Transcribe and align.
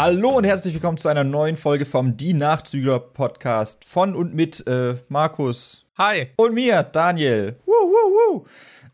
Hallo 0.00 0.36
und 0.36 0.44
herzlich 0.44 0.74
willkommen 0.74 0.96
zu 0.96 1.08
einer 1.08 1.24
neuen 1.24 1.56
Folge 1.56 1.84
vom 1.84 2.16
Die 2.16 2.32
Nachzügler 2.32 3.00
Podcast 3.00 3.84
von 3.84 4.14
und 4.14 4.32
mit 4.32 4.64
äh, 4.68 4.94
Markus. 5.08 5.86
Hi. 5.98 6.28
Und 6.36 6.54
mir, 6.54 6.84
Daniel. 6.84 7.56
Woo, 7.66 7.72
woo, 7.72 8.36
woo. 8.36 8.46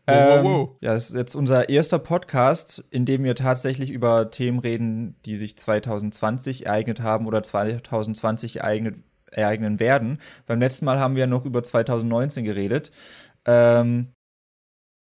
Ähm, 0.07 0.69
ja, 0.81 0.95
das 0.95 1.11
ist 1.11 1.15
jetzt 1.15 1.35
unser 1.35 1.69
erster 1.69 1.99
Podcast, 1.99 2.83
in 2.89 3.05
dem 3.05 3.23
wir 3.23 3.35
tatsächlich 3.35 3.91
über 3.91 4.31
Themen 4.31 4.57
reden, 4.57 5.15
die 5.27 5.35
sich 5.35 5.55
2020 5.59 6.65
ereignet 6.65 7.03
haben 7.03 7.27
oder 7.27 7.43
2020 7.43 8.61
ereignet, 8.61 8.95
ereignen 9.29 9.79
werden. 9.79 10.17
Beim 10.47 10.59
letzten 10.59 10.85
Mal 10.85 10.99
haben 10.99 11.15
wir 11.15 11.27
noch 11.27 11.45
über 11.45 11.61
2019 11.61 12.45
geredet. 12.45 12.89
Ähm, 13.45 14.07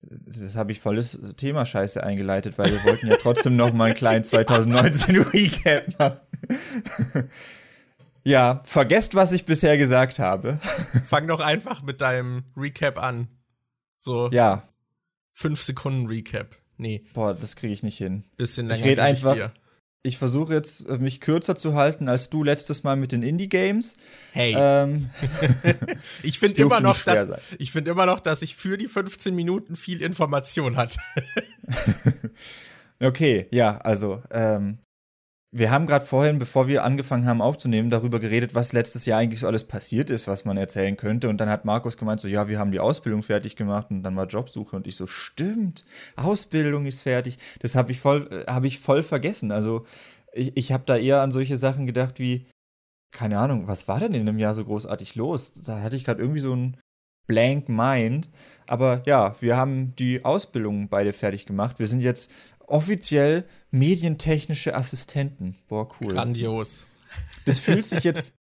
das 0.10 0.56
habe 0.56 0.72
ich 0.72 0.80
volles 0.80 1.20
Thema 1.36 1.66
Scheiße 1.66 2.04
eingeleitet, 2.04 2.58
weil 2.58 2.72
wir 2.72 2.84
wollten 2.84 3.08
ja 3.08 3.18
trotzdem 3.18 3.56
noch 3.56 3.74
mal 3.74 3.86
einen 3.86 3.96
kleinen 3.96 4.24
2019 4.24 5.18
Recap 5.34 6.00
machen. 6.00 7.30
ja, 8.24 8.62
vergesst, 8.64 9.16
was 9.16 9.34
ich 9.34 9.46
bisher 9.46 9.78
gesagt 9.78 10.20
habe. 10.20 10.60
Fang 11.08 11.28
doch 11.28 11.40
einfach 11.40 11.82
mit 11.84 12.02
deinem 12.02 12.46
Recap 12.56 13.02
an. 13.02 13.28
So. 13.96 14.30
Ja. 14.32 14.64
Fünf 15.34 15.62
Sekunden 15.62 16.08
Recap. 16.08 16.56
Nee. 16.78 17.06
Boah, 17.14 17.34
das 17.34 17.56
kriege 17.56 17.74
ich 17.74 17.84
nicht 17.84 17.98
hin. 17.98 18.24
Bisschen 18.38 18.68
länger. 18.68 18.80
Ich 18.80 18.86
rede 18.86 19.04
einfach. 19.04 19.36
Ich 19.36 19.44
ich 20.08 20.18
versuche 20.18 20.54
jetzt, 20.54 20.88
äh, 20.90 20.98
mich 20.98 21.20
kürzer 21.20 21.56
zu 21.56 21.76
halten 21.76 22.08
als 22.08 22.30
du 22.30 22.44
letztes 22.44 22.84
Mal 22.84 22.96
mit 22.96 23.12
den 23.12 23.24
Indie-Games. 23.24 23.98
Hey. 24.32 24.56
Ähm, 24.58 25.10
ich 26.24 26.40
finde 26.40 26.62
immer 26.62 26.80
noch, 26.80 27.00
dass, 27.04 27.28
ich 27.60 27.72
finde 27.72 27.92
immer 27.92 28.06
noch, 28.06 28.20
dass 28.20 28.42
ich 28.42 28.56
für 28.56 28.78
die 28.78 28.88
15 28.88 29.36
Minuten 29.36 29.76
viel 29.76 30.02
Information 30.02 30.78
hatte. 30.78 31.00
okay, 33.02 33.48
ja, 33.52 33.78
also, 33.78 34.24
ähm, 34.32 34.80
wir 35.52 35.72
haben 35.72 35.86
gerade 35.86 36.06
vorhin, 36.06 36.40
bevor 36.40 36.68
wir 36.68 36.84
angefangen 36.84 37.26
haben 37.26 37.42
aufzunehmen, 37.42 37.90
darüber 37.90 38.20
geredet, 38.20 38.54
was 38.54 38.74
letztes 38.74 39.06
Jahr 39.06 39.20
eigentlich 39.20 39.40
so 39.40 39.48
alles 39.48 39.64
passiert 39.64 40.10
ist, 40.10 40.28
was 40.28 40.44
man 40.44 40.58
erzählen 40.58 40.98
könnte. 40.98 41.30
Und 41.30 41.38
dann 41.38 41.50
hat 41.50 41.64
Markus 41.64 41.98
gemeint, 41.98 42.20
so, 42.20 42.28
ja, 42.28 42.50
wir 42.50 42.60
haben 42.60 42.72
die 42.72 42.82
Ausbildung 42.82 43.24
fertig 43.24 43.56
gemacht 43.56 43.88
und 43.90 44.04
dann 44.04 44.16
war 44.18 44.28
Jobsuche. 44.28 44.76
Und 44.76 44.88
ich 44.88 44.98
so, 44.98 45.06
stimmt, 45.06 45.86
Ausbildung 46.18 46.86
ist 46.86 47.02
fertig. 47.02 47.38
Das 47.62 47.76
habe 47.76 47.92
ich 47.92 48.00
voll, 48.00 48.46
äh, 48.46 48.68
ich 48.68 48.80
voll 48.80 49.04
vergessen. 49.04 49.52
Also 49.52 49.86
ich, 50.34 50.56
ich 50.58 50.72
habe 50.74 50.84
da 50.86 50.98
eher 50.98 51.22
an 51.22 51.32
solche 51.32 51.56
Sachen 51.56 51.86
gedacht 51.86 52.20
wie, 52.20 52.48
keine 53.12 53.40
Ahnung, 53.40 53.68
was 53.68 53.88
war 53.88 54.02
denn 54.02 54.14
in 54.14 54.26
dem 54.26 54.40
Jahr 54.40 54.54
so 54.54 54.66
großartig 54.66 55.16
los? 55.16 55.54
Da 55.54 55.82
hatte 55.82 55.96
ich 55.96 56.04
gerade 56.04 56.22
irgendwie 56.22 56.42
so 56.42 56.54
ein 56.54 56.78
blank 57.26 57.70
mind. 57.70 58.30
Aber 58.66 59.02
ja, 59.06 59.36
wir 59.40 59.56
haben 59.56 59.96
die 59.96 60.26
Ausbildung 60.26 60.90
beide 60.90 61.14
fertig 61.14 61.46
gemacht. 61.46 61.80
Wir 61.80 61.88
sind 61.88 62.02
jetzt 62.02 62.32
offiziell 62.68 63.46
medientechnische 63.72 64.76
Assistenten. 64.76 65.56
Boah, 65.68 65.88
cool. 66.00 66.14
Grandios. 66.14 66.86
Das 67.46 67.60
fühlt 67.60 67.86
sich 67.86 68.04
jetzt, 68.04 68.36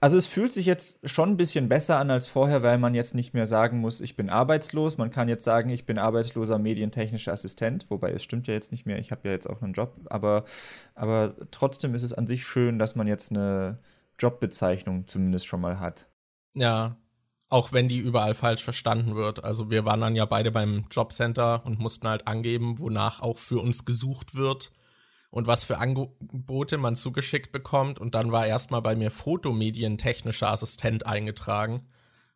also 0.00 0.16
es 0.16 0.26
fühlt 0.26 0.52
sich 0.52 0.66
jetzt 0.66 1.08
schon 1.08 1.30
ein 1.30 1.36
bisschen 1.36 1.68
besser 1.68 1.98
an 1.98 2.10
als 2.10 2.26
vorher, 2.26 2.62
weil 2.62 2.78
man 2.78 2.94
jetzt 2.94 3.14
nicht 3.14 3.34
mehr 3.34 3.46
sagen 3.46 3.78
muss, 3.78 4.00
ich 4.00 4.16
bin 4.16 4.30
arbeitslos. 4.30 4.98
Man 4.98 5.10
kann 5.10 5.28
jetzt 5.28 5.44
sagen, 5.44 5.70
ich 5.70 5.86
bin 5.86 5.98
arbeitsloser 5.98 6.58
medientechnischer 6.58 7.32
Assistent, 7.32 7.86
wobei 7.88 8.10
es 8.10 8.24
stimmt 8.24 8.46
ja 8.46 8.54
jetzt 8.54 8.72
nicht 8.72 8.86
mehr, 8.86 8.98
ich 8.98 9.10
habe 9.10 9.28
ja 9.28 9.32
jetzt 9.32 9.48
auch 9.48 9.62
einen 9.62 9.74
Job, 9.74 10.00
aber, 10.06 10.44
aber 10.94 11.36
trotzdem 11.50 11.94
ist 11.94 12.02
es 12.02 12.12
an 12.12 12.26
sich 12.26 12.44
schön, 12.44 12.78
dass 12.78 12.96
man 12.96 13.06
jetzt 13.06 13.30
eine 13.30 13.78
Jobbezeichnung 14.18 15.06
zumindest 15.06 15.46
schon 15.46 15.60
mal 15.60 15.78
hat. 15.78 16.08
Ja, 16.54 16.96
auch 17.48 17.72
wenn 17.72 17.88
die 17.88 17.98
überall 17.98 18.34
falsch 18.34 18.64
verstanden 18.64 19.14
wird. 19.14 19.44
Also 19.44 19.70
wir 19.70 19.84
waren 19.84 20.00
dann 20.00 20.16
ja 20.16 20.24
beide 20.24 20.50
beim 20.50 20.86
Jobcenter 20.90 21.64
und 21.64 21.78
mussten 21.78 22.08
halt 22.08 22.26
angeben, 22.26 22.78
wonach 22.78 23.20
auch 23.20 23.38
für 23.38 23.60
uns 23.60 23.84
gesucht 23.84 24.34
wird 24.34 24.72
und 25.30 25.46
was 25.46 25.64
für 25.64 25.78
Angebote 25.78 26.78
man 26.78 26.96
zugeschickt 26.96 27.52
bekommt. 27.52 27.98
Und 27.98 28.14
dann 28.14 28.32
war 28.32 28.46
erstmal 28.46 28.82
bei 28.82 28.96
mir 28.96 29.10
Fotomedientechnischer 29.10 30.50
Assistent 30.50 31.06
eingetragen. 31.06 31.86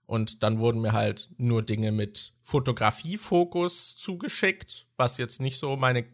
Und 0.06 0.42
dann 0.42 0.58
wurden 0.58 0.80
mir 0.80 0.92
halt 0.92 1.30
nur 1.36 1.62
Dinge 1.62 1.92
mit 1.92 2.34
Fotografiefokus 2.42 3.96
zugeschickt, 3.96 4.88
was 4.96 5.18
jetzt 5.18 5.40
nicht 5.40 5.56
so 5.58 5.76
meine 5.76 6.04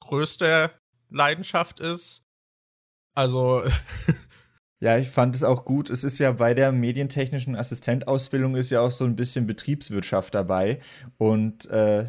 größte 0.00 0.70
Leidenschaft 1.10 1.80
ist. 1.80 2.24
Also 3.14 3.62
Ja, 4.80 4.96
ich 4.96 5.08
fand 5.08 5.34
es 5.34 5.42
auch 5.42 5.64
gut. 5.64 5.90
Es 5.90 6.04
ist 6.04 6.18
ja 6.18 6.32
bei 6.32 6.54
der 6.54 6.70
medientechnischen 6.70 7.56
Assistentausbildung 7.56 8.54
ist 8.54 8.70
ja 8.70 8.80
auch 8.80 8.92
so 8.92 9.04
ein 9.04 9.16
bisschen 9.16 9.46
Betriebswirtschaft 9.46 10.34
dabei. 10.34 10.78
Und 11.16 11.68
äh, 11.70 12.06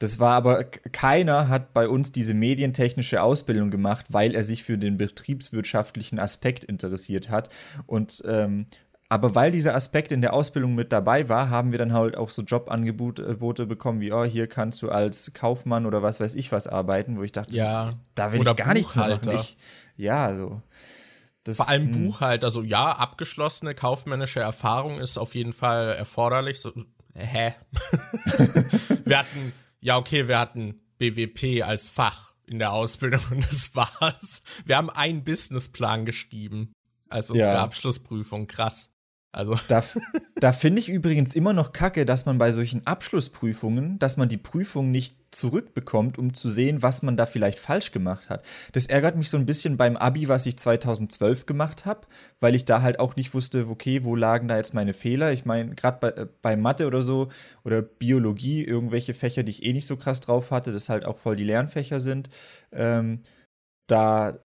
das 0.00 0.18
war 0.18 0.32
aber, 0.32 0.64
keiner 0.64 1.48
hat 1.48 1.72
bei 1.72 1.86
uns 1.86 2.10
diese 2.10 2.34
medientechnische 2.34 3.22
Ausbildung 3.22 3.70
gemacht, 3.70 4.06
weil 4.10 4.34
er 4.34 4.42
sich 4.42 4.64
für 4.64 4.78
den 4.78 4.96
betriebswirtschaftlichen 4.96 6.18
Aspekt 6.18 6.64
interessiert 6.64 7.30
hat. 7.30 7.50
Und 7.86 8.22
ähm, 8.26 8.66
aber 9.12 9.34
weil 9.34 9.50
dieser 9.50 9.74
Aspekt 9.74 10.12
in 10.12 10.20
der 10.20 10.32
Ausbildung 10.32 10.76
mit 10.76 10.92
dabei 10.92 11.28
war, 11.28 11.50
haben 11.50 11.72
wir 11.72 11.80
dann 11.80 11.92
halt 11.92 12.16
auch 12.16 12.30
so 12.30 12.42
Jobangebote 12.42 13.66
bekommen, 13.66 14.00
wie, 14.00 14.12
oh, 14.12 14.22
hier 14.22 14.46
kannst 14.46 14.82
du 14.82 14.88
als 14.88 15.34
Kaufmann 15.34 15.84
oder 15.84 16.00
was 16.00 16.20
weiß 16.20 16.36
ich 16.36 16.52
was 16.52 16.68
arbeiten, 16.68 17.18
wo 17.18 17.24
ich 17.24 17.32
dachte, 17.32 17.52
ja, 17.52 17.90
da 18.14 18.32
will 18.32 18.40
ich 18.40 18.56
gar 18.56 18.72
nichts 18.72 18.94
mehr 18.94 19.08
machen. 19.08 19.32
Ich, 19.32 19.56
ja, 19.96 20.32
so. 20.36 20.62
Das, 21.44 21.56
Vor 21.56 21.68
allem 21.68 21.92
hm. 21.92 22.06
Buchhalter, 22.06 22.50
so 22.50 22.62
ja, 22.62 22.92
abgeschlossene 22.92 23.74
kaufmännische 23.74 24.40
Erfahrung 24.40 24.98
ist 24.98 25.18
auf 25.18 25.34
jeden 25.34 25.52
Fall 25.52 25.94
erforderlich. 25.94 26.60
So, 26.60 26.72
hä? 27.14 27.54
wir 29.04 29.18
hatten, 29.18 29.52
ja, 29.80 29.96
okay, 29.96 30.28
wir 30.28 30.38
hatten 30.38 30.80
BWP 30.98 31.62
als 31.62 31.88
Fach 31.88 32.34
in 32.46 32.58
der 32.58 32.72
Ausbildung 32.72 33.22
und 33.30 33.46
das 33.46 33.74
war's. 33.74 34.42
Wir 34.64 34.76
haben 34.76 34.90
einen 34.90 35.24
Businessplan 35.24 36.04
geschrieben 36.04 36.72
als 37.08 37.30
unsere 37.30 37.54
ja. 37.54 37.62
Abschlussprüfung. 37.62 38.46
Krass. 38.46 38.90
Also. 39.32 39.56
Da, 39.68 39.82
da 40.36 40.52
finde 40.52 40.80
ich 40.80 40.88
übrigens 40.88 41.34
immer 41.34 41.52
noch 41.52 41.72
kacke, 41.72 42.04
dass 42.04 42.26
man 42.26 42.38
bei 42.38 42.50
solchen 42.50 42.86
Abschlussprüfungen, 42.86 43.98
dass 43.98 44.16
man 44.16 44.28
die 44.28 44.36
Prüfung 44.36 44.90
nicht 44.90 45.16
zurückbekommt, 45.30 46.18
um 46.18 46.34
zu 46.34 46.50
sehen, 46.50 46.82
was 46.82 47.02
man 47.02 47.16
da 47.16 47.24
vielleicht 47.24 47.60
falsch 47.60 47.92
gemacht 47.92 48.28
hat. 48.28 48.44
Das 48.72 48.86
ärgert 48.86 49.16
mich 49.16 49.30
so 49.30 49.36
ein 49.36 49.46
bisschen 49.46 49.76
beim 49.76 49.96
Abi, 49.96 50.28
was 50.28 50.46
ich 50.46 50.56
2012 50.56 51.46
gemacht 51.46 51.86
habe, 51.86 52.00
weil 52.40 52.56
ich 52.56 52.64
da 52.64 52.82
halt 52.82 52.98
auch 52.98 53.14
nicht 53.14 53.32
wusste, 53.32 53.68
okay, 53.68 54.02
wo 54.02 54.16
lagen 54.16 54.48
da 54.48 54.56
jetzt 54.56 54.74
meine 54.74 54.92
Fehler? 54.92 55.32
Ich 55.32 55.44
meine, 55.44 55.76
gerade 55.76 55.98
bei, 56.00 56.08
äh, 56.22 56.26
bei 56.42 56.56
Mathe 56.56 56.88
oder 56.88 57.02
so 57.02 57.28
oder 57.64 57.82
Biologie, 57.82 58.64
irgendwelche 58.64 59.14
Fächer, 59.14 59.44
die 59.44 59.50
ich 59.50 59.64
eh 59.64 59.72
nicht 59.72 59.86
so 59.86 59.96
krass 59.96 60.20
drauf 60.20 60.50
hatte, 60.50 60.72
das 60.72 60.88
halt 60.88 61.04
auch 61.04 61.18
voll 61.18 61.36
die 61.36 61.44
Lernfächer 61.44 62.00
sind. 62.00 62.28
Ähm, 62.72 63.22
da 63.86 64.38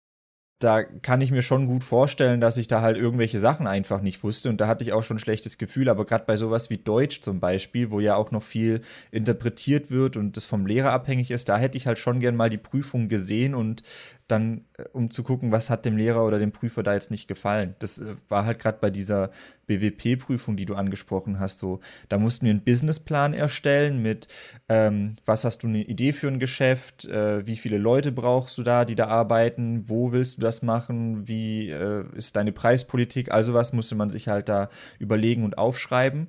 da 0.59 0.82
kann 0.82 1.20
ich 1.20 1.31
mir 1.31 1.42
schon 1.42 1.66
gut 1.66 1.84
vorstellen, 1.84 2.41
dass 2.41 2.56
ich 2.56 2.69
da 2.69 2.81
halt 2.81 2.97
irgendwelche 2.97 3.38
Sachen 3.38 3.66
einfach 3.66 4.00
nicht 4.00 4.22
wusste. 4.22 4.48
Und 4.48 4.60
da 4.60 4.66
hatte 4.66 4.84
ich 4.84 4.92
auch 4.92 5.03
schon 5.03 5.16
ein 5.16 5.20
schlechtes 5.20 5.59
Gefühl, 5.59 5.88
aber 5.88 6.06
gerade 6.06 6.25
bei 6.26 6.37
sowas 6.37 6.70
wie 6.70 6.78
Deutsch 6.78 7.20
zum 7.20 7.41
Beispiel, 7.41 7.91
wo 7.91 8.00
ja 8.00 8.16
auch 8.16 8.31
noch 8.31 8.42
viel 8.42 8.81
interpretiert 9.10 9.91
wird 9.91 10.16
und 10.16 10.37
das 10.37 10.44
vom 10.44 10.66
Lehrer 10.66 10.92
abhängig 10.92 11.31
ist, 11.31 11.48
da 11.48 11.59
hätte 11.59 11.76
ich 11.76 11.87
halt 11.87 11.98
schon 11.98 12.20
gern 12.20 12.37
mal 12.37 12.50
die 12.50 12.59
Prüfung 12.59 13.09
gesehen 13.09 13.54
und 13.54 13.82
dann, 14.28 14.64
äh, 14.78 14.84
um 14.92 15.10
zu 15.10 15.22
gucken, 15.22 15.52
was 15.52 15.70
hat 15.70 15.84
dem 15.84 15.96
Lehrer 15.96 16.24
oder 16.24 16.38
dem 16.38 16.52
Prüfer 16.52 16.82
da 16.82 16.94
jetzt 16.94 17.10
nicht 17.10 17.28
gefallen. 17.28 17.74
Das 17.78 18.00
äh, 18.00 18.14
war 18.28 18.46
halt 18.46 18.58
gerade 18.58 18.78
bei 18.80 18.90
dieser 18.90 19.30
BWP-Prüfung, 19.66 20.56
die 20.56 20.64
du 20.64 20.74
angesprochen 20.74 21.38
hast, 21.38 21.58
so. 21.58 21.80
Da 22.08 22.18
mussten 22.18 22.46
wir 22.46 22.50
einen 22.50 22.64
Businessplan 22.64 23.34
erstellen 23.34 24.00
mit, 24.00 24.28
ähm, 24.68 25.16
was 25.24 25.44
hast 25.44 25.62
du 25.62 25.66
eine 25.66 25.82
Idee 25.82 26.12
für 26.12 26.28
ein 26.28 26.38
Geschäft, 26.38 27.04
äh, 27.04 27.46
wie 27.46 27.56
viele 27.56 27.78
Leute 27.78 28.12
brauchst 28.12 28.56
du 28.56 28.62
da, 28.62 28.84
die 28.84 28.94
da 28.94 29.08
arbeiten, 29.08 29.88
wo 29.88 30.12
willst 30.12 30.38
du 30.38 30.41
das 30.41 30.62
machen, 30.62 31.28
wie 31.28 31.70
äh, 31.70 32.04
ist 32.14 32.36
deine 32.36 32.52
Preispolitik, 32.52 33.30
also 33.30 33.52
was 33.52 33.72
musste 33.72 33.94
man 33.94 34.10
sich 34.10 34.28
halt 34.28 34.48
da 34.48 34.70
überlegen 34.98 35.44
und 35.44 35.58
aufschreiben. 35.58 36.28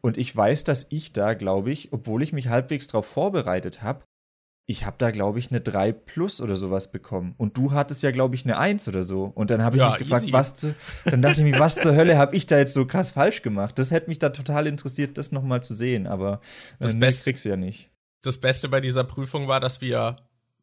Und 0.00 0.18
ich 0.18 0.34
weiß, 0.34 0.64
dass 0.64 0.86
ich 0.90 1.12
da, 1.12 1.32
glaube 1.32 1.70
ich, 1.72 1.92
obwohl 1.92 2.22
ich 2.22 2.34
mich 2.34 2.48
halbwegs 2.48 2.86
darauf 2.88 3.06
vorbereitet 3.06 3.82
habe, 3.82 4.02
ich 4.66 4.86
habe 4.86 4.96
da, 4.98 5.10
glaube 5.10 5.38
ich, 5.38 5.50
eine 5.50 5.60
3 5.60 5.92
plus 5.92 6.40
oder 6.40 6.56
sowas 6.56 6.90
bekommen. 6.90 7.34
Und 7.36 7.56
du 7.56 7.72
hattest 7.72 8.02
ja, 8.02 8.10
glaube 8.10 8.34
ich, 8.34 8.44
eine 8.44 8.56
1 8.56 8.88
oder 8.88 9.02
so. 9.02 9.24
Und 9.34 9.50
dann 9.50 9.62
habe 9.62 9.76
ich 9.76 9.80
ja, 9.80 9.90
mich 9.90 9.98
gefragt, 9.98 10.24
easy. 10.24 10.32
was 10.32 10.54
zu. 10.54 10.74
Dann 11.04 11.20
dachte 11.20 11.42
ich 11.42 11.52
mir, 11.52 11.58
was 11.58 11.74
zur 11.76 11.94
Hölle 11.94 12.16
habe 12.16 12.34
ich 12.34 12.46
da 12.46 12.56
jetzt 12.56 12.72
so 12.72 12.86
krass 12.86 13.10
falsch 13.10 13.42
gemacht? 13.42 13.78
Das 13.78 13.90
hätte 13.90 14.08
mich 14.08 14.18
da 14.18 14.30
total 14.30 14.66
interessiert, 14.66 15.18
das 15.18 15.32
nochmal 15.32 15.62
zu 15.62 15.74
sehen. 15.74 16.06
Aber 16.06 16.34
äh, 16.34 16.84
das 16.84 16.98
Beste 16.98 17.24
kriegst 17.24 17.44
du 17.44 17.50
ja 17.50 17.56
nicht. 17.56 17.90
Das 18.22 18.38
Beste 18.38 18.70
bei 18.70 18.80
dieser 18.80 19.04
Prüfung 19.04 19.48
war, 19.48 19.60
dass 19.60 19.82
wir 19.82 20.16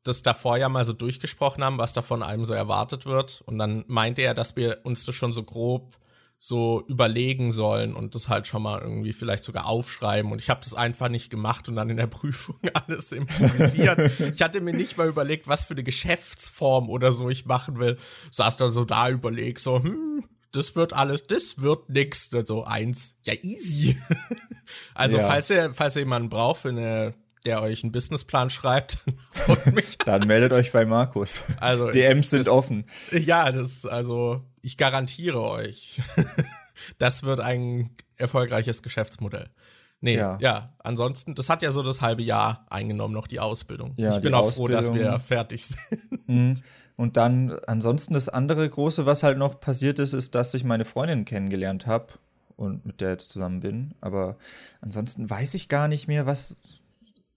das 0.03 0.23
davor 0.23 0.57
ja 0.57 0.67
mal 0.67 0.83
so 0.83 0.93
durchgesprochen 0.93 1.63
haben, 1.63 1.77
was 1.77 1.93
da 1.93 2.01
von 2.01 2.23
einem 2.23 2.43
so 2.43 2.53
erwartet 2.53 3.05
wird. 3.05 3.43
Und 3.45 3.59
dann 3.59 3.83
meinte 3.87 4.23
er, 4.23 4.33
dass 4.33 4.55
wir 4.55 4.79
uns 4.83 5.05
das 5.05 5.13
schon 5.13 5.33
so 5.33 5.43
grob 5.43 5.95
so 6.43 6.83
überlegen 6.87 7.51
sollen 7.51 7.93
und 7.93 8.15
das 8.15 8.27
halt 8.27 8.47
schon 8.47 8.63
mal 8.63 8.81
irgendwie 8.81 9.13
vielleicht 9.13 9.43
sogar 9.43 9.67
aufschreiben. 9.67 10.31
Und 10.31 10.41
ich 10.41 10.49
habe 10.49 10.61
das 10.63 10.73
einfach 10.73 11.07
nicht 11.07 11.29
gemacht 11.29 11.69
und 11.69 11.75
dann 11.75 11.91
in 11.91 11.97
der 11.97 12.07
Prüfung 12.07 12.57
alles 12.73 13.11
improvisiert. 13.11 14.19
ich 14.19 14.41
hatte 14.41 14.59
mir 14.59 14.73
nicht 14.73 14.97
mal 14.97 15.07
überlegt, 15.07 15.47
was 15.47 15.65
für 15.65 15.75
eine 15.75 15.83
Geschäftsform 15.83 16.89
oder 16.89 17.11
so 17.11 17.29
ich 17.29 17.45
machen 17.45 17.77
will. 17.77 17.99
Saß 18.31 18.57
dann 18.57 18.71
so 18.71 18.85
da 18.85 19.11
überlegt, 19.11 19.59
so, 19.59 19.83
hm, 19.83 20.23
das 20.51 20.75
wird 20.75 20.93
alles, 20.93 21.27
das 21.27 21.61
wird 21.61 21.89
nix. 21.89 22.31
So 22.31 22.63
eins, 22.63 23.17
ja 23.21 23.35
easy. 23.43 24.01
also 24.95 25.17
ja. 25.17 25.27
falls 25.27 25.47
ihr, 25.51 25.75
falls 25.75 25.95
ihr 25.95 26.01
jemanden 26.01 26.29
braucht 26.29 26.61
für 26.61 26.69
eine 26.69 27.13
der 27.45 27.61
euch 27.61 27.83
einen 27.83 27.91
Businessplan 27.91 28.49
schreibt. 28.49 28.97
Dann 30.05 30.27
meldet 30.27 30.51
euch 30.51 30.71
bei 30.71 30.85
Markus. 30.85 31.43
Also 31.57 31.89
DMs 31.91 32.29
sind 32.29 32.41
das, 32.41 32.47
offen. 32.47 32.85
Ja, 33.11 33.51
das 33.51 33.85
also 33.85 34.41
ich 34.61 34.77
garantiere 34.77 35.41
euch, 35.41 36.01
das 36.97 37.23
wird 37.23 37.39
ein 37.39 37.89
erfolgreiches 38.17 38.83
Geschäftsmodell. 38.83 39.49
Nee, 40.03 40.17
ja. 40.17 40.37
ja. 40.41 40.73
ansonsten, 40.79 41.35
das 41.35 41.47
hat 41.47 41.61
ja 41.61 41.71
so 41.71 41.83
das 41.83 42.01
halbe 42.01 42.23
Jahr 42.23 42.65
eingenommen, 42.71 43.13
noch 43.13 43.27
die 43.27 43.39
Ausbildung. 43.39 43.93
Ja, 43.97 44.09
ich 44.09 44.21
bin 44.21 44.33
auch 44.33 44.51
froh, 44.51 44.67
dass 44.67 44.91
wir 44.93 45.19
fertig 45.19 45.67
sind. 45.67 46.27
Mhm. 46.27 46.57
Und 46.95 47.17
dann, 47.17 47.51
ansonsten 47.67 48.15
das 48.15 48.27
andere 48.27 48.67
große, 48.67 49.05
was 49.05 49.21
halt 49.21 49.37
noch 49.37 49.59
passiert 49.59 49.99
ist, 49.99 50.13
ist, 50.13 50.33
dass 50.33 50.55
ich 50.55 50.63
meine 50.63 50.85
Freundin 50.85 51.25
kennengelernt 51.25 51.85
habe 51.85 52.13
und 52.55 52.85
mit 52.85 52.99
der 53.01 53.11
jetzt 53.11 53.29
zusammen 53.29 53.59
bin. 53.59 53.93
Aber 54.01 54.37
ansonsten 54.81 55.29
weiß 55.29 55.53
ich 55.53 55.69
gar 55.69 55.87
nicht 55.87 56.07
mehr, 56.07 56.25
was 56.25 56.59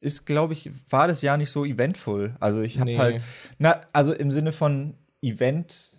ist, 0.04 0.26
glaube 0.26 0.52
ich, 0.52 0.70
war 0.90 1.08
das 1.08 1.22
Jahr 1.22 1.36
nicht 1.36 1.50
so 1.50 1.64
eventvoll. 1.64 2.36
Also 2.38 2.60
ich 2.60 2.78
habe 2.78 2.90
nee. 2.90 2.98
halt, 2.98 3.22
na, 3.58 3.80
also 3.92 4.12
im 4.12 4.30
Sinne 4.30 4.52
von 4.52 4.94
Event 5.22 5.92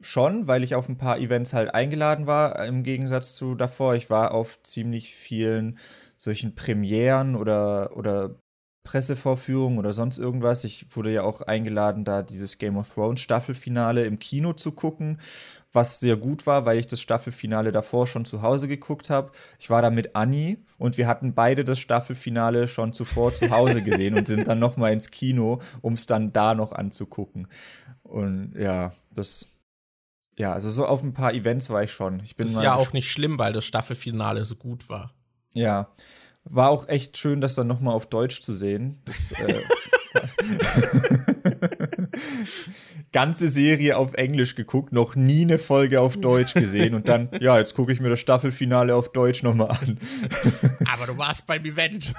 schon, 0.00 0.46
weil 0.46 0.62
ich 0.62 0.74
auf 0.74 0.88
ein 0.88 0.96
paar 0.96 1.18
Events 1.18 1.52
halt 1.52 1.74
eingeladen 1.74 2.26
war, 2.26 2.64
im 2.64 2.84
Gegensatz 2.84 3.34
zu 3.34 3.54
davor. 3.54 3.96
Ich 3.96 4.08
war 4.08 4.32
auf 4.32 4.62
ziemlich 4.62 5.14
vielen 5.14 5.78
solchen 6.16 6.54
Premieren 6.54 7.34
oder, 7.34 7.96
oder 7.96 8.36
Pressevorführungen 8.84 9.78
oder 9.78 9.92
sonst 9.92 10.18
irgendwas. 10.18 10.64
Ich 10.64 10.96
wurde 10.96 11.12
ja 11.12 11.22
auch 11.22 11.42
eingeladen, 11.42 12.04
da 12.04 12.22
dieses 12.22 12.58
Game 12.58 12.76
of 12.76 12.94
Thrones 12.94 13.20
Staffelfinale 13.20 14.04
im 14.04 14.18
Kino 14.18 14.52
zu 14.52 14.72
gucken, 14.72 15.18
was 15.72 16.00
sehr 16.00 16.16
gut 16.16 16.46
war, 16.46 16.66
weil 16.66 16.78
ich 16.78 16.86
das 16.86 17.00
Staffelfinale 17.00 17.72
davor 17.72 18.06
schon 18.06 18.24
zu 18.24 18.42
Hause 18.42 18.68
geguckt 18.68 19.10
habe. 19.10 19.30
Ich 19.58 19.70
war 19.70 19.82
da 19.82 19.90
mit 19.90 20.16
Anni 20.16 20.58
und 20.78 20.98
wir 20.98 21.06
hatten 21.06 21.34
beide 21.34 21.64
das 21.64 21.78
Staffelfinale 21.78 22.66
schon 22.66 22.92
zuvor 22.92 23.32
zu 23.32 23.50
Hause 23.50 23.82
gesehen 23.82 24.14
und 24.14 24.26
sind 24.26 24.48
dann 24.48 24.58
noch 24.58 24.76
mal 24.76 24.92
ins 24.92 25.10
Kino, 25.10 25.60
um 25.80 25.94
es 25.94 26.06
dann 26.06 26.32
da 26.32 26.54
noch 26.54 26.72
anzugucken. 26.72 27.46
Und 28.02 28.54
ja, 28.56 28.92
das 29.12 29.46
ja, 30.40 30.54
also 30.54 30.70
so 30.70 30.86
auf 30.86 31.02
ein 31.02 31.12
paar 31.12 31.34
Events 31.34 31.68
war 31.68 31.82
ich 31.82 31.92
schon. 31.92 32.20
Ich 32.20 32.34
bin 32.34 32.46
das 32.46 32.56
ist 32.56 32.62
ja 32.62 32.74
auch 32.74 32.94
nicht 32.94 33.10
schlimm, 33.10 33.38
weil 33.38 33.52
das 33.52 33.64
Staffelfinale 33.64 34.44
so 34.46 34.56
gut 34.56 34.88
war. 34.88 35.12
Ja, 35.52 35.90
war 36.44 36.70
auch 36.70 36.88
echt 36.88 37.18
schön, 37.18 37.42
das 37.42 37.54
dann 37.54 37.66
noch 37.66 37.80
mal 37.80 37.92
auf 37.92 38.06
Deutsch 38.06 38.40
zu 38.40 38.54
sehen. 38.54 39.02
Das, 39.04 39.32
äh, 39.32 39.62
ganze 43.12 43.48
Serie 43.48 43.96
auf 43.96 44.14
Englisch 44.14 44.54
geguckt, 44.54 44.92
noch 44.92 45.16
nie 45.16 45.42
eine 45.42 45.58
Folge 45.58 46.00
auf 46.00 46.16
Deutsch 46.16 46.54
gesehen 46.54 46.94
und 46.94 47.08
dann, 47.08 47.28
ja, 47.40 47.58
jetzt 47.58 47.74
gucke 47.74 47.92
ich 47.92 48.00
mir 48.00 48.08
das 48.08 48.20
Staffelfinale 48.20 48.94
auf 48.94 49.12
Deutsch 49.12 49.42
noch 49.42 49.54
mal 49.54 49.66
an. 49.66 49.98
Aber 50.92 51.06
du 51.06 51.18
warst 51.18 51.46
beim 51.46 51.64
Event. 51.64 52.14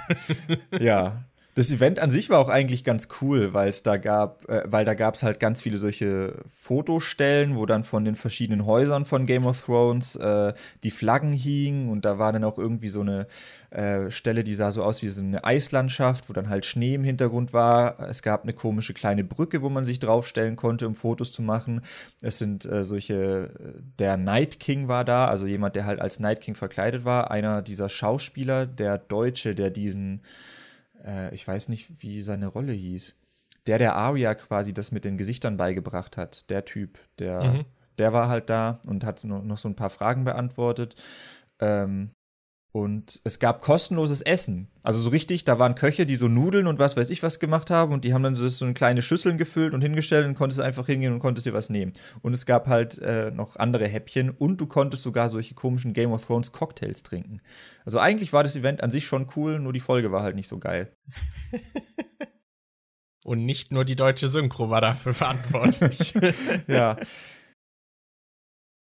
ja, 0.80 1.24
das 1.54 1.72
Event 1.72 2.00
an 2.00 2.12
sich 2.12 2.30
war 2.30 2.40
auch 2.40 2.48
eigentlich 2.48 2.84
ganz 2.84 3.10
cool, 3.22 3.54
weil 3.54 3.70
es 3.70 3.84
da 3.84 3.98
gab, 3.98 4.48
äh, 4.50 4.64
weil 4.68 4.86
da 4.86 4.94
gab 4.94 5.16
es 5.16 5.24
halt 5.24 5.40
ganz 5.40 5.62
viele 5.62 5.78
solche 5.78 6.36
Fotostellen, 6.48 7.58
wo 7.58 7.66
dann 7.66 7.84
von 7.84 8.06
den 8.06 8.16
verschiedenen 8.16 8.66
Häusern 8.66 9.04
von 9.04 9.26
Game 9.26 9.46
of 9.46 9.62
Thrones 9.62 10.16
äh, 10.16 10.54
die 10.84 10.92
Flaggen 10.92 11.34
hingen 11.34 11.90
und 11.90 12.06
da 12.06 12.18
war 12.18 12.32
dann 12.32 12.46
auch 12.46 12.58
irgendwie 12.58 12.88
so 12.88 13.02
eine 13.02 13.28
äh, 13.72 14.10
Stelle, 14.10 14.44
die 14.44 14.56
sah 14.56 14.72
so 14.72 14.84
aus 14.84 15.02
wie 15.02 15.10
so 15.10 15.22
eine 15.22 15.44
Eislandschaft, 15.44 16.30
wo 16.30 16.34
dann 16.34 16.50
halt 16.50 16.66
Schnee 16.66 16.96
im 16.96 17.04
Hintergrund 17.04 17.52
war. 17.52 18.00
Es 18.00 18.22
gab 18.22 18.44
eine 18.44 18.54
komische 18.54 18.94
kleine 18.94 19.24
Brücke, 19.26 19.62
wo 19.62 19.70
man 19.70 19.84
sich 19.84 20.00
draufstellen 20.00 20.56
konnte, 20.56 20.88
um 20.88 20.96
Fotos 20.96 21.34
zu 21.34 21.42
machen. 21.42 21.82
Es 22.22 22.38
sind 22.38 22.66
äh, 22.66 22.84
solche, 22.86 23.52
der 24.00 24.16
Night 24.16 24.60
King 24.60 24.88
war 24.88 25.04
da, 25.04 25.26
also 25.26 25.46
jemand, 25.46 25.76
der 25.76 25.86
halt 25.86 26.00
als 26.00 26.20
Night 26.22 26.40
King 26.40 26.56
verkleidet 26.56 27.04
war, 27.04 27.30
einer 27.30 27.62
dieser 27.62 27.90
Schauspieler, 27.90 28.66
der 28.66 28.98
Deutsche, 28.98 29.54
der 29.54 29.70
diesen 29.70 30.22
äh, 31.06 31.34
ich 31.34 31.48
weiß 31.48 31.70
nicht, 31.70 32.02
wie 32.02 32.22
seine 32.22 32.48
Rolle 32.48 32.74
hieß. 32.74 33.18
Der, 33.68 33.78
der 33.78 33.96
Aria 33.96 34.34
quasi 34.34 34.74
das 34.74 34.92
mit 34.92 35.06
den 35.06 35.18
Gesichtern 35.18 35.58
beigebracht 35.58 36.18
hat, 36.18 36.50
der 36.50 36.66
Typ, 36.66 36.98
der, 37.20 37.44
mhm. 37.44 37.66
der 38.00 38.12
war 38.12 38.28
halt 38.28 38.50
da 38.50 38.80
und 38.88 39.04
hat 39.04 39.24
noch, 39.24 39.44
noch 39.44 39.58
so 39.58 39.70
ein 39.70 39.76
paar 39.76 39.92
Fragen 39.92 40.24
beantwortet. 40.24 40.96
Ähm, 41.60 42.12
und 42.74 43.20
es 43.26 43.40
gab 43.40 43.62
kostenloses 43.62 44.22
Essen. 44.22 44.70
Also 44.82 45.02
so 45.02 45.10
richtig, 45.10 45.44
da 45.44 45.60
waren 45.60 45.76
Köche, 45.76 46.06
die 46.06 46.16
so 46.16 46.28
Nudeln 46.28 46.68
und 46.68 46.80
was 46.80 46.96
weiß 46.96 47.10
ich 47.10 47.22
was 47.22 47.40
gemacht 47.40 47.70
haben 47.70 47.92
und 47.92 48.06
die 48.06 48.14
haben 48.14 48.24
dann 48.24 48.34
so, 48.34 48.48
so 48.48 48.66
eine 48.66 48.74
kleine 48.74 49.02
Schüsseln 49.02 49.38
gefüllt 49.38 49.74
und 49.74 49.82
hingestellt 49.82 50.26
und 50.26 50.36
konntest 50.36 50.62
einfach 50.62 50.86
hingehen 50.86 51.14
und 51.14 51.20
konntest 51.20 51.46
dir 51.46 51.54
was 51.54 51.70
nehmen. 51.70 51.92
Und 52.22 52.34
es 52.34 52.46
gab 52.46 52.68
halt 52.68 52.98
äh, 53.00 53.30
noch 53.32 53.58
andere 53.58 53.88
Häppchen 53.88 54.30
und 54.30 54.58
du 54.62 54.68
konntest 54.68 55.04
sogar 55.04 55.30
solche 55.30 55.54
komischen 55.54 55.94
Game 55.94 56.14
of 56.14 56.26
Thrones 56.26 56.54
Cocktails 56.54 57.04
trinken. 57.04 57.42
Also 57.86 58.00
eigentlich 58.00 58.32
war 58.32 58.44
das 58.44 58.56
Event 58.56 58.82
an 58.82 58.90
sich 58.90 59.06
schon 59.06 59.28
cool, 59.36 59.60
nur 59.60 59.74
die 59.74 59.80
Folge 59.82 60.12
war 60.12 60.24
halt 60.24 60.36
nicht 60.36 60.48
so 60.48 60.58
geil. 60.58 60.96
und 63.26 63.46
nicht 63.46 63.72
nur 63.72 63.86
die 63.86 63.96
deutsche 63.98 64.30
Synchro 64.30 64.70
war 64.70 64.82
dafür 64.82 65.14
verantwortlich. 65.14 66.14
ja. 66.68 66.98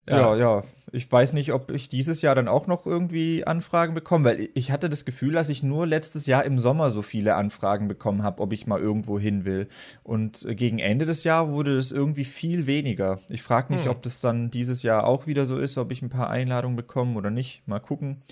Ja, 0.08 0.34
ja. 0.34 0.62
Ich 0.92 1.10
weiß 1.10 1.34
nicht, 1.34 1.52
ob 1.52 1.70
ich 1.70 1.88
dieses 1.88 2.20
Jahr 2.20 2.34
dann 2.34 2.48
auch 2.48 2.66
noch 2.66 2.84
irgendwie 2.84 3.46
Anfragen 3.46 3.94
bekomme, 3.94 4.24
weil 4.24 4.48
ich 4.54 4.72
hatte 4.72 4.88
das 4.88 5.04
Gefühl, 5.04 5.34
dass 5.34 5.48
ich 5.48 5.62
nur 5.62 5.86
letztes 5.86 6.26
Jahr 6.26 6.44
im 6.44 6.58
Sommer 6.58 6.90
so 6.90 7.02
viele 7.02 7.36
Anfragen 7.36 7.86
bekommen 7.86 8.24
habe, 8.24 8.42
ob 8.42 8.52
ich 8.52 8.66
mal 8.66 8.80
irgendwo 8.80 9.18
hin 9.18 9.44
will. 9.44 9.68
Und 10.02 10.46
gegen 10.50 10.80
Ende 10.80 11.06
des 11.06 11.22
Jahres 11.22 11.52
wurde 11.52 11.76
das 11.76 11.92
irgendwie 11.92 12.24
viel 12.24 12.66
weniger. 12.66 13.20
Ich 13.28 13.42
frage 13.42 13.72
mich, 13.72 13.84
hm. 13.84 13.90
ob 13.92 14.02
das 14.02 14.20
dann 14.20 14.50
dieses 14.50 14.82
Jahr 14.82 15.04
auch 15.04 15.26
wieder 15.26 15.46
so 15.46 15.58
ist, 15.58 15.78
ob 15.78 15.92
ich 15.92 16.02
ein 16.02 16.08
paar 16.08 16.30
Einladungen 16.30 16.76
bekomme 16.76 17.16
oder 17.16 17.30
nicht. 17.30 17.66
Mal 17.68 17.80
gucken. 17.80 18.22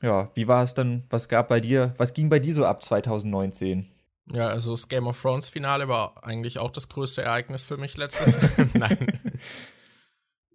Ja, 0.00 0.30
wie 0.34 0.46
war 0.46 0.62
es 0.62 0.74
dann? 0.74 1.04
Was 1.10 1.28
gab 1.28 1.48
bei 1.48 1.60
dir? 1.60 1.94
Was 1.96 2.14
ging 2.14 2.28
bei 2.28 2.38
dir 2.38 2.54
so 2.54 2.66
ab 2.66 2.82
2019? 2.82 3.86
Ja, 4.32 4.48
also 4.48 4.72
das 4.72 4.88
Game 4.88 5.06
of 5.06 5.20
Thrones 5.20 5.48
Finale 5.48 5.88
war 5.88 6.24
eigentlich 6.24 6.58
auch 6.58 6.70
das 6.70 6.88
größte 6.88 7.22
Ereignis 7.22 7.64
für 7.64 7.78
mich 7.78 7.96
letztes 7.96 8.32
Jahr. 8.56 8.68
Nein. 8.74 9.20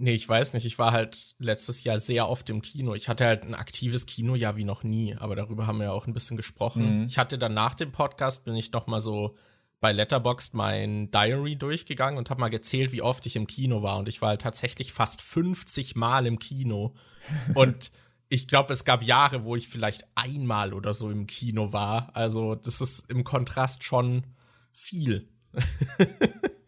Nee, 0.01 0.13
ich 0.13 0.28
weiß 0.28 0.54
nicht. 0.54 0.66
Ich 0.66 0.80
war 0.80 0.94
halt 0.94 1.36
letztes 1.40 1.84
Jahr 1.84 2.00
sehr 2.00 2.30
oft 2.30 2.50
im 2.50 2.62
Kino. 2.62 2.96
Ich 2.96 3.10
hatte 3.10 3.25
halt 3.25 3.44
ein 3.44 3.54
aktives 3.54 4.06
Kinojahr 4.06 4.56
wie 4.56 4.63
noch 4.63 4.84
nie, 4.84 5.13
aber 5.16 5.36
darüber 5.36 5.68
haben 5.68 5.80
wir 5.80 5.86
ja 5.88 5.92
auch 5.92 6.07
ein 6.07 6.13
bisschen 6.13 6.38
gesprochen. 6.38 7.01
Mhm. 7.01 7.07
Ich 7.07 7.18
hatte 7.18 7.38
dann 7.38 7.54
nach 7.54 7.75
dem 7.75 7.92
Podcast 7.92 8.46
bin 8.46 8.56
ich 8.56 8.72
noch 8.72 8.88
mal 8.88 9.01
so 9.01 9.36
bei 9.81 9.92
Letterboxd 9.92 10.54
mein 10.54 11.12
Diary 11.12 11.57
durchgegangen 11.57 12.18
und 12.18 12.30
habe 12.30 12.40
mal 12.40 12.50
gezählt, 12.50 12.94
wie 12.94 13.01
oft 13.01 13.25
ich 13.25 13.36
im 13.36 13.46
Kino 13.46 13.84
war 13.84 13.98
und 13.98 14.07
ich 14.07 14.22
war 14.22 14.30
halt 14.30 14.42
tatsächlich 14.42 14.94
fast 14.94 15.22
50 15.22 15.98
Mal 15.98 16.25
im 16.25 16.40
Kino. 16.40 16.96
und 17.56 17.92
ich 18.30 18.48
glaube, 18.48 18.72
es 18.72 18.86
gab 18.86 19.04
Jahre, 19.04 19.44
wo 19.44 19.57
ich 19.57 19.68
vielleicht 19.68 20.06
einmal 20.16 20.74
oder 20.74 20.94
so 20.94 21.12
im 21.12 21.28
Kino 21.28 21.74
war. 21.74 22.15
Also, 22.15 22.56
das 22.56 22.79
ist 22.79 23.10
im 23.10 23.25
Kontrast 23.25 23.84
schon 23.84 24.24
viel. 24.72 25.27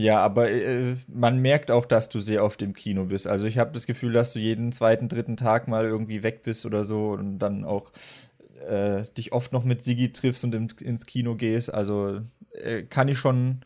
Ja, 0.00 0.22
aber 0.22 0.50
äh, 0.50 0.96
man 1.08 1.40
merkt 1.40 1.70
auch, 1.70 1.84
dass 1.84 2.08
du 2.08 2.20
sehr 2.20 2.42
oft 2.42 2.62
im 2.62 2.72
Kino 2.72 3.04
bist. 3.04 3.26
Also 3.26 3.46
ich 3.46 3.58
habe 3.58 3.72
das 3.72 3.86
Gefühl, 3.86 4.12
dass 4.12 4.32
du 4.32 4.38
jeden 4.38 4.72
zweiten, 4.72 5.08
dritten 5.08 5.36
Tag 5.36 5.68
mal 5.68 5.84
irgendwie 5.84 6.22
weg 6.22 6.42
bist 6.42 6.64
oder 6.64 6.84
so 6.84 7.10
und 7.10 7.38
dann 7.38 7.64
auch 7.64 7.92
äh, 8.66 9.02
dich 9.18 9.32
oft 9.32 9.52
noch 9.52 9.62
mit 9.62 9.82
Sigi 9.84 10.10
triffst 10.10 10.42
und 10.44 10.54
im, 10.54 10.68
ins 10.80 11.04
Kino 11.04 11.36
gehst. 11.36 11.74
Also 11.74 12.22
äh, 12.52 12.84
kann 12.84 13.08
ich 13.08 13.18
schon, 13.18 13.60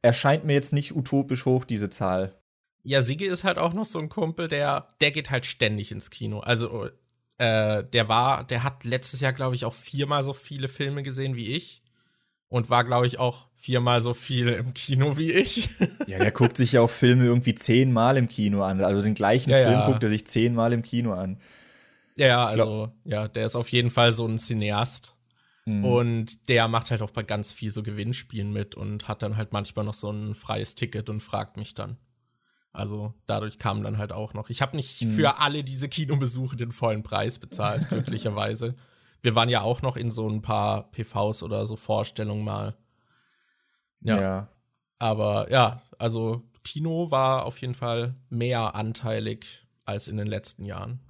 erscheint 0.00 0.46
mir 0.46 0.54
jetzt 0.54 0.72
nicht 0.72 0.96
utopisch 0.96 1.44
hoch, 1.44 1.66
diese 1.66 1.90
Zahl. 1.90 2.34
Ja, 2.82 3.02
Sigi 3.02 3.26
ist 3.26 3.44
halt 3.44 3.58
auch 3.58 3.74
noch 3.74 3.84
so 3.84 3.98
ein 3.98 4.08
Kumpel, 4.08 4.48
der, 4.48 4.94
der 5.02 5.10
geht 5.10 5.30
halt 5.30 5.44
ständig 5.44 5.92
ins 5.92 6.08
Kino. 6.08 6.40
Also 6.40 6.88
äh, 7.36 7.84
der 7.84 8.08
war, 8.08 8.44
der 8.44 8.62
hat 8.62 8.84
letztes 8.84 9.20
Jahr, 9.20 9.34
glaube 9.34 9.56
ich, 9.56 9.66
auch 9.66 9.74
viermal 9.74 10.24
so 10.24 10.32
viele 10.32 10.68
Filme 10.68 11.02
gesehen 11.02 11.36
wie 11.36 11.54
ich 11.54 11.82
und 12.48 12.70
war, 12.70 12.84
glaube 12.84 13.06
ich, 13.06 13.18
auch 13.18 13.48
viermal 13.54 14.00
so 14.00 14.14
viel 14.14 14.48
im 14.48 14.74
Kino 14.74 15.16
wie 15.16 15.32
ich. 15.32 15.70
ja, 16.06 16.18
der 16.18 16.30
guckt 16.30 16.56
sich 16.56 16.72
ja 16.72 16.80
auch 16.80 16.90
Filme 16.90 17.24
irgendwie 17.24 17.54
zehnmal 17.54 18.16
im 18.16 18.28
Kino 18.28 18.62
an. 18.62 18.80
Also 18.82 19.02
den 19.02 19.14
gleichen 19.14 19.50
ja, 19.50 19.56
Film 19.56 19.72
ja. 19.72 19.86
guckt 19.86 20.02
er 20.02 20.08
sich 20.08 20.26
zehnmal 20.26 20.72
im 20.72 20.82
Kino 20.82 21.12
an. 21.12 21.38
Ja, 22.16 22.26
ja, 22.26 22.44
also, 22.46 22.92
ja, 23.04 23.28
der 23.28 23.46
ist 23.46 23.56
auf 23.56 23.68
jeden 23.70 23.90
Fall 23.90 24.12
so 24.12 24.26
ein 24.26 24.38
Cineast. 24.38 25.16
Mhm. 25.66 25.84
Und 25.84 26.48
der 26.48 26.68
macht 26.68 26.90
halt 26.90 27.02
auch 27.02 27.10
bei 27.10 27.24
ganz 27.24 27.52
viel 27.52 27.70
so 27.70 27.82
Gewinnspielen 27.82 28.52
mit 28.52 28.74
und 28.74 29.08
hat 29.08 29.22
dann 29.22 29.36
halt 29.36 29.52
manchmal 29.52 29.84
noch 29.84 29.94
so 29.94 30.10
ein 30.10 30.34
freies 30.34 30.76
Ticket 30.76 31.10
und 31.10 31.20
fragt 31.20 31.56
mich 31.56 31.74
dann. 31.74 31.98
Also 32.72 33.14
dadurch 33.26 33.58
kam 33.58 33.82
dann 33.82 33.98
halt 33.98 34.12
auch 34.12 34.34
noch. 34.34 34.48
Ich 34.48 34.62
habe 34.62 34.76
nicht 34.76 35.02
mhm. 35.02 35.12
für 35.12 35.40
alle 35.40 35.64
diese 35.64 35.88
Kinobesuche 35.88 36.56
den 36.56 36.72
vollen 36.72 37.02
Preis 37.02 37.38
bezahlt, 37.38 37.88
glücklicherweise 37.88 38.76
wir 39.26 39.34
waren 39.34 39.48
ja 39.48 39.62
auch 39.62 39.82
noch 39.82 39.96
in 39.96 40.12
so 40.12 40.28
ein 40.28 40.40
paar 40.40 40.88
PVs 40.92 41.42
oder 41.42 41.66
so 41.66 41.74
Vorstellungen 41.74 42.44
mal. 42.44 42.76
Ja. 44.00 44.20
ja. 44.20 44.48
Aber 45.00 45.50
ja, 45.50 45.82
also 45.98 46.44
Kino 46.62 47.10
war 47.10 47.44
auf 47.44 47.60
jeden 47.60 47.74
Fall 47.74 48.14
mehr 48.28 48.76
anteilig 48.76 49.66
als 49.84 50.06
in 50.06 50.16
den 50.16 50.28
letzten 50.28 50.64
Jahren. 50.64 51.00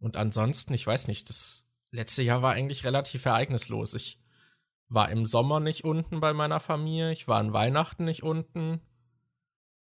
Und 0.00 0.16
ansonsten, 0.16 0.74
ich 0.74 0.84
weiß 0.84 1.06
nicht, 1.06 1.28
das 1.28 1.64
letzte 1.92 2.24
Jahr 2.24 2.42
war 2.42 2.52
eigentlich 2.52 2.84
relativ 2.84 3.24
ereignislos. 3.26 3.94
Ich 3.94 4.18
war 4.88 5.08
im 5.10 5.24
Sommer 5.24 5.60
nicht 5.60 5.84
unten 5.84 6.18
bei 6.18 6.32
meiner 6.32 6.58
Familie, 6.58 7.12
ich 7.12 7.28
war 7.28 7.38
an 7.38 7.52
Weihnachten 7.52 8.04
nicht 8.04 8.24
unten. 8.24 8.80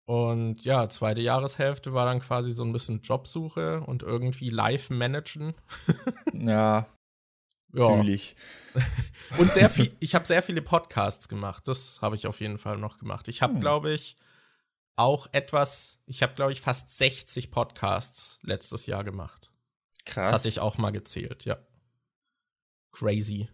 Und 0.04 0.62
ja, 0.62 0.90
zweite 0.90 1.22
Jahreshälfte 1.22 1.94
war 1.94 2.04
dann 2.04 2.20
quasi 2.20 2.52
so 2.52 2.64
ein 2.64 2.72
bisschen 2.74 3.00
Jobsuche 3.00 3.80
und 3.80 4.02
irgendwie 4.02 4.50
live 4.50 4.90
managen. 4.90 5.54
ja, 6.34 6.86
ja. 7.72 7.88
fühle 7.88 8.12
ich. 8.12 8.36
Und 9.38 9.52
sehr 9.52 9.70
viel, 9.70 9.92
ich 10.00 10.14
habe 10.14 10.26
sehr 10.26 10.42
viele 10.42 10.62
Podcasts 10.62 11.28
gemacht. 11.28 11.68
Das 11.68 12.00
habe 12.02 12.16
ich 12.16 12.26
auf 12.26 12.40
jeden 12.40 12.58
Fall 12.58 12.78
noch 12.78 12.98
gemacht. 12.98 13.28
Ich 13.28 13.42
habe, 13.42 13.54
hm. 13.54 13.60
glaube 13.60 13.92
ich, 13.92 14.16
auch 14.96 15.26
etwas, 15.32 16.00
ich 16.06 16.22
habe, 16.22 16.34
glaube 16.34 16.52
ich, 16.52 16.60
fast 16.60 16.90
60 16.90 17.50
Podcasts 17.50 18.38
letztes 18.42 18.86
Jahr 18.86 19.04
gemacht. 19.04 19.50
Krass. 20.04 20.30
Das 20.30 20.40
hatte 20.40 20.48
ich 20.48 20.60
auch 20.60 20.78
mal 20.78 20.90
gezählt, 20.90 21.44
ja. 21.44 21.58
Crazy. 22.92 23.48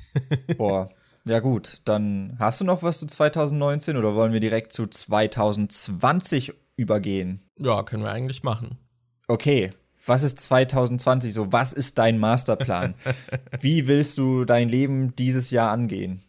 Boah. 0.56 0.90
Ja 1.28 1.40
gut, 1.40 1.80
dann 1.86 2.36
hast 2.38 2.60
du 2.60 2.64
noch 2.64 2.84
was 2.84 3.00
zu 3.00 3.06
2019 3.08 3.96
oder 3.96 4.14
wollen 4.14 4.32
wir 4.32 4.38
direkt 4.38 4.72
zu 4.72 4.86
2020 4.86 6.54
übergehen? 6.76 7.42
Ja, 7.58 7.82
können 7.82 8.04
wir 8.04 8.12
eigentlich 8.12 8.44
machen. 8.44 8.78
Okay, 9.26 9.70
was 10.06 10.22
ist 10.22 10.38
2020 10.40 11.34
so? 11.34 11.52
Was 11.52 11.72
ist 11.72 11.98
dein 11.98 12.18
Masterplan? 12.18 12.94
Wie 13.60 13.88
willst 13.88 14.16
du 14.18 14.44
dein 14.44 14.68
Leben 14.68 15.14
dieses 15.16 15.50
Jahr 15.50 15.70
angehen? 15.70 16.22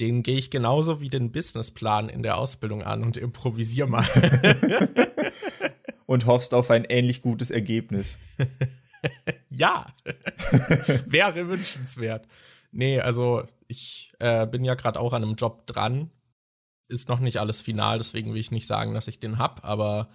Den 0.00 0.22
gehe 0.22 0.38
ich 0.38 0.50
genauso 0.50 1.02
wie 1.02 1.10
den 1.10 1.30
Businessplan 1.30 2.08
in 2.08 2.22
der 2.22 2.38
Ausbildung 2.38 2.82
an 2.82 3.04
und 3.04 3.18
improvisiere 3.18 3.86
mal. 3.86 4.06
und 6.06 6.24
hoffst 6.24 6.54
auf 6.54 6.70
ein 6.70 6.84
ähnlich 6.84 7.20
gutes 7.20 7.50
Ergebnis. 7.50 8.18
ja, 9.50 9.86
wäre 11.04 11.48
wünschenswert. 11.48 12.26
Nee, 12.72 13.00
also 13.00 13.42
ich 13.68 14.14
äh, 14.20 14.46
bin 14.46 14.64
ja 14.64 14.74
gerade 14.74 14.98
auch 14.98 15.12
an 15.12 15.22
einem 15.22 15.34
Job 15.34 15.66
dran. 15.66 16.10
Ist 16.88 17.10
noch 17.10 17.20
nicht 17.20 17.36
alles 17.36 17.60
final, 17.60 17.98
deswegen 17.98 18.32
will 18.32 18.40
ich 18.40 18.50
nicht 18.50 18.66
sagen, 18.66 18.94
dass 18.94 19.06
ich 19.06 19.20
den 19.20 19.38
hab, 19.38 19.66
aber 19.66 20.08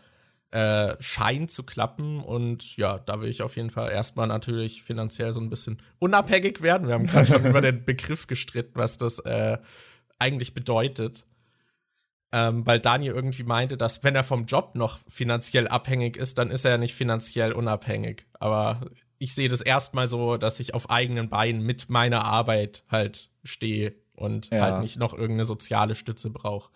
äh, 0.55 0.95
scheint 1.01 1.51
zu 1.51 1.63
klappen 1.63 2.21
und 2.21 2.77
ja, 2.77 2.99
da 2.99 3.19
will 3.19 3.27
ich 3.27 3.41
auf 3.41 3.57
jeden 3.57 3.71
Fall 3.71 3.91
erstmal 3.91 4.25
natürlich 4.25 4.83
finanziell 4.83 5.33
so 5.33 5.41
ein 5.41 5.49
bisschen 5.49 5.81
unabhängig 5.99 6.61
werden. 6.61 6.87
Wir 6.87 6.93
haben 6.93 7.07
gerade 7.07 7.25
schon 7.25 7.45
über 7.49 7.59
den 7.59 7.83
Begriff 7.83 8.25
gestritten, 8.25 8.71
was 8.75 8.97
das 8.97 9.19
äh, 9.19 9.57
eigentlich 10.17 10.53
bedeutet. 10.53 11.27
Ähm, 12.31 12.65
weil 12.65 12.79
Daniel 12.79 13.13
irgendwie 13.13 13.43
meinte, 13.43 13.75
dass 13.75 14.05
wenn 14.05 14.15
er 14.15 14.23
vom 14.23 14.45
Job 14.45 14.75
noch 14.75 14.99
finanziell 15.09 15.67
abhängig 15.67 16.15
ist, 16.15 16.37
dann 16.37 16.49
ist 16.49 16.63
er 16.63 16.71
ja 16.71 16.77
nicht 16.77 16.95
finanziell 16.95 17.51
unabhängig. 17.51 18.25
Aber 18.39 18.89
ich 19.17 19.35
sehe 19.35 19.49
das 19.49 19.61
erstmal 19.61 20.07
so, 20.07 20.37
dass 20.37 20.61
ich 20.61 20.73
auf 20.73 20.89
eigenen 20.89 21.29
Beinen 21.29 21.63
mit 21.63 21.89
meiner 21.89 22.23
Arbeit 22.23 22.85
halt 22.89 23.29
stehe 23.43 23.93
und 24.13 24.51
ja. 24.51 24.61
halt 24.61 24.81
nicht 24.81 24.97
noch 24.97 25.11
irgendeine 25.11 25.43
soziale 25.43 25.95
Stütze 25.95 26.29
brauche. 26.29 26.71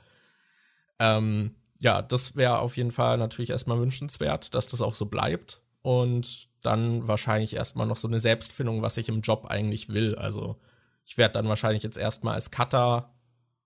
Ähm, 1.00 1.56
ja, 1.80 2.02
das 2.02 2.36
wäre 2.36 2.60
auf 2.60 2.78
jeden 2.78 2.92
Fall 2.92 3.18
natürlich 3.18 3.50
erstmal 3.50 3.80
wünschenswert, 3.80 4.54
dass 4.54 4.68
das 4.68 4.82
auch 4.82 4.94
so 4.94 5.06
bleibt. 5.06 5.62
Und 5.82 6.50
dann 6.62 7.08
wahrscheinlich 7.08 7.56
erstmal 7.56 7.88
noch 7.88 7.96
so 7.96 8.08
eine 8.08 8.20
Selbstfindung, 8.20 8.82
was 8.82 8.98
ich 8.98 9.08
im 9.08 9.22
Job 9.22 9.46
eigentlich 9.48 9.90
will. 9.90 10.16
Also 10.16 10.60
ich 11.06 11.18
werde 11.18 11.34
dann 11.34 11.48
wahrscheinlich 11.48 11.84
jetzt 11.84 11.98
erstmal 11.98 12.34
als 12.34 12.52
Cutter 12.52 13.14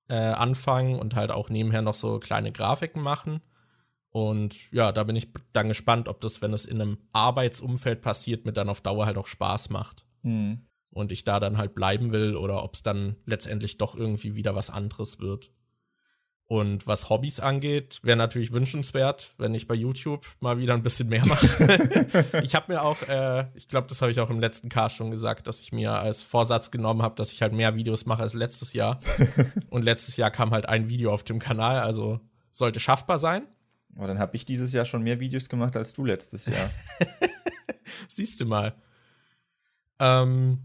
äh, 0.10 0.16
anfangen 0.16 1.00
und 1.00 1.16
halt 1.16 1.32
auch 1.32 1.50
nebenher 1.50 1.82
noch 1.82 1.96
so 1.96 2.20
kleine 2.20 2.52
Grafiken 2.52 3.02
machen. 3.02 3.42
Und 4.10 4.72
ja, 4.72 4.92
da 4.92 5.04
bin 5.04 5.16
ich 5.16 5.30
dann 5.54 5.70
gespannt, 5.70 6.08
ob 6.08 6.22
das, 6.22 6.42
wenn 6.44 6.54
es 6.54 6.66
in 6.66 6.80
einem 6.80 7.00
Arbeitsumfeld 7.14 8.04
passiert, 8.04 8.46
mir 8.46 8.54
dann 8.54 8.70
auf 8.70 8.82
Dauer 8.82 9.08
halt 9.08 9.18
auch 9.18 9.26
Spaß 9.26 9.72
macht. 9.72 10.06
Mhm. 10.22 10.68
Und 10.92 11.12
ich 11.12 11.24
da 11.24 11.40
dann 11.40 11.58
halt 11.58 11.74
bleiben 11.74 12.12
will 12.12 12.36
oder 12.36 12.64
ob 12.64 12.76
es 12.76 12.84
dann 12.84 13.16
letztendlich 13.26 13.80
doch 13.80 13.96
irgendwie 13.96 14.36
wieder 14.36 14.54
was 14.54 14.70
anderes 14.70 15.20
wird. 15.20 15.50
Und 16.48 16.86
was 16.88 17.10
Hobbys 17.10 17.40
angeht, 17.40 18.02
wäre 18.04 18.18
natürlich 18.18 18.52
wünschenswert, 18.52 19.32
wenn 19.38 19.56
ich 19.56 19.66
bei 19.66 19.76
YouTube 19.76 20.26
mal 20.40 20.58
wieder 20.60 20.74
ein 20.74 20.84
bisschen 20.84 21.10
mehr 21.10 21.26
mache. 21.26 22.26
ich 22.44 22.54
habe 22.54 22.74
mir 22.74 22.82
auch, 22.84 23.02
äh, 23.08 23.48
ich 23.56 23.68
glaube, 23.68 23.88
das 23.88 24.02
habe 24.02 24.12
ich 24.12 24.20
auch 24.20 24.30
im 24.30 24.40
letzten 24.40 24.70
Cast 24.70 24.96
schon 24.96 25.10
gesagt, 25.10 25.48
dass 25.48 25.62
ich 25.62 25.72
mir 25.72 25.94
als 25.94 26.22
Vorsatz 26.22 26.70
genommen 26.70 27.02
habe, 27.02 27.16
dass 27.16 27.32
ich 27.32 27.42
halt 27.42 27.54
mehr 27.54 27.76
Videos 27.76 28.06
mache 28.06 28.22
als 28.22 28.34
letztes 28.34 28.74
Jahr. 28.74 29.00
Und 29.70 29.84
letztes 29.84 30.18
Jahr 30.18 30.32
kam 30.32 30.52
halt 30.52 30.68
ein 30.68 30.90
Video 30.90 31.14
auf 31.14 31.24
dem 31.24 31.40
Kanal, 31.40 31.80
also 31.80 32.20
sollte 32.52 32.80
schaffbar 32.80 33.20
sein. 33.20 33.48
Oh, 33.98 34.06
dann 34.06 34.20
habe 34.20 34.36
ich 34.36 34.46
dieses 34.46 34.74
Jahr 34.74 34.86
schon 34.86 35.04
mehr 35.04 35.20
Videos 35.20 35.50
gemacht 35.50 35.78
als 35.78 35.94
du 35.94 36.06
letztes 36.06 36.46
Jahr. 36.46 36.70
Siehst 38.08 38.40
du 38.42 38.46
mal. 38.46 38.76
Ähm, 40.00 40.60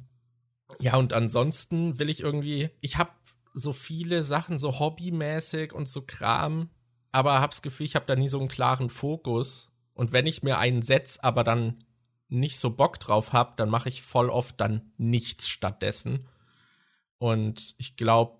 ja, 0.80 0.96
und 0.96 1.12
ansonsten 1.12 1.98
will 1.98 2.10
ich 2.10 2.20
irgendwie, 2.20 2.70
ich 2.80 2.96
habe 2.96 3.10
so 3.58 3.72
viele 3.72 4.22
Sachen, 4.22 4.58
so 4.58 4.78
hobbymäßig 4.78 5.72
und 5.72 5.88
so 5.88 6.02
Kram, 6.02 6.70
aber 7.12 7.40
hab's 7.40 7.62
Gefühl, 7.62 7.86
ich 7.86 7.94
habe 7.94 8.06
da 8.06 8.16
nie 8.16 8.28
so 8.28 8.38
einen 8.38 8.48
klaren 8.48 8.90
Fokus. 8.90 9.70
Und 9.94 10.12
wenn 10.12 10.26
ich 10.26 10.42
mir 10.42 10.58
einen 10.58 10.82
setz, 10.82 11.18
aber 11.20 11.42
dann 11.44 11.84
nicht 12.28 12.58
so 12.58 12.70
Bock 12.70 13.00
drauf 13.00 13.32
hab, 13.32 13.56
dann 13.56 13.70
mache 13.70 13.88
ich 13.88 14.02
voll 14.02 14.30
oft 14.30 14.60
dann 14.60 14.92
nichts 14.96 15.48
stattdessen. 15.48 16.28
Und 17.18 17.74
ich 17.78 17.96
glaube, 17.96 18.38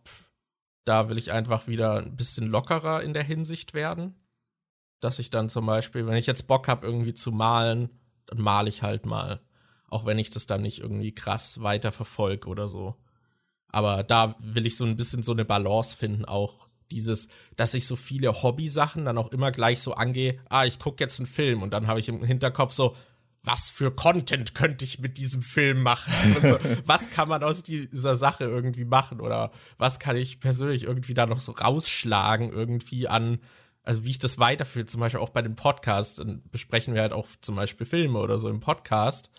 da 0.85 1.09
will 1.09 1.19
ich 1.19 1.33
einfach 1.33 1.67
wieder 1.67 1.99
ein 1.99 2.17
bisschen 2.17 2.47
lockerer 2.47 3.03
in 3.03 3.15
der 3.15 3.25
Hinsicht 3.25 3.75
werden 3.75 4.15
dass 5.01 5.19
ich 5.19 5.31
dann 5.31 5.49
zum 5.49 5.67
Beispiel, 5.67 6.07
wenn 6.07 6.17
ich 6.17 6.27
jetzt 6.27 6.47
Bock 6.47 6.69
habe, 6.69 6.87
irgendwie 6.87 7.15
zu 7.15 7.31
malen, 7.31 7.91
dann 8.27 8.41
male 8.41 8.69
ich 8.69 8.83
halt 8.83 9.07
mal. 9.07 9.41
Auch 9.89 10.05
wenn 10.05 10.19
ich 10.19 10.31
das 10.31 10.47
dann 10.47 10.63
nicht 10.63 10.81
irgendwie 10.81 11.15
krass 11.15 11.63
weiter 11.63 11.93
verfolge 11.93 12.49
oder 12.49 12.69
so. 12.69 12.97
Aber 13.71 14.03
da 14.03 14.35
will 14.41 14.67
ich 14.67 14.77
so 14.77 14.85
ein 14.85 14.97
bisschen 14.97 15.23
so 15.23 15.33
eine 15.33 15.45
Balance 15.45 15.97
finden, 15.97 16.25
auch 16.25 16.69
dieses, 16.91 17.29
dass 17.57 17.75
ich 17.75 17.87
so 17.87 17.97
viele 17.97 18.43
Hobby-Sachen 18.43 19.05
dann 19.05 19.19
auch 19.19 19.31
immer 19.31 19.53
gleich 19.53 19.81
so 19.81 19.95
angehe, 19.95 20.39
ah, 20.49 20.65
ich 20.65 20.79
gucke 20.79 21.05
jetzt 21.05 21.21
einen 21.21 21.27
Film 21.27 21.63
und 21.63 21.71
dann 21.73 21.87
habe 21.87 22.01
ich 22.01 22.09
im 22.09 22.25
Hinterkopf 22.25 22.73
so, 22.73 22.97
was 23.43 23.71
für 23.71 23.91
Content 23.91 24.55
könnte 24.55 24.85
ich 24.85 24.99
mit 24.99 25.19
diesem 25.19 25.43
Film 25.43 25.83
machen? 25.83 26.13
so, 26.43 26.59
was 26.87 27.11
kann 27.11 27.29
man 27.29 27.43
aus 27.43 27.63
dieser 27.63 28.15
Sache 28.15 28.45
irgendwie 28.45 28.85
machen? 28.85 29.21
Oder 29.21 29.53
was 29.77 29.99
kann 29.99 30.17
ich 30.17 30.41
persönlich 30.41 30.85
irgendwie 30.85 31.15
da 31.15 31.27
noch 31.27 31.39
so 31.39 31.53
rausschlagen, 31.53 32.51
irgendwie 32.51 33.09
an 33.09 33.39
also 33.89 34.05
wie 34.05 34.11
ich 34.11 34.19
das 34.19 34.39
weiterführe, 34.39 34.85
zum 34.85 35.01
Beispiel 35.01 35.21
auch 35.21 35.31
bei 35.31 35.41
den 35.41 35.57
Podcasts, 35.57 36.17
dann 36.17 36.43
besprechen 36.51 36.93
wir 36.93 37.01
halt 37.01 37.15
auch 37.15 37.27
zum 37.41 37.57
Beispiel 37.57 37.87
Filme 37.87 38.19
oder 38.19 38.37
so 38.37 38.51
im 38.51 38.61
Podcast. 38.61 39.31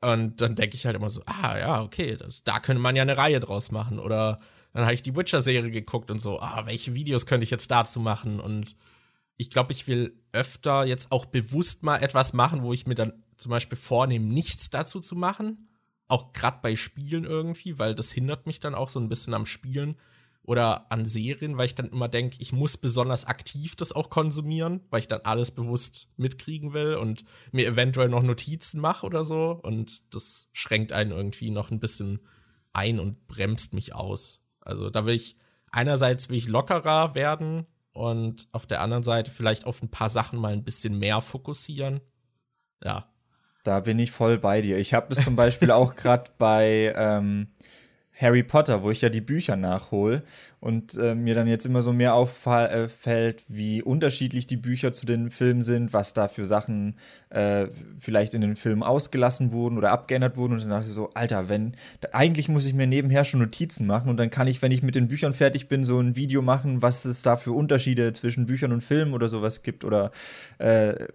Und 0.00 0.40
dann 0.40 0.54
denke 0.54 0.76
ich 0.76 0.86
halt 0.86 0.96
immer 0.96 1.10
so, 1.10 1.22
ah 1.26 1.58
ja, 1.58 1.82
okay, 1.82 2.16
das, 2.16 2.42
da 2.42 2.60
könnte 2.60 2.80
man 2.80 2.96
ja 2.96 3.02
eine 3.02 3.16
Reihe 3.16 3.40
draus 3.40 3.70
machen. 3.70 3.98
Oder 3.98 4.40
dann 4.72 4.84
habe 4.84 4.94
ich 4.94 5.02
die 5.02 5.14
Witcher-Serie 5.14 5.70
geguckt 5.70 6.10
und 6.10 6.20
so, 6.20 6.40
ah, 6.40 6.62
welche 6.66 6.94
Videos 6.94 7.26
könnte 7.26 7.44
ich 7.44 7.50
jetzt 7.50 7.70
dazu 7.70 8.00
machen? 8.00 8.40
Und 8.40 8.76
ich 9.36 9.50
glaube, 9.50 9.72
ich 9.72 9.86
will 9.88 10.14
öfter 10.32 10.84
jetzt 10.84 11.12
auch 11.12 11.26
bewusst 11.26 11.82
mal 11.82 12.02
etwas 12.02 12.32
machen, 12.32 12.62
wo 12.62 12.72
ich 12.72 12.86
mir 12.86 12.94
dann 12.94 13.12
zum 13.36 13.50
Beispiel 13.50 13.78
vornehme, 13.78 14.26
nichts 14.26 14.70
dazu 14.70 15.00
zu 15.00 15.16
machen. 15.16 15.68
Auch 16.08 16.32
gerade 16.32 16.58
bei 16.62 16.76
Spielen 16.76 17.24
irgendwie, 17.24 17.78
weil 17.78 17.94
das 17.94 18.10
hindert 18.10 18.46
mich 18.46 18.60
dann 18.60 18.74
auch 18.74 18.88
so 18.88 19.00
ein 19.00 19.08
bisschen 19.08 19.34
am 19.34 19.46
Spielen 19.46 19.96
oder 20.50 20.90
an 20.90 21.06
Serien, 21.06 21.56
weil 21.56 21.66
ich 21.66 21.76
dann 21.76 21.90
immer 21.90 22.08
denke, 22.08 22.38
ich 22.40 22.52
muss 22.52 22.76
besonders 22.76 23.24
aktiv 23.24 23.76
das 23.76 23.92
auch 23.92 24.10
konsumieren, 24.10 24.80
weil 24.90 24.98
ich 24.98 25.06
dann 25.06 25.20
alles 25.20 25.52
bewusst 25.52 26.10
mitkriegen 26.16 26.72
will 26.72 26.96
und 26.96 27.24
mir 27.52 27.68
eventuell 27.68 28.08
noch 28.08 28.24
Notizen 28.24 28.80
mache 28.80 29.06
oder 29.06 29.22
so. 29.22 29.60
Und 29.62 30.12
das 30.12 30.48
schränkt 30.52 30.90
einen 30.90 31.12
irgendwie 31.12 31.52
noch 31.52 31.70
ein 31.70 31.78
bisschen 31.78 32.18
ein 32.72 32.98
und 32.98 33.28
bremst 33.28 33.74
mich 33.74 33.94
aus. 33.94 34.42
Also 34.60 34.90
da 34.90 35.06
will 35.06 35.14
ich 35.14 35.36
einerseits 35.70 36.30
will 36.30 36.38
ich 36.38 36.48
lockerer 36.48 37.14
werden 37.14 37.68
und 37.92 38.48
auf 38.50 38.66
der 38.66 38.80
anderen 38.80 39.04
Seite 39.04 39.30
vielleicht 39.30 39.66
auf 39.66 39.80
ein 39.82 39.90
paar 39.92 40.08
Sachen 40.08 40.40
mal 40.40 40.52
ein 40.52 40.64
bisschen 40.64 40.98
mehr 40.98 41.20
fokussieren. 41.20 42.00
Ja. 42.82 43.08
Da 43.62 43.78
bin 43.78 44.00
ich 44.00 44.10
voll 44.10 44.36
bei 44.36 44.62
dir. 44.62 44.78
Ich 44.78 44.94
habe 44.94 45.14
das 45.14 45.24
zum 45.24 45.36
Beispiel 45.36 45.70
auch 45.70 45.94
gerade 45.94 46.32
bei 46.38 46.92
ähm, 46.96 47.52
Harry 48.20 48.42
Potter, 48.42 48.82
wo 48.82 48.90
ich 48.90 49.00
ja 49.00 49.08
die 49.08 49.20
Bücher 49.20 49.56
nachhole 49.56 50.22
und 50.60 50.96
äh, 50.98 51.14
mir 51.14 51.34
dann 51.34 51.46
jetzt 51.46 51.64
immer 51.64 51.80
so 51.80 51.92
mehr 51.92 52.14
auffällt, 52.14 53.44
wie 53.48 53.82
unterschiedlich 53.82 54.46
die 54.46 54.58
Bücher 54.58 54.92
zu 54.92 55.06
den 55.06 55.30
Filmen 55.30 55.62
sind, 55.62 55.94
was 55.94 56.12
da 56.12 56.28
für 56.28 56.44
Sachen 56.44 56.96
äh, 57.30 57.68
vielleicht 57.96 58.34
in 58.34 58.42
den 58.42 58.56
Filmen 58.56 58.82
ausgelassen 58.82 59.52
wurden 59.52 59.78
oder 59.78 59.90
abgeändert 59.90 60.36
wurden. 60.36 60.52
Und 60.52 60.62
dann 60.62 60.70
dachte 60.70 60.86
ich 60.86 60.92
so, 60.92 61.10
Alter, 61.14 61.48
wenn, 61.48 61.74
eigentlich 62.12 62.48
muss 62.48 62.66
ich 62.66 62.74
mir 62.74 62.86
nebenher 62.86 63.24
schon 63.24 63.40
Notizen 63.40 63.86
machen 63.86 64.10
und 64.10 64.18
dann 64.18 64.30
kann 64.30 64.48
ich, 64.48 64.60
wenn 64.60 64.72
ich 64.72 64.82
mit 64.82 64.94
den 64.94 65.08
Büchern 65.08 65.32
fertig 65.32 65.68
bin, 65.68 65.82
so 65.82 65.98
ein 65.98 66.14
Video 66.14 66.42
machen, 66.42 66.82
was 66.82 67.06
es 67.06 67.22
da 67.22 67.38
für 67.38 67.52
Unterschiede 67.52 68.12
zwischen 68.12 68.44
Büchern 68.44 68.72
und 68.72 68.82
Filmen 68.82 69.14
oder 69.14 69.28
sowas 69.28 69.62
gibt 69.62 69.84
oder 69.84 70.10
äh, 70.58 71.06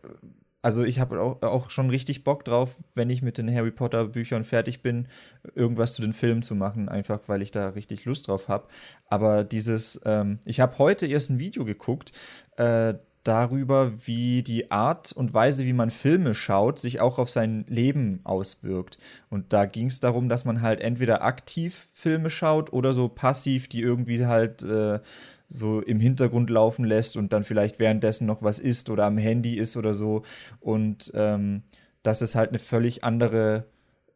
also 0.65 0.83
ich 0.83 0.99
habe 0.99 1.21
auch, 1.21 1.43
auch, 1.43 1.69
schon 1.69 1.91
richtig 1.91 2.23
Bock 2.23 2.43
drauf, 2.43 2.77
wenn 2.95 3.11
ich 3.11 3.21
mit 3.21 3.37
den 3.37 3.53
Harry 3.53 3.69
Potter 3.69 4.05
Büchern 4.05 4.43
fertig 4.43 4.81
bin, 4.81 5.07
irgendwas 5.53 5.93
zu 5.93 6.01
den 6.01 6.11
Filmen 6.11 6.41
zu 6.41 6.55
machen, 6.55 6.89
einfach 6.89 7.19
weil 7.27 7.43
ich 7.43 7.51
da 7.51 7.69
richtig 7.69 8.05
Lust 8.05 8.27
drauf 8.27 8.47
habe. 8.47 8.67
Aber 9.07 9.43
dieses, 9.43 10.01
ähm, 10.05 10.39
ich 10.43 10.59
habe 10.59 10.79
heute 10.79 11.05
erst 11.05 11.29
ein 11.29 11.37
Video 11.37 11.65
geguckt, 11.65 12.13
äh, 12.57 12.95
darüber, 13.23 13.91
wie 14.07 14.41
die 14.41 14.71
Art 14.71 15.11
und 15.11 15.35
Weise, 15.35 15.65
wie 15.65 15.73
man 15.73 15.91
Filme 15.91 16.33
schaut, 16.33 16.79
sich 16.79 16.99
auch 16.99 17.19
auf 17.19 17.29
sein 17.29 17.65
Leben 17.67 18.21
auswirkt. 18.23 18.97
Und 19.29 19.53
da 19.53 19.67
ging 19.67 19.87
es 19.87 19.99
darum, 19.99 20.29
dass 20.29 20.45
man 20.45 20.63
halt 20.63 20.79
entweder 20.79 21.21
aktiv 21.21 21.89
Filme 21.91 22.31
schaut 22.31 22.73
oder 22.73 22.91
so 22.91 23.07
passiv, 23.07 23.67
die 23.67 23.81
irgendwie 23.81 24.25
halt 24.25 24.63
äh, 24.63 24.99
so 25.47 25.81
im 25.81 25.99
Hintergrund 25.99 26.49
laufen 26.49 26.85
lässt 26.85 27.17
und 27.17 27.33
dann 27.33 27.43
vielleicht 27.43 27.79
währenddessen 27.79 28.25
noch 28.25 28.41
was 28.41 28.59
isst 28.59 28.89
oder 28.89 29.05
am 29.05 29.17
Handy 29.17 29.55
ist 29.55 29.77
oder 29.77 29.93
so. 29.93 30.23
Und 30.59 31.11
ähm, 31.15 31.63
dass 32.03 32.21
es 32.21 32.35
halt 32.35 32.49
eine 32.49 32.59
völlig 32.59 33.03
andere 33.03 33.65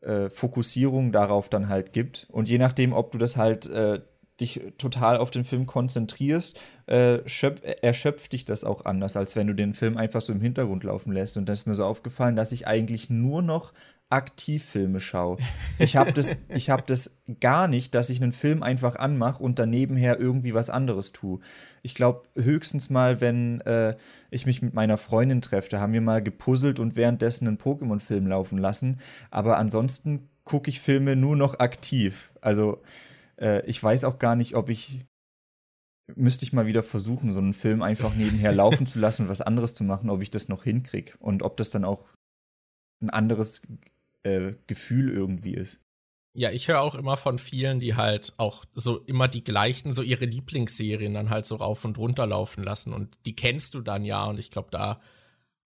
äh, 0.02 0.30
Fokussierung 0.30 1.12
darauf 1.12 1.50
dann 1.50 1.70
halt 1.70 1.94
gibt. 1.94 2.28
Und 2.32 2.50
je 2.50 2.58
nachdem, 2.58 2.94
ob 2.94 3.12
du 3.12 3.18
das 3.18 3.36
halt 3.36 3.68
äh, 3.70 4.00
dich 4.40 4.62
total 4.78 5.18
auf 5.18 5.32
den 5.32 5.44
Film 5.44 5.66
konzentrierst, 5.66 6.60
äh, 6.86 7.20
schöpf, 7.26 7.62
erschöpft 7.82 8.32
dich 8.32 8.46
das 8.46 8.64
auch 8.64 8.86
anders, 8.86 9.18
als 9.18 9.36
wenn 9.36 9.48
du 9.48 9.54
den 9.54 9.74
Film 9.74 9.98
einfach 9.98 10.22
so 10.22 10.32
im 10.32 10.42
Hintergrund 10.42 10.84
laufen 10.84 11.12
lässt. 11.12 11.38
Und 11.38 11.50
dann 11.50 11.54
ist 11.54 11.68
mir 11.68 11.76
so 11.76 11.86
aufgefallen, 11.86 12.36
dass 12.36 12.52
ich 12.52 12.68
eigentlich 12.68 13.10
nur 13.10 13.42
noch 13.42 13.74
Aktivfilme 14.10 15.00
schaue. 15.00 15.38
Ich 15.78 15.96
habe 15.96 16.12
das, 16.14 16.38
hab 16.50 16.88
das 16.88 17.20
gar 17.40 17.68
nicht, 17.68 17.94
dass 17.94 18.10
ich 18.10 18.22
einen 18.22 18.32
Film 18.32 18.64
einfach 18.64 18.96
anmache 18.96 19.44
und 19.44 19.60
dann 19.60 19.70
nebenher 19.70 20.20
irgendwie 20.20 20.54
was 20.54 20.70
anderes 20.70 21.12
tue. 21.12 21.40
Ich 21.84 21.94
glaube, 21.94 22.24
höchstens 22.36 22.90
mal, 22.90 23.22
wenn 23.22 23.62
äh, 23.62 23.96
ich 24.32 24.46
mich 24.46 24.62
mit 24.62 24.74
meiner 24.74 24.98
Freundin 24.98 25.42
treffe, 25.42 25.70
da 25.70 25.80
haben 25.80 25.94
wir 25.94 26.02
mal 26.02 26.24
gepuzzelt 26.24 26.80
und 26.80 26.96
währenddessen 26.96 27.48
einen 27.48 27.58
Pokémon-Film 27.58 28.28
laufen 28.28 28.58
lassen. 28.58 29.00
Aber 29.30 29.58
ansonsten 29.58 30.30
gucke 30.44 30.70
ich 30.70 30.80
Filme 30.80 31.16
nur 31.16 31.36
noch 31.36 31.60
aktiv. 31.60 32.32
Also 32.42 32.82
äh, 33.40 33.64
ich 33.68 33.82
weiß 33.82 34.06
auch 34.06 34.18
gar 34.18 34.36
nicht, 34.36 34.56
ob 34.56 34.70
ich 34.70 35.06
müsste 36.16 36.44
ich 36.44 36.54
mal 36.54 36.66
wieder 36.66 36.82
versuchen, 36.82 37.32
so 37.32 37.40
einen 37.40 37.54
Film 37.54 37.84
einfach 37.84 38.16
nebenher 38.16 38.52
laufen 38.52 38.88
zu 38.88 38.98
lassen 38.98 39.24
und 39.24 39.30
was 39.30 39.42
anderes 39.42 39.76
zu 39.76 39.84
machen, 39.84 40.10
ob 40.10 40.24
ich 40.24 40.32
das 40.32 40.50
noch 40.50 40.64
hinkriege 40.64 41.14
und 41.20 41.44
ob 41.44 41.56
das 41.58 41.70
dann 41.70 41.86
auch 41.86 42.08
ein 43.02 43.12
anderes 43.12 43.62
äh, 44.24 44.54
Gefühl 44.68 45.12
irgendwie 45.12 45.54
ist. 45.54 45.84
Ja, 46.34 46.52
ich 46.52 46.68
höre 46.68 46.82
auch 46.82 46.96
immer 46.96 47.18
von 47.18 47.40
vielen, 47.40 47.80
die 47.80 47.96
halt 47.96 48.34
auch 48.38 48.64
so 48.74 49.00
immer 49.00 49.28
die 49.28 49.44
gleichen, 49.44 49.94
so 49.94 50.04
ihre 50.04 50.26
Lieblingsserien 50.26 51.14
dann 51.14 51.30
halt 51.30 51.46
so 51.46 51.56
rauf 51.56 51.84
und 51.86 51.98
runter 51.98 52.28
laufen 52.28 52.64
lassen 52.64 52.94
und 52.94 53.18
die 53.26 53.36
kennst 53.36 53.74
du 53.74 53.82
dann 53.82 54.06
ja 54.06 54.26
und 54.26 54.40
ich 54.40 54.52
glaube, 54.52 54.70
da 54.72 55.02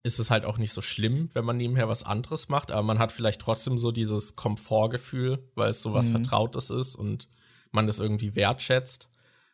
ist 0.03 0.19
es 0.19 0.31
halt 0.31 0.45
auch 0.45 0.57
nicht 0.57 0.73
so 0.73 0.81
schlimm, 0.81 1.29
wenn 1.33 1.45
man 1.45 1.57
nebenher 1.57 1.89
was 1.89 2.03
anderes 2.03 2.49
macht, 2.49 2.71
aber 2.71 2.81
man 2.81 2.97
hat 2.97 3.11
vielleicht 3.11 3.41
trotzdem 3.41 3.77
so 3.77 3.91
dieses 3.91 4.35
Komfortgefühl, 4.35 5.47
weil 5.55 5.69
es 5.69 5.81
so 5.81 5.93
was 5.93 6.07
mhm. 6.07 6.13
Vertrautes 6.13 6.69
ist 6.69 6.95
und 6.95 7.29
man 7.71 7.87
das 7.87 7.99
irgendwie 7.99 8.35
wertschätzt. 8.35 9.09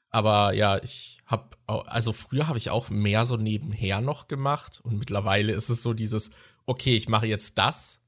Aber 0.10 0.54
ja, 0.54 0.82
ich 0.84 1.22
habe, 1.26 1.58
also 1.66 2.14
früher 2.14 2.48
habe 2.48 2.60
ich 2.60 2.70
auch 2.70 2.90
mehr 2.90 3.26
so 3.26 3.36
nebenher 3.36 4.00
noch 4.00 4.28
gemacht 4.28 4.80
und 4.84 5.00
mittlerweile 5.00 5.54
ist 5.54 5.70
es 5.70 5.82
so 5.82 5.94
dieses, 5.94 6.30
okay, 6.66 6.96
ich 6.96 7.10
mache 7.10 7.26
jetzt 7.26 7.58
das 7.58 8.03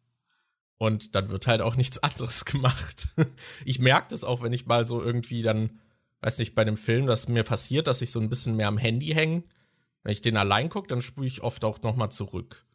und 0.77 1.15
dann 1.15 1.29
wird 1.29 1.47
halt 1.47 1.61
auch 1.61 1.75
nichts 1.75 1.97
anderes 2.03 2.45
gemacht. 2.45 3.07
ich 3.65 3.79
merke 3.79 4.07
das 4.09 4.23
auch, 4.23 4.41
wenn 4.41 4.53
ich 4.53 4.65
mal 4.65 4.85
so 4.85 5.01
irgendwie 5.01 5.41
dann, 5.41 5.79
weiß 6.21 6.39
nicht, 6.39 6.55
bei 6.55 6.63
dem 6.63 6.77
Film, 6.77 7.07
dass 7.07 7.27
mir 7.27 7.43
passiert, 7.43 7.87
dass 7.87 8.01
ich 8.01 8.11
so 8.11 8.19
ein 8.19 8.29
bisschen 8.29 8.55
mehr 8.55 8.67
am 8.67 8.77
Handy 8.77 9.07
hänge. 9.07 9.43
Wenn 10.03 10.11
ich 10.11 10.21
den 10.21 10.37
allein 10.37 10.69
gucke, 10.69 10.87
dann 10.87 11.01
spüre 11.01 11.25
ich 11.25 11.41
oft 11.41 11.65
auch 11.65 11.81
noch 11.81 11.95
mal 11.95 12.09
zurück. 12.09 12.65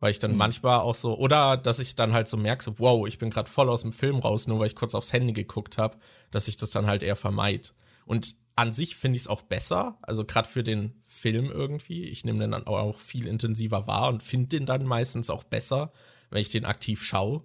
Weil 0.00 0.10
ich 0.10 0.18
dann 0.18 0.32
mhm. 0.32 0.38
manchmal 0.38 0.80
auch 0.80 0.94
so, 0.94 1.16
oder 1.16 1.56
dass 1.56 1.78
ich 1.78 1.94
dann 1.94 2.12
halt 2.12 2.28
so 2.28 2.36
merke, 2.36 2.64
so, 2.64 2.78
wow, 2.78 3.06
ich 3.06 3.18
bin 3.18 3.30
gerade 3.30 3.48
voll 3.48 3.68
aus 3.68 3.82
dem 3.82 3.92
Film 3.92 4.18
raus, 4.18 4.46
nur 4.46 4.58
weil 4.58 4.66
ich 4.66 4.74
kurz 4.74 4.94
aufs 4.94 5.12
Handy 5.12 5.32
geguckt 5.32 5.78
habe, 5.78 5.98
dass 6.30 6.48
ich 6.48 6.56
das 6.56 6.70
dann 6.70 6.86
halt 6.86 7.02
eher 7.02 7.16
vermeide. 7.16 7.68
Und 8.04 8.36
an 8.56 8.72
sich 8.72 8.96
finde 8.96 9.16
ich 9.16 9.22
es 9.22 9.28
auch 9.28 9.42
besser, 9.42 9.98
also 10.02 10.24
gerade 10.24 10.48
für 10.48 10.62
den 10.62 11.02
Film 11.04 11.50
irgendwie. 11.50 12.04
Ich 12.04 12.24
nehme 12.24 12.40
den 12.40 12.52
dann 12.52 12.66
auch 12.66 12.98
viel 12.98 13.26
intensiver 13.26 13.86
wahr 13.86 14.08
und 14.08 14.22
finde 14.22 14.48
den 14.48 14.66
dann 14.66 14.84
meistens 14.84 15.30
auch 15.30 15.44
besser, 15.44 15.92
wenn 16.34 16.42
ich 16.42 16.50
den 16.50 16.64
aktiv 16.64 17.02
schaue. 17.02 17.44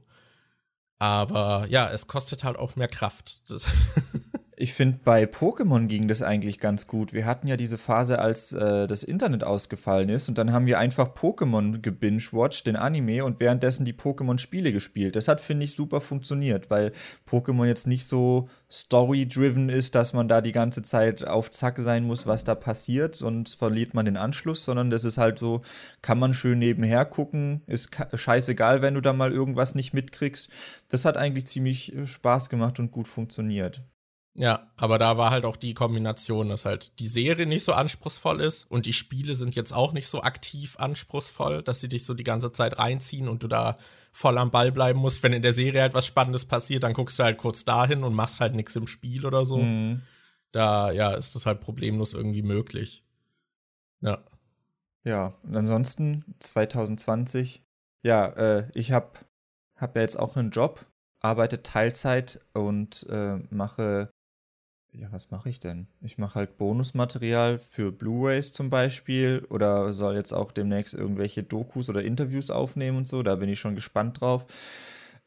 Aber 0.98 1.67
ja, 1.69 1.89
es 1.89 2.08
kostet 2.08 2.43
halt 2.43 2.58
auch 2.58 2.75
mehr 2.75 2.88
Kraft. 2.88 3.43
Ich 4.61 4.73
finde, 4.73 4.99
bei 5.05 5.23
Pokémon 5.23 5.87
ging 5.87 6.09
das 6.09 6.21
eigentlich 6.21 6.59
ganz 6.59 6.85
gut. 6.85 7.13
Wir 7.13 7.25
hatten 7.25 7.47
ja 7.47 7.55
diese 7.55 7.77
Phase, 7.77 8.19
als 8.19 8.51
äh, 8.51 8.87
das 8.87 9.03
Internet 9.05 9.45
ausgefallen 9.45 10.09
ist 10.09 10.27
und 10.27 10.37
dann 10.37 10.51
haben 10.51 10.65
wir 10.65 10.79
einfach 10.79 11.15
Pokémon 11.15 11.79
gebingewatcht, 11.79 12.67
den 12.67 12.75
Anime, 12.75 13.23
und 13.23 13.39
währenddessen 13.39 13.85
die 13.85 13.93
Pokémon-Spiele 13.93 14.73
gespielt. 14.73 15.15
Das 15.15 15.29
hat, 15.29 15.39
finde 15.39 15.63
ich, 15.63 15.75
super 15.75 16.01
funktioniert, 16.01 16.69
weil 16.69 16.91
Pokémon 17.25 17.67
jetzt 17.67 17.87
nicht 17.87 18.05
so 18.05 18.49
story-driven 18.69 19.69
ist, 19.69 19.95
dass 19.95 20.11
man 20.11 20.27
da 20.27 20.41
die 20.41 20.51
ganze 20.51 20.83
Zeit 20.83 21.25
auf 21.25 21.50
Zack 21.51 21.79
sein 21.79 22.03
muss, 22.03 22.27
was 22.27 22.43
da 22.43 22.53
passiert, 22.53 23.15
sonst 23.15 23.55
verliert 23.55 23.93
man 23.93 24.03
den 24.03 24.17
Anschluss, 24.17 24.65
sondern 24.65 24.89
das 24.89 25.05
ist 25.05 25.17
halt 25.17 25.39
so, 25.39 25.61
kann 26.01 26.19
man 26.19 26.33
schön 26.33 26.59
nebenher 26.59 27.05
gucken, 27.05 27.61
ist 27.65 27.91
scheißegal, 28.13 28.81
wenn 28.81 28.95
du 28.95 29.01
da 29.01 29.13
mal 29.13 29.31
irgendwas 29.31 29.74
nicht 29.74 29.93
mitkriegst. 29.93 30.50
Das 30.89 31.05
hat 31.05 31.15
eigentlich 31.15 31.48
ziemlich 31.48 31.95
Spaß 32.03 32.50
gemacht 32.50 32.77
und 32.81 32.91
gut 32.91 33.07
funktioniert. 33.07 33.83
Ja, 34.35 34.72
aber 34.77 35.00
da 35.00 35.18
war 35.18 35.31
halt 35.31 35.44
auch 35.44 35.57
die 35.57 35.74
Kombination, 35.74 36.50
dass 36.50 36.65
halt 36.65 36.98
die 37.00 37.07
Serie 37.07 37.46
nicht 37.46 37.63
so 37.63 37.74
anspruchsvoll 37.74 38.42
ist 38.42 38.70
und 38.70 38.85
die 38.85 38.94
Spiele 38.94 39.33
sind 39.33 39.55
jetzt 39.55 39.74
auch 39.74 39.92
nicht 39.92 40.07
so 40.07 40.22
aktiv 40.22 40.77
anspruchsvoll, 40.77 41.63
dass 41.63 41.81
sie 41.81 41.89
dich 41.89 42.05
so 42.05 42.13
die 42.13 42.24
ganze 42.24 42.51
Zeit 42.51 42.77
reinziehen 42.77 43.27
und 43.27 43.44
du 43.44 43.48
da 43.48 43.77
voll 44.11 44.37
am 44.37 44.51
Ball 44.51 44.72
bleiben 44.72 45.00
musst. 45.00 45.24
Wenn 45.24 45.33
in 45.33 45.42
der 45.42 45.53
Serie 45.53 45.81
halt 45.81 45.94
was 45.94 46.05
Spannendes 46.05 46.46
passiert, 46.46 46.83
dann 46.83 46.94
guckst 46.94 47.20
du 47.20 47.24
halt 47.24 47.37
kurz 47.37 47.65
dahin 47.65 48.03
und 48.03 48.13
machst 48.13 48.39
halt 48.39 48.55
nichts 48.55 48.75
im 48.75 48.87
Spiel 48.87 49.25
oder 49.25 49.46
so. 49.46 49.57
Mhm. 49.57 50.01
Da, 50.51 50.92
ja, 50.92 51.11
ist 51.11 51.35
das 51.35 51.46
halt 51.46 51.61
problemlos 51.61 52.13
irgendwie 52.13 52.42
möglich. 52.42 53.03
Ja. 54.01 54.24
Ja, 55.03 55.33
und 55.46 55.55
ansonsten 55.55 56.24
2020, 56.39 57.63
ja, 58.03 58.27
äh, 58.27 58.68
ich 58.74 58.92
hab, 58.92 59.25
hab 59.75 59.96
ja 59.96 60.01
jetzt 60.01 60.20
auch 60.20 60.35
einen 60.35 60.51
Job, 60.51 60.85
arbeite 61.20 61.63
Teilzeit 61.63 62.42
und 62.53 63.07
äh, 63.09 63.37
mache 63.50 64.11
ja, 64.91 65.07
was 65.11 65.31
mache 65.31 65.49
ich 65.49 65.59
denn? 65.59 65.87
Ich 66.01 66.17
mache 66.17 66.35
halt 66.35 66.57
Bonusmaterial 66.57 67.59
für 67.59 67.91
Blu-rays 67.91 68.51
zum 68.51 68.69
Beispiel 68.69 69.45
oder 69.49 69.93
soll 69.93 70.15
jetzt 70.15 70.33
auch 70.33 70.51
demnächst 70.51 70.93
irgendwelche 70.93 71.43
Dokus 71.43 71.89
oder 71.89 72.03
Interviews 72.03 72.49
aufnehmen 72.49 72.97
und 72.97 73.07
so. 73.07 73.21
Da 73.21 73.35
bin 73.35 73.49
ich 73.49 73.59
schon 73.59 73.75
gespannt 73.75 74.21
drauf. 74.21 74.45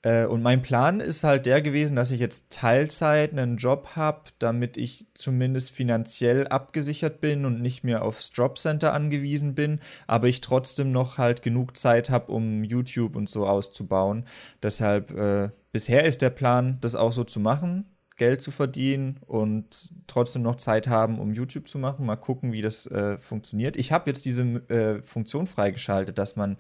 Äh, 0.03 0.27
und 0.27 0.43
mein 0.43 0.63
Plan 0.63 0.99
ist 0.99 1.23
halt 1.23 1.47
der 1.47 1.63
gewesen, 1.63 1.95
dass 1.95 2.11
ich 2.11 2.19
jetzt 2.19 2.53
Teilzeit 2.53 3.31
einen 3.33 3.57
Job 3.57 3.91
habe, 3.95 4.23
damit 4.41 4.77
ich 4.77 5.07
zumindest 5.15 5.71
finanziell 5.71 6.49
abgesichert 6.49 7.21
bin 7.21 7.45
und 7.45 7.63
nicht 7.63 7.85
mehr 7.85 8.05
aufs 8.05 8.33
Jobcenter 8.35 8.93
angewiesen 8.93 9.55
bin, 9.55 9.79
aber 10.09 10.27
ich 10.27 10.41
trotzdem 10.41 10.91
noch 10.91 11.19
halt 11.19 11.43
genug 11.43 11.77
Zeit 11.77 12.11
habe, 12.11 12.33
um 12.33 12.65
YouTube 12.65 13.15
und 13.15 13.29
so 13.29 13.47
auszubauen. 13.47 14.25
Deshalb, 14.61 15.13
äh, 15.13 15.51
bisher 15.71 16.05
ist 16.05 16.21
der 16.21 16.31
Plan, 16.31 16.79
das 16.81 16.97
auch 16.97 17.13
so 17.13 17.23
zu 17.23 17.39
machen 17.39 17.87
Geld 18.23 18.41
zu 18.41 18.53
verdienen 18.53 19.19
und 19.27 19.91
trotzdem 20.07 20.43
noch 20.43 20.55
Zeit 20.55 20.87
haben, 20.87 21.19
um 21.19 21.33
YouTube 21.33 21.67
zu 21.67 21.77
machen. 21.77 22.07
Mal 22.07 22.15
gucken, 22.15 22.53
wie 22.53 22.63
das 22.63 22.87
äh, 22.87 23.19
funktioniert. 23.19 23.77
Ich 23.77 23.91
habe 23.91 24.09
jetzt 24.09 24.25
diese 24.27 24.45
äh, 24.69 25.03
Funktion 25.03 25.49
freigeschaltet, 25.49 26.19
dass 26.19 26.37
man 26.37 26.57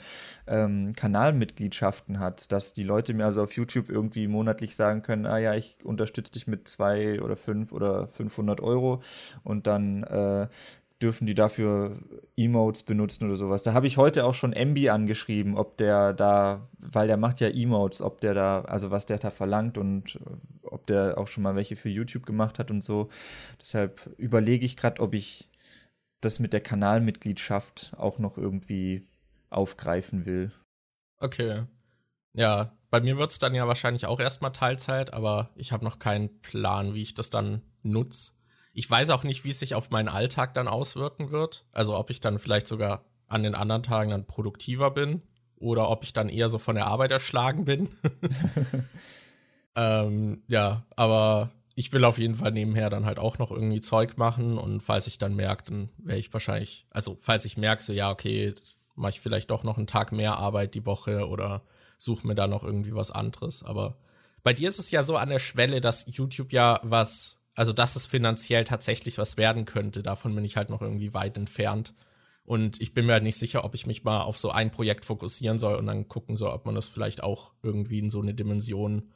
ähm, 0.48 0.90
Kanalmitgliedschaften 0.96 2.18
hat, 2.18 2.51
dass 2.51 2.72
die 2.72 2.83
Leute 2.83 3.14
mir 3.14 3.27
also 3.27 3.44
auf 3.44 3.53
YouTube 3.53 3.90
irgendwie 3.90 4.27
monatlich 4.27 4.75
sagen 4.75 5.03
können, 5.03 5.25
ah 5.25 5.38
ja, 5.38 5.55
ich 5.55 5.79
unterstütze 5.85 6.33
dich 6.33 6.48
mit 6.48 6.66
zwei 6.66 7.22
oder 7.22 7.37
fünf 7.37 7.70
oder 7.70 8.09
500 8.09 8.61
Euro 8.61 9.01
und 9.44 9.68
dann 9.68 10.03
äh, 10.03 10.48
dürfen 11.02 11.26
die 11.26 11.34
dafür 11.34 11.98
Emotes 12.36 12.84
benutzen 12.84 13.26
oder 13.26 13.36
sowas. 13.36 13.62
Da 13.62 13.74
habe 13.74 13.86
ich 13.86 13.96
heute 13.96 14.24
auch 14.24 14.34
schon 14.34 14.52
Embi 14.52 14.88
angeschrieben, 14.88 15.56
ob 15.56 15.76
der 15.76 16.12
da, 16.12 16.66
weil 16.78 17.06
der 17.06 17.16
macht 17.16 17.40
ja 17.40 17.48
Emotes, 17.48 18.00
ob 18.00 18.20
der 18.20 18.34
da, 18.34 18.62
also 18.62 18.90
was 18.90 19.06
der 19.06 19.18
da 19.18 19.30
verlangt 19.30 19.78
und 19.78 20.18
ob 20.62 20.86
der 20.86 21.18
auch 21.18 21.26
schon 21.26 21.42
mal 21.42 21.56
welche 21.56 21.76
für 21.76 21.88
YouTube 21.88 22.24
gemacht 22.24 22.58
hat 22.58 22.70
und 22.70 22.82
so. 22.82 23.08
Deshalb 23.60 24.10
überlege 24.16 24.64
ich 24.64 24.76
gerade, 24.76 25.02
ob 25.02 25.14
ich 25.14 25.50
das 26.20 26.38
mit 26.38 26.52
der 26.52 26.60
Kanalmitgliedschaft 26.60 27.92
auch 27.96 28.18
noch 28.18 28.38
irgendwie 28.38 29.06
aufgreifen 29.50 30.24
will. 30.24 30.52
Okay. 31.18 31.64
Ja, 32.32 32.72
bei 32.90 33.00
mir 33.00 33.18
wird 33.18 33.32
es 33.32 33.38
dann 33.38 33.54
ja 33.54 33.66
wahrscheinlich 33.66 34.06
auch 34.06 34.20
erstmal 34.20 34.52
Teilzeit, 34.52 35.12
aber 35.12 35.50
ich 35.56 35.72
habe 35.72 35.84
noch 35.84 35.98
keinen 35.98 36.40
Plan, 36.40 36.94
wie 36.94 37.02
ich 37.02 37.14
das 37.14 37.30
dann 37.30 37.62
nutze. 37.82 38.32
Ich 38.72 38.90
weiß 38.90 39.11
auch 39.11 39.24
nicht, 39.24 39.44
wie 39.44 39.50
es 39.50 39.58
sich 39.58 39.74
auf 39.74 39.90
meinen 39.90 40.08
Alltag 40.08 40.54
dann 40.54 40.68
auswirken 40.68 41.30
wird. 41.30 41.66
Also 41.72 41.96
ob 41.96 42.11
ich 42.11 42.20
dann 42.20 42.38
vielleicht 42.38 42.66
sogar 42.66 43.04
an 43.28 43.42
den 43.42 43.54
anderen 43.54 43.82
Tagen 43.82 44.11
dann 44.11 44.26
produktiver 44.26 44.90
bin 44.90 45.22
oder 45.56 45.88
ob 45.88 46.04
ich 46.04 46.12
dann 46.12 46.28
eher 46.28 46.48
so 46.48 46.58
von 46.58 46.74
der 46.74 46.87
Arbeit 46.87 47.11
erschlagen 47.11 47.64
bin. 47.64 47.88
ähm, 49.76 50.42
ja, 50.48 50.85
aber 50.96 51.50
ich 51.74 51.92
will 51.92 52.04
auf 52.04 52.18
jeden 52.18 52.35
Fall 52.35 52.52
nebenher 52.52 52.90
dann 52.90 53.06
halt 53.06 53.18
auch 53.18 53.38
noch 53.38 53.50
irgendwie 53.50 53.80
Zeug 53.80 54.18
machen 54.18 54.58
und 54.58 54.82
falls 54.82 55.06
ich 55.06 55.18
dann 55.18 55.35
merke, 55.35 55.64
dann 55.64 55.88
wäre 55.98 56.18
ich 56.18 56.32
wahrscheinlich, 56.32 56.87
also 56.90 57.16
falls 57.20 57.44
ich 57.44 57.56
merke, 57.56 57.82
so 57.82 57.92
ja, 57.92 58.11
okay, 58.11 58.54
mache 58.94 59.12
ich 59.12 59.20
vielleicht 59.20 59.50
doch 59.50 59.62
noch 59.62 59.78
einen 59.78 59.87
Tag 59.87 60.12
mehr 60.12 60.37
Arbeit 60.37 60.74
die 60.74 60.85
Woche 60.85 61.26
oder 61.28 61.62
suche 61.98 62.26
mir 62.26 62.35
da 62.35 62.46
noch 62.46 62.62
irgendwie 62.62 62.94
was 62.94 63.11
anderes. 63.11 63.62
Aber 63.62 63.96
bei 64.42 64.52
dir 64.52 64.68
ist 64.68 64.78
es 64.78 64.90
ja 64.90 65.02
so 65.02 65.16
an 65.16 65.30
der 65.30 65.38
Schwelle, 65.38 65.80
dass 65.80 66.04
YouTube 66.08 66.52
ja 66.52 66.80
was 66.82 67.41
also 67.54 67.72
dass 67.72 67.96
es 67.96 68.06
finanziell 68.06 68.64
tatsächlich 68.64 69.18
was 69.18 69.36
werden 69.36 69.64
könnte, 69.64 70.02
davon 70.02 70.34
bin 70.34 70.44
ich 70.44 70.56
halt 70.56 70.70
noch 70.70 70.82
irgendwie 70.82 71.14
weit 71.14 71.36
entfernt. 71.36 71.94
Und 72.44 72.80
ich 72.80 72.92
bin 72.92 73.06
mir 73.06 73.12
halt 73.12 73.22
nicht 73.22 73.38
sicher, 73.38 73.64
ob 73.64 73.74
ich 73.74 73.86
mich 73.86 74.02
mal 74.04 74.22
auf 74.22 74.38
so 74.38 74.50
ein 74.50 74.70
Projekt 74.70 75.04
fokussieren 75.04 75.58
soll 75.58 75.76
und 75.76 75.86
dann 75.86 76.08
gucken 76.08 76.36
soll, 76.36 76.50
ob 76.50 76.66
man 76.66 76.74
das 76.74 76.88
vielleicht 76.88 77.22
auch 77.22 77.52
irgendwie 77.62 78.00
in 78.00 78.10
so 78.10 78.20
eine 78.20 78.34
Dimension 78.34 79.12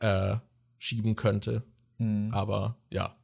äh, 0.00 0.36
schieben 0.78 1.16
könnte. 1.16 1.62
Mhm. 1.98 2.32
Aber 2.32 2.76
ja, 2.90 3.16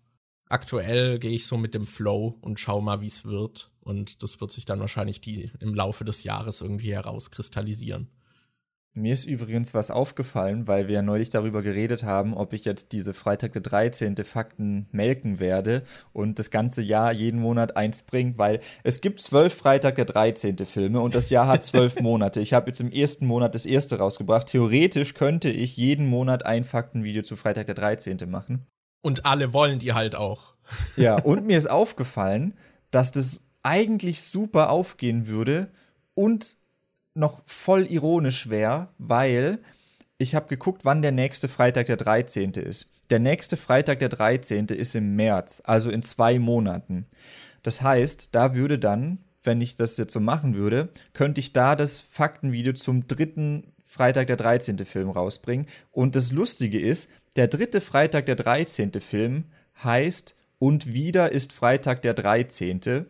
aktuell 0.48 1.18
gehe 1.18 1.32
ich 1.32 1.46
so 1.46 1.56
mit 1.56 1.74
dem 1.74 1.86
Flow 1.86 2.38
und 2.40 2.58
schau 2.60 2.80
mal, 2.80 3.00
wie 3.00 3.06
es 3.06 3.24
wird. 3.24 3.72
Und 3.80 4.22
das 4.22 4.40
wird 4.40 4.52
sich 4.52 4.64
dann 4.64 4.80
wahrscheinlich 4.80 5.20
die 5.20 5.50
im 5.60 5.74
Laufe 5.74 6.04
des 6.04 6.24
Jahres 6.24 6.60
irgendwie 6.60 6.94
herauskristallisieren. 6.94 8.10
Mir 8.96 9.12
ist 9.12 9.26
übrigens 9.26 9.74
was 9.74 9.90
aufgefallen, 9.90 10.66
weil 10.66 10.88
wir 10.88 10.94
ja 10.96 11.02
neulich 11.02 11.28
darüber 11.28 11.62
geredet 11.62 12.02
haben, 12.02 12.34
ob 12.34 12.54
ich 12.54 12.64
jetzt 12.64 12.92
diese 12.92 13.12
Freitag 13.12 13.52
der 13.52 13.62
13. 13.62 14.16
Fakten 14.24 14.88
melken 14.90 15.38
werde 15.38 15.82
und 16.14 16.38
das 16.38 16.50
ganze 16.50 16.82
Jahr 16.82 17.12
jeden 17.12 17.40
Monat 17.40 17.76
eins 17.76 18.02
bringt, 18.02 18.38
weil 18.38 18.60
es 18.84 19.02
gibt 19.02 19.20
zwölf 19.20 19.52
Freitag 19.54 19.96
der 19.96 20.06
13. 20.06 20.56
Filme 20.64 21.00
und 21.00 21.14
das 21.14 21.28
Jahr 21.28 21.46
hat 21.46 21.64
zwölf 21.64 22.00
Monate. 22.00 22.40
Ich 22.40 22.54
habe 22.54 22.68
jetzt 22.68 22.80
im 22.80 22.90
ersten 22.90 23.26
Monat 23.26 23.54
das 23.54 23.66
erste 23.66 23.98
rausgebracht. 23.98 24.46
Theoretisch 24.46 25.14
könnte 25.14 25.50
ich 25.50 25.76
jeden 25.76 26.06
Monat 26.06 26.46
ein 26.46 26.64
Faktenvideo 26.64 27.22
zu 27.22 27.36
Freitag 27.36 27.66
der 27.66 27.74
13. 27.74 28.18
machen. 28.28 28.66
Und 29.02 29.26
alle 29.26 29.52
wollen 29.52 29.78
die 29.78 29.92
halt 29.92 30.14
auch. 30.14 30.54
Ja, 30.96 31.16
und 31.22 31.46
mir 31.46 31.58
ist 31.58 31.70
aufgefallen, 31.70 32.54
dass 32.90 33.12
das 33.12 33.46
eigentlich 33.62 34.22
super 34.22 34.70
aufgehen 34.70 35.28
würde 35.28 35.68
und 36.14 36.56
noch 37.16 37.42
voll 37.46 37.86
ironisch 37.86 38.50
wäre, 38.50 38.88
weil 38.98 39.58
ich 40.18 40.34
habe 40.34 40.48
geguckt, 40.48 40.84
wann 40.84 41.02
der 41.02 41.12
nächste 41.12 41.48
Freitag 41.48 41.86
der 41.86 41.96
13. 41.96 42.52
ist. 42.52 42.90
Der 43.10 43.18
nächste 43.18 43.56
Freitag 43.56 43.98
der 43.98 44.08
13. 44.08 44.66
ist 44.66 44.94
im 44.94 45.14
März, 45.16 45.62
also 45.64 45.90
in 45.90 46.02
zwei 46.02 46.38
Monaten. 46.38 47.06
Das 47.62 47.82
heißt, 47.82 48.30
da 48.32 48.54
würde 48.54 48.78
dann, 48.78 49.18
wenn 49.42 49.60
ich 49.60 49.76
das 49.76 49.96
jetzt 49.96 50.12
so 50.12 50.20
machen 50.20 50.54
würde, 50.54 50.88
könnte 51.12 51.40
ich 51.40 51.52
da 51.52 51.76
das 51.76 52.00
Faktenvideo 52.00 52.72
zum 52.72 53.06
dritten 53.06 53.72
Freitag 53.84 54.26
der 54.26 54.36
13. 54.36 54.78
Film 54.78 55.10
rausbringen. 55.10 55.66
Und 55.92 56.16
das 56.16 56.32
Lustige 56.32 56.80
ist, 56.80 57.10
der 57.36 57.48
dritte 57.48 57.80
Freitag 57.80 58.26
der 58.26 58.36
13. 58.36 58.92
Film 59.00 59.44
heißt 59.82 60.34
Und 60.58 60.92
wieder 60.92 61.32
ist 61.32 61.52
Freitag 61.52 62.02
der 62.02 62.14
13. 62.14 63.06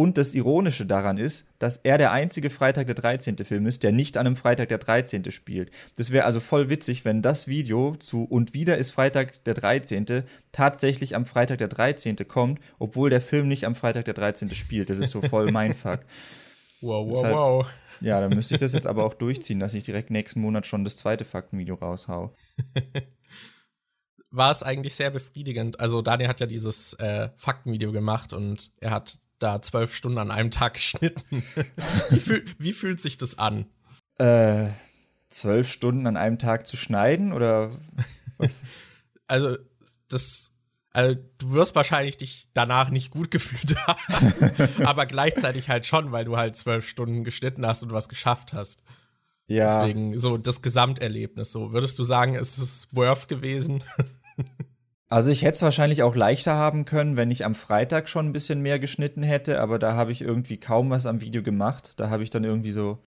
Und 0.00 0.16
das 0.16 0.32
Ironische 0.32 0.86
daran 0.86 1.18
ist, 1.18 1.50
dass 1.58 1.76
er 1.76 1.98
der 1.98 2.10
einzige 2.10 2.48
Freitag 2.48 2.86
der 2.86 2.94
13. 2.94 3.36
Film 3.44 3.66
ist, 3.66 3.82
der 3.82 3.92
nicht 3.92 4.16
an 4.16 4.26
einem 4.26 4.34
Freitag 4.34 4.70
der 4.70 4.78
13. 4.78 5.30
spielt. 5.30 5.70
Das 5.98 6.10
wäre 6.10 6.24
also 6.24 6.40
voll 6.40 6.70
witzig, 6.70 7.04
wenn 7.04 7.20
das 7.20 7.48
Video 7.48 7.94
zu 7.96 8.24
Und 8.24 8.54
wieder 8.54 8.78
ist 8.78 8.92
Freitag 8.92 9.44
der 9.44 9.52
13. 9.52 10.22
tatsächlich 10.52 11.14
am 11.14 11.26
Freitag 11.26 11.58
der 11.58 11.68
13. 11.68 12.16
kommt, 12.26 12.60
obwohl 12.78 13.10
der 13.10 13.20
Film 13.20 13.46
nicht 13.46 13.66
am 13.66 13.74
Freitag 13.74 14.06
der 14.06 14.14
13. 14.14 14.48
spielt. 14.52 14.88
Das 14.88 14.96
ist 14.96 15.10
so 15.10 15.20
voll 15.20 15.52
mein 15.52 15.74
Fuck. 15.74 16.00
wow, 16.80 17.06
wow, 17.06 17.12
Deshalb, 17.12 17.34
wow. 17.36 17.66
Ja, 18.00 18.20
dann 18.22 18.30
müsste 18.30 18.54
ich 18.54 18.60
das 18.60 18.72
jetzt 18.72 18.86
aber 18.86 19.04
auch 19.04 19.12
durchziehen, 19.12 19.60
dass 19.60 19.74
ich 19.74 19.82
direkt 19.82 20.08
nächsten 20.08 20.40
Monat 20.40 20.66
schon 20.66 20.82
das 20.82 20.96
zweite 20.96 21.26
Faktenvideo 21.26 21.74
raushau. 21.74 22.34
War 24.30 24.50
es 24.50 24.62
eigentlich 24.62 24.94
sehr 24.94 25.10
befriedigend. 25.10 25.78
Also 25.78 26.00
Daniel 26.00 26.30
hat 26.30 26.40
ja 26.40 26.46
dieses 26.46 26.94
äh, 26.94 27.28
Faktenvideo 27.36 27.92
gemacht 27.92 28.32
und 28.32 28.72
er 28.80 28.92
hat 28.92 29.18
da 29.40 29.60
zwölf 29.62 29.94
Stunden 29.94 30.18
an 30.18 30.30
einem 30.30 30.50
Tag 30.50 30.74
geschnitten. 30.74 31.24
wie, 32.10 32.20
fühl, 32.20 32.44
wie, 32.58 32.72
fühlt 32.72 33.00
sich 33.00 33.18
das 33.18 33.38
an? 33.38 33.66
Äh, 34.18 34.66
zwölf 35.28 35.70
Stunden 35.70 36.06
an 36.06 36.16
einem 36.16 36.38
Tag 36.38 36.66
zu 36.66 36.76
schneiden 36.76 37.32
oder 37.32 37.72
was? 38.38 38.64
also, 39.26 39.56
das. 40.08 40.52
Also, 40.92 41.20
du 41.38 41.52
wirst 41.52 41.76
wahrscheinlich 41.76 42.16
dich 42.16 42.48
danach 42.52 42.90
nicht 42.90 43.12
gut 43.12 43.30
gefühlt 43.30 43.76
haben, 43.86 44.84
aber 44.84 45.06
gleichzeitig 45.06 45.68
halt 45.68 45.86
schon, 45.86 46.10
weil 46.10 46.24
du 46.24 46.36
halt 46.36 46.56
zwölf 46.56 46.88
Stunden 46.88 47.22
geschnitten 47.22 47.64
hast 47.64 47.84
und 47.84 47.92
was 47.92 48.08
geschafft 48.08 48.52
hast. 48.52 48.82
Ja. 49.46 49.66
Deswegen 49.66 50.18
so 50.18 50.36
das 50.36 50.62
Gesamterlebnis. 50.62 51.52
So 51.52 51.72
würdest 51.72 51.96
du 52.00 52.04
sagen, 52.04 52.34
ist 52.34 52.58
es 52.58 52.88
worth 52.90 53.28
gewesen? 53.28 53.84
Also 55.12 55.32
ich 55.32 55.42
hätte 55.42 55.56
es 55.56 55.62
wahrscheinlich 55.62 56.04
auch 56.04 56.14
leichter 56.14 56.54
haben 56.54 56.84
können, 56.84 57.16
wenn 57.16 57.32
ich 57.32 57.44
am 57.44 57.56
Freitag 57.56 58.08
schon 58.08 58.26
ein 58.26 58.32
bisschen 58.32 58.62
mehr 58.62 58.78
geschnitten 58.78 59.24
hätte, 59.24 59.60
aber 59.60 59.80
da 59.80 59.94
habe 59.94 60.12
ich 60.12 60.22
irgendwie 60.22 60.56
kaum 60.56 60.88
was 60.90 61.04
am 61.04 61.20
Video 61.20 61.42
gemacht. 61.42 61.98
Da 61.98 62.10
habe 62.10 62.22
ich 62.22 62.30
dann 62.30 62.44
irgendwie 62.44 62.70
so 62.70 62.98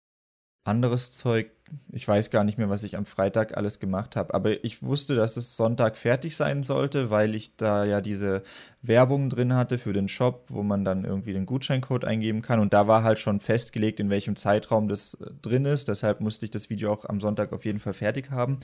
anderes 0.64 1.12
Zeug. 1.12 1.52
Ich 1.92 2.06
weiß 2.06 2.30
gar 2.30 2.42
nicht 2.42 2.58
mehr, 2.58 2.68
was 2.68 2.82
ich 2.82 2.96
am 2.96 3.06
Freitag 3.06 3.56
alles 3.56 3.78
gemacht 3.78 4.16
habe, 4.16 4.34
aber 4.34 4.64
ich 4.64 4.82
wusste, 4.82 5.14
dass 5.14 5.36
es 5.36 5.56
Sonntag 5.56 5.96
fertig 5.96 6.34
sein 6.36 6.64
sollte, 6.64 7.08
weil 7.10 7.36
ich 7.36 7.56
da 7.56 7.84
ja 7.84 8.00
diese 8.00 8.42
Werbung 8.82 9.30
drin 9.30 9.54
hatte 9.54 9.78
für 9.78 9.92
den 9.92 10.08
Shop, 10.08 10.46
wo 10.48 10.64
man 10.64 10.84
dann 10.84 11.04
irgendwie 11.04 11.32
den 11.32 11.46
Gutscheincode 11.46 12.04
eingeben 12.04 12.42
kann 12.42 12.58
und 12.58 12.72
da 12.72 12.88
war 12.88 13.04
halt 13.04 13.20
schon 13.20 13.38
festgelegt, 13.38 14.00
in 14.00 14.10
welchem 14.10 14.34
Zeitraum 14.34 14.88
das 14.88 15.14
äh, 15.14 15.30
drin 15.40 15.64
ist. 15.64 15.88
Deshalb 15.88 16.20
musste 16.20 16.46
ich 16.46 16.50
das 16.50 16.68
Video 16.68 16.92
auch 16.92 17.04
am 17.04 17.20
Sonntag 17.20 17.52
auf 17.52 17.64
jeden 17.64 17.78
Fall 17.78 17.94
fertig 17.94 18.30
haben. 18.32 18.58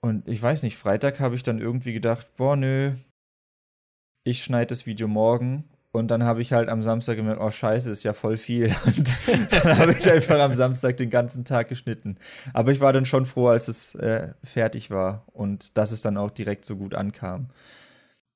Und 0.00 0.26
ich 0.28 0.42
weiß 0.42 0.62
nicht, 0.62 0.76
Freitag 0.76 1.20
habe 1.20 1.34
ich 1.34 1.42
dann 1.42 1.58
irgendwie 1.58 1.92
gedacht, 1.92 2.36
boah, 2.36 2.56
nö, 2.56 2.92
ich 4.24 4.42
schneide 4.42 4.68
das 4.68 4.86
Video 4.86 5.08
morgen. 5.08 5.64
Und 5.92 6.08
dann 6.08 6.22
habe 6.22 6.40
ich 6.40 6.52
halt 6.52 6.68
am 6.68 6.84
Samstag 6.84 7.16
gemerkt, 7.16 7.40
oh 7.40 7.50
scheiße, 7.50 7.90
ist 7.90 8.04
ja 8.04 8.12
voll 8.12 8.36
viel. 8.36 8.66
Und 8.86 9.12
dann 9.50 9.78
habe 9.78 9.92
ich 9.92 10.08
einfach 10.08 10.38
am 10.38 10.54
Samstag 10.54 10.96
den 10.96 11.10
ganzen 11.10 11.44
Tag 11.44 11.68
geschnitten. 11.68 12.16
Aber 12.52 12.70
ich 12.70 12.80
war 12.80 12.92
dann 12.92 13.06
schon 13.06 13.26
froh, 13.26 13.48
als 13.48 13.66
es 13.66 13.96
äh, 13.96 14.32
fertig 14.44 14.90
war 14.90 15.24
und 15.32 15.76
dass 15.76 15.90
es 15.90 16.00
dann 16.00 16.16
auch 16.16 16.30
direkt 16.30 16.64
so 16.64 16.76
gut 16.76 16.94
ankam. 16.94 17.48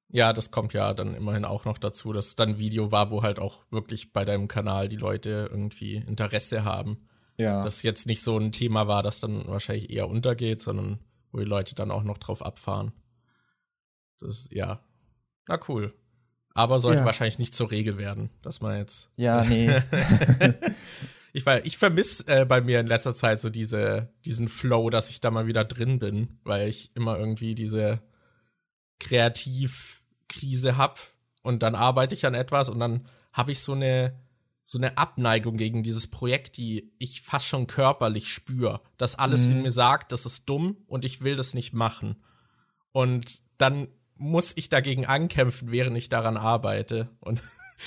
Ja, 0.09 0.33
das 0.33 0.50
kommt 0.50 0.72
ja 0.72 0.92
dann 0.94 1.14
immerhin 1.14 1.44
auch 1.44 1.64
noch 1.64 1.79
dazu, 1.79 2.12
dass 2.12 2.27
es 2.27 2.37
dann 2.37 2.50
ein 2.50 2.59
Video 2.59 2.90
war, 2.90 3.12
wo 3.12 3.22
halt 3.22 3.38
auch 3.38 3.62
wirklich 3.70 4.12
bei 4.12 4.24
deinem 4.24 4.48
Kanal 4.48 4.88
die 4.88 4.96
Leute 4.96 5.48
irgendwie 5.50 5.96
Interesse 5.96 6.64
haben. 6.64 7.09
Ja. 7.37 7.62
Das 7.62 7.83
jetzt 7.83 8.07
nicht 8.07 8.22
so 8.22 8.37
ein 8.37 8.50
Thema 8.50 8.88
war, 8.88 9.05
das 9.05 9.20
dann 9.20 9.46
wahrscheinlich 9.46 9.90
eher 9.90 10.09
untergeht, 10.09 10.61
sondern 10.61 10.98
wo 11.35 11.40
die 11.40 11.44
Leute 11.44 11.75
dann 11.75 11.90
auch 11.90 12.05
noch 12.05 12.18
drauf 12.18 12.42
abfahren. 12.42 12.92
Das 14.20 14.38
ist, 14.38 14.55
ja. 14.55 14.81
Na 15.49 15.59
cool. 15.68 15.92
Aber 16.55 16.79
sollte 16.79 17.01
ja. 17.01 17.05
wahrscheinlich 17.05 17.40
nicht 17.40 17.55
zur 17.55 17.73
Regel 17.73 17.99
werden, 17.99 18.31
dass 18.40 18.61
man 18.61 18.79
jetzt. 18.79 19.11
Ja, 19.16 19.42
nee. 19.49 19.68
ich, 21.33 21.44
ich 21.64 21.77
vermisse 21.77 22.25
äh, 22.29 22.44
bei 22.44 22.61
mir 22.61 22.79
in 22.79 22.87
letzter 22.87 23.14
Zeit 23.14 23.40
so 23.40 23.51
diese, 23.51 24.12
diesen 24.25 24.49
Flow, 24.49 24.90
dass 24.90 25.11
ich 25.11 25.20
da 25.20 25.33
mal 25.33 25.49
wieder 25.49 25.64
drin 25.64 25.99
bin, 25.99 26.38
weil 26.44 26.68
ich 26.68 26.94
immer 26.94 27.18
irgendwie 27.18 27.57
diese 27.57 28.01
Kreativkrise 29.01 30.77
hab 30.77 31.01
und 31.42 31.64
dann 31.64 31.75
arbeite 31.75 32.14
ich 32.14 32.27
an 32.27 32.35
etwas 32.35 32.70
und 32.70 32.79
dann 32.79 33.09
habe 33.33 33.51
ich 33.51 33.61
so 33.61 33.73
eine 33.73 34.14
so 34.64 34.79
eine 34.79 34.96
Abneigung 34.96 35.57
gegen 35.57 35.83
dieses 35.83 36.07
Projekt, 36.07 36.57
die 36.57 36.92
ich 36.98 37.20
fast 37.20 37.46
schon 37.46 37.66
körperlich 37.66 38.33
spüre. 38.33 38.81
Dass 38.96 39.14
alles 39.14 39.46
mhm. 39.46 39.53
in 39.53 39.62
mir 39.62 39.70
sagt, 39.70 40.11
das 40.11 40.27
ist 40.27 40.48
dumm 40.48 40.79
und 40.87 41.05
ich 41.05 41.22
will 41.22 41.37
das 41.37 41.53
nicht 41.55 41.74
machen. 41.74 42.16
Und 42.92 43.42
dann 43.59 43.88
muss 44.16 44.53
ich 44.57 44.70
dagegen 44.70 45.07
ankämpfen, 45.07 45.70
während 45.70 45.96
ich 45.96 46.09
daran 46.09 46.37
arbeite. 46.37 47.11
Und 47.20 47.40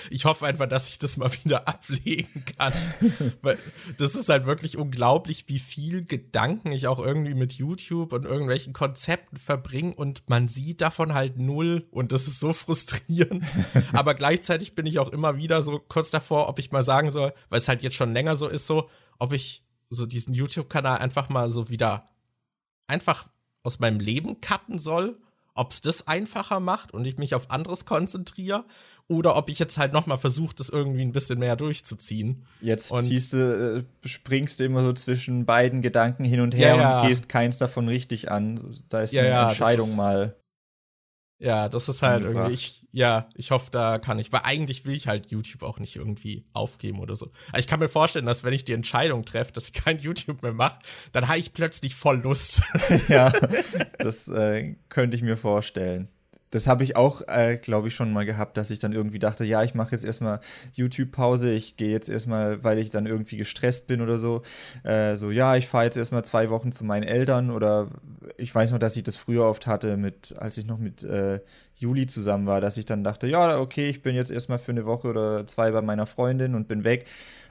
ich 0.10 0.26
hoffe 0.26 0.45
einfach, 0.45 0.67
dass 0.67 0.89
ich 0.89 0.97
das 0.97 1.17
mal 1.17 1.32
wieder 1.43 1.67
ablegen 1.67 2.45
kann. 2.58 2.73
Weil 3.41 3.58
das 3.97 4.15
ist 4.15 4.30
halt 4.30 4.45
wirklich 4.45 4.78
unglaublich, 4.78 5.45
wie 5.47 5.60
viel 5.60 6.06
Gedanken 6.06 6.71
ich 6.71 6.88
auch 6.88 7.00
irgendwie 7.00 7.34
mit 7.34 7.54
YouTube 7.54 8.13
und 8.13 8.26
irgendwelchen 8.26 8.73
Konzepten 8.73 9.38
verbringe 9.38 9.93
und 9.95 10.30
man 10.30 10.47
sieht 10.47 10.82
davon 10.82 11.13
halt 11.13 11.38
null 11.38 11.88
und 11.91 12.12
das 12.12 12.28
ist 12.28 12.39
so 12.39 12.54
frustrierend. 12.54 13.43
Aber 13.93 14.13
gleichzeitig 14.13 14.76
bin 14.76 14.86
ich 14.86 15.00
auch 15.00 15.10
immer 15.10 15.38
wieder 15.38 15.62
so 15.62 15.80
kurz 15.80 16.12
davor, 16.12 16.50
ob 16.50 16.60
ich 16.60 16.71
mal 16.71 16.84
sagen 16.84 17.12
soll, 17.12 17.34
weil 17.50 17.60
es 17.60 17.67
halt 17.67 17.84
jetzt 17.84 17.95
schon 17.95 18.13
länger 18.13 18.36
so 18.36 18.47
ist, 18.47 18.67
so, 18.67 18.89
ob 19.19 19.34
ich 19.34 19.63
so 19.89 20.06
diesen 20.06 20.34
YouTube-Kanal 20.34 21.00
einfach 21.00 21.30
mal 21.30 21.50
so 21.50 21.69
wieder 21.69 22.10
einfach 22.88 23.30
aus 23.63 23.80
meinem 23.80 24.00
Leben 24.00 24.41
cutten 24.41 24.80
soll 24.80 25.17
ob 25.58 25.71
es 25.71 25.82
das 25.82 26.08
einfacher 26.08 26.60
macht 26.60 26.93
und 26.93 27.06
ich 27.06 27.17
mich 27.17 27.36
auf 27.36 27.52
anderes 27.52 27.86
konzentriere 27.86 28.65
oder 29.10 29.38
ob 29.38 29.50
ich 29.50 29.58
jetzt 29.58 29.78
halt 29.78 29.93
noch 29.93 30.06
mal 30.06 30.17
versuche, 30.17 30.56
das 30.56 30.70
irgendwie 30.70 31.02
ein 31.02 31.13
bisschen 31.13 31.39
mehr 31.39 31.56
durchzuziehen. 31.56 32.46
Jetzt 32.62 32.91
und 32.91 33.04
ziehst 33.04 33.34
du, 33.34 33.86
äh, 34.04 34.08
springst 34.08 34.60
du 34.60 34.65
immer 34.65 34.84
so 34.84 34.93
zwischen 34.93 35.46
beiden 35.46 35.82
Gedanken 35.82 36.26
hin 36.26 36.41
und 36.41 36.54
her 36.54 36.76
ja, 36.76 36.82
ja. 36.82 37.02
und 37.02 37.08
gehst 37.08 37.30
keins 37.30 37.58
davon 37.58 37.88
richtig 37.88 38.30
an. 38.32 38.76
Da 38.89 39.02
ist 39.02 39.13
ja, 39.13 39.24
eine 39.24 39.50
Entscheidung 39.50 39.96
mal. 39.96 40.36
Ja, 41.39 41.70
das 41.70 41.88
ist 41.88 42.02
halt 42.02 42.24
irgendwie, 42.24 42.52
ich, 42.52 42.88
ja, 42.91 43.30
ich 43.36 43.52
hoffe, 43.52 43.70
da 43.70 44.00
kann 44.00 44.17
ich, 44.17 44.32
weil 44.32 44.41
eigentlich 44.43 44.86
will 44.86 44.96
ich 44.96 45.08
halt 45.08 45.30
YouTube 45.30 45.62
auch 45.62 45.78
nicht 45.78 45.96
irgendwie 45.96 46.46
aufgeben 46.52 47.00
oder 47.00 47.15
so. 47.15 47.32
Aber 47.50 47.60
ich 47.60 47.67
kann 47.67 47.80
mir 47.80 47.89
vorstellen, 47.89 48.26
dass 48.26 48.43
wenn 48.43 48.54
ich 48.54 48.65
die 48.65 48.74
Entscheidung 48.74 49.24
treffe, 49.24 49.54
dass 49.54 49.67
ich 49.67 49.74
kein 49.74 50.00
YouTube 50.00 50.41
mehr 50.41 50.54
mache, 50.54 50.80
dann 51.12 51.28
habe 51.28 51.38
ich 51.38 51.54
plötzlich 51.54 51.96
voll 51.96 52.22
Lust. 52.22 52.63
ja, 53.08 53.32
das 54.00 54.28
äh, 54.28 54.76
könnte 54.89 55.15
ich 55.15 55.22
mir 55.22 55.38
vorstellen 55.38 56.10
das 56.52 56.68
habe 56.68 56.84
ich 56.84 56.96
auch, 56.96 57.22
äh, 57.28 57.58
glaube 57.58 57.90
ich, 57.90 57.96
schon 57.96 58.14
mal 58.14 58.26
gehabt, 58.26 58.58
dass 58.58 58.72
ich 58.72 58.80
dann 58.80 58.94
irgendwie 58.94 59.20
dachte, 59.20 59.44
ja, 59.44 59.64
ich 59.64 59.76
mache 59.76 59.92
jetzt 59.92 60.06
erstmal 60.06 60.40
YouTube-Pause, 60.74 61.52
ich 61.52 61.76
gehe 61.76 61.92
jetzt 61.92 62.10
erstmal, 62.10 62.64
weil 62.64 62.78
ich 62.80 62.90
dann 62.90 63.06
irgendwie 63.06 63.38
gestresst 63.38 63.88
bin 63.88 64.02
oder 64.02 64.18
so, 64.18 64.44
äh, 64.84 65.18
so, 65.18 65.32
ja, 65.32 65.56
ich 65.56 65.68
fahre 65.68 65.86
jetzt 65.86 65.98
erstmal 65.98 66.24
zwei 66.24 66.50
Wochen 66.50 66.72
zu 66.72 66.86
meinen 66.86 67.04
Eltern 67.04 67.52
oder 67.52 67.90
ich 68.38 68.54
weiß 68.54 68.72
noch, 68.72 68.80
dass 68.80 68.96
ich 68.96 69.04
das 69.04 69.18
früher 69.18 69.46
oft 69.46 69.68
hatte, 69.68 69.98
mit, 69.98 70.36
als 70.40 70.58
ich 70.58 70.66
noch 70.66 70.78
mit 70.78 71.04
äh, 71.04 71.42
Juli 71.76 72.08
zusammen 72.08 72.48
war, 72.48 72.62
dass 72.62 72.78
ich 72.78 72.86
dann 72.86 73.04
dachte, 73.04 73.28
ja, 73.28 73.60
okay, 73.60 73.90
ich 73.90 74.02
bin 74.02 74.16
jetzt 74.16 74.32
erstmal 74.32 74.58
für 74.58 74.72
eine 74.72 74.86
Woche 74.86 75.10
oder 75.10 75.46
zwei 75.48 75.72
bei 75.72 75.82
meiner 75.82 76.06
Freundin 76.06 76.56
und 76.56 76.68
bin 76.68 76.84
weg. 76.84 77.06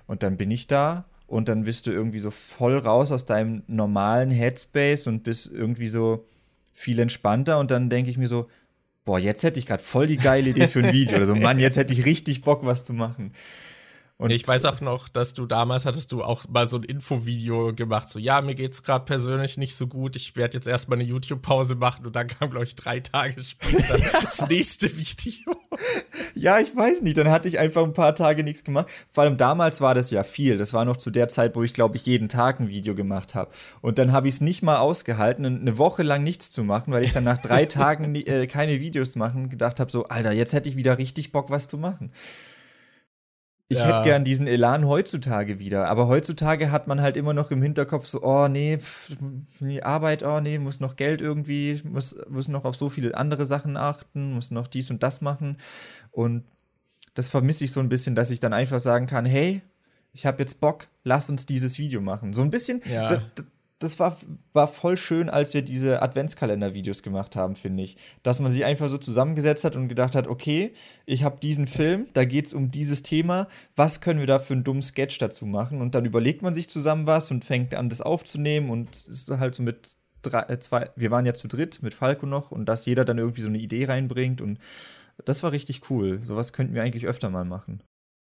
Und 0.06 0.22
dann 0.22 0.36
bin 0.36 0.50
ich 0.50 0.66
da 0.66 1.04
und 1.26 1.48
dann 1.48 1.64
bist 1.64 1.86
du 1.86 1.90
irgendwie 1.90 2.18
so 2.18 2.30
voll 2.30 2.78
raus 2.78 3.12
aus 3.12 3.24
deinem 3.24 3.62
normalen 3.66 4.30
Headspace 4.30 5.06
und 5.06 5.22
bist 5.22 5.52
irgendwie 5.52 5.88
so 5.88 6.26
viel 6.72 6.98
entspannter. 6.98 7.58
Und 7.58 7.70
dann 7.70 7.90
denke 7.90 8.10
ich 8.10 8.18
mir 8.18 8.28
so, 8.28 8.48
boah, 9.06 9.18
jetzt 9.18 9.42
hätte 9.42 9.58
ich 9.58 9.64
gerade 9.64 9.82
voll 9.82 10.06
die 10.06 10.18
geile 10.18 10.50
Idee 10.50 10.68
für 10.68 10.80
ein 10.80 10.92
Video. 10.92 11.16
Oder 11.16 11.24
so, 11.24 11.34
Mann, 11.34 11.58
jetzt 11.58 11.78
hätte 11.78 11.94
ich 11.94 12.04
richtig 12.04 12.42
Bock, 12.42 12.66
was 12.66 12.84
zu 12.84 12.92
machen. 12.92 13.32
Und 14.18 14.30
ich 14.30 14.48
weiß 14.48 14.64
auch 14.64 14.80
noch, 14.80 15.10
dass 15.10 15.34
du 15.34 15.44
damals 15.44 15.84
hattest 15.84 16.10
du 16.10 16.24
auch 16.24 16.44
mal 16.48 16.66
so 16.66 16.78
ein 16.78 16.84
Infovideo 16.84 17.74
gemacht, 17.74 18.08
so 18.08 18.18
ja, 18.18 18.40
mir 18.40 18.54
geht's 18.54 18.82
gerade 18.82 19.04
persönlich 19.04 19.58
nicht 19.58 19.74
so 19.74 19.86
gut, 19.86 20.16
ich 20.16 20.36
werde 20.36 20.56
jetzt 20.56 20.66
erstmal 20.66 20.98
eine 20.98 21.06
YouTube-Pause 21.06 21.74
machen 21.74 22.06
und 22.06 22.16
dann 22.16 22.26
kam, 22.26 22.50
glaube 22.50 22.64
ich, 22.64 22.74
drei 22.74 23.00
Tage 23.00 23.42
später 23.42 23.98
das 24.22 24.40
nächste 24.48 24.96
Video. 24.96 25.54
Ja, 26.34 26.58
ich 26.60 26.74
weiß 26.74 27.02
nicht, 27.02 27.18
dann 27.18 27.30
hatte 27.30 27.48
ich 27.48 27.58
einfach 27.58 27.82
ein 27.82 27.92
paar 27.92 28.14
Tage 28.14 28.42
nichts 28.42 28.64
gemacht. 28.64 28.88
Vor 29.12 29.24
allem 29.24 29.36
damals 29.36 29.82
war 29.82 29.94
das 29.94 30.10
ja 30.10 30.22
viel. 30.22 30.56
Das 30.56 30.72
war 30.72 30.86
noch 30.86 30.96
zu 30.96 31.10
der 31.10 31.28
Zeit, 31.28 31.54
wo 31.54 31.62
ich, 31.62 31.74
glaube 31.74 31.96
ich, 31.96 32.06
jeden 32.06 32.28
Tag 32.30 32.60
ein 32.60 32.68
Video 32.68 32.94
gemacht 32.94 33.34
habe. 33.34 33.50
Und 33.82 33.98
dann 33.98 34.12
habe 34.12 34.28
ich 34.28 34.34
es 34.34 34.40
nicht 34.40 34.62
mal 34.62 34.78
ausgehalten, 34.78 35.44
eine 35.44 35.78
Woche 35.78 36.02
lang 36.02 36.22
nichts 36.22 36.50
zu 36.50 36.64
machen, 36.64 36.92
weil 36.92 37.04
ich 37.04 37.12
dann 37.12 37.24
nach 37.24 37.42
drei 37.42 37.64
Tagen 37.66 38.14
äh, 38.14 38.46
keine 38.46 38.80
Videos 38.80 39.16
machen 39.16 39.50
gedacht 39.50 39.78
habe, 39.80 39.90
so, 39.90 40.04
Alter, 40.04 40.32
jetzt 40.32 40.54
hätte 40.54 40.68
ich 40.68 40.76
wieder 40.76 40.96
richtig 40.96 41.32
Bock, 41.32 41.50
was 41.50 41.68
zu 41.68 41.76
machen. 41.76 42.10
Ich 43.68 43.78
ja. 43.78 43.86
hätte 43.86 44.02
gern 44.04 44.24
diesen 44.24 44.46
Elan 44.46 44.86
heutzutage 44.86 45.58
wieder. 45.58 45.88
Aber 45.88 46.06
heutzutage 46.06 46.70
hat 46.70 46.86
man 46.86 47.00
halt 47.00 47.16
immer 47.16 47.34
noch 47.34 47.50
im 47.50 47.62
Hinterkopf 47.62 48.06
so, 48.06 48.22
oh 48.22 48.46
nee, 48.46 48.78
pff, 48.78 49.16
die 49.60 49.82
Arbeit, 49.82 50.22
oh 50.22 50.40
nee, 50.40 50.58
muss 50.58 50.78
noch 50.78 50.94
Geld 50.94 51.20
irgendwie, 51.20 51.80
muss, 51.84 52.16
muss 52.28 52.46
noch 52.46 52.64
auf 52.64 52.76
so 52.76 52.88
viele 52.88 53.16
andere 53.16 53.44
Sachen 53.44 53.76
achten, 53.76 54.34
muss 54.34 54.52
noch 54.52 54.68
dies 54.68 54.90
und 54.90 55.02
das 55.02 55.20
machen. 55.20 55.56
Und 56.12 56.44
das 57.14 57.28
vermisse 57.28 57.64
ich 57.64 57.72
so 57.72 57.80
ein 57.80 57.88
bisschen, 57.88 58.14
dass 58.14 58.30
ich 58.30 58.38
dann 58.38 58.52
einfach 58.52 58.78
sagen 58.78 59.06
kann, 59.06 59.26
hey, 59.26 59.62
ich 60.12 60.26
habe 60.26 60.38
jetzt 60.42 60.60
Bock, 60.60 60.86
lass 61.02 61.28
uns 61.28 61.44
dieses 61.44 61.78
Video 61.78 62.00
machen. 62.00 62.34
So 62.34 62.42
ein 62.42 62.50
bisschen, 62.50 62.82
ja 62.88 63.20
das 63.78 63.98
war, 63.98 64.16
war 64.52 64.68
voll 64.68 64.96
schön, 64.96 65.28
als 65.28 65.52
wir 65.52 65.60
diese 65.60 66.00
Adventskalender-Videos 66.00 67.02
gemacht 67.02 67.36
haben, 67.36 67.56
finde 67.56 67.82
ich. 67.82 67.96
Dass 68.22 68.40
man 68.40 68.50
sich 68.50 68.64
einfach 68.64 68.88
so 68.88 68.96
zusammengesetzt 68.96 69.64
hat 69.64 69.76
und 69.76 69.88
gedacht 69.88 70.14
hat, 70.14 70.28
okay, 70.28 70.72
ich 71.04 71.24
habe 71.24 71.38
diesen 71.40 71.66
Film, 71.66 72.06
da 72.14 72.24
geht 72.24 72.46
es 72.46 72.54
um 72.54 72.70
dieses 72.70 73.02
Thema, 73.02 73.48
was 73.74 74.00
können 74.00 74.20
wir 74.20 74.26
da 74.26 74.38
für 74.38 74.54
einen 74.54 74.64
dummen 74.64 74.82
Sketch 74.82 75.18
dazu 75.18 75.44
machen? 75.44 75.82
Und 75.82 75.94
dann 75.94 76.06
überlegt 76.06 76.40
man 76.40 76.54
sich 76.54 76.70
zusammen 76.70 77.06
was 77.06 77.30
und 77.30 77.44
fängt 77.44 77.74
an, 77.74 77.90
das 77.90 78.00
aufzunehmen 78.00 78.70
und 78.70 78.90
ist 78.94 79.30
halt 79.30 79.54
so 79.54 79.62
mit 79.62 79.96
drei, 80.22 80.42
äh, 80.42 80.58
zwei, 80.58 80.90
wir 80.96 81.10
waren 81.10 81.26
ja 81.26 81.34
zu 81.34 81.46
dritt 81.46 81.82
mit 81.82 81.92
Falco 81.92 82.24
noch 82.24 82.50
und 82.50 82.66
dass 82.66 82.86
jeder 82.86 83.04
dann 83.04 83.18
irgendwie 83.18 83.42
so 83.42 83.48
eine 83.48 83.58
Idee 83.58 83.84
reinbringt 83.84 84.40
und 84.40 84.58
das 85.24 85.42
war 85.42 85.52
richtig 85.52 85.90
cool. 85.90 86.20
Sowas 86.22 86.52
könnten 86.52 86.74
wir 86.74 86.82
eigentlich 86.82 87.06
öfter 87.06 87.30
mal 87.30 87.44
machen. 87.44 87.82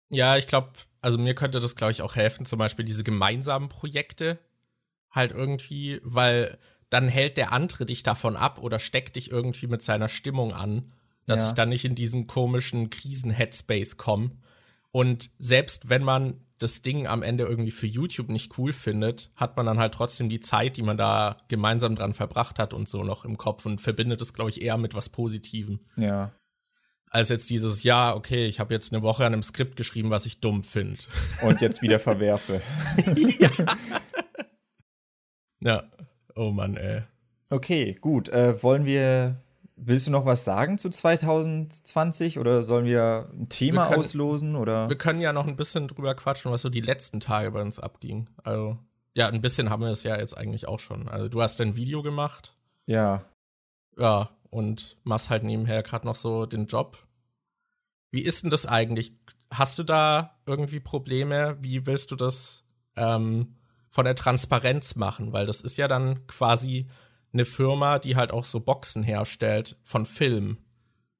Ja, 0.09 0.37
ich 0.37 0.47
glaube, 0.47 0.71
also 1.01 1.17
mir 1.17 1.35
könnte 1.35 1.59
das, 1.59 1.75
glaube 1.75 1.91
ich, 1.91 2.01
auch 2.01 2.15
helfen, 2.15 2.45
zum 2.45 2.59
Beispiel 2.59 2.83
diese 2.83 3.03
gemeinsamen 3.03 3.69
Projekte, 3.69 4.39
halt 5.11 5.31
irgendwie, 5.31 5.99
weil 6.03 6.57
dann 6.89 7.07
hält 7.07 7.37
der 7.37 7.53
andere 7.53 7.85
dich 7.85 8.03
davon 8.03 8.35
ab 8.35 8.59
oder 8.59 8.79
steckt 8.79 9.15
dich 9.15 9.31
irgendwie 9.31 9.67
mit 9.67 9.81
seiner 9.81 10.09
Stimmung 10.09 10.53
an, 10.53 10.91
dass 11.25 11.41
ja. 11.41 11.47
ich 11.47 11.53
dann 11.53 11.69
nicht 11.69 11.85
in 11.85 11.95
diesen 11.95 12.27
komischen 12.27 12.89
Krisen-Headspace 12.89 13.97
komme. 13.97 14.31
Und 14.91 15.29
selbst 15.39 15.89
wenn 15.89 16.03
man 16.03 16.41
das 16.57 16.81
Ding 16.81 17.07
am 17.07 17.23
Ende 17.23 17.45
irgendwie 17.45 17.71
für 17.71 17.87
YouTube 17.87 18.29
nicht 18.29 18.57
cool 18.57 18.73
findet, 18.73 19.31
hat 19.35 19.57
man 19.57 19.65
dann 19.65 19.79
halt 19.79 19.93
trotzdem 19.93 20.29
die 20.29 20.41
Zeit, 20.41 20.77
die 20.77 20.83
man 20.83 20.97
da 20.97 21.37
gemeinsam 21.47 21.95
dran 21.95 22.13
verbracht 22.13 22.59
hat 22.59 22.73
und 22.73 22.87
so 22.87 23.03
noch 23.03 23.25
im 23.25 23.37
Kopf 23.37 23.65
und 23.65 23.79
verbindet 23.79 24.21
es, 24.21 24.33
glaube 24.33 24.49
ich, 24.49 24.61
eher 24.61 24.77
mit 24.77 24.93
was 24.93 25.09
Positivem. 25.09 25.79
Ja. 25.95 26.31
Als 27.09 27.29
jetzt 27.29 27.49
dieses, 27.49 27.83
ja, 27.83 28.15
okay, 28.15 28.47
ich 28.47 28.59
habe 28.59 28.73
jetzt 28.73 28.93
eine 28.93 29.01
Woche 29.01 29.25
an 29.25 29.33
einem 29.33 29.43
Skript 29.43 29.75
geschrieben, 29.75 30.11
was 30.11 30.25
ich 30.25 30.39
dumm 30.39 30.63
finde. 30.63 31.03
Und 31.41 31.61
jetzt 31.61 31.81
wieder 31.81 31.99
verwerfe. 31.99 32.61
ja. 33.39 33.49
Ja. 35.61 35.83
Oh 36.35 36.51
Mann, 36.51 36.75
ey. 36.75 37.03
Okay, 37.49 37.95
gut. 37.99 38.29
Äh, 38.29 38.61
wollen 38.63 38.85
wir. 38.85 39.41
Willst 39.83 40.05
du 40.05 40.11
noch 40.11 40.27
was 40.27 40.45
sagen 40.45 40.77
zu 40.77 40.91
2020 40.91 42.37
oder 42.37 42.61
sollen 42.61 42.85
wir 42.85 43.29
ein 43.33 43.49
Thema 43.49 43.81
wir 43.81 43.87
können, 43.87 43.99
auslosen 43.99 44.55
oder? 44.55 44.87
Wir 44.89 44.97
können 44.97 45.21
ja 45.21 45.33
noch 45.33 45.47
ein 45.47 45.55
bisschen 45.55 45.87
drüber 45.87 46.13
quatschen, 46.13 46.51
was 46.51 46.61
so 46.61 46.69
die 46.69 46.81
letzten 46.81 47.19
Tage 47.19 47.49
bei 47.49 47.63
uns 47.63 47.79
abging. 47.79 48.29
Also, 48.43 48.77
ja, 49.15 49.27
ein 49.27 49.41
bisschen 49.41 49.71
haben 49.71 49.81
wir 49.81 49.89
es 49.89 50.03
ja 50.03 50.17
jetzt 50.19 50.37
eigentlich 50.37 50.67
auch 50.67 50.79
schon. 50.79 51.09
Also, 51.09 51.29
du 51.29 51.41
hast 51.41 51.59
ein 51.61 51.75
Video 51.75 52.03
gemacht. 52.03 52.55
Ja. 52.85 53.25
Ja, 53.97 54.29
und 54.51 54.97
machst 55.03 55.31
halt 55.31 55.43
nebenher 55.43 55.81
gerade 55.81 56.05
noch 56.05 56.15
so 56.15 56.45
den 56.45 56.67
Job. 56.67 56.99
Wie 58.11 58.21
ist 58.21 58.43
denn 58.43 58.51
das 58.51 58.67
eigentlich? 58.67 59.13
Hast 59.51 59.79
du 59.79 59.83
da 59.83 60.37
irgendwie 60.45 60.79
Probleme? 60.79 61.57
Wie 61.59 61.87
willst 61.87 62.11
du 62.11 62.15
das 62.15 62.63
ähm, 62.95 63.55
von 63.91 64.05
der 64.05 64.15
Transparenz 64.15 64.95
machen, 64.95 65.33
weil 65.33 65.45
das 65.45 65.61
ist 65.61 65.77
ja 65.77 65.87
dann 65.87 66.25
quasi 66.25 66.87
eine 67.33 67.45
Firma, 67.45 67.99
die 67.99 68.15
halt 68.15 68.31
auch 68.31 68.45
so 68.45 68.61
Boxen 68.61 69.03
herstellt 69.03 69.77
von 69.83 70.05
Film. 70.05 70.57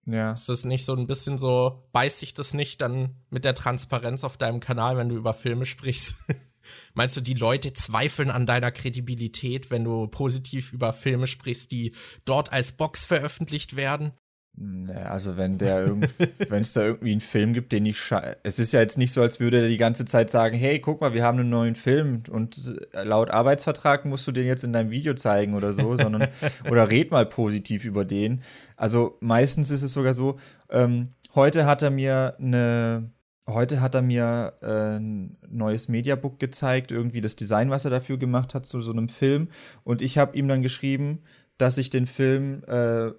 Ja. 0.06 0.32
Ist 0.32 0.50
das 0.50 0.66
nicht 0.66 0.86
so 0.86 0.96
ein 0.96 1.06
bisschen 1.06 1.38
so, 1.38 1.88
beißt 1.92 2.20
sich 2.20 2.34
das 2.34 2.54
nicht 2.54 2.82
dann 2.82 3.16
mit 3.30 3.46
der 3.46 3.54
Transparenz 3.54 4.24
auf 4.24 4.38
deinem 4.38 4.60
Kanal, 4.62 4.98
wenn 4.98 5.10
du 5.10 5.16
über 5.16 5.34
Filme 5.34 5.66
sprichst? 5.66 6.16
Meinst 6.94 7.18
du, 7.18 7.22
die 7.22 7.34
Leute 7.34 7.74
zweifeln 7.74 8.30
an 8.30 8.46
deiner 8.46 8.72
Kredibilität, 8.72 9.70
wenn 9.70 9.84
du 9.84 10.08
positiv 10.08 10.72
über 10.72 10.94
Filme 10.94 11.28
sprichst, 11.28 11.72
die 11.72 11.94
dort 12.24 12.52
als 12.52 12.72
Box 12.72 13.06
veröffentlicht 13.06 13.76
werden? 13.76 14.14
Ne, 14.58 15.10
also 15.10 15.38
wenn 15.38 15.58
der 15.58 15.88
wenn 16.50 16.62
es 16.62 16.74
da 16.74 16.84
irgendwie 16.84 17.12
einen 17.12 17.22
Film 17.22 17.54
gibt, 17.54 17.72
den 17.72 17.86
ich 17.86 17.98
es 18.44 18.60
ist 18.60 18.74
ja 18.74 18.82
jetzt 18.82 18.98
nicht 18.98 19.14
so, 19.14 19.22
als 19.22 19.40
würde 19.40 19.62
er 19.62 19.68
die 19.68 19.78
ganze 19.78 20.06
Zeit 20.06 20.30
sagen, 20.30 20.58
hey, 20.58 20.80
guck 20.80 21.00
mal, 21.00 21.14
wir 21.14 21.24
haben 21.24 21.40
einen 21.40 21.50
neuen 21.50 21.74
Film 21.74 22.24
und 22.30 22.78
äh, 22.94 23.04
laut 23.04 23.32
Arbeitsvertrag 23.32 24.06
musst 24.06 24.28
du 24.28 24.32
den 24.32 24.46
jetzt 24.46 24.64
in 24.64 24.74
deinem 24.74 24.92
Video 24.92 25.14
zeigen 25.14 25.54
oder 25.54 25.72
so, 25.72 25.96
sondern 25.96 26.28
oder 26.70 26.92
red 26.92 27.12
mal 27.12 27.26
positiv 27.26 27.86
über 27.86 28.04
den. 28.04 28.42
Also 28.76 29.18
meistens 29.22 29.72
ist 29.72 29.84
es 29.84 29.94
sogar 29.94 30.14
so, 30.14 30.38
ähm, 30.70 31.10
heute 31.34 31.66
hat 31.66 31.82
er 31.82 31.90
mir 31.90 32.36
eine 32.38 33.10
heute 33.48 33.82
hat 33.82 33.96
er 33.96 34.02
mir 34.02 34.54
äh, 34.62 34.98
ein 34.98 35.38
neues 35.50 35.88
Mediabook 35.88 36.40
gezeigt, 36.40 36.92
irgendwie 36.92 37.22
das 37.22 37.36
Design, 37.38 37.70
was 37.70 37.86
er 37.86 37.92
dafür 37.92 38.18
gemacht 38.18 38.54
hat 38.54 38.66
zu 38.66 38.82
so 38.82 38.92
einem 38.92 39.08
Film 39.10 39.48
und 39.84 40.02
ich 40.02 40.18
habe 40.18 40.38
ihm 40.38 40.50
dann 40.50 40.62
geschrieben, 40.62 41.24
dass 41.58 41.78
ich 41.78 41.90
den 41.90 42.06
Film 42.06 42.64
äh, 42.68 43.12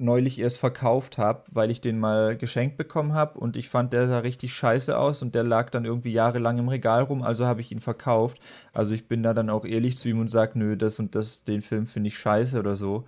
neulich 0.00 0.38
erst 0.38 0.58
verkauft 0.58 1.18
habe, 1.18 1.42
weil 1.52 1.70
ich 1.70 1.80
den 1.80 1.98
mal 1.98 2.36
geschenkt 2.36 2.76
bekommen 2.76 3.12
habe 3.12 3.38
und 3.38 3.56
ich 3.56 3.68
fand, 3.68 3.92
der 3.92 4.08
sah 4.08 4.20
richtig 4.20 4.54
scheiße 4.54 4.98
aus 4.98 5.22
und 5.22 5.34
der 5.34 5.44
lag 5.44 5.70
dann 5.70 5.84
irgendwie 5.84 6.12
jahrelang 6.12 6.58
im 6.58 6.68
Regal 6.68 7.02
rum, 7.02 7.22
also 7.22 7.46
habe 7.46 7.60
ich 7.60 7.70
ihn 7.70 7.80
verkauft. 7.80 8.40
Also 8.72 8.94
ich 8.94 9.08
bin 9.08 9.22
da 9.22 9.34
dann 9.34 9.50
auch 9.50 9.64
ehrlich 9.64 9.96
zu 9.96 10.08
ihm 10.08 10.18
und 10.18 10.28
sage, 10.28 10.58
nö, 10.58 10.76
das 10.76 10.98
und 10.98 11.14
das, 11.14 11.44
den 11.44 11.60
Film 11.60 11.86
finde 11.86 12.08
ich 12.08 12.18
scheiße 12.18 12.58
oder 12.58 12.74
so. 12.74 13.04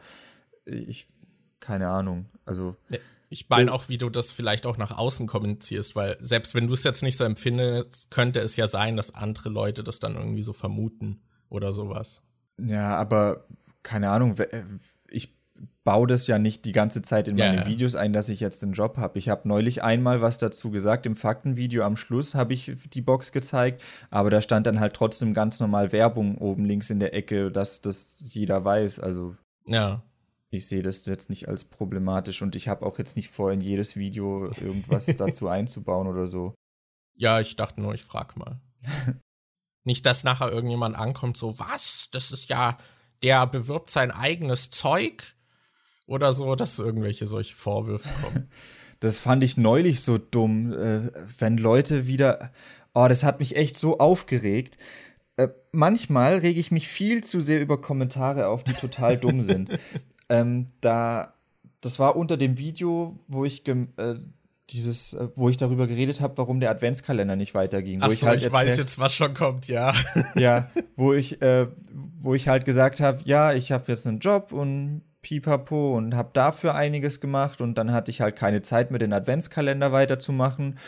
Ich, 0.65 1.07
keine 1.61 1.89
Ahnung. 1.89 2.27
Also. 2.45 2.77
Ich 3.31 3.49
meine 3.49 3.73
auch, 3.73 3.89
wie 3.89 3.97
du 3.97 4.11
das 4.11 4.31
vielleicht 4.31 4.67
auch 4.67 4.77
nach 4.77 4.91
außen 4.91 5.27
kommunizierst, 5.27 5.97
weil 5.97 6.19
selbst 6.21 6.55
wenn 6.55 6.67
du 6.67 6.75
es 6.75 6.85
jetzt 6.85 7.03
nicht 7.03 7.17
so 7.17 7.25
empfindest, 7.25 8.11
könnte 8.11 8.41
es 8.41 8.57
ja 8.57 8.69
sein, 8.69 8.95
dass 8.95 9.15
andere 9.15 9.49
Leute 9.49 9.83
das 9.83 10.01
dann 10.01 10.17
irgendwie 10.17 10.43
so 10.43 10.53
vermuten 10.53 11.23
oder 11.49 11.73
sowas. 11.73 12.21
Ja, 12.59 12.95
aber 12.97 13.47
keine 13.83 14.11
Ahnung, 14.11 14.37
ich 15.09 15.35
baue 15.85 16.07
das 16.07 16.27
ja 16.27 16.39
nicht 16.39 16.65
die 16.65 16.73
ganze 16.73 17.03
Zeit 17.03 17.29
in 17.29 17.37
meine 17.37 17.63
ja, 17.63 17.67
Videos 17.67 17.97
ein, 17.97 18.13
dass 18.13 18.29
ich 18.29 18.41
jetzt 18.41 18.63
einen 18.63 18.73
Job 18.73 18.97
habe. 18.97 19.19
Ich 19.19 19.29
habe 19.29 19.49
neulich 19.49 19.83
einmal 19.83 20.21
was 20.21 20.39
dazu 20.39 20.71
gesagt. 20.71 21.07
Im 21.07 21.17
Faktenvideo 21.17 21.85
am 21.85 21.97
Schluss 21.97 22.35
habe 22.35 22.55
ich 22.55 22.73
die 22.93 23.03
Box 23.03 23.33
gezeigt, 23.33 23.83
aber 24.11 24.31
da 24.31 24.41
stand 24.41 24.67
dann 24.67 24.81
halt 24.81 24.95
trotzdem 24.95 25.35
ganz 25.35 25.59
normal 25.61 25.93
Werbung 25.93 26.39
oben 26.39 26.65
links 26.65 26.91
in 26.91 27.01
der 27.01 27.15
Ecke, 27.15 27.51
dass 27.51 27.81
das 27.81 28.33
jeder 28.33 28.65
weiß. 28.65 29.01
Also 29.01 29.37
ja. 29.67 30.03
Ich 30.51 30.67
sehe 30.67 30.83
das 30.83 31.07
jetzt 31.07 31.31
nicht 31.31 31.49
als 31.49 31.65
problematisch 31.65 32.43
und 32.43 32.55
ich 32.55 32.69
habe 32.69 32.85
auch 32.85 32.99
jetzt 32.99 33.17
nicht 33.17 33.31
vor, 33.31 33.53
in 33.53 33.63
jedes 33.63 33.97
Video 33.97 34.45
irgendwas 34.61 35.07
dazu 35.17 35.49
einzubauen 35.49 36.07
oder 36.07 36.27
so. 36.27 36.55
Ja, 37.15 37.41
ich 37.41 37.57
dachte 37.57 37.81
nur, 37.81 37.95
ich 37.95 38.05
frage 38.05 38.39
mal. 38.39 38.61
nicht, 39.85 40.05
dass 40.05 40.25
nachher 40.25 40.53
irgendjemand 40.53 40.95
ankommt, 40.95 41.39
so, 41.39 41.59
was? 41.59 42.09
Das 42.13 42.33
ist 42.33 42.51
ja, 42.51 42.77
der 43.23 43.47
bewirbt 43.47 43.91
sein 43.91 44.11
eigenes 44.11 44.69
Zeug 44.71 45.35
oder 46.07 46.33
so, 46.33 46.55
dass 46.55 46.79
irgendwelche 46.79 47.27
solche 47.27 47.55
Vorwürfe 47.55 48.09
kommen. 48.23 48.49
Das 49.01 49.19
fand 49.19 49.43
ich 49.43 49.57
neulich 49.57 50.01
so 50.03 50.17
dumm, 50.17 50.73
äh, 50.73 51.01
wenn 51.37 51.59
Leute 51.59 52.07
wieder. 52.07 52.53
Oh, 52.95 53.07
das 53.09 53.25
hat 53.25 53.41
mich 53.41 53.57
echt 53.57 53.77
so 53.77 53.99
aufgeregt. 53.99 54.79
Äh, 55.37 55.49
manchmal 55.73 56.37
rege 56.37 56.61
ich 56.61 56.71
mich 56.71 56.87
viel 56.87 57.25
zu 57.25 57.41
sehr 57.41 57.61
über 57.61 57.81
Kommentare 57.81 58.47
auf, 58.47 58.63
die 58.63 58.75
total 58.75 59.17
dumm 59.19 59.43
sind. 59.43 59.71
Ähm, 60.29 60.69
da, 60.81 61.35
das 61.83 61.99
war 61.99 62.17
unter 62.17 62.39
dem 62.39 62.57
Video, 62.57 63.19
wo 63.29 63.45
ich 63.45 63.69
äh, 63.69 64.15
dieses, 64.71 65.13
äh, 65.13 65.29
wo 65.35 65.51
ich 65.51 65.59
darüber 65.59 65.87
geredet 65.87 66.23
habe, 66.23 66.39
warum 66.39 66.59
der 66.61 66.71
Adventskalender 66.71 67.37
nicht 67.37 67.55
weiterging. 67.55 67.99
Ach 68.01 68.11
ich, 68.11 68.23
halt 68.23 68.43
ich 68.43 68.51
weiß 68.51 68.79
jetzt, 68.79 68.99
was 68.99 69.15
schon 69.15 69.35
kommt, 69.35 69.69
ja. 69.69 69.95
Ja, 70.35 70.71
wo 70.97 71.13
ich, 71.13 71.43
äh, 71.43 71.67
wo 72.19 72.35
ich 72.35 72.49
halt 72.49 72.65
gesagt 72.65 73.01
habe, 73.01 73.21
ja, 73.25 73.53
ich 73.53 73.73
habe 73.73 73.85
jetzt 73.89 74.07
einen 74.07 74.21
Job 74.21 74.53
und 74.53 75.03
pipapo 75.23 75.97
und 75.97 76.17
habe 76.17 76.31
dafür 76.33 76.75
einiges 76.75 77.21
gemacht 77.21 77.61
und 77.61 77.79
dann 77.79 77.93
hatte 77.93 78.11
ich 78.11 78.21
halt 78.21 78.37
keine 78.37 78.63
Zeit 78.63 78.91
mehr, 78.91 78.99
den 78.99 79.13
Adventskalender 79.13 79.93
weiterzumachen. 79.93 80.79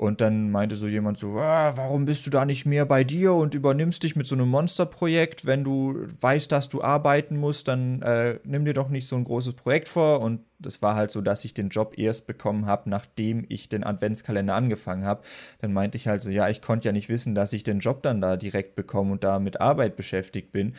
Und 0.00 0.22
dann 0.22 0.50
meinte 0.50 0.76
so 0.76 0.86
jemand 0.86 1.18
so, 1.18 1.38
ah, 1.38 1.76
warum 1.76 2.06
bist 2.06 2.24
du 2.24 2.30
da 2.30 2.46
nicht 2.46 2.64
mehr 2.64 2.86
bei 2.86 3.04
dir 3.04 3.34
und 3.34 3.54
übernimmst 3.54 4.02
dich 4.02 4.16
mit 4.16 4.26
so 4.26 4.34
einem 4.34 4.48
Monsterprojekt? 4.48 5.44
Wenn 5.44 5.62
du 5.62 6.06
weißt, 6.20 6.50
dass 6.50 6.70
du 6.70 6.80
arbeiten 6.82 7.36
musst, 7.36 7.68
dann 7.68 8.00
äh, 8.00 8.38
nimm 8.44 8.64
dir 8.64 8.72
doch 8.72 8.88
nicht 8.88 9.06
so 9.06 9.16
ein 9.16 9.24
großes 9.24 9.54
Projekt 9.54 9.88
vor. 9.88 10.22
Und 10.22 10.40
das 10.58 10.80
war 10.80 10.94
halt 10.94 11.10
so, 11.10 11.20
dass 11.20 11.44
ich 11.44 11.52
den 11.52 11.68
Job 11.68 11.98
erst 11.98 12.26
bekommen 12.26 12.64
habe, 12.64 12.88
nachdem 12.88 13.44
ich 13.50 13.68
den 13.68 13.84
Adventskalender 13.84 14.54
angefangen 14.54 15.04
habe. 15.04 15.20
Dann 15.60 15.74
meinte 15.74 15.96
ich 15.96 16.08
halt 16.08 16.22
so, 16.22 16.30
ja, 16.30 16.48
ich 16.48 16.62
konnte 16.62 16.88
ja 16.88 16.92
nicht 16.92 17.10
wissen, 17.10 17.34
dass 17.34 17.52
ich 17.52 17.62
den 17.62 17.80
Job 17.80 18.02
dann 18.02 18.22
da 18.22 18.38
direkt 18.38 18.76
bekomme 18.76 19.12
und 19.12 19.22
da 19.22 19.38
mit 19.38 19.60
Arbeit 19.60 19.96
beschäftigt 19.96 20.50
bin. 20.50 20.76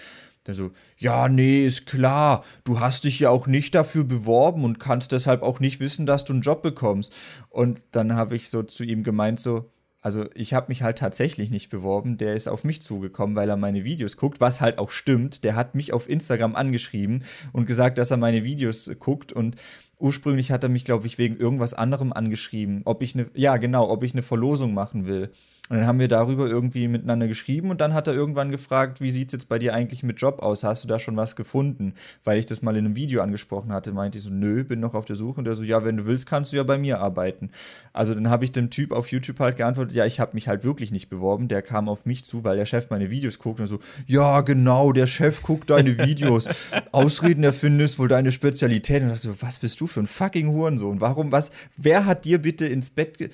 Der 0.47 0.55
so, 0.55 0.71
ja, 0.97 1.29
nee, 1.29 1.65
ist 1.65 1.85
klar, 1.85 2.43
du 2.63 2.79
hast 2.79 3.03
dich 3.03 3.19
ja 3.19 3.29
auch 3.29 3.45
nicht 3.45 3.75
dafür 3.75 4.03
beworben 4.03 4.63
und 4.63 4.79
kannst 4.79 5.11
deshalb 5.11 5.43
auch 5.43 5.59
nicht 5.59 5.79
wissen, 5.79 6.05
dass 6.05 6.25
du 6.25 6.33
einen 6.33 6.41
Job 6.41 6.63
bekommst. 6.63 7.13
Und 7.49 7.81
dann 7.91 8.15
habe 8.15 8.35
ich 8.35 8.49
so 8.49 8.63
zu 8.63 8.83
ihm 8.83 9.03
gemeint, 9.03 9.39
so, 9.39 9.71
also 10.01 10.25
ich 10.33 10.55
habe 10.55 10.65
mich 10.69 10.81
halt 10.81 10.97
tatsächlich 10.97 11.51
nicht 11.51 11.69
beworben, 11.69 12.17
der 12.17 12.33
ist 12.33 12.47
auf 12.47 12.63
mich 12.63 12.81
zugekommen, 12.81 13.35
weil 13.35 13.49
er 13.49 13.57
meine 13.57 13.83
Videos 13.83 14.17
guckt, 14.17 14.41
was 14.41 14.59
halt 14.59 14.79
auch 14.79 14.89
stimmt. 14.89 15.43
Der 15.43 15.55
hat 15.55 15.75
mich 15.75 15.93
auf 15.93 16.09
Instagram 16.09 16.55
angeschrieben 16.55 17.23
und 17.53 17.67
gesagt, 17.67 17.99
dass 17.99 18.09
er 18.09 18.17
meine 18.17 18.43
Videos 18.43 18.89
guckt 18.97 19.31
und 19.31 19.57
ursprünglich 19.99 20.51
hat 20.51 20.63
er 20.63 20.69
mich, 20.69 20.85
glaube 20.85 21.05
ich, 21.05 21.19
wegen 21.19 21.37
irgendwas 21.37 21.75
anderem 21.75 22.11
angeschrieben, 22.11 22.81
ob 22.85 23.03
ich 23.03 23.13
eine, 23.13 23.29
ja 23.35 23.57
genau, 23.57 23.89
ob 23.89 24.01
ich 24.03 24.13
eine 24.13 24.23
Verlosung 24.23 24.73
machen 24.73 25.05
will. 25.05 25.31
Und 25.69 25.77
dann 25.77 25.87
haben 25.87 25.99
wir 25.99 26.09
darüber 26.09 26.47
irgendwie 26.47 26.89
miteinander 26.89 27.29
geschrieben 27.29 27.69
und 27.69 27.79
dann 27.79 27.93
hat 27.93 28.05
er 28.07 28.13
irgendwann 28.13 28.51
gefragt, 28.51 28.99
wie 28.99 29.09
sieht 29.09 29.29
es 29.29 29.33
jetzt 29.33 29.47
bei 29.47 29.57
dir 29.57 29.73
eigentlich 29.73 30.03
mit 30.03 30.19
Job 30.19 30.41
aus? 30.41 30.65
Hast 30.65 30.83
du 30.83 30.87
da 30.89 30.99
schon 30.99 31.15
was 31.15 31.37
gefunden? 31.37 31.93
Weil 32.25 32.39
ich 32.39 32.45
das 32.45 32.61
mal 32.61 32.75
in 32.75 32.85
einem 32.85 32.97
Video 32.97 33.21
angesprochen 33.21 33.71
hatte, 33.71 33.93
meinte 33.93 34.17
ich 34.17 34.25
so, 34.25 34.31
nö, 34.31 34.65
bin 34.65 34.81
noch 34.81 34.95
auf 34.95 35.05
der 35.05 35.15
Suche. 35.15 35.39
Und 35.39 35.45
der 35.45 35.55
so, 35.55 35.63
ja, 35.63 35.85
wenn 35.85 35.95
du 35.95 36.07
willst, 36.07 36.25
kannst 36.25 36.51
du 36.51 36.57
ja 36.57 36.63
bei 36.63 36.77
mir 36.77 36.99
arbeiten. 36.99 37.51
Also 37.93 38.13
dann 38.13 38.29
habe 38.29 38.43
ich 38.43 38.51
dem 38.51 38.69
Typ 38.69 38.91
auf 38.91 39.11
YouTube 39.11 39.39
halt 39.39 39.55
geantwortet, 39.55 39.95
ja, 39.95 40.05
ich 40.05 40.19
habe 40.19 40.33
mich 40.33 40.49
halt 40.49 40.65
wirklich 40.65 40.91
nicht 40.91 41.07
beworben. 41.07 41.47
Der 41.47 41.61
kam 41.61 41.87
auf 41.87 42.05
mich 42.05 42.25
zu, 42.25 42.43
weil 42.43 42.57
der 42.57 42.65
Chef 42.65 42.89
meine 42.89 43.09
Videos 43.09 43.39
guckt 43.39 43.61
und 43.61 43.67
so, 43.67 43.79
ja, 44.07 44.41
genau, 44.41 44.91
der 44.91 45.07
Chef 45.07 45.41
guckt 45.41 45.69
deine 45.69 45.97
Videos. 45.97 46.49
Ausreden 46.91 47.45
erfinden 47.45 47.79
ist 47.79 47.97
wohl 47.97 48.09
deine 48.09 48.31
Spezialität. 48.31 49.03
Und 49.03 49.07
ich 49.07 49.21
dachte 49.21 49.29
so, 49.29 49.41
was 49.41 49.59
bist 49.59 49.79
du 49.79 49.87
für 49.87 50.01
ein 50.01 50.07
fucking 50.07 50.49
Hurensohn? 50.49 50.99
Warum, 50.99 51.31
was, 51.31 51.51
wer 51.77 52.05
hat 52.05 52.25
dir 52.25 52.41
bitte 52.41 52.65
ins 52.65 52.89
Bett, 52.89 53.31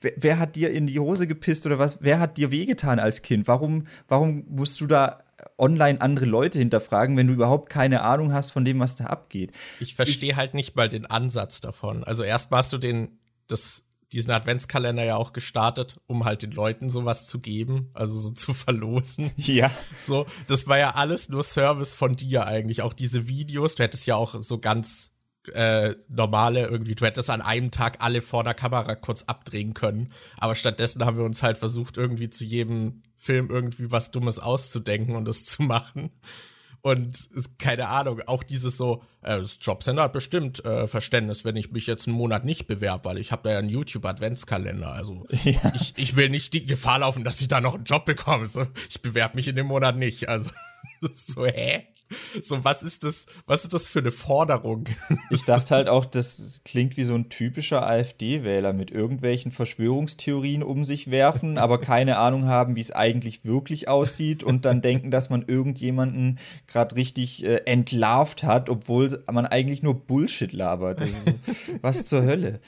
wer, 0.00 0.12
wer 0.16 0.38
hat 0.38 0.56
dir 0.56 0.70
in 0.70 0.86
die 0.86 0.98
Hose 0.98 1.26
gepisst 1.26 1.66
oder 1.66 1.78
was? 1.78 1.98
Wer 2.00 2.20
hat 2.20 2.36
dir 2.36 2.50
wehgetan 2.50 2.98
als 2.98 3.22
Kind? 3.22 3.48
Warum, 3.48 3.86
warum 4.06 4.44
musst 4.48 4.80
du 4.80 4.86
da 4.86 5.22
online 5.56 6.00
andere 6.00 6.26
Leute 6.26 6.58
hinterfragen, 6.58 7.16
wenn 7.16 7.28
du 7.28 7.32
überhaupt 7.32 7.70
keine 7.70 8.02
Ahnung 8.02 8.32
hast 8.32 8.50
von 8.50 8.64
dem, 8.64 8.80
was 8.80 8.96
da 8.96 9.04
abgeht? 9.04 9.52
Ich 9.80 9.94
verstehe 9.94 10.36
halt 10.36 10.54
nicht 10.54 10.76
mal 10.76 10.88
den 10.88 11.06
Ansatz 11.06 11.60
davon. 11.60 12.04
Also 12.04 12.22
erst 12.22 12.50
hast 12.50 12.72
du 12.72 12.78
den, 12.78 13.18
das, 13.46 13.84
diesen 14.12 14.30
Adventskalender 14.30 15.04
ja 15.04 15.16
auch 15.16 15.32
gestartet, 15.32 15.96
um 16.06 16.24
halt 16.24 16.42
den 16.42 16.52
Leuten 16.52 16.90
sowas 16.90 17.26
zu 17.26 17.40
geben, 17.40 17.90
also 17.94 18.18
so 18.18 18.30
zu 18.30 18.54
verlosen. 18.54 19.30
Ja. 19.36 19.70
So, 19.96 20.26
das 20.46 20.66
war 20.66 20.78
ja 20.78 20.90
alles 20.90 21.28
nur 21.28 21.42
Service 21.42 21.94
von 21.94 22.14
dir 22.14 22.46
eigentlich. 22.46 22.82
Auch 22.82 22.92
diese 22.92 23.28
Videos, 23.28 23.76
du 23.76 23.82
hättest 23.82 24.06
ja 24.06 24.16
auch 24.16 24.40
so 24.42 24.58
ganz 24.58 25.12
äh, 25.54 25.96
normale 26.08 26.66
irgendwie, 26.66 26.94
du 26.94 27.04
hättest 27.04 27.30
an 27.30 27.42
einem 27.42 27.70
Tag 27.70 27.98
alle 28.00 28.22
vor 28.22 28.44
der 28.44 28.54
Kamera 28.54 28.94
kurz 28.94 29.24
abdrehen 29.24 29.74
können. 29.74 30.12
Aber 30.38 30.54
stattdessen 30.54 31.04
haben 31.04 31.16
wir 31.16 31.24
uns 31.24 31.42
halt 31.42 31.58
versucht, 31.58 31.96
irgendwie 31.96 32.30
zu 32.30 32.44
jedem 32.44 33.02
Film 33.16 33.50
irgendwie 33.50 33.90
was 33.90 34.10
Dummes 34.10 34.38
auszudenken 34.38 35.16
und 35.16 35.24
das 35.24 35.44
zu 35.44 35.62
machen. 35.64 36.10
Und 36.80 37.28
keine 37.58 37.88
Ahnung, 37.88 38.20
auch 38.26 38.42
dieses 38.44 38.76
so, 38.76 39.02
äh, 39.22 39.38
das 39.38 39.58
Jobcenter 39.60 40.02
hat 40.02 40.12
bestimmt 40.12 40.64
äh, 40.64 40.86
Verständnis, 40.86 41.44
wenn 41.44 41.56
ich 41.56 41.72
mich 41.72 41.86
jetzt 41.86 42.06
einen 42.06 42.16
Monat 42.16 42.44
nicht 42.44 42.66
bewerbe, 42.66 43.04
weil 43.06 43.18
ich 43.18 43.32
habe 43.32 43.42
da 43.42 43.52
ja 43.52 43.58
einen 43.58 43.68
YouTube-Adventskalender. 43.68 44.92
Also 44.92 45.26
ja. 45.44 45.72
ich, 45.74 45.94
ich 45.96 46.16
will 46.16 46.28
nicht 46.28 46.54
die 46.54 46.66
Gefahr 46.66 47.00
laufen, 47.00 47.24
dass 47.24 47.40
ich 47.40 47.48
da 47.48 47.60
noch 47.60 47.74
einen 47.74 47.84
Job 47.84 48.04
bekomme. 48.04 48.46
So, 48.46 48.66
ich 48.88 49.02
bewerbe 49.02 49.36
mich 49.36 49.48
in 49.48 49.56
dem 49.56 49.66
Monat 49.66 49.96
nicht. 49.96 50.28
Also 50.28 50.50
so, 51.12 51.46
hä? 51.46 51.86
So, 52.42 52.64
was 52.64 52.82
ist 52.82 53.04
das, 53.04 53.26
was 53.46 53.64
ist 53.64 53.74
das 53.74 53.88
für 53.88 53.98
eine 54.00 54.10
Forderung? 54.10 54.84
Ich 55.30 55.44
dachte 55.44 55.74
halt 55.74 55.88
auch, 55.88 56.04
das 56.06 56.62
klingt 56.64 56.96
wie 56.96 57.04
so 57.04 57.14
ein 57.14 57.28
typischer 57.28 57.86
AfD-Wähler 57.86 58.72
mit 58.72 58.90
irgendwelchen 58.90 59.50
Verschwörungstheorien 59.50 60.62
um 60.62 60.84
sich 60.84 61.10
werfen, 61.10 61.58
aber 61.58 61.80
keine 61.80 62.18
Ahnung 62.18 62.46
haben, 62.46 62.76
wie 62.76 62.80
es 62.80 62.92
eigentlich 62.92 63.44
wirklich 63.44 63.88
aussieht 63.88 64.42
und 64.42 64.64
dann 64.64 64.80
denken, 64.80 65.10
dass 65.10 65.28
man 65.28 65.42
irgendjemanden 65.46 66.38
gerade 66.66 66.96
richtig 66.96 67.44
äh, 67.44 67.56
entlarvt 67.66 68.42
hat, 68.42 68.70
obwohl 68.70 69.22
man 69.30 69.46
eigentlich 69.46 69.82
nur 69.82 70.06
Bullshit 70.06 70.52
labert. 70.52 71.06
So, 71.06 71.32
was 71.82 72.04
zur 72.04 72.22
Hölle? 72.22 72.60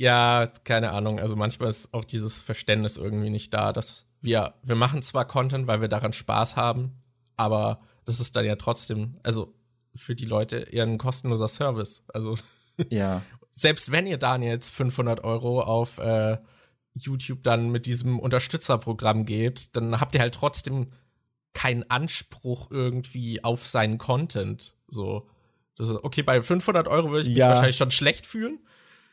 Ja, 0.00 0.48
keine 0.64 0.92
Ahnung. 0.92 1.20
Also 1.20 1.36
manchmal 1.36 1.68
ist 1.68 1.92
auch 1.92 2.04
dieses 2.04 2.40
Verständnis 2.40 2.96
irgendwie 2.96 3.30
nicht 3.30 3.52
da, 3.52 3.72
dass 3.72 4.06
wir, 4.20 4.54
wir 4.62 4.74
machen 4.74 5.02
zwar 5.02 5.26
Content, 5.26 5.66
weil 5.66 5.80
wir 5.80 5.88
daran 5.88 6.12
Spaß 6.12 6.56
haben, 6.56 7.02
aber 7.36 7.80
das 8.10 8.18
ist 8.18 8.34
dann 8.34 8.44
ja 8.44 8.56
trotzdem, 8.56 9.20
also 9.22 9.54
für 9.94 10.16
die 10.16 10.24
Leute 10.24 10.56
eher 10.56 10.82
ein 10.82 10.98
kostenloser 10.98 11.46
Service. 11.46 12.02
Also 12.08 12.34
ja. 12.90 13.22
selbst 13.52 13.92
wenn 13.92 14.08
ihr 14.08 14.18
Daniel 14.18 14.50
jetzt 14.50 14.70
500 14.70 15.22
Euro 15.22 15.62
auf 15.62 15.98
äh, 15.98 16.38
YouTube 16.94 17.44
dann 17.44 17.70
mit 17.70 17.86
diesem 17.86 18.18
Unterstützerprogramm 18.18 19.24
gebt, 19.26 19.76
dann 19.76 20.00
habt 20.00 20.16
ihr 20.16 20.20
halt 20.20 20.34
trotzdem 20.34 20.88
keinen 21.52 21.88
Anspruch 21.88 22.72
irgendwie 22.72 23.44
auf 23.44 23.68
seinen 23.68 23.96
Content. 23.98 24.74
So, 24.88 25.28
das 25.76 25.88
ist, 25.88 26.02
okay, 26.02 26.22
bei 26.22 26.42
500 26.42 26.88
Euro 26.88 27.10
würde 27.10 27.22
ich 27.22 27.28
mich 27.28 27.36
ja. 27.36 27.50
wahrscheinlich 27.50 27.76
schon 27.76 27.92
schlecht 27.92 28.26
fühlen. 28.26 28.58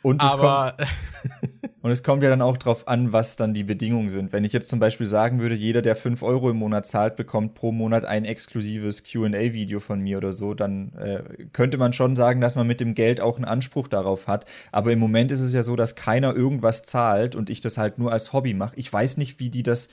Und 0.01 0.23
es, 0.23 0.31
kommt, 0.31 0.73
und 1.87 1.93
es 1.93 2.03
kommt 2.03 2.21
ja 2.21 2.27
dann 2.27 2.41
auch 2.41 2.57
drauf 2.57 2.85
an, 2.89 3.13
was 3.13 3.37
dann 3.37 3.53
die 3.53 3.63
Bedingungen 3.63 4.09
sind. 4.09 4.33
Wenn 4.33 4.43
ich 4.43 4.51
jetzt 4.51 4.67
zum 4.67 4.77
Beispiel 4.77 5.07
sagen 5.07 5.39
würde, 5.39 5.55
jeder, 5.55 5.81
der 5.81 5.95
5 5.95 6.21
Euro 6.21 6.49
im 6.49 6.57
Monat 6.57 6.85
zahlt, 6.85 7.15
bekommt 7.15 7.53
pro 7.53 7.71
Monat 7.71 8.03
ein 8.03 8.25
exklusives 8.25 9.05
QA-Video 9.05 9.79
von 9.79 10.01
mir 10.01 10.17
oder 10.17 10.33
so, 10.33 10.53
dann 10.53 10.91
äh, 10.97 11.23
könnte 11.53 11.77
man 11.77 11.93
schon 11.93 12.17
sagen, 12.17 12.41
dass 12.41 12.57
man 12.57 12.67
mit 12.67 12.81
dem 12.81 12.93
Geld 12.93 13.21
auch 13.21 13.37
einen 13.37 13.45
Anspruch 13.45 13.87
darauf 13.87 14.27
hat. 14.27 14.43
Aber 14.73 14.91
im 14.91 14.99
Moment 14.99 15.31
ist 15.31 15.39
es 15.39 15.53
ja 15.53 15.63
so, 15.63 15.77
dass 15.77 15.95
keiner 15.95 16.35
irgendwas 16.35 16.83
zahlt 16.83 17.37
und 17.37 17.49
ich 17.49 17.61
das 17.61 17.77
halt 17.77 17.99
nur 17.99 18.11
als 18.11 18.33
Hobby 18.33 18.53
mache. 18.53 18.75
Ich 18.75 18.91
weiß 18.91 19.15
nicht, 19.15 19.39
wie 19.39 19.49
die 19.49 19.63
das 19.63 19.87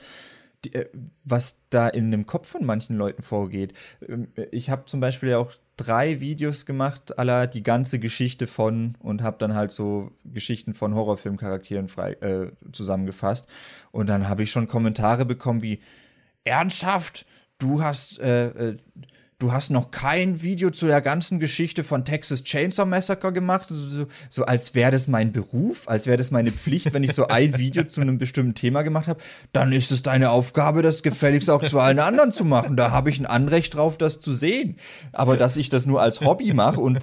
was 1.23 1.61
da 1.69 1.87
in 1.87 2.11
dem 2.11 2.25
Kopf 2.25 2.49
von 2.49 2.65
manchen 2.65 2.97
Leuten 2.97 3.21
vorgeht. 3.21 3.73
Ähm, 4.07 4.27
ich 4.51 4.69
habe 4.69 4.85
zum 4.85 4.99
Beispiel 4.99 5.29
ja 5.29 5.37
auch 5.37 5.53
drei 5.77 6.21
Videos 6.21 6.65
gemacht, 6.65 7.19
aller 7.19 7.47
die 7.47 7.63
ganze 7.63 7.99
Geschichte 7.99 8.47
von 8.47 8.95
und 8.99 9.21
habe 9.21 9.37
dann 9.39 9.55
halt 9.55 9.71
so 9.71 10.11
Geschichten 10.23 10.73
von 10.73 10.95
Horrorfilmcharakteren 10.95 11.87
frei, 11.87 12.13
äh, 12.13 12.51
zusammengefasst. 12.71 13.47
Und 13.91 14.07
dann 14.07 14.29
habe 14.29 14.43
ich 14.43 14.51
schon 14.51 14.67
Kommentare 14.67 15.25
bekommen 15.25 15.61
wie, 15.61 15.79
ernsthaft, 16.43 17.25
du 17.57 17.81
hast, 17.81 18.19
äh, 18.19 18.47
äh, 18.47 18.77
du 19.39 19.51
hast 19.51 19.69
noch 19.69 19.91
kein 19.91 20.41
Video 20.41 20.69
zu 20.69 20.87
der 20.87 21.01
ganzen 21.01 21.39
Geschichte 21.39 21.83
von 21.83 22.05
Texas 22.05 22.43
Chainsaw 22.43 22.85
Massacre 22.85 23.33
gemacht, 23.33 23.67
so, 23.69 24.07
so 24.29 24.45
als 24.45 24.75
wäre 24.75 24.91
das 24.91 25.07
mein 25.07 25.33
Beruf, 25.33 25.89
als 25.89 26.07
wäre 26.07 26.17
das 26.17 26.31
meine 26.31 26.51
Pflicht, 26.51 26.93
wenn 26.93 27.03
ich 27.03 27.13
so 27.13 27.27
ein 27.27 27.57
Video 27.57 27.83
zu 27.83 27.99
einem 27.99 28.17
bestimmten 28.17 28.55
Thema 28.55 28.83
gemacht 28.83 29.07
habe, 29.07 29.21
dann 29.51 29.73
ist 29.73 29.91
es 29.91 30.03
deine 30.03 30.29
Aufgabe, 30.29 30.81
das 30.81 31.03
gefälligst 31.03 31.49
auch 31.49 31.63
zu 31.63 31.79
allen 31.79 31.99
anderen 31.99 32.31
zu 32.31 32.45
machen. 32.45 32.77
Da 32.77 32.91
habe 32.91 33.09
ich 33.09 33.19
ein 33.19 33.25
Anrecht 33.25 33.75
drauf, 33.75 33.97
das 33.97 34.19
zu 34.19 34.33
sehen. 34.33 34.77
Aber 35.11 35.35
dass 35.35 35.57
ich 35.57 35.69
das 35.69 35.85
nur 35.85 36.01
als 36.01 36.21
Hobby 36.21 36.53
mache 36.53 36.79
und 36.79 36.99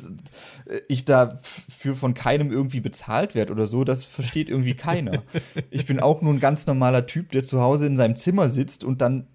ich 0.88 1.04
dafür 1.04 1.94
von 1.94 2.14
keinem 2.14 2.50
irgendwie 2.50 2.80
bezahlt 2.80 3.34
werde 3.34 3.52
oder 3.52 3.66
so, 3.66 3.84
das 3.84 4.04
versteht 4.04 4.48
irgendwie 4.48 4.74
keiner. 4.74 5.22
Ich 5.70 5.86
bin 5.86 6.00
auch 6.00 6.22
nur 6.22 6.32
ein 6.32 6.40
ganz 6.40 6.66
normaler 6.66 7.06
Typ, 7.06 7.30
der 7.32 7.42
zu 7.42 7.60
Hause 7.60 7.86
in 7.86 7.96
seinem 7.96 8.16
Zimmer 8.16 8.48
sitzt 8.48 8.84
und 8.84 9.02
dann 9.02 9.26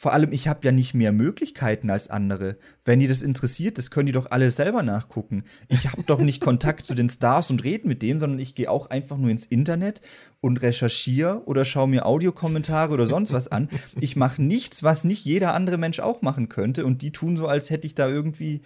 vor 0.00 0.12
allem, 0.12 0.30
ich 0.30 0.46
habe 0.46 0.60
ja 0.62 0.70
nicht 0.70 0.94
mehr 0.94 1.10
Möglichkeiten 1.10 1.90
als 1.90 2.08
andere. 2.08 2.56
Wenn 2.84 3.00
die 3.00 3.08
das 3.08 3.22
interessiert, 3.22 3.78
das 3.78 3.90
können 3.90 4.06
die 4.06 4.12
doch 4.12 4.30
alle 4.30 4.48
selber 4.48 4.84
nachgucken. 4.84 5.42
Ich 5.66 5.88
habe 5.88 6.04
doch 6.04 6.20
nicht 6.20 6.40
Kontakt 6.40 6.86
zu 6.86 6.94
den 6.94 7.08
Stars 7.08 7.50
und 7.50 7.64
rede 7.64 7.88
mit 7.88 8.00
denen, 8.00 8.20
sondern 8.20 8.38
ich 8.38 8.54
gehe 8.54 8.70
auch 8.70 8.90
einfach 8.90 9.16
nur 9.16 9.28
ins 9.28 9.44
Internet 9.44 10.00
und 10.40 10.62
recherchiere 10.62 11.42
oder 11.46 11.64
schaue 11.64 11.88
mir 11.88 12.06
Audiokommentare 12.06 12.94
oder 12.94 13.06
sonst 13.06 13.32
was 13.32 13.48
an. 13.48 13.68
Ich 14.00 14.14
mache 14.14 14.40
nichts, 14.40 14.84
was 14.84 15.02
nicht 15.02 15.24
jeder 15.24 15.52
andere 15.52 15.78
Mensch 15.78 15.98
auch 15.98 16.22
machen 16.22 16.48
könnte. 16.48 16.86
Und 16.86 17.02
die 17.02 17.10
tun 17.10 17.36
so, 17.36 17.48
als 17.48 17.70
hätte 17.70 17.88
ich 17.88 17.96
da 17.96 18.06
irgendwie, 18.06 18.60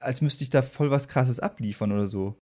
als 0.00 0.20
müsste 0.20 0.42
ich 0.42 0.50
da 0.50 0.62
voll 0.62 0.90
was 0.90 1.06
Krasses 1.06 1.38
abliefern 1.38 1.92
oder 1.92 2.08
so. 2.08 2.40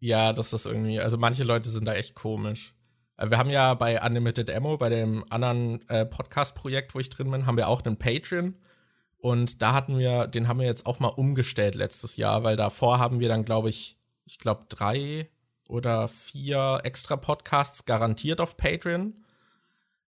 Ja, 0.00 0.32
das 0.32 0.52
ist 0.52 0.66
irgendwie, 0.66 0.98
also 0.98 1.16
manche 1.16 1.44
Leute 1.44 1.70
sind 1.70 1.84
da 1.84 1.94
echt 1.94 2.16
komisch. 2.16 2.74
Äh, 3.18 3.30
wir 3.30 3.38
haben 3.38 3.50
ja 3.50 3.74
bei 3.74 4.00
Unlimited 4.00 4.50
Ammo, 4.50 4.78
bei 4.78 4.88
dem 4.88 5.24
anderen 5.30 5.86
äh, 5.88 6.06
Podcast-Projekt, 6.06 6.94
wo 6.94 7.00
ich 7.00 7.10
drin 7.10 7.30
bin, 7.30 7.46
haben 7.46 7.58
wir 7.58 7.68
auch 7.68 7.84
einen 7.84 7.98
Patreon. 7.98 8.56
Und 9.18 9.62
da 9.62 9.74
hatten 9.74 9.98
wir, 9.98 10.28
den 10.28 10.48
haben 10.48 10.60
wir 10.60 10.66
jetzt 10.66 10.86
auch 10.86 11.00
mal 11.00 11.08
umgestellt 11.08 11.74
letztes 11.74 12.16
Jahr, 12.16 12.44
weil 12.44 12.56
davor 12.56 12.98
haben 12.98 13.20
wir 13.20 13.28
dann, 13.28 13.44
glaube 13.44 13.68
ich, 13.68 13.98
ich 14.24 14.38
glaube, 14.38 14.66
drei 14.68 15.28
oder 15.68 16.08
vier 16.08 16.80
extra 16.84 17.16
Podcasts 17.16 17.84
garantiert 17.84 18.40
auf 18.40 18.56
Patreon, 18.56 19.24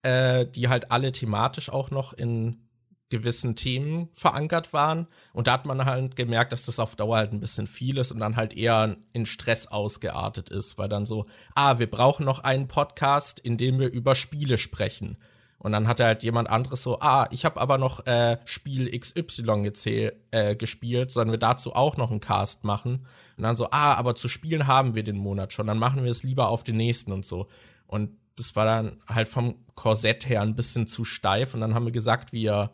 äh, 0.03 0.45
die 0.45 0.69
halt 0.69 0.91
alle 0.91 1.13
thematisch 1.13 1.71
auch 1.71 1.91
noch 1.91 2.13
in 2.13 2.66
gewissen 3.09 3.55
Themen 3.55 4.09
verankert 4.15 4.73
waren. 4.73 5.07
Und 5.33 5.47
da 5.47 5.53
hat 5.53 5.67
man 5.67 5.85
halt 5.85 6.17
gemerkt, 6.17 6.53
dass 6.53 6.67
das 6.67 6.81
auf 6.81 6.97
Dauer 6.97 7.17
halt 7.19 7.33
ein 7.33 7.41
bisschen 7.41 7.67
viel 7.67 7.99
ist 7.99 8.13
und 8.13 8.21
dann 8.21 8.37
halt 8.37 8.55
eher 8.55 8.97
in 9.13 9.27
Stress 9.27 9.67
ausgeartet 9.67 10.51
ist, 10.51 10.77
weil 10.79 10.89
dann 10.89 11.07
so, 11.07 11.27
ah, 11.55 11.79
wir 11.79 11.91
brauchen 11.91 12.27
noch 12.27 12.41
einen 12.41 12.69
Podcast, 12.69 13.39
in 13.39 13.57
dem 13.57 13.79
wir 13.79 13.91
über 13.91 14.15
Spiele 14.15 14.59
sprechen. 14.59 15.17
Und 15.59 15.73
dann 15.73 15.89
hat 15.89 16.01
halt 16.01 16.23
jemand 16.23 16.51
anderes 16.51 16.83
so, 16.83 17.01
ah, 17.01 17.29
ich 17.31 17.45
habe 17.45 17.61
aber 17.61 17.79
noch 17.79 18.07
äh, 18.07 18.39
Spiel 18.45 18.91
XY 18.99 20.13
äh, 20.31 20.55
gespielt, 20.57 21.11
sollen 21.11 21.31
wir 21.31 21.39
dazu 21.39 21.75
auch 21.75 21.97
noch 21.97 22.11
einen 22.11 22.21
Cast 22.21 22.65
machen? 22.65 23.07
Und 23.37 23.43
dann 23.43 23.57
so, 23.57 23.69
ah, 23.71 23.95
aber 23.95 24.15
zu 24.15 24.29
spielen 24.29 24.67
haben 24.67 24.95
wir 24.95 25.03
den 25.03 25.17
Monat 25.17 25.53
schon, 25.53 25.67
dann 25.67 25.79
machen 25.79 26.05
wir 26.05 26.11
es 26.11 26.23
lieber 26.23 26.49
auf 26.49 26.63
den 26.63 26.77
nächsten 26.77 27.13
und 27.13 27.25
so. 27.25 27.49
Und 27.87 28.11
das 28.37 28.55
war 28.55 28.67
dann 28.67 28.99
halt 29.09 29.29
vom 29.29 29.57
Korsett 29.75 30.29
her 30.29 30.43
ein 30.43 30.57
bisschen 30.57 30.87
zu 30.87 31.05
steif. 31.05 31.55
Und 31.55 31.61
dann 31.61 31.75
haben 31.75 31.87
wir 31.87 31.93
gesagt, 31.93 32.33
wir 32.33 32.71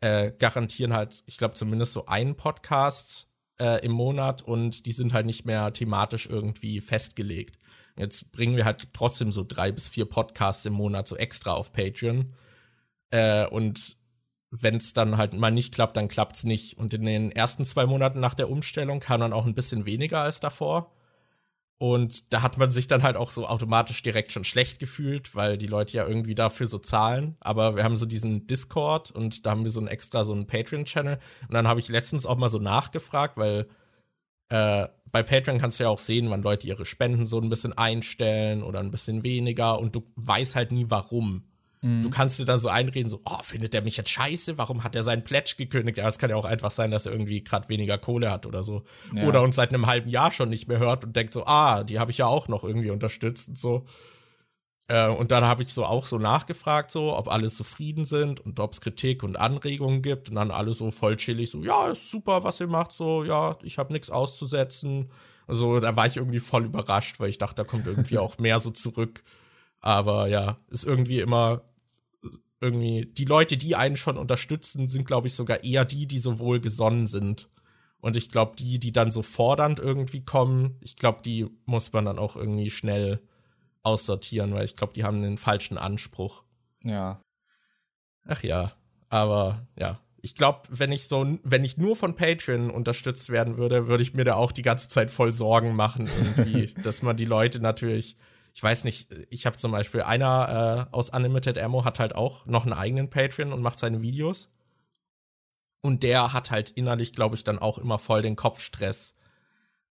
äh, 0.00 0.32
garantieren 0.38 0.92
halt, 0.92 1.22
ich 1.26 1.38
glaube, 1.38 1.54
zumindest 1.54 1.92
so 1.92 2.06
einen 2.06 2.36
Podcast 2.36 3.28
äh, 3.60 3.84
im 3.84 3.92
Monat 3.92 4.42
und 4.42 4.86
die 4.86 4.92
sind 4.92 5.12
halt 5.12 5.26
nicht 5.26 5.44
mehr 5.44 5.72
thematisch 5.72 6.26
irgendwie 6.26 6.80
festgelegt. 6.80 7.58
Jetzt 7.96 8.30
bringen 8.30 8.56
wir 8.56 8.64
halt 8.64 8.88
trotzdem 8.92 9.32
so 9.32 9.44
drei 9.46 9.72
bis 9.72 9.88
vier 9.88 10.04
Podcasts 10.04 10.64
im 10.66 10.74
Monat 10.74 11.08
so 11.08 11.16
extra 11.16 11.52
auf 11.52 11.72
Patreon. 11.72 12.34
Äh, 13.10 13.46
und 13.48 13.96
wenn 14.50 14.76
es 14.76 14.94
dann 14.94 15.16
halt 15.16 15.34
mal 15.34 15.50
nicht 15.50 15.74
klappt, 15.74 15.96
dann 15.96 16.08
klappt's 16.08 16.44
nicht. 16.44 16.78
Und 16.78 16.94
in 16.94 17.04
den 17.04 17.32
ersten 17.32 17.64
zwei 17.64 17.86
Monaten 17.86 18.20
nach 18.20 18.34
der 18.34 18.50
Umstellung 18.50 19.00
kam 19.00 19.20
dann 19.20 19.32
auch 19.32 19.46
ein 19.46 19.54
bisschen 19.54 19.84
weniger 19.84 20.20
als 20.20 20.40
davor. 20.40 20.94
Und 21.78 22.32
da 22.32 22.42
hat 22.42 22.58
man 22.58 22.72
sich 22.72 22.88
dann 22.88 23.04
halt 23.04 23.16
auch 23.16 23.30
so 23.30 23.46
automatisch 23.46 24.02
direkt 24.02 24.32
schon 24.32 24.42
schlecht 24.42 24.80
gefühlt, 24.80 25.36
weil 25.36 25.56
die 25.56 25.68
Leute 25.68 25.96
ja 25.96 26.06
irgendwie 26.06 26.34
dafür 26.34 26.66
so 26.66 26.78
zahlen. 26.78 27.36
Aber 27.38 27.76
wir 27.76 27.84
haben 27.84 27.96
so 27.96 28.04
diesen 28.04 28.48
Discord 28.48 29.12
und 29.12 29.46
da 29.46 29.52
haben 29.52 29.62
wir 29.62 29.70
so 29.70 29.80
ein 29.80 29.86
extra 29.86 30.24
so 30.24 30.32
einen 30.32 30.48
Patreon-Channel. 30.48 31.20
Und 31.42 31.54
dann 31.54 31.68
habe 31.68 31.78
ich 31.78 31.88
letztens 31.88 32.26
auch 32.26 32.36
mal 32.36 32.48
so 32.48 32.58
nachgefragt, 32.58 33.36
weil 33.36 33.68
äh, 34.48 34.88
bei 35.12 35.22
Patreon 35.22 35.58
kannst 35.58 35.78
du 35.78 35.84
ja 35.84 35.90
auch 35.90 36.00
sehen, 36.00 36.30
wann 36.30 36.42
Leute 36.42 36.66
ihre 36.66 36.84
Spenden 36.84 37.26
so 37.26 37.40
ein 37.40 37.48
bisschen 37.48 37.76
einstellen 37.76 38.64
oder 38.64 38.80
ein 38.80 38.90
bisschen 38.90 39.22
weniger 39.22 39.78
und 39.78 39.94
du 39.94 40.02
weißt 40.16 40.56
halt 40.56 40.72
nie 40.72 40.86
warum. 40.88 41.47
Mhm. 41.80 42.02
Du 42.02 42.10
kannst 42.10 42.38
dir 42.38 42.44
dann 42.44 42.58
so 42.58 42.68
einreden, 42.68 43.08
so, 43.08 43.20
oh, 43.24 43.42
findet 43.42 43.74
der 43.74 43.82
mich 43.82 43.96
jetzt 43.96 44.10
scheiße? 44.10 44.58
Warum 44.58 44.84
hat 44.84 44.96
er 44.96 45.02
seinen 45.02 45.24
Pledge 45.24 45.54
gekündigt? 45.56 45.98
Ja, 45.98 46.08
es 46.08 46.18
kann 46.18 46.30
ja 46.30 46.36
auch 46.36 46.44
einfach 46.44 46.70
sein, 46.70 46.90
dass 46.90 47.06
er 47.06 47.12
irgendwie 47.12 47.44
gerade 47.44 47.68
weniger 47.68 47.98
Kohle 47.98 48.30
hat 48.30 48.46
oder 48.46 48.62
so. 48.62 48.84
Ja. 49.14 49.24
Oder 49.24 49.42
uns 49.42 49.56
seit 49.56 49.72
einem 49.72 49.86
halben 49.86 50.10
Jahr 50.10 50.30
schon 50.30 50.48
nicht 50.48 50.68
mehr 50.68 50.78
hört 50.78 51.04
und 51.04 51.14
denkt 51.14 51.32
so, 51.32 51.46
ah, 51.46 51.84
die 51.84 51.98
habe 51.98 52.10
ich 52.10 52.18
ja 52.18 52.26
auch 52.26 52.48
noch 52.48 52.64
irgendwie 52.64 52.90
unterstützt 52.90 53.48
und 53.48 53.58
so. 53.58 53.86
Äh, 54.88 55.08
und 55.08 55.30
dann 55.30 55.44
habe 55.44 55.62
ich 55.62 55.72
so 55.72 55.84
auch 55.84 56.06
so 56.06 56.18
nachgefragt, 56.18 56.90
so, 56.90 57.16
ob 57.16 57.28
alle 57.28 57.50
zufrieden 57.50 58.04
sind 58.04 58.40
und 58.40 58.58
ob 58.58 58.72
es 58.72 58.80
Kritik 58.80 59.22
und 59.22 59.36
Anregungen 59.36 60.02
gibt. 60.02 60.30
Und 60.30 60.36
dann 60.36 60.50
alle 60.50 60.72
so 60.72 60.90
voll 60.90 61.16
chillig, 61.16 61.50
so, 61.50 61.62
ja, 61.62 61.88
ist 61.90 62.10
super, 62.10 62.42
was 62.42 62.58
ihr 62.60 62.66
macht, 62.66 62.92
so, 62.92 63.22
ja, 63.24 63.56
ich 63.62 63.78
habe 63.78 63.92
nichts 63.92 64.10
auszusetzen. 64.10 65.10
Also 65.46 65.80
da 65.80 65.96
war 65.96 66.06
ich 66.06 66.16
irgendwie 66.16 66.40
voll 66.40 66.64
überrascht, 66.64 67.20
weil 67.20 67.30
ich 67.30 67.38
dachte, 67.38 67.56
da 67.56 67.64
kommt 67.64 67.86
irgendwie 67.86 68.18
auch 68.18 68.38
mehr 68.38 68.58
so 68.60 68.70
zurück. 68.70 69.22
Aber 69.80 70.26
ja, 70.28 70.58
ist 70.68 70.84
irgendwie 70.84 71.20
immer 71.20 71.62
irgendwie, 72.60 73.06
die 73.06 73.24
Leute, 73.24 73.56
die 73.56 73.76
einen 73.76 73.96
schon 73.96 74.16
unterstützen, 74.16 74.88
sind, 74.88 75.06
glaube 75.06 75.28
ich, 75.28 75.34
sogar 75.34 75.62
eher 75.64 75.84
die, 75.84 76.06
die 76.06 76.18
so 76.18 76.38
wohlgesonnen 76.38 77.06
sind. 77.06 77.48
Und 78.00 78.16
ich 78.16 78.30
glaube, 78.30 78.56
die, 78.56 78.78
die 78.78 78.92
dann 78.92 79.10
so 79.10 79.22
fordernd 79.22 79.78
irgendwie 79.78 80.24
kommen, 80.24 80.76
ich 80.80 80.96
glaube, 80.96 81.20
die 81.24 81.46
muss 81.66 81.92
man 81.92 82.04
dann 82.04 82.18
auch 82.18 82.36
irgendwie 82.36 82.70
schnell 82.70 83.20
aussortieren, 83.82 84.52
weil 84.54 84.64
ich 84.64 84.76
glaube, 84.76 84.92
die 84.92 85.04
haben 85.04 85.22
den 85.22 85.38
falschen 85.38 85.78
Anspruch. 85.78 86.42
Ja. 86.84 87.20
Ach 88.26 88.42
ja, 88.42 88.72
aber 89.08 89.66
ja. 89.78 90.00
Ich 90.20 90.34
glaube, 90.34 90.62
wenn 90.68 90.90
ich 90.90 91.06
so, 91.06 91.38
wenn 91.44 91.64
ich 91.64 91.76
nur 91.76 91.94
von 91.94 92.16
Patreon 92.16 92.70
unterstützt 92.70 93.30
werden 93.30 93.56
würde, 93.56 93.86
würde 93.86 94.02
ich 94.02 94.14
mir 94.14 94.24
da 94.24 94.34
auch 94.34 94.50
die 94.50 94.62
ganze 94.62 94.88
Zeit 94.88 95.10
voll 95.10 95.32
Sorgen 95.32 95.76
machen, 95.76 96.08
irgendwie, 96.36 96.74
dass 96.82 97.02
man 97.02 97.16
die 97.16 97.24
Leute 97.24 97.60
natürlich 97.60 98.16
ich 98.58 98.62
weiß 98.64 98.82
nicht, 98.82 99.08
ich 99.30 99.46
habe 99.46 99.56
zum 99.56 99.70
Beispiel 99.70 100.02
einer 100.02 100.88
äh, 100.90 100.92
aus 100.92 101.10
Unlimited 101.10 101.56
Ammo 101.58 101.84
hat 101.84 102.00
halt 102.00 102.16
auch 102.16 102.44
noch 102.44 102.64
einen 102.64 102.72
eigenen 102.72 103.08
Patreon 103.08 103.52
und 103.52 103.62
macht 103.62 103.78
seine 103.78 104.02
Videos. 104.02 104.50
Und 105.80 106.02
der 106.02 106.32
hat 106.32 106.50
halt 106.50 106.70
innerlich, 106.70 107.12
glaube 107.12 107.36
ich, 107.36 107.44
dann 107.44 107.60
auch 107.60 107.78
immer 107.78 108.00
voll 108.00 108.20
den 108.20 108.34
Kopfstress. 108.34 109.14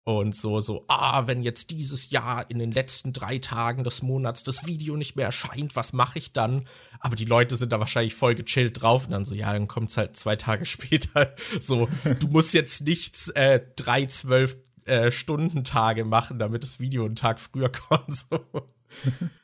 Und 0.05 0.34
so, 0.34 0.61
so, 0.61 0.86
ah, 0.88 1.28
wenn 1.28 1.43
jetzt 1.43 1.72
dieses 1.72 2.09
Jahr 2.09 2.49
in 2.49 2.57
den 2.57 2.72
letzten 2.72 3.11
drei 3.11 3.38
Tagen 3.38 3.84
des 3.84 4.01
Monats 4.01 4.43
das 4.43 4.66
Video 4.66 4.95
nicht 4.95 5.18
mehr 5.18 5.26
erscheint, 5.26 5.76
was 5.76 5.91
mache 5.91 6.20
ich 6.20 6.32
dann? 6.32 6.66
Aber 7.01 7.18
die 7.18 7.26
Leute 7.26 7.57
sind 7.57 7.74
da 7.74 7.82
wahrscheinlich 7.82 8.16
voll 8.16 8.34
gechillt 8.34 8.82
drauf 8.82 9.07
und 9.07 9.11
dann 9.11 9.26
so, 9.26 9.36
ja, 9.36 9.51
dann 9.51 9.68
kommt's 9.68 9.97
halt 9.97 10.16
zwei 10.16 10.38
Tage 10.38 10.64
später. 10.68 11.36
So, 11.59 11.89
du 12.18 12.28
musst 12.28 12.53
jetzt 12.53 12.84
nichts 12.84 13.28
äh, 13.28 13.59
drei, 13.76 14.05
zwölf 14.05 14.55
äh, 14.86 15.12
Stundentage 15.12 16.06
machen, 16.06 16.40
damit 16.40 16.64
das 16.64 16.80
Video 16.80 17.06
einen 17.06 17.16
Tag 17.16 17.40
früher 17.40 17.70
kommt. 17.90 18.16
So. 18.16 18.40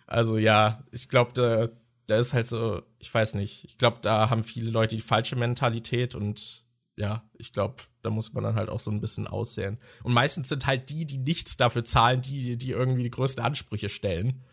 also 0.07 0.37
ja, 0.37 0.83
ich 0.91 1.09
glaube, 1.09 1.31
da, 1.33 1.69
da 2.07 2.17
ist 2.17 2.33
halt 2.33 2.47
so, 2.47 2.81
ich 2.97 3.13
weiß 3.13 3.35
nicht, 3.35 3.65
ich 3.65 3.77
glaube, 3.77 3.99
da 4.01 4.29
haben 4.29 4.43
viele 4.43 4.71
Leute 4.71 4.95
die 4.95 5.01
falsche 5.01 5.35
Mentalität 5.35 6.15
und 6.15 6.65
ja, 6.99 7.23
ich 7.37 7.53
glaube, 7.53 7.75
da 8.01 8.09
muss 8.09 8.33
man 8.33 8.43
dann 8.43 8.55
halt 8.55 8.67
auch 8.67 8.81
so 8.81 8.91
ein 8.91 8.99
bisschen 8.99 9.25
aussehen. 9.25 9.79
Und 10.03 10.13
meistens 10.13 10.49
sind 10.49 10.65
halt 10.65 10.89
die, 10.89 11.05
die 11.05 11.17
nichts 11.17 11.55
dafür 11.55 11.85
zahlen, 11.85 12.21
die, 12.21 12.57
die 12.57 12.71
irgendwie 12.71 13.03
die 13.03 13.11
größten 13.11 13.43
Ansprüche 13.43 13.87
stellen. 13.87 14.43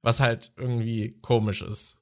Was 0.00 0.20
halt 0.20 0.52
irgendwie 0.56 1.18
komisch 1.22 1.60
ist. 1.60 2.00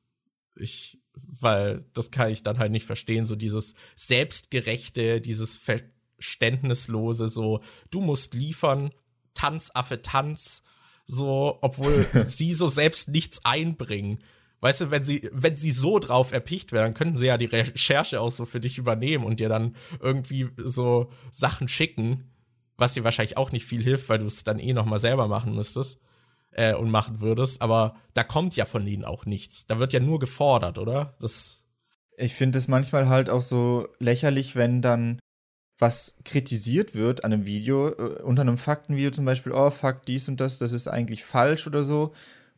Ich, 0.55 1.01
weil 1.14 1.87
das 1.95 2.11
kann 2.11 2.30
ich 2.30 2.43
dann 2.43 2.59
halt 2.59 2.72
nicht 2.72 2.84
verstehen, 2.84 3.24
so 3.24 3.37
dieses 3.37 3.74
selbstgerechte, 3.95 5.22
dieses 5.22 5.57
Ver 5.57 5.80
verständnislose, 6.16 7.28
so, 7.28 7.60
du 7.90 8.00
musst 8.00 8.34
liefern, 8.34 8.90
Tanzaffe, 9.34 10.02
Tanz, 10.02 10.64
so, 11.06 11.58
obwohl 11.60 12.02
sie 12.12 12.54
so 12.54 12.68
selbst 12.68 13.08
nichts 13.08 13.44
einbringen. 13.44 14.18
Weißt 14.60 14.80
du, 14.80 14.90
wenn 14.90 15.04
sie, 15.04 15.28
wenn 15.32 15.56
sie 15.56 15.70
so 15.70 15.98
drauf 15.98 16.32
erpicht 16.32 16.72
wäre, 16.72 16.84
dann 16.84 16.94
könnten 16.94 17.16
sie 17.16 17.26
ja 17.26 17.36
die 17.36 17.44
Recherche 17.44 18.20
auch 18.20 18.32
so 18.32 18.46
für 18.46 18.58
dich 18.58 18.78
übernehmen 18.78 19.24
und 19.24 19.38
dir 19.38 19.48
dann 19.48 19.76
irgendwie 20.00 20.48
so 20.56 21.10
Sachen 21.30 21.68
schicken, 21.68 22.30
was 22.76 22.94
dir 22.94 23.04
wahrscheinlich 23.04 23.36
auch 23.36 23.52
nicht 23.52 23.66
viel 23.66 23.82
hilft, 23.82 24.08
weil 24.08 24.18
du 24.18 24.26
es 24.26 24.44
dann 24.44 24.58
eh 24.58 24.72
noch 24.72 24.86
mal 24.86 24.98
selber 24.98 25.28
machen 25.28 25.54
müsstest 25.54 26.00
äh, 26.52 26.74
und 26.74 26.90
machen 26.90 27.20
würdest. 27.20 27.62
Aber 27.62 27.96
da 28.14 28.24
kommt 28.24 28.56
ja 28.56 28.64
von 28.64 28.86
ihnen 28.86 29.04
auch 29.04 29.26
nichts. 29.26 29.66
Da 29.66 29.78
wird 29.78 29.92
ja 29.92 30.00
nur 30.00 30.18
gefordert, 30.18 30.78
oder? 30.78 31.16
Das. 31.20 31.66
Ich 32.18 32.32
finde 32.32 32.56
es 32.56 32.66
manchmal 32.66 33.08
halt 33.08 33.28
auch 33.28 33.42
so 33.42 33.88
lächerlich, 33.98 34.56
wenn 34.56 34.80
dann 34.80 35.18
was 35.79 36.18
kritisiert 36.24 36.95
wird 36.95 37.24
an 37.24 37.33
einem 37.33 37.47
Video, 37.47 37.89
äh, 37.89 38.22
unter 38.22 38.43
einem 38.43 38.57
Faktenvideo 38.57 39.11
zum 39.11 39.24
Beispiel, 39.24 39.53
oh, 39.53 39.70
Fakt 39.70 40.09
dies 40.09 40.29
und 40.29 40.41
das, 40.41 40.59
das 40.59 40.72
ist 40.72 40.89
eigentlich 40.89 41.24
falsch 41.24 41.66
oder 41.66 41.83
so. 41.83 42.12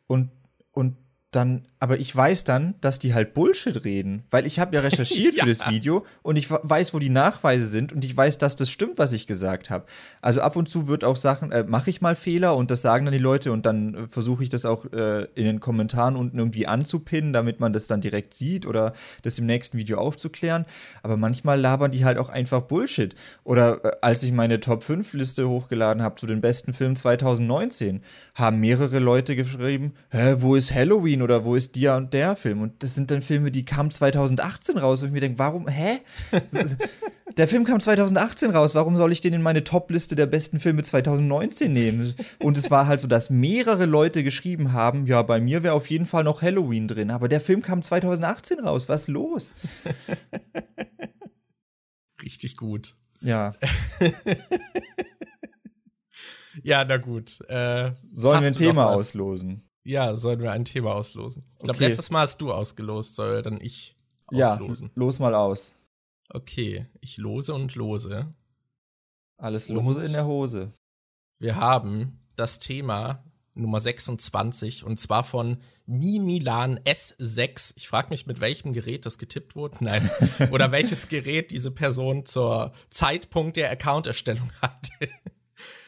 Und, 0.07 0.31
und 0.73 0.97
dann, 1.31 1.65
aber 1.79 1.99
ich 1.99 2.15
weiß 2.15 2.45
dann, 2.45 2.75
dass 2.81 2.99
die 2.99 3.13
halt 3.13 3.35
Bullshit 3.35 3.85
reden, 3.85 4.25
weil 4.31 4.47
ich 4.47 4.59
habe 4.59 4.75
ja 4.75 4.81
recherchiert 4.89 5.35
ja. 5.35 5.45
für 5.45 5.51
das 5.51 5.69
Video 5.69 6.07
und 6.23 6.37
ich 6.37 6.51
weiß, 6.51 6.95
wo 6.95 6.99
die 6.99 7.11
Nachweise 7.11 7.67
sind 7.67 7.93
und 7.93 8.03
ich 8.05 8.17
weiß, 8.17 8.39
dass 8.39 8.57
das 8.57 8.71
stimmt, 8.71 8.97
was 8.97 9.13
ich 9.13 9.27
gesagt 9.27 9.69
habe. 9.69 9.85
Also 10.23 10.41
ab 10.41 10.57
und 10.57 10.71
zu 10.71 10.89
wird 10.89 11.05
auch 11.05 11.17
Sachen, 11.17 11.53
äh, 11.53 11.65
mache 11.65 11.91
ich 11.91 12.01
mal 12.01 12.15
Fehler 12.15 12.57
und 12.57 12.71
das 12.71 12.81
sagen 12.81 13.05
dann 13.05 13.13
die 13.13 13.19
Leute 13.19 13.53
und 13.53 13.67
dann 13.67 13.95
äh, 13.95 14.09
versuche 14.09 14.43
ich 14.43 14.49
das 14.49 14.65
auch 14.65 14.87
äh, 14.93 15.25
in 15.35 15.45
den 15.45 15.61
Kommentaren 15.61 16.17
unten 16.17 16.39
irgendwie 16.39 16.67
anzupinnen, 16.67 17.35
damit 17.35 17.61
man 17.61 17.75
das 17.75 17.87
dann 17.87 18.01
direkt 18.01 18.33
sieht 18.33 18.65
oder 18.65 18.95
das 19.23 19.39
im 19.39 19.45
nächsten 19.45 19.77
Video 19.77 19.99
aufzuklären. 19.99 20.65
Aber 21.03 21.19
manchmal 21.19 21.61
labern 21.61 21.91
die 21.91 22.07
halt 22.07 22.17
auch 22.17 22.31
einfach 22.31 22.63
Bullshit. 22.63 23.15
Oder 23.45 23.85
äh, 23.85 23.91
als 24.01 24.23
ich 24.23 24.33
meine 24.33 24.61
Top 24.61 24.83
5 24.83 25.13
Liste 25.13 25.47
hochgeladen 25.47 26.03
habe 26.03 26.15
zu 26.15 26.27
den 26.27 26.41
besten 26.41 26.73
Filmen 26.73 26.97
2019, 26.97 28.01
haben 28.35 28.61
mehrere 28.61 28.99
Leute 28.99 29.37
geschrieben, 29.37 29.93
hä, 30.11 30.37
wo 30.39 30.55
ist 30.55 30.75
Halloween? 30.75 31.18
Halloween 31.19 31.23
oder 31.23 31.45
wo 31.45 31.55
ist 31.55 31.77
der 31.77 31.97
und 31.97 32.13
der 32.13 32.37
Film? 32.37 32.63
Und 32.63 32.83
das 32.83 32.95
sind 32.95 33.11
dann 33.11 33.23
Filme, 33.23 33.51
die 33.51 33.65
kamen 33.65 33.91
2018 33.91 34.79
raus, 34.79 35.03
wo 35.03 35.07
ich 35.07 35.13
mir 35.13 35.21
denke, 35.21 35.39
warum, 35.39 35.69
hä? 35.69 36.01
der 37.37 37.49
Film 37.49 37.65
kam 37.65 37.81
2018 37.81 38.51
raus, 38.51 38.75
warum 38.75 38.97
soll 38.97 39.13
ich 39.13 39.21
den 39.21 39.35
in 39.35 39.43
meine 39.43 39.65
Top-Liste 39.65 40.17
der 40.17 40.27
besten 40.27 40.61
Filme 40.61 40.83
2019 40.83 41.73
nehmen? 41.73 42.15
Und 42.39 42.59
es 42.59 42.71
war 42.71 42.87
halt 42.87 43.01
so, 43.01 43.09
dass 43.09 43.31
mehrere 43.31 43.87
Leute 43.87 44.23
geschrieben 44.23 44.73
haben, 44.73 45.07
ja, 45.07 45.23
bei 45.23 45.41
mir 45.41 45.63
wäre 45.63 45.75
auf 45.75 45.91
jeden 45.91 46.07
Fall 46.07 46.25
noch 46.25 46.43
Halloween 46.43 46.89
drin, 46.89 47.11
aber 47.11 47.29
der 47.29 47.41
Film 47.41 47.63
kam 47.63 47.83
2018 47.83 48.61
raus, 48.61 48.89
was 48.89 49.09
los? 49.09 49.55
Richtig 52.23 52.57
gut. 52.57 52.95
Ja. 53.21 53.55
ja, 56.63 56.85
na 56.85 56.97
gut. 56.97 57.41
Äh, 57.49 57.91
Sollen 57.93 58.41
wir 58.41 58.49
ein 58.49 58.55
Thema 58.55 58.91
auslosen? 58.91 59.68
Ja, 59.89 60.19
sollen 60.19 60.41
wir 60.41 60.53
ein 60.53 60.67
Thema 60.67 60.95
auslosen? 60.95 61.47
Ich 61.57 61.63
glaube, 61.63 61.79
okay. 61.79 61.89
letztes 61.89 62.11
Mal 62.11 62.21
hast 62.21 62.43
du 62.43 62.53
ausgelost, 62.53 63.15
soll 63.15 63.41
dann 63.41 63.59
ich 63.59 63.97
auslosen. 64.27 64.89
Ja, 64.89 64.93
los 64.97 65.19
mal 65.19 65.35
aus. 65.35 65.81
Okay, 66.29 66.87
ich 67.01 67.17
lose 67.17 67.55
und 67.55 67.75
lose. 67.75 68.35
Alles 69.39 69.71
lose 69.71 70.01
und 70.01 70.07
in 70.07 70.13
der 70.13 70.27
Hose. 70.27 70.75
Wir 71.39 71.57
haben 71.57 72.21
das 72.37 72.59
Thema 72.59 73.25
Nummer 73.55 73.81
26 73.81 74.85
und 74.85 75.01
zwar 75.01 75.25
von 75.25 75.57
Mi 75.87 76.19
Milan 76.19 76.79
S6. 76.81 77.73
Ich 77.77 77.89
frage 77.89 78.11
mich, 78.11 78.27
mit 78.27 78.41
welchem 78.41 78.75
Gerät 78.75 79.07
das 79.07 79.17
getippt 79.17 79.57
wurde. 79.57 79.79
Nein. 79.85 80.07
Oder 80.51 80.71
welches 80.71 81.09
Gerät 81.09 81.51
diese 81.51 81.71
Person 81.71 82.27
zur 82.27 82.75
Zeitpunkt 82.91 83.57
der 83.57 83.71
Accounterstellung 83.71 84.51
hatte. 84.61 85.09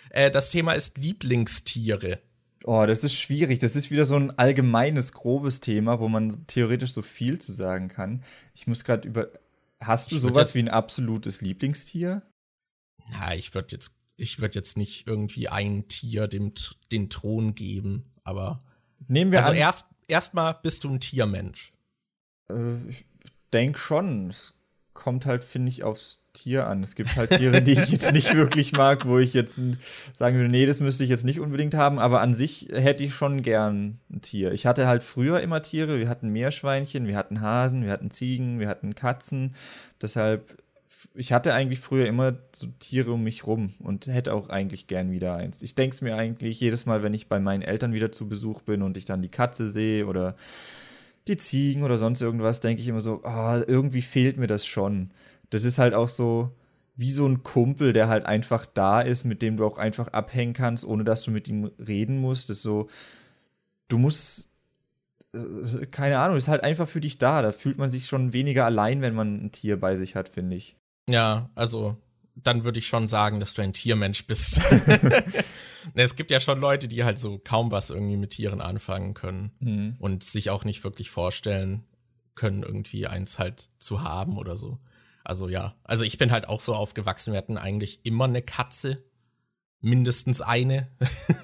Äh, 0.09 0.31
das 0.31 0.51
Thema 0.51 0.73
ist 0.73 0.97
Lieblingstiere. 0.97 2.23
Oh, 2.65 2.85
das 2.87 3.05
ist 3.05 3.15
schwierig. 3.15 3.59
Das 3.59 3.77
ist 3.77 3.91
wieder 3.91 4.05
so 4.05 4.17
ein 4.17 4.39
allgemeines, 4.39 5.13
grobes 5.13 5.61
Thema, 5.61 6.01
wo 6.01 6.09
man 6.09 6.47
theoretisch 6.47 6.93
so 6.93 7.03
viel 7.03 7.39
zu 7.39 7.53
sagen 7.53 7.89
kann. 7.89 8.23
Ich 8.55 8.67
muss 8.67 8.85
gerade 8.85 9.09
über. 9.09 9.29
Hast 9.81 10.13
du 10.13 10.17
ich 10.17 10.21
sowas 10.21 10.55
wie 10.55 10.59
ein 10.61 10.69
absolutes 10.69 11.41
Lieblingstier? 11.41 12.23
Na, 13.11 13.35
ich 13.35 13.55
würde 13.55 13.69
jetzt, 13.73 13.97
ich 14.17 14.39
würde 14.39 14.57
jetzt 14.57 14.77
nicht 14.77 15.07
irgendwie 15.07 15.49
ein 15.49 15.89
Tier 15.89 16.29
dem 16.29 16.53
den 16.93 17.09
Thron 17.09 17.55
geben, 17.55 18.05
aber. 18.25 18.63
Nehmen 19.09 19.33
wir 19.33 19.39
also 19.39 19.51
an. 19.51 19.57
Also 19.57 19.63
erst 19.63 19.87
erstmal 20.07 20.59
bist 20.63 20.85
du 20.85 20.91
ein 20.91 21.01
Tiermensch. 21.01 21.73
Äh, 22.51 22.77
ich 22.89 23.07
denke 23.55 23.79
schon. 23.79 24.29
Es 24.29 24.55
kommt 24.95 25.27
halt, 25.27 25.45
finde 25.45 25.71
ich, 25.71 25.85
aufs 25.85 26.21
Tier 26.33 26.67
an. 26.67 26.83
Es 26.83 26.95
gibt 26.95 27.17
halt 27.17 27.31
Tiere, 27.31 27.63
die 27.63 27.73
ich 27.73 27.89
jetzt 27.89 28.13
nicht 28.13 28.35
wirklich 28.35 28.73
mag, 28.73 29.07
wo 29.07 29.19
ich 29.19 29.35
jetzt 29.35 29.61
sagen 30.15 30.37
würde, 30.37 30.49
nee, 30.49 30.67
das 30.67 30.81
müsste 30.81 31.05
ich 31.05 31.11
jetzt 31.11 31.25
nicht 31.25 31.41
unbedingt 31.41 31.75
haben, 31.75 31.99
aber 31.99 32.21
an 32.21 32.35
sich 32.35 32.69
hätte 32.73 33.05
ich 33.05 33.15
schon 33.15 33.43
gern 33.43 33.99
ein 34.11 34.21
Tier. 34.21 34.53
Ich 34.53 34.67
hatte 34.67 34.87
halt 34.87 35.03
früher 35.03 35.41
immer 35.41 35.63
Tiere, 35.63 35.99
wir 35.99 36.09
hatten 36.09 36.29
Meerschweinchen, 36.29 37.07
wir 37.07 37.17
hatten 37.17 37.41
Hasen, 37.41 37.85
wir 37.85 37.91
hatten 37.91 38.11
Ziegen, 38.11 38.61
wir 38.61 38.69
hatten 38.69 38.95
Katzen. 38.95 39.55
Deshalb, 40.01 40.57
ich 41.15 41.33
hatte 41.33 41.53
eigentlich 41.53 41.81
früher 41.81 42.07
immer 42.07 42.39
so 42.55 42.69
Tiere 42.79 43.13
um 43.13 43.25
mich 43.25 43.47
rum 43.47 43.75
und 43.81 44.07
hätte 44.07 44.33
auch 44.35 44.51
eigentlich 44.51 44.87
gern 44.87 45.11
wieder 45.11 45.35
eins. 45.35 45.63
Ich 45.63 45.75
denke 45.75 45.95
es 45.95 46.01
mir 46.03 46.17
eigentlich 46.17 46.61
jedes 46.61 46.87
Mal, 46.87 47.03
wenn 47.03 47.15
ich 47.15 47.29
bei 47.29 47.41
meinen 47.41 47.63
Eltern 47.63 47.93
wieder 47.93 48.13
zu 48.13 48.29
Besuch 48.29 48.63
bin 48.63 48.83
und 48.83 48.97
ich 48.97 49.05
dann 49.05 49.23
die 49.23 49.31
Katze 49.31 49.69
sehe 49.69 50.07
oder 50.07 50.37
die 51.31 51.39
Ziegen 51.39 51.83
oder 51.83 51.97
sonst 51.97 52.21
irgendwas, 52.21 52.61
denke 52.61 52.83
ich 52.83 52.89
immer 52.89 53.01
so, 53.01 53.23
oh, 53.25 53.63
irgendwie 53.67 54.03
fehlt 54.03 54.37
mir 54.37 54.47
das 54.47 54.67
schon 54.67 55.11
das 55.51 55.65
ist 55.65 55.79
halt 55.79 55.95
auch 55.95 56.09
so 56.09 56.57
wie 56.97 57.13
so 57.13 57.27
ein 57.27 57.43
Kumpel, 57.43 57.93
der 57.93 58.09
halt 58.09 58.27
einfach 58.27 58.67
da 58.67 59.01
ist, 59.01 59.25
mit 59.25 59.43
dem 59.43 59.57
du 59.57 59.67
auch 59.67 59.79
einfach 59.79 60.09
abhängen 60.09 60.53
kannst, 60.53 60.85
ohne 60.85 61.05
dass 61.05 61.23
du 61.23 61.31
mit 61.31 61.49
ihm 61.49 61.71
reden 61.79 62.19
musst. 62.19 62.51
Das 62.51 62.59
ist 62.59 62.63
so, 62.63 62.89
du 63.89 63.99
musst, 63.99 64.51
äh, 65.33 65.87
keine 65.87 66.19
Ahnung, 66.19 66.37
ist 66.37 66.49
halt 66.49 66.63
einfach 66.63 66.89
für 66.89 67.01
dich 67.01 67.19
da. 67.19 67.43
Da 67.43 67.53
fühlt 67.53 67.79
man 67.79 67.91
sich 67.91 68.07
schon 68.07 68.33
weniger 68.33 68.65
allein, 68.65 69.03
wenn 69.03 69.15
man 69.15 69.45
ein 69.45 69.53
Tier 69.53 69.81
bei 69.81 69.97
sich 69.97 70.15
hat, 70.15 70.29
finde 70.29 70.57
ich. 70.57 70.77
Ja, 71.09 71.51
also 71.55 71.97
dann 72.35 72.65
würde 72.65 72.79
ich 72.79 72.87
schon 72.87 73.09
sagen, 73.09 73.41
dass 73.41 73.55
du 73.55 73.63
ein 73.63 73.73
Tiermensch 73.73 74.27
bist. 74.27 74.61
es 75.95 76.17
gibt 76.17 76.31
ja 76.31 76.41
schon 76.41 76.61
Leute, 76.61 76.89
die 76.89 77.05
halt 77.05 77.19
so 77.19 77.39
kaum 77.39 77.71
was 77.71 77.91
irgendwie 77.91 78.17
mit 78.17 78.31
Tieren 78.31 78.61
anfangen 78.61 79.15
können 79.15 79.53
mhm. 79.61 79.97
und 79.99 80.25
sich 80.25 80.51
auch 80.51 80.65
nicht 80.65 80.85
wirklich 80.85 81.11
vorstellen 81.11 81.85
können, 82.35 82.63
irgendwie 82.63 83.07
eins 83.07 83.39
halt 83.39 83.69
zu 83.79 84.03
haben 84.03 84.39
oder 84.39 84.57
so. 84.57 84.79
Also 85.25 85.49
ja, 85.49 85.75
also 85.85 86.05
ich 86.05 86.19
bin 86.19 86.33
halt 86.33 86.49
auch 86.49 86.61
so 86.61 86.75
aufgewachsen. 86.75 87.33
Wir 87.33 87.39
hatten 87.39 87.59
eigentlich 87.59 88.01
immer 88.05 88.25
eine 88.25 88.43
Katze, 88.43 89.05
mindestens 89.81 90.41
eine. 90.41 90.91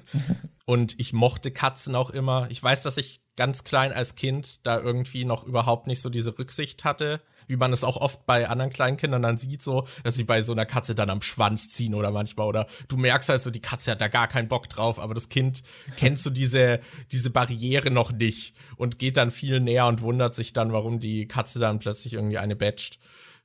und 0.65 0.99
ich 0.99 1.13
mochte 1.13 1.51
Katzen 1.51 1.95
auch 1.95 2.09
immer. 2.09 2.47
Ich 2.49 2.61
weiß, 2.61 2.83
dass 2.83 2.97
ich 2.97 3.21
ganz 3.35 3.63
klein 3.63 3.93
als 3.93 4.15
Kind 4.15 4.65
da 4.65 4.79
irgendwie 4.79 5.25
noch 5.25 5.43
überhaupt 5.43 5.87
nicht 5.87 6.01
so 6.01 6.09
diese 6.09 6.37
Rücksicht 6.39 6.83
hatte, 6.83 7.21
wie 7.47 7.55
man 7.55 7.73
es 7.73 7.83
auch 7.83 7.97
oft 7.97 8.25
bei 8.25 8.47
anderen 8.47 8.71
Kleinkindern 8.71 9.21
dann 9.21 9.37
sieht, 9.37 9.61
so, 9.61 9.87
dass 10.03 10.15
sie 10.15 10.23
bei 10.23 10.41
so 10.41 10.51
einer 10.51 10.65
Katze 10.65 10.95
dann 10.95 11.09
am 11.09 11.21
Schwanz 11.21 11.69
ziehen 11.69 11.95
oder 11.95 12.11
manchmal 12.11 12.47
oder 12.47 12.67
du 12.87 12.97
merkst 12.97 13.29
halt 13.29 13.41
so, 13.41 13.49
die 13.49 13.61
Katze 13.61 13.91
hat 13.91 14.01
da 14.01 14.07
gar 14.07 14.27
keinen 14.27 14.47
Bock 14.47 14.69
drauf, 14.69 14.99
aber 14.99 15.13
das 15.13 15.29
Kind 15.29 15.63
kennt 15.97 16.19
so 16.19 16.29
diese, 16.29 16.79
diese 17.11 17.29
Barriere 17.29 17.91
noch 17.91 18.11
nicht 18.11 18.55
und 18.75 18.99
geht 18.99 19.17
dann 19.17 19.31
viel 19.31 19.59
näher 19.59 19.87
und 19.87 20.01
wundert 20.01 20.33
sich 20.33 20.53
dann, 20.53 20.73
warum 20.73 20.99
die 20.99 21.27
Katze 21.27 21.59
dann 21.59 21.79
plötzlich 21.79 22.13
irgendwie 22.13 22.37
eine 22.37 22.55
batcht 22.55 22.99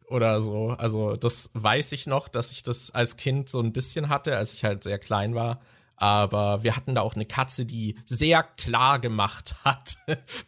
oder 0.07 0.43
so. 0.43 0.71
Also 0.71 1.17
das 1.17 1.51
weiß 1.55 1.93
ich 1.93 2.07
noch, 2.07 2.29
dass 2.29 2.53
ich 2.53 2.63
das 2.63 2.91
als 2.91 3.17
Kind 3.17 3.49
so 3.49 3.61
ein 3.61 3.73
bisschen 3.73 4.09
hatte, 4.09 4.37
als 4.37 4.53
ich 4.53 4.65
halt 4.65 4.85
sehr 4.85 4.99
klein 4.99 5.35
war. 5.35 5.61
Aber 6.03 6.65
wir 6.65 6.75
hatten 6.75 6.97
da 6.97 7.01
auch 7.03 7.15
eine 7.15 7.27
Katze, 7.27 7.65
die 7.65 7.97
sehr 8.07 8.43
klar 8.43 8.99
gemacht 8.99 9.55
hat, 9.65 9.99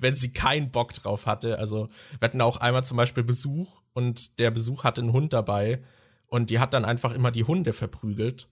wenn 0.00 0.16
sie 0.16 0.32
keinen 0.32 0.72
Bock 0.72 0.92
drauf 0.94 1.26
hatte. 1.26 1.60
Also 1.60 1.90
wir 2.18 2.26
hatten 2.26 2.40
auch 2.40 2.56
einmal 2.56 2.84
zum 2.84 2.96
Beispiel 2.96 3.22
Besuch 3.22 3.80
und 3.92 4.40
der 4.40 4.50
Besuch 4.50 4.82
hatte 4.82 5.00
einen 5.00 5.12
Hund 5.12 5.32
dabei 5.32 5.84
und 6.26 6.50
die 6.50 6.58
hat 6.58 6.74
dann 6.74 6.84
einfach 6.84 7.14
immer 7.14 7.30
die 7.30 7.44
Hunde 7.44 7.72
verprügelt. 7.72 8.48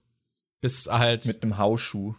Bis 0.60 0.86
halt. 0.86 1.26
Mit 1.26 1.42
einem 1.42 1.58
Hausschuh. 1.58 2.14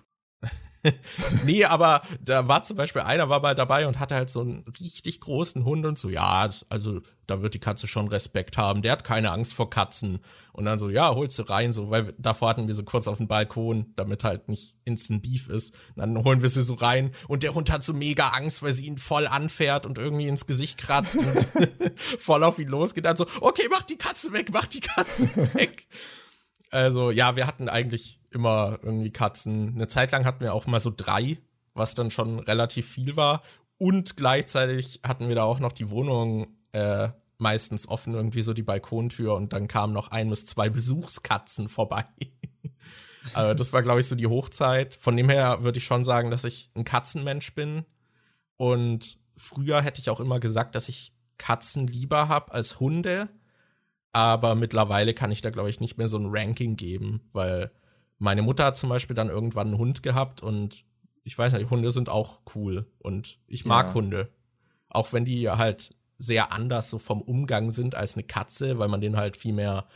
nee, 1.45 1.65
aber 1.65 2.01
da 2.21 2.47
war 2.47 2.63
zum 2.63 2.77
Beispiel 2.77 3.01
einer 3.01 3.29
war 3.29 3.41
mal 3.41 3.55
dabei 3.55 3.87
und 3.87 3.99
hatte 3.99 4.15
halt 4.15 4.29
so 4.29 4.41
einen 4.41 4.65
richtig 4.79 5.21
großen 5.21 5.63
Hund 5.65 5.85
und 5.85 5.97
so, 5.97 6.09
ja, 6.09 6.49
also 6.69 7.01
da 7.27 7.41
wird 7.41 7.53
die 7.53 7.59
Katze 7.59 7.87
schon 7.87 8.09
Respekt 8.09 8.57
haben. 8.57 8.81
Der 8.81 8.91
hat 8.91 9.03
keine 9.03 9.31
Angst 9.31 9.53
vor 9.53 9.69
Katzen. 9.69 10.19
Und 10.51 10.65
dann 10.65 10.77
so, 10.77 10.89
ja, 10.89 11.15
holst 11.15 11.39
du 11.39 11.43
rein, 11.43 11.71
so, 11.71 11.89
weil 11.89 12.13
davor 12.17 12.49
hatten 12.49 12.67
wir 12.67 12.75
so 12.75 12.83
kurz 12.83 13.07
auf 13.07 13.17
dem 13.17 13.27
Balkon, 13.27 13.93
damit 13.95 14.23
halt 14.23 14.49
nicht 14.49 14.75
Instant 14.83 15.23
Beef 15.23 15.47
ist. 15.47 15.73
Und 15.95 16.01
dann 16.01 16.23
holen 16.23 16.41
wir 16.41 16.49
sie 16.49 16.63
so 16.63 16.73
rein 16.73 17.11
und 17.27 17.43
der 17.43 17.53
Hund 17.53 17.71
hat 17.71 17.83
so 17.83 17.93
mega 17.93 18.29
Angst, 18.29 18.61
weil 18.61 18.73
sie 18.73 18.85
ihn 18.85 18.97
voll 18.97 19.25
anfährt 19.25 19.85
und 19.85 19.97
irgendwie 19.97 20.27
ins 20.27 20.45
Gesicht 20.45 20.77
kratzt 20.77 21.17
und 21.17 21.97
voll 22.19 22.43
auf 22.43 22.59
ihn 22.59 22.67
losgeht. 22.67 23.05
Dann 23.05 23.15
so, 23.15 23.25
okay, 23.41 23.67
mach 23.71 23.83
die 23.83 23.97
Katze 23.97 24.33
weg, 24.33 24.49
mach 24.51 24.65
die 24.65 24.81
Katze 24.81 25.29
weg. 25.53 25.87
Also 26.73 27.11
ja, 27.11 27.35
wir 27.35 27.45
hatten 27.45 27.69
eigentlich 27.69 28.19
immer 28.31 28.79
irgendwie 28.81 29.11
Katzen. 29.11 29.75
Eine 29.75 29.87
Zeit 29.87 30.11
lang 30.11 30.25
hatten 30.25 30.39
wir 30.39 30.55
auch 30.55 30.65
mal 30.65 30.79
so 30.79 30.91
drei, 30.95 31.37
was 31.75 31.93
dann 31.93 32.09
schon 32.09 32.39
relativ 32.39 32.89
viel 32.89 33.15
war. 33.15 33.43
Und 33.77 34.17
gleichzeitig 34.17 35.01
hatten 35.05 35.27
wir 35.27 35.35
da 35.35 35.43
auch 35.43 35.59
noch 35.59 35.71
die 35.71 35.91
Wohnung 35.91 36.47
äh, 36.71 37.09
meistens 37.37 37.87
offen, 37.87 38.15
irgendwie 38.15 38.41
so 38.41 38.53
die 38.53 38.63
Balkontür 38.63 39.35
und 39.35 39.53
dann 39.53 39.67
kamen 39.67 39.93
noch 39.93 40.07
ein 40.07 40.31
bis 40.31 40.47
zwei 40.47 40.69
Besuchskatzen 40.69 41.67
vorbei. 41.67 42.05
also 43.35 43.53
das 43.53 43.71
war, 43.71 43.83
glaube 43.83 43.99
ich, 43.99 44.07
so 44.07 44.15
die 44.15 44.27
Hochzeit. 44.27 44.95
Von 44.95 45.15
dem 45.15 45.29
her 45.29 45.61
würde 45.61 45.77
ich 45.77 45.85
schon 45.85 46.03
sagen, 46.03 46.31
dass 46.31 46.43
ich 46.43 46.71
ein 46.75 46.85
Katzenmensch 46.85 47.53
bin. 47.53 47.85
Und 48.57 49.19
früher 49.37 49.79
hätte 49.81 50.01
ich 50.01 50.09
auch 50.09 50.19
immer 50.19 50.39
gesagt, 50.39 50.73
dass 50.73 50.89
ich 50.89 51.13
Katzen 51.37 51.85
lieber 51.85 52.29
habe 52.29 52.51
als 52.51 52.79
Hunde 52.79 53.29
aber 54.13 54.53
mittlerweile 54.53 55.13
kann 55.13 55.31
ich 55.31 55.41
da, 55.41 55.49
glaube 55.49 55.69
ich, 55.69 55.81
nicht 55.81 55.97
mehr 55.97 56.07
so 56.07 56.17
ein 56.17 56.27
Ranking 56.29 56.75
geben, 56.75 57.21
weil 57.33 57.71
meine 58.19 58.43
Mutter 58.43 58.65
hat 58.65 58.77
zum 58.77 58.89
Beispiel 58.89 59.15
dann 59.15 59.29
irgendwann 59.29 59.67
einen 59.67 59.77
Hund 59.77 60.03
gehabt 60.03 60.41
und 60.41 60.85
ich 61.23 61.37
weiß 61.37 61.53
nicht, 61.53 61.69
Hunde 61.69 61.91
sind 61.91 62.09
auch 62.09 62.39
cool 62.55 62.85
und 62.99 63.39
ich 63.47 63.65
mag 63.65 63.87
ja. 63.87 63.93
Hunde. 63.95 64.29
Auch 64.87 65.13
wenn 65.13 65.25
die 65.25 65.49
halt 65.49 65.95
sehr 66.19 66.53
anders 66.53 66.89
so 66.89 66.99
vom 66.99 67.21
Umgang 67.21 67.71
sind 67.71 67.95
als 67.95 68.13
eine 68.13 68.23
Katze, 68.23 68.77
weil 68.77 68.87
man 68.87 69.01
denen 69.01 69.17
halt 69.17 69.35
viel 69.35 69.53
mehr 69.53 69.87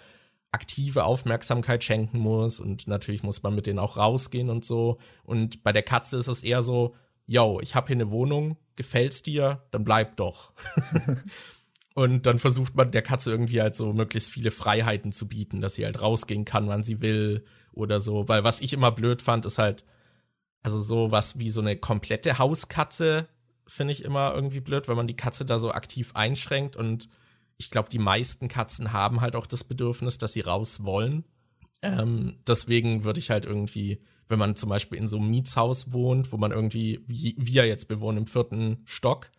aktive 0.52 1.04
Aufmerksamkeit 1.04 1.84
schenken 1.84 2.18
muss 2.18 2.60
und 2.60 2.88
natürlich 2.88 3.22
muss 3.22 3.44
man 3.44 3.54
mit 3.54 3.68
denen 3.68 3.80
auch 3.80 3.98
rausgehen 3.98 4.50
und 4.50 4.66
so. 4.66 4.98
Und 5.24 5.64
bei 5.64 5.72
der 5.72 5.84
Katze 5.84 6.18
ist 6.18 6.28
es 6.28 6.42
eher 6.42 6.64
so, 6.64 6.96
yo, 7.28 7.60
ich 7.62 7.76
habe 7.76 7.88
hier 7.88 7.98
eine 7.98 8.10
Wohnung, 8.10 8.58
gefällt's 8.76 9.22
dir, 9.22 9.62
dann 9.70 9.84
bleib 9.84 10.16
doch. 10.16 10.54
Und 11.98 12.28
dann 12.28 12.38
versucht 12.38 12.76
man 12.76 12.92
der 12.92 13.02
Katze 13.02 13.32
irgendwie 13.32 13.60
halt 13.60 13.74
so 13.74 13.92
möglichst 13.92 14.30
viele 14.30 14.52
Freiheiten 14.52 15.12
zu 15.12 15.28
bieten, 15.28 15.62
dass 15.62 15.74
sie 15.74 15.84
halt 15.84 16.00
rausgehen 16.00 16.46
kann, 16.46 16.68
wann 16.68 16.84
sie 16.84 17.02
will 17.02 17.44
oder 17.72 18.02
so. 18.02 18.28
Weil 18.28 18.44
was 18.44 18.62
ich 18.62 18.74
immer 18.74 18.92
blöd 18.92 19.24
fand, 19.24 19.48
ist 19.48 19.58
halt, 19.58 19.84
also 20.62 20.80
so 20.80 21.10
was 21.10 21.40
wie 21.40 21.50
so 21.50 21.60
eine 21.60 21.76
komplette 21.76 22.38
Hauskatze 22.38 23.28
finde 23.66 23.94
ich 23.94 24.04
immer 24.04 24.32
irgendwie 24.36 24.60
blöd, 24.60 24.88
wenn 24.88 24.96
man 24.96 25.08
die 25.08 25.16
Katze 25.16 25.44
da 25.44 25.58
so 25.58 25.72
aktiv 25.72 26.12
einschränkt. 26.14 26.76
Und 26.76 27.10
ich 27.58 27.72
glaube, 27.72 27.90
die 27.90 27.98
meisten 27.98 28.48
Katzen 28.48 28.94
haben 28.94 29.22
halt 29.22 29.36
auch 29.36 29.48
das 29.48 29.64
Bedürfnis, 29.64 30.20
dass 30.20 30.34
sie 30.34 30.42
raus 30.42 30.84
wollen. 30.84 31.24
Ähm, 31.82 32.38
deswegen 32.46 33.06
würde 33.06 33.18
ich 33.18 33.32
halt 33.32 33.46
irgendwie, 33.46 34.04
wenn 34.28 34.38
man 34.38 34.56
zum 34.56 34.70
Beispiel 34.70 35.00
in 35.00 35.08
so 35.08 35.18
einem 35.18 35.32
Mietshaus 35.32 35.92
wohnt, 35.94 36.32
wo 36.32 36.38
man 36.38 36.52
irgendwie, 36.52 37.04
wie 37.08 37.34
wir 37.40 37.66
jetzt 37.66 37.88
bewohnen 37.88 38.20
im 38.20 38.28
vierten 38.28 38.84
Stock, 38.86 39.32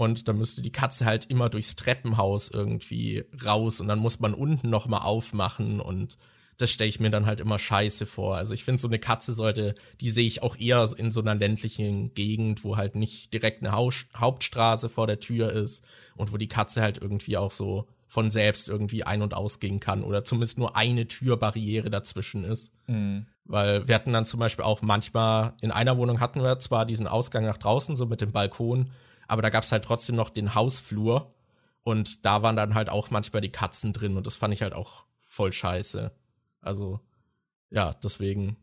und 0.00 0.28
dann 0.28 0.38
müsste 0.38 0.62
die 0.62 0.72
Katze 0.72 1.04
halt 1.04 1.26
immer 1.26 1.50
durchs 1.50 1.76
Treppenhaus 1.76 2.48
irgendwie 2.48 3.26
raus 3.44 3.82
und 3.82 3.88
dann 3.88 3.98
muss 3.98 4.18
man 4.18 4.32
unten 4.32 4.70
noch 4.70 4.88
mal 4.88 5.02
aufmachen 5.02 5.78
und 5.78 6.16
das 6.56 6.70
stelle 6.70 6.88
ich 6.88 7.00
mir 7.00 7.10
dann 7.10 7.26
halt 7.26 7.38
immer 7.38 7.58
scheiße 7.58 8.06
vor. 8.06 8.36
Also 8.36 8.54
ich 8.54 8.64
finde, 8.64 8.80
so 8.80 8.88
eine 8.88 8.98
Katze 8.98 9.34
sollte, 9.34 9.74
die 10.00 10.08
sehe 10.08 10.26
ich 10.26 10.42
auch 10.42 10.56
eher 10.56 10.88
in 10.96 11.10
so 11.10 11.20
einer 11.20 11.34
ländlichen 11.34 12.14
Gegend, 12.14 12.64
wo 12.64 12.78
halt 12.78 12.94
nicht 12.94 13.34
direkt 13.34 13.62
eine 13.62 13.72
Haus 13.72 14.06
Hauptstraße 14.16 14.88
vor 14.88 15.06
der 15.06 15.20
Tür 15.20 15.52
ist 15.52 15.84
und 16.16 16.32
wo 16.32 16.38
die 16.38 16.48
Katze 16.48 16.80
halt 16.80 16.96
irgendwie 16.96 17.36
auch 17.36 17.50
so 17.50 17.86
von 18.06 18.30
selbst 18.30 18.70
irgendwie 18.70 19.04
ein- 19.04 19.22
und 19.22 19.34
ausgehen 19.34 19.80
kann 19.80 20.02
oder 20.02 20.24
zumindest 20.24 20.56
nur 20.56 20.76
eine 20.76 21.08
Türbarriere 21.08 21.90
dazwischen 21.90 22.44
ist. 22.44 22.72
Mhm. 22.86 23.26
Weil 23.44 23.86
wir 23.86 23.94
hatten 23.94 24.14
dann 24.14 24.24
zum 24.24 24.40
Beispiel 24.40 24.64
auch 24.64 24.80
manchmal, 24.80 25.52
in 25.60 25.70
einer 25.70 25.98
Wohnung 25.98 26.20
hatten 26.20 26.42
wir 26.42 26.58
zwar 26.58 26.86
diesen 26.86 27.06
Ausgang 27.06 27.44
nach 27.44 27.58
draußen, 27.58 27.96
so 27.96 28.06
mit 28.06 28.22
dem 28.22 28.32
Balkon, 28.32 28.90
aber 29.30 29.42
da 29.42 29.50
gab 29.50 29.62
es 29.62 29.70
halt 29.70 29.84
trotzdem 29.84 30.16
noch 30.16 30.30
den 30.30 30.54
Hausflur 30.54 31.34
und 31.82 32.26
da 32.26 32.42
waren 32.42 32.56
dann 32.56 32.74
halt 32.74 32.88
auch 32.88 33.10
manchmal 33.10 33.40
die 33.40 33.52
Katzen 33.52 33.92
drin 33.92 34.16
und 34.16 34.26
das 34.26 34.36
fand 34.36 34.52
ich 34.52 34.62
halt 34.62 34.74
auch 34.74 35.04
voll 35.18 35.52
scheiße. 35.52 36.12
Also, 36.60 37.00
ja, 37.70 37.94
deswegen. 38.02 38.56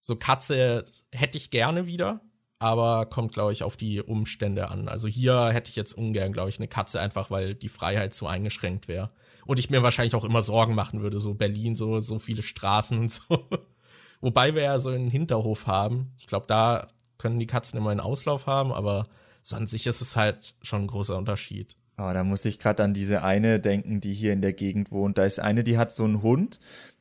So 0.00 0.16
Katze 0.16 0.84
hätte 1.12 1.38
ich 1.38 1.50
gerne 1.50 1.86
wieder, 1.86 2.20
aber 2.58 3.06
kommt, 3.06 3.32
glaube 3.32 3.52
ich, 3.52 3.62
auf 3.62 3.76
die 3.76 4.02
Umstände 4.02 4.68
an. 4.68 4.86
Also 4.88 5.08
hier 5.08 5.48
hätte 5.48 5.70
ich 5.70 5.76
jetzt 5.76 5.94
ungern, 5.94 6.32
glaube 6.32 6.50
ich, 6.50 6.58
eine 6.58 6.68
Katze, 6.68 7.00
einfach 7.00 7.30
weil 7.30 7.54
die 7.54 7.68
Freiheit 7.70 8.12
zu 8.12 8.26
eingeschränkt 8.26 8.88
wäre. 8.88 9.12
Und 9.46 9.58
ich 9.58 9.70
mir 9.70 9.82
wahrscheinlich 9.82 10.14
auch 10.14 10.24
immer 10.24 10.42
Sorgen 10.42 10.74
machen 10.74 11.00
würde, 11.00 11.20
so 11.20 11.34
Berlin, 11.34 11.74
so, 11.74 12.00
so 12.00 12.18
viele 12.18 12.42
Straßen 12.42 12.98
und 12.98 13.10
so. 13.10 13.48
Wobei 14.20 14.54
wir 14.54 14.62
ja 14.62 14.78
so 14.78 14.90
einen 14.90 15.08
Hinterhof 15.08 15.66
haben. 15.66 16.12
Ich 16.18 16.26
glaube, 16.26 16.46
da 16.46 16.88
können 17.16 17.38
die 17.38 17.46
Katzen 17.46 17.78
immer 17.78 17.90
einen 17.90 18.00
Auslauf 18.00 18.46
haben, 18.46 18.72
aber 18.72 19.08
so 19.42 19.56
an 19.56 19.66
sich 19.66 19.86
ist 19.86 20.00
es 20.00 20.16
halt 20.16 20.54
schon 20.62 20.82
ein 20.82 20.86
großer 20.86 21.16
Unterschied. 21.16 21.76
Oh, 21.98 22.10
da 22.12 22.24
muss 22.24 22.44
ich 22.44 22.58
gerade 22.58 22.82
an 22.82 22.94
diese 22.94 23.22
eine 23.22 23.60
denken, 23.60 24.00
die 24.00 24.14
hier 24.14 24.32
in 24.32 24.40
der 24.40 24.52
Gegend 24.52 24.90
wohnt. 24.90 25.18
Da 25.18 25.24
ist 25.24 25.40
eine, 25.40 25.62
die 25.62 25.78
hat 25.78 25.92
so 25.92 26.04
einen 26.04 26.22
Hund 26.22 26.60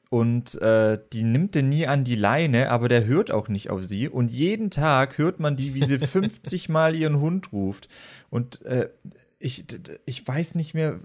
und 0.10 0.62
äh, 0.62 1.00
die 1.14 1.24
nimmt 1.24 1.56
den 1.56 1.70
nie 1.70 1.88
an 1.88 2.04
die 2.04 2.16
Leine, 2.16 2.70
aber 2.70 2.90
der 2.90 3.06
hört 3.06 3.32
auch 3.32 3.48
nicht 3.48 3.70
auf 3.70 3.86
sie. 3.86 4.10
Und 4.10 4.30
jeden 4.30 4.70
Tag 4.70 5.18
hört 5.18 5.40
man 5.40 5.56
die, 5.56 5.74
wie 5.74 5.86
sie 5.86 6.00
50 6.00 6.68
Mal 6.68 6.96
ihren 6.96 7.22
Hund 7.22 7.54
ruft. 7.54 7.88
Und 8.30 8.62
äh, 8.66 8.90
ich, 9.40 9.64
ich 10.06 10.28
weiß 10.28 10.56
nicht 10.56 10.74
mehr, 10.74 11.00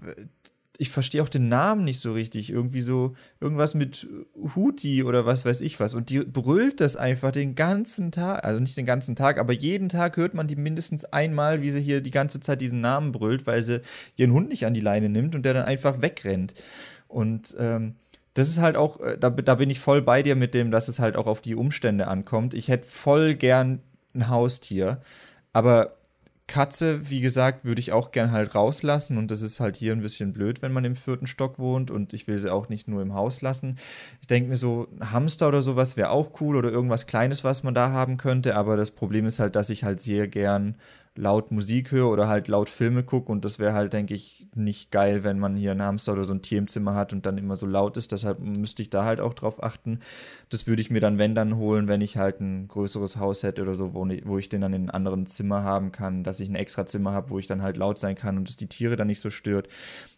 ich 0.77 0.89
verstehe 0.89 1.23
auch 1.23 1.29
den 1.29 1.49
Namen 1.49 1.83
nicht 1.83 1.99
so 1.99 2.13
richtig. 2.13 2.51
Irgendwie 2.51 2.81
so, 2.81 3.15
irgendwas 3.39 3.73
mit 3.73 4.07
Huti 4.55 5.03
oder 5.03 5.25
was 5.25 5.45
weiß 5.45 5.61
ich 5.61 5.79
was. 5.79 5.93
Und 5.93 6.09
die 6.09 6.19
brüllt 6.19 6.81
das 6.81 6.95
einfach 6.95 7.31
den 7.31 7.55
ganzen 7.55 8.11
Tag. 8.11 8.45
Also 8.45 8.59
nicht 8.59 8.77
den 8.77 8.85
ganzen 8.85 9.15
Tag, 9.15 9.39
aber 9.39 9.53
jeden 9.53 9.89
Tag 9.89 10.17
hört 10.17 10.33
man 10.33 10.47
die 10.47 10.55
mindestens 10.55 11.05
einmal, 11.05 11.61
wie 11.61 11.71
sie 11.71 11.81
hier 11.81 12.01
die 12.01 12.11
ganze 12.11 12.39
Zeit 12.39 12.61
diesen 12.61 12.81
Namen 12.81 13.11
brüllt, 13.11 13.47
weil 13.47 13.61
sie 13.61 13.81
ihren 14.15 14.31
Hund 14.31 14.49
nicht 14.49 14.65
an 14.65 14.73
die 14.73 14.81
Leine 14.81 15.09
nimmt 15.09 15.35
und 15.35 15.43
der 15.43 15.53
dann 15.53 15.65
einfach 15.65 16.01
wegrennt. 16.01 16.53
Und 17.07 17.55
ähm, 17.59 17.95
das 18.33 18.49
ist 18.49 18.59
halt 18.59 18.75
auch, 18.75 18.99
äh, 18.99 19.17
da, 19.17 19.31
da 19.31 19.55
bin 19.55 19.69
ich 19.69 19.79
voll 19.79 20.01
bei 20.01 20.21
dir 20.21 20.35
mit 20.35 20.53
dem, 20.53 20.69
dass 20.69 20.87
es 20.87 20.99
halt 20.99 21.15
auch 21.15 21.25
auf 21.25 21.41
die 21.41 21.55
Umstände 21.55 22.07
ankommt. 22.07 22.53
Ich 22.53 22.67
hätte 22.67 22.87
voll 22.87 23.33
gern 23.33 23.81
ein 24.13 24.29
Haustier, 24.29 25.01
aber 25.53 25.96
Katze, 26.47 27.09
wie 27.09 27.19
gesagt, 27.19 27.65
würde 27.65 27.81
ich 27.81 27.91
auch 27.91 28.11
gern 28.11 28.31
halt 28.31 28.55
rauslassen 28.55 29.17
und 29.17 29.29
das 29.31 29.41
ist 29.41 29.59
halt 29.59 29.75
hier 29.75 29.91
ein 29.91 30.01
bisschen 30.01 30.31
blöd, 30.31 30.61
wenn 30.61 30.71
man 30.71 30.85
im 30.85 30.95
vierten 30.95 31.27
Stock 31.27 31.59
wohnt 31.59 31.91
und 31.91 32.13
ich 32.13 32.27
will 32.27 32.37
sie 32.37 32.51
auch 32.51 32.69
nicht 32.69 32.87
nur 32.87 33.01
im 33.01 33.13
Haus 33.13 33.41
lassen. 33.41 33.77
Ich 34.21 34.27
denke 34.27 34.49
mir 34.49 34.57
so, 34.57 34.87
ein 34.99 35.11
Hamster 35.11 35.49
oder 35.49 35.61
sowas 35.61 35.97
wäre 35.97 36.09
auch 36.09 36.39
cool 36.39 36.55
oder 36.55 36.71
irgendwas 36.71 37.05
Kleines, 37.05 37.43
was 37.43 37.63
man 37.63 37.75
da 37.75 37.91
haben 37.91 38.15
könnte, 38.15 38.55
aber 38.55 38.77
das 38.77 38.91
Problem 38.91 39.25
ist 39.25 39.39
halt, 39.39 39.57
dass 39.57 39.69
ich 39.69 39.83
halt 39.83 39.99
sehr 39.99 40.29
gern 40.29 40.75
laut 41.17 41.51
Musik 41.51 41.91
höre 41.91 42.09
oder 42.09 42.27
halt 42.27 42.47
laut 42.47 42.69
Filme 42.69 43.03
gucke 43.03 43.31
und 43.31 43.43
das 43.43 43.59
wäre 43.59 43.73
halt, 43.73 43.93
denke 43.93 44.13
ich, 44.13 44.47
nicht 44.55 44.91
geil, 44.91 45.23
wenn 45.23 45.39
man 45.39 45.55
hier 45.55 45.71
einen 45.71 45.81
Hamster 45.81 46.13
oder 46.13 46.23
so 46.23 46.33
ein 46.33 46.41
Tier 46.41 46.59
im 46.59 46.67
Zimmer 46.67 46.95
hat 46.95 47.13
und 47.13 47.25
dann 47.25 47.37
immer 47.37 47.55
so 47.55 47.65
laut 47.65 47.97
ist. 47.97 48.11
Deshalb 48.11 48.39
müsste 48.39 48.81
ich 48.81 48.89
da 48.89 49.03
halt 49.03 49.19
auch 49.19 49.33
drauf 49.33 49.61
achten. 49.63 49.99
Das 50.49 50.67
würde 50.67 50.81
ich 50.81 50.89
mir 50.89 50.99
dann, 50.99 51.17
wenn 51.17 51.35
dann 51.35 51.57
holen, 51.57 51.87
wenn 51.87 52.01
ich 52.01 52.17
halt 52.17 52.39
ein 52.39 52.67
größeres 52.67 53.17
Haus 53.17 53.43
hätte 53.43 53.61
oder 53.61 53.75
so, 53.75 53.93
wo, 53.93 54.07
wo 54.25 54.37
ich 54.37 54.49
den 54.49 54.61
dann 54.61 54.73
in 54.73 54.81
einem 54.83 54.89
anderen 54.91 55.25
Zimmer 55.25 55.63
haben 55.63 55.91
kann, 55.91 56.23
dass 56.23 56.39
ich 56.39 56.49
ein 56.49 56.55
extra 56.55 56.85
Zimmer 56.85 57.11
habe, 57.11 57.29
wo 57.29 57.39
ich 57.39 57.47
dann 57.47 57.61
halt 57.61 57.77
laut 57.77 57.99
sein 57.99 58.15
kann 58.15 58.37
und 58.37 58.49
es 58.49 58.57
die 58.57 58.67
Tiere 58.67 58.95
dann 58.95 59.07
nicht 59.07 59.21
so 59.21 59.29
stört. 59.29 59.67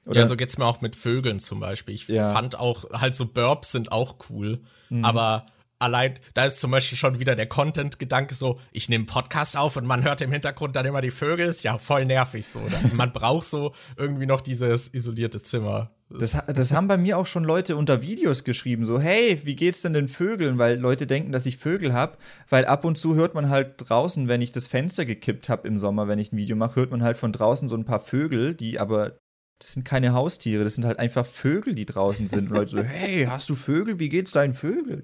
Oder 0.05 0.21
ja, 0.21 0.25
so 0.25 0.35
geht's 0.35 0.57
mir 0.57 0.65
auch 0.65 0.81
mit 0.81 0.95
Vögeln 0.95 1.39
zum 1.39 1.59
Beispiel. 1.59 1.95
Ich 1.95 2.07
ja. 2.07 2.31
fand 2.31 2.57
auch, 2.57 2.89
halt 2.91 3.15
so 3.15 3.25
Burbs 3.25 3.71
sind 3.71 3.91
auch 3.91 4.15
cool, 4.29 4.59
mhm. 4.89 5.05
aber 5.05 5.45
allein, 5.79 6.19
da 6.33 6.45
ist 6.45 6.59
zum 6.59 6.71
Beispiel 6.71 6.97
schon 6.97 7.19
wieder 7.19 7.35
der 7.35 7.47
Content-Gedanke 7.47 8.35
so, 8.35 8.59
ich 8.71 8.89
nehme 8.89 9.05
Podcast 9.05 9.57
auf 9.57 9.77
und 9.77 9.87
man 9.87 10.03
hört 10.03 10.21
im 10.21 10.31
Hintergrund 10.31 10.75
dann 10.75 10.85
immer 10.85 11.01
die 11.01 11.11
Vögel, 11.11 11.47
ist 11.47 11.63
ja 11.63 11.77
voll 11.77 12.05
nervig 12.05 12.47
so. 12.47 12.61
man 12.93 13.11
braucht 13.11 13.47
so 13.47 13.73
irgendwie 13.97 14.25
noch 14.25 14.41
dieses 14.41 14.93
isolierte 14.93 15.41
Zimmer. 15.41 15.91
Das, 16.11 16.31
das 16.31 16.73
haben 16.73 16.87
bei 16.87 16.97
mir 16.97 17.19
auch 17.19 17.27
schon 17.27 17.43
Leute 17.43 17.75
unter 17.75 18.01
Videos 18.01 18.43
geschrieben, 18.43 18.83
so, 18.83 18.99
hey, 18.99 19.39
wie 19.43 19.55
geht's 19.55 19.83
denn 19.83 19.93
den 19.93 20.07
Vögeln? 20.07 20.57
Weil 20.57 20.79
Leute 20.79 21.05
denken, 21.05 21.31
dass 21.31 21.45
ich 21.45 21.57
Vögel 21.57 21.93
hab, 21.93 22.17
weil 22.49 22.65
ab 22.65 22.83
und 22.83 22.97
zu 22.97 23.13
hört 23.13 23.35
man 23.35 23.49
halt 23.49 23.75
draußen, 23.77 24.27
wenn 24.27 24.41
ich 24.41 24.51
das 24.51 24.65
Fenster 24.65 25.05
gekippt 25.05 25.49
habe 25.49 25.67
im 25.67 25.77
Sommer, 25.77 26.07
wenn 26.07 26.17
ich 26.17 26.33
ein 26.33 26.37
Video 26.37 26.55
mache, 26.55 26.77
hört 26.77 26.89
man 26.89 27.03
halt 27.03 27.17
von 27.17 27.31
draußen 27.31 27.67
so 27.67 27.75
ein 27.75 27.85
paar 27.85 27.99
Vögel, 27.99 28.55
die 28.55 28.79
aber 28.79 29.19
das 29.59 29.73
sind 29.73 29.83
keine 29.83 30.13
Haustiere, 30.13 30.63
das 30.63 30.75
sind 30.75 30.85
halt 30.85 30.99
einfach 30.99 31.25
Vögel, 31.25 31.75
die 31.75 31.85
draußen 31.85 32.27
sind. 32.27 32.49
Und 32.49 32.55
Leute 32.55 32.71
so, 32.71 32.79
hey, 32.83 33.25
hast 33.25 33.49
du 33.49 33.55
Vögel? 33.55 33.99
Wie 33.99 34.07
geht's 34.07 34.31
deinen 34.31 34.53
Vögeln? 34.53 35.03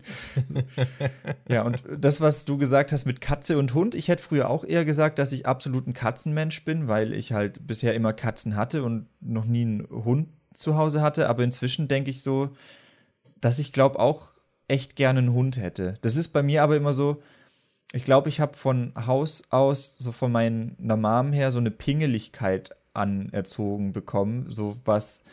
ja, 1.50 1.64
und 1.64 1.84
das, 1.98 2.22
was 2.22 2.46
du 2.46 2.58
gesagt 2.58 2.94
hast 2.94 3.06
mit 3.06 3.20
Katze 3.20 3.58
und 3.58 3.74
Hund, 3.74 3.96
ich 3.96 4.08
hätte 4.08 4.24
früher 4.24 4.50
auch 4.50 4.64
eher 4.64 4.86
gesagt, 4.86 5.20
dass 5.20 5.34
ich 5.34 5.46
absolut 5.46 5.88
ein 5.88 5.94
Katzenmensch 5.94 6.64
bin, 6.64 6.88
weil 6.88 7.14
ich 7.14 7.34
halt 7.34 7.68
bisher 7.68 7.94
immer 7.96 8.14
Katzen 8.14 8.56
hatte 8.56 8.84
und 8.84 9.08
noch 9.20 9.46
nie 9.46 9.64
einen 9.64 9.88
Hund 9.90 10.30
zu 10.54 10.78
Hause 10.78 11.02
hatte. 11.02 11.28
Aber 11.28 11.44
inzwischen 11.44 11.90
denke 11.90 12.10
ich 12.10 12.24
so, 12.24 12.56
dass 13.42 13.60
ich 13.60 13.74
glaube 13.74 14.00
auch 14.00 14.32
echt 14.70 14.96
gerne 14.96 15.20
einen 15.20 15.34
Hund 15.34 15.58
hätte. 15.58 15.98
Das 16.02 16.16
ist 16.16 16.30
bei 16.30 16.42
mir 16.42 16.64
aber 16.64 16.78
immer 16.78 16.94
so, 16.94 17.22
ich 17.92 18.06
glaube, 18.06 18.30
ich 18.30 18.40
habe 18.40 18.58
von 18.58 18.94
Haus 18.96 19.44
aus, 19.50 19.96
so 19.96 20.14
von 20.14 20.32
meiner 20.32 20.98
Mom 20.98 21.34
her, 21.34 21.52
so 21.52 21.60
eine 21.60 21.72
Pingeligkeit 21.72 22.72
anerzogen 22.96 23.92
bekommen. 23.92 24.46
So 24.50 24.78
was, 24.86 25.24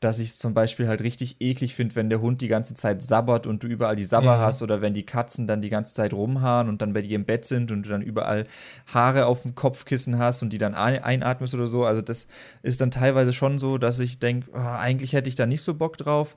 dass 0.00 0.18
ich 0.18 0.30
es 0.30 0.38
zum 0.38 0.54
Beispiel 0.54 0.88
halt 0.88 1.02
richtig 1.02 1.40
eklig 1.40 1.74
finde, 1.74 1.94
wenn 1.94 2.08
der 2.08 2.22
Hund 2.22 2.40
die 2.40 2.48
ganze 2.48 2.74
Zeit 2.74 3.02
sabbert 3.02 3.46
und 3.46 3.62
du 3.62 3.66
überall 3.66 3.96
die 3.96 4.04
Sabber 4.04 4.38
mhm. 4.38 4.40
hast 4.40 4.62
oder 4.62 4.80
wenn 4.80 4.94
die 4.94 5.04
Katzen 5.04 5.46
dann 5.46 5.60
die 5.60 5.68
ganze 5.68 5.94
Zeit 5.94 6.14
rumhaaren 6.14 6.68
und 6.68 6.80
dann 6.80 6.94
bei 6.94 7.02
dir 7.02 7.16
im 7.16 7.26
Bett 7.26 7.44
sind 7.44 7.70
und 7.70 7.84
du 7.84 7.90
dann 7.90 8.00
überall 8.00 8.46
Haare 8.86 9.26
auf 9.26 9.42
dem 9.42 9.54
Kopfkissen 9.54 10.18
hast 10.18 10.42
und 10.42 10.52
die 10.52 10.58
dann 10.58 10.74
einatmest 10.74 11.54
oder 11.54 11.66
so. 11.66 11.84
Also 11.84 12.00
das 12.00 12.28
ist 12.62 12.80
dann 12.80 12.90
teilweise 12.90 13.34
schon 13.34 13.58
so, 13.58 13.76
dass 13.76 14.00
ich 14.00 14.18
denke, 14.18 14.50
oh, 14.54 14.58
eigentlich 14.58 15.12
hätte 15.12 15.28
ich 15.28 15.34
da 15.34 15.44
nicht 15.44 15.62
so 15.62 15.74
Bock 15.74 15.98
drauf. 15.98 16.34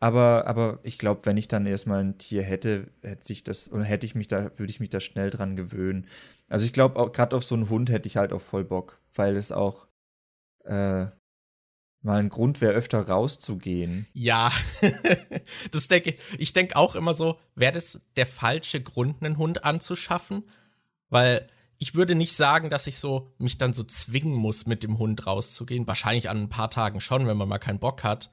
Aber, 0.00 0.48
aber 0.48 0.80
ich 0.82 0.98
glaube, 0.98 1.26
wenn 1.26 1.36
ich 1.36 1.46
dann 1.46 1.64
erstmal 1.64 2.02
ein 2.02 2.18
Tier 2.18 2.42
hätte, 2.42 2.88
hätte 3.02 3.24
sich 3.24 3.44
das, 3.44 3.70
oder 3.70 3.84
hätte 3.84 4.04
ich 4.04 4.16
mich 4.16 4.26
da, 4.26 4.50
würde 4.58 4.70
ich 4.70 4.80
mich 4.80 4.90
da 4.90 4.98
schnell 4.98 5.30
dran 5.30 5.54
gewöhnen. 5.54 6.06
Also 6.48 6.66
ich 6.66 6.72
glaube, 6.72 7.12
gerade 7.12 7.36
auf 7.36 7.44
so 7.44 7.54
einen 7.54 7.70
Hund 7.70 7.88
hätte 7.88 8.08
ich 8.08 8.16
halt 8.16 8.32
auch 8.32 8.40
voll 8.40 8.64
Bock, 8.64 8.98
weil 9.14 9.36
es 9.36 9.52
auch, 9.52 9.86
äh, 10.64 11.06
mal 12.02 12.18
ein 12.18 12.28
Grund 12.28 12.60
wäre, 12.60 12.72
öfter 12.72 13.08
rauszugehen. 13.08 14.06
Ja, 14.12 14.52
das 15.70 15.88
denke 15.88 16.10
ich. 16.10 16.20
Ich 16.38 16.52
denke 16.52 16.76
auch 16.76 16.94
immer 16.94 17.14
so, 17.14 17.38
wäre 17.54 17.72
das 17.72 18.00
der 18.16 18.26
falsche 18.26 18.82
Grund, 18.82 19.22
einen 19.22 19.38
Hund 19.38 19.64
anzuschaffen? 19.64 20.44
Weil 21.08 21.46
ich 21.78 21.94
würde 21.94 22.14
nicht 22.14 22.34
sagen, 22.34 22.70
dass 22.70 22.86
ich 22.86 22.98
so 22.98 23.32
mich 23.38 23.58
dann 23.58 23.72
so 23.72 23.82
zwingen 23.82 24.34
muss, 24.34 24.66
mit 24.66 24.82
dem 24.82 24.98
Hund 24.98 25.26
rauszugehen. 25.26 25.86
Wahrscheinlich 25.86 26.28
an 26.28 26.42
ein 26.42 26.48
paar 26.48 26.70
Tagen 26.70 27.00
schon, 27.00 27.26
wenn 27.26 27.36
man 27.36 27.48
mal 27.48 27.58
keinen 27.58 27.80
Bock 27.80 28.04
hat. 28.04 28.30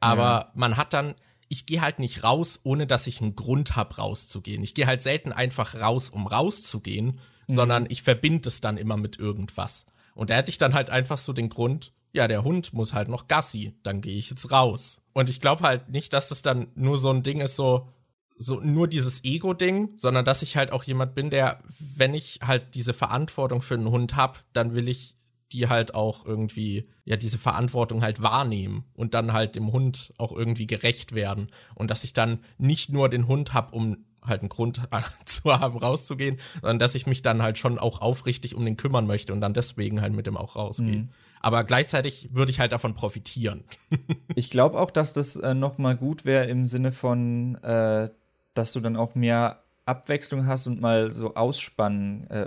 Aber 0.00 0.22
ja. 0.22 0.52
man 0.54 0.76
hat 0.76 0.92
dann, 0.92 1.14
ich 1.48 1.66
gehe 1.66 1.80
halt 1.80 1.98
nicht 1.98 2.24
raus, 2.24 2.60
ohne 2.62 2.86
dass 2.86 3.06
ich 3.06 3.20
einen 3.20 3.36
Grund 3.36 3.76
habe, 3.76 3.96
rauszugehen. 3.96 4.62
Ich 4.62 4.74
gehe 4.74 4.86
halt 4.86 5.02
selten 5.02 5.32
einfach 5.32 5.74
raus, 5.74 6.08
um 6.10 6.26
rauszugehen, 6.26 7.06
mhm. 7.06 7.54
sondern 7.54 7.86
ich 7.88 8.02
verbinde 8.02 8.48
es 8.48 8.60
dann 8.60 8.76
immer 8.76 8.96
mit 8.96 9.18
irgendwas. 9.18 9.86
Und 10.20 10.28
da 10.28 10.34
hätte 10.34 10.50
ich 10.50 10.58
dann 10.58 10.74
halt 10.74 10.90
einfach 10.90 11.16
so 11.16 11.32
den 11.32 11.48
Grund, 11.48 11.94
ja, 12.12 12.28
der 12.28 12.44
Hund 12.44 12.74
muss 12.74 12.92
halt 12.92 13.08
noch 13.08 13.26
Gassi, 13.26 13.72
dann 13.82 14.02
gehe 14.02 14.18
ich 14.18 14.28
jetzt 14.28 14.52
raus. 14.52 15.00
Und 15.14 15.30
ich 15.30 15.40
glaube 15.40 15.62
halt 15.62 15.88
nicht, 15.88 16.12
dass 16.12 16.30
es 16.30 16.42
dann 16.42 16.66
nur 16.74 16.98
so 16.98 17.08
ein 17.08 17.22
Ding 17.22 17.40
ist, 17.40 17.56
so, 17.56 17.88
so 18.36 18.60
nur 18.60 18.86
dieses 18.86 19.24
Ego-Ding, 19.24 19.92
sondern 19.96 20.26
dass 20.26 20.42
ich 20.42 20.58
halt 20.58 20.72
auch 20.72 20.84
jemand 20.84 21.14
bin, 21.14 21.30
der, 21.30 21.62
wenn 21.96 22.12
ich 22.12 22.40
halt 22.42 22.74
diese 22.74 22.92
Verantwortung 22.92 23.62
für 23.62 23.76
einen 23.76 23.88
Hund 23.88 24.14
hab, 24.14 24.44
dann 24.52 24.74
will 24.74 24.90
ich 24.90 25.16
die 25.52 25.70
halt 25.70 25.94
auch 25.94 26.26
irgendwie, 26.26 26.90
ja, 27.06 27.16
diese 27.16 27.38
Verantwortung 27.38 28.02
halt 28.02 28.20
wahrnehmen 28.20 28.84
und 28.92 29.14
dann 29.14 29.32
halt 29.32 29.56
dem 29.56 29.72
Hund 29.72 30.12
auch 30.18 30.32
irgendwie 30.32 30.66
gerecht 30.66 31.14
werden. 31.14 31.50
Und 31.74 31.90
dass 31.90 32.04
ich 32.04 32.12
dann 32.12 32.44
nicht 32.58 32.92
nur 32.92 33.08
den 33.08 33.26
Hund 33.26 33.54
hab, 33.54 33.72
um 33.72 34.04
halt 34.30 34.40
einen 34.40 34.48
Grund 34.48 34.80
zu 35.26 35.58
haben, 35.58 35.78
rauszugehen, 35.78 36.38
sondern 36.60 36.78
dass 36.78 36.94
ich 36.94 37.06
mich 37.06 37.22
dann 37.22 37.42
halt 37.42 37.58
schon 37.58 37.78
auch 37.78 38.00
aufrichtig 38.00 38.54
um 38.54 38.64
den 38.64 38.76
kümmern 38.76 39.06
möchte 39.06 39.32
und 39.32 39.40
dann 39.40 39.54
deswegen 39.54 40.00
halt 40.00 40.14
mit 40.14 40.26
dem 40.26 40.36
auch 40.36 40.56
rausgehe. 40.56 41.00
Mhm. 41.00 41.08
Aber 41.40 41.64
gleichzeitig 41.64 42.28
würde 42.32 42.50
ich 42.50 42.60
halt 42.60 42.72
davon 42.72 42.94
profitieren. 42.94 43.64
ich 44.34 44.50
glaube 44.50 44.78
auch, 44.78 44.90
dass 44.90 45.12
das 45.12 45.36
äh, 45.36 45.54
noch 45.54 45.78
mal 45.78 45.96
gut 45.96 46.24
wäre 46.24 46.46
im 46.46 46.66
Sinne 46.66 46.92
von, 46.92 47.56
äh, 47.56 48.10
dass 48.54 48.72
du 48.72 48.80
dann 48.80 48.96
auch 48.96 49.14
mehr 49.14 49.62
Abwechslung 49.90 50.46
hast 50.46 50.68
und 50.68 50.80
mal 50.80 51.12
so 51.12 51.34
ausspannen 51.34 52.28
äh, 52.30 52.42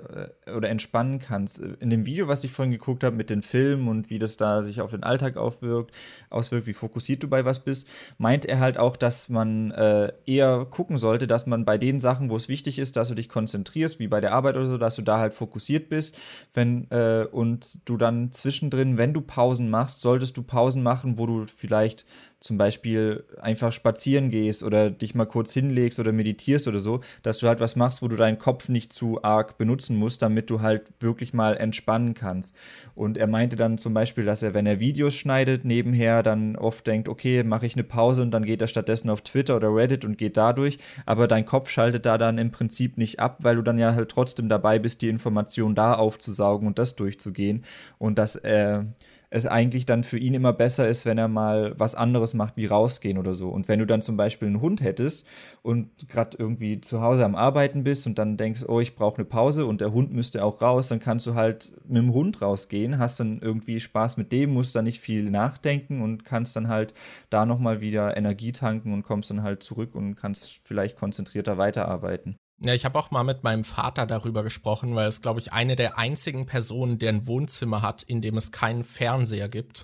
äh, 0.46 0.52
oder 0.56 0.70
entspannen 0.70 1.20
kannst. 1.20 1.60
In 1.60 1.90
dem 1.90 2.06
Video, 2.06 2.28
was 2.30 2.44
ich 2.44 2.52
vorhin 2.52 2.72
geguckt 2.72 3.04
habe 3.04 3.16
mit 3.16 3.30
den 3.30 3.42
Filmen 3.42 3.90
und 3.90 4.10
wie 4.10 4.18
das 4.18 4.38
da 4.38 4.62
sich 4.62 4.80
auf 4.80 4.92
den 4.92 5.04
Alltag 5.04 5.36
aufwirkt, 5.36 5.94
auswirkt, 6.30 6.68
wie 6.68 6.74
fokussiert 6.74 7.22
du 7.22 7.28
bei 7.28 7.44
was 7.44 7.60
bist, 7.60 7.88
meint 8.18 8.46
er 8.46 8.60
halt 8.60 8.78
auch, 8.78 8.96
dass 8.96 9.28
man 9.28 9.72
äh, 9.72 10.14
eher 10.26 10.66
gucken 10.66 10.98
sollte, 10.98 11.28
dass 11.28 11.46
man 11.46 11.66
bei 11.66 11.78
den 11.78 12.00
Sachen, 12.00 12.30
wo 12.30 12.38
es 12.38 12.48
wichtig 12.48 12.80
ist, 12.80 12.96
dass 12.96 13.10
du 13.10 13.16
dich 13.16 13.28
konzentrierst, 13.28 14.00
wie 14.00 14.08
bei 14.08 14.22
der 14.22 14.34
Arbeit 14.34 14.56
oder 14.56 14.66
so, 14.66 14.78
dass 14.78 14.96
du 14.96 15.02
da 15.02 15.20
halt 15.20 15.34
fokussiert 15.34 15.90
bist. 15.90 16.18
Wenn, 16.54 16.90
äh, 16.92 17.28
und 17.30 17.88
du 17.88 17.98
dann 17.98 18.32
zwischendrin, 18.32 18.98
wenn 18.98 19.14
du 19.14 19.20
Pausen 19.20 19.70
machst, 19.70 20.00
solltest 20.00 20.38
du 20.38 20.44
Pausen 20.44 20.82
machen, 20.82 21.18
wo 21.18 21.26
du 21.26 21.46
vielleicht 21.46 22.06
zum 22.44 22.58
Beispiel 22.58 23.24
einfach 23.42 23.72
spazieren 23.72 24.30
gehst 24.30 24.64
oder 24.64 24.90
dich 24.90 25.16
mal 25.16 25.26
kurz 25.26 25.54
hinlegst 25.54 25.98
oder 25.98 26.12
meditierst 26.12 26.68
oder 26.68 26.80
so, 26.80 27.00
dass 27.22 27.40
du 27.40 27.48
halt 27.48 27.62
was 27.62 27.78
machst, 27.78 28.02
wo 28.02 28.10
du 28.10 28.18
deinen 28.18 28.38
Kopf 28.38 28.68
nicht 28.68 28.92
zu 28.92 29.24
arg 29.24 29.58
benutzen 29.58 29.96
musst, 29.96 30.22
damit 30.22 30.50
du 30.50 30.60
halt 30.60 30.92
wirklich 31.00 31.34
mal 31.34 31.56
entspannen 31.56 32.14
kannst. 32.14 32.54
Und 32.96 33.18
er 33.18 33.28
meinte 33.28 33.56
dann 33.56 33.78
zum 33.78 33.94
Beispiel, 33.94 34.26
dass 34.26 34.44
er, 34.44 34.54
wenn 34.54 34.66
er 34.66 34.82
Videos 34.82 35.16
schneidet, 35.16 35.64
nebenher 35.64 36.22
dann 36.22 36.58
oft 36.58 36.86
denkt, 36.86 37.08
okay, 37.08 37.44
mache 37.44 37.66
ich 37.66 37.76
eine 37.76 37.86
Pause 37.86 38.24
und 38.24 38.32
dann 38.32 38.44
geht 38.44 38.62
er 38.62 38.68
stattdessen 38.68 39.10
auf 39.10 39.22
Twitter 39.22 39.56
oder 39.56 39.74
Reddit 39.74 40.04
und 40.04 40.18
geht 40.18 40.36
dadurch, 40.36 40.80
aber 41.06 41.30
dein 41.30 41.46
Kopf 41.46 41.70
schaltet 41.70 42.06
da 42.06 42.18
dann 42.18 42.38
im 42.38 42.52
Prinzip 42.52 42.98
nicht 42.98 43.22
ab, 43.22 43.38
weil 43.44 43.56
du 43.56 43.62
dann 43.62 43.80
ja 43.80 43.96
halt 43.96 44.10
trotzdem 44.10 44.50
dabei 44.50 44.80
bist, 44.80 45.02
die 45.02 45.08
Information 45.08 45.76
da 45.76 45.94
aufzusaugen 45.94 46.68
und 46.68 46.78
das 46.78 46.98
durchzugehen 46.98 47.64
und 48.00 48.18
dass 48.18 48.36
er 48.36 48.88
es 49.34 49.48
eigentlich 49.48 49.88
dann 49.88 50.04
für 50.04 50.20
ihn 50.20 50.36
immer 50.36 50.54
besser 50.54 50.88
ist, 50.88 51.08
wenn 51.08 51.18
er 51.18 51.28
mal 51.28 51.74
was 51.80 51.96
anderes 51.96 52.36
macht, 52.36 52.56
wie 52.56 52.68
rausgehen 52.68 53.18
oder 53.18 53.34
so. 53.34 53.50
Und 53.50 53.68
wenn 53.68 53.80
du 53.80 53.88
dann 53.88 54.04
zum 54.04 54.16
Beispiel 54.16 54.48
einen 54.48 54.62
Hund 54.62 54.82
hättest 54.82 55.26
und 55.64 56.08
gerade 56.08 56.38
irgendwie 56.38 56.82
zu 56.82 57.02
Hause 57.02 57.26
am 57.26 57.34
Arbeiten 57.34 57.84
bist 57.84 58.06
und 58.06 58.20
dann 58.20 58.38
denkst, 58.38 58.66
oh, 58.68 58.80
ich 58.80 58.96
brauche 58.96 59.18
eine 59.18 59.26
Pause 59.26 59.66
und 59.66 59.82
der 59.82 59.92
Hund 59.92 60.14
müsste 60.14 60.44
auch 60.46 60.62
raus, 60.62 60.90
dann 60.90 61.00
kannst 61.00 61.26
du 61.26 61.34
halt 61.34 61.74
mit 61.88 62.04
dem 62.04 62.14
Hund 62.14 62.44
rausgehen, 62.44 63.00
hast 63.00 63.20
dann 63.20 63.40
irgendwie 63.42 63.80
Spaß 63.80 64.18
mit 64.18 64.32
dem, 64.32 64.54
musst 64.54 64.76
dann 64.76 64.86
nicht 64.86 65.00
viel 65.00 65.32
nachdenken 65.32 66.04
und 66.04 66.26
kannst 66.26 66.56
dann 66.56 66.68
halt 66.68 66.94
da 67.32 67.48
nochmal 67.48 67.82
wieder 67.82 68.16
Energie 68.16 68.52
tanken 68.52 68.94
und 68.94 69.02
kommst 69.02 69.32
dann 69.32 69.42
halt 69.42 69.64
zurück 69.64 69.96
und 69.96 70.14
kannst 70.14 70.60
vielleicht 70.64 70.96
konzentrierter 70.96 71.58
weiterarbeiten. 71.58 72.38
Ja, 72.66 72.74
ich 72.74 72.86
habe 72.86 72.98
auch 72.98 73.12
mal 73.12 73.26
mit 73.26 73.44
meinem 73.44 73.66
Vater 73.66 74.06
darüber 74.06 74.42
gesprochen, 74.42 74.96
weil 74.96 75.10
es, 75.10 75.22
glaube 75.22 75.42
ich, 75.42 75.52
eine 75.52 75.76
der 75.76 75.98
einzigen 75.98 76.46
Personen, 76.46 76.98
der 76.98 77.10
ein 77.10 77.28
Wohnzimmer 77.28 77.82
hat, 77.82 78.04
in 78.04 78.22
dem 78.22 78.38
es 78.38 78.54
keinen 78.54 78.86
Fernseher 78.86 79.50
gibt. 79.50 79.84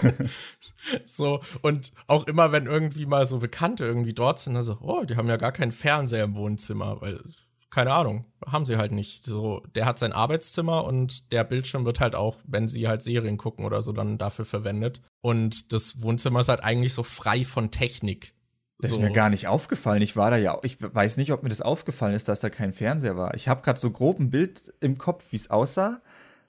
so, 1.04 1.38
und 1.62 1.92
auch 2.08 2.26
immer, 2.26 2.50
wenn 2.50 2.66
irgendwie 2.66 3.06
mal 3.06 3.24
so 3.24 3.38
Bekannte 3.38 3.84
irgendwie 3.84 4.14
dort 4.14 4.40
sind, 4.40 4.56
also, 4.56 4.78
oh, 4.80 5.04
die 5.04 5.14
haben 5.14 5.28
ja 5.28 5.36
gar 5.36 5.52
keinen 5.52 5.70
Fernseher 5.70 6.24
im 6.24 6.34
Wohnzimmer, 6.34 7.00
weil, 7.00 7.22
keine 7.70 7.92
Ahnung, 7.92 8.24
haben 8.44 8.66
sie 8.66 8.78
halt 8.78 8.90
nicht. 8.90 9.24
So, 9.24 9.62
der 9.76 9.86
hat 9.86 10.00
sein 10.00 10.12
Arbeitszimmer 10.12 10.82
und 10.82 11.30
der 11.30 11.44
Bildschirm 11.44 11.84
wird 11.84 12.00
halt 12.00 12.16
auch, 12.16 12.38
wenn 12.48 12.68
sie 12.68 12.88
halt 12.88 13.02
Serien 13.02 13.36
gucken 13.36 13.64
oder 13.64 13.80
so, 13.80 13.92
dann 13.92 14.18
dafür 14.18 14.44
verwendet. 14.44 15.02
Und 15.20 15.72
das 15.72 16.02
Wohnzimmer 16.02 16.40
ist 16.40 16.48
halt 16.48 16.64
eigentlich 16.64 16.94
so 16.94 17.04
frei 17.04 17.44
von 17.44 17.70
Technik. 17.70 18.35
Das 18.78 18.90
so. 18.90 18.98
ist 18.98 19.02
mir 19.02 19.12
gar 19.12 19.30
nicht 19.30 19.48
aufgefallen. 19.48 20.02
Ich 20.02 20.16
war 20.16 20.30
da 20.30 20.36
ja, 20.36 20.58
ich 20.62 20.76
weiß 20.80 21.16
nicht, 21.16 21.32
ob 21.32 21.42
mir 21.42 21.48
das 21.48 21.62
aufgefallen 21.62 22.14
ist, 22.14 22.28
dass 22.28 22.40
da 22.40 22.50
kein 22.50 22.72
Fernseher 22.72 23.16
war. 23.16 23.34
Ich 23.34 23.48
habe 23.48 23.62
gerade 23.62 23.80
so 23.80 23.90
grob 23.90 24.18
ein 24.18 24.30
Bild 24.30 24.74
im 24.80 24.98
Kopf, 24.98 25.26
wie 25.30 25.36
es 25.36 25.50
aussah, 25.50 26.02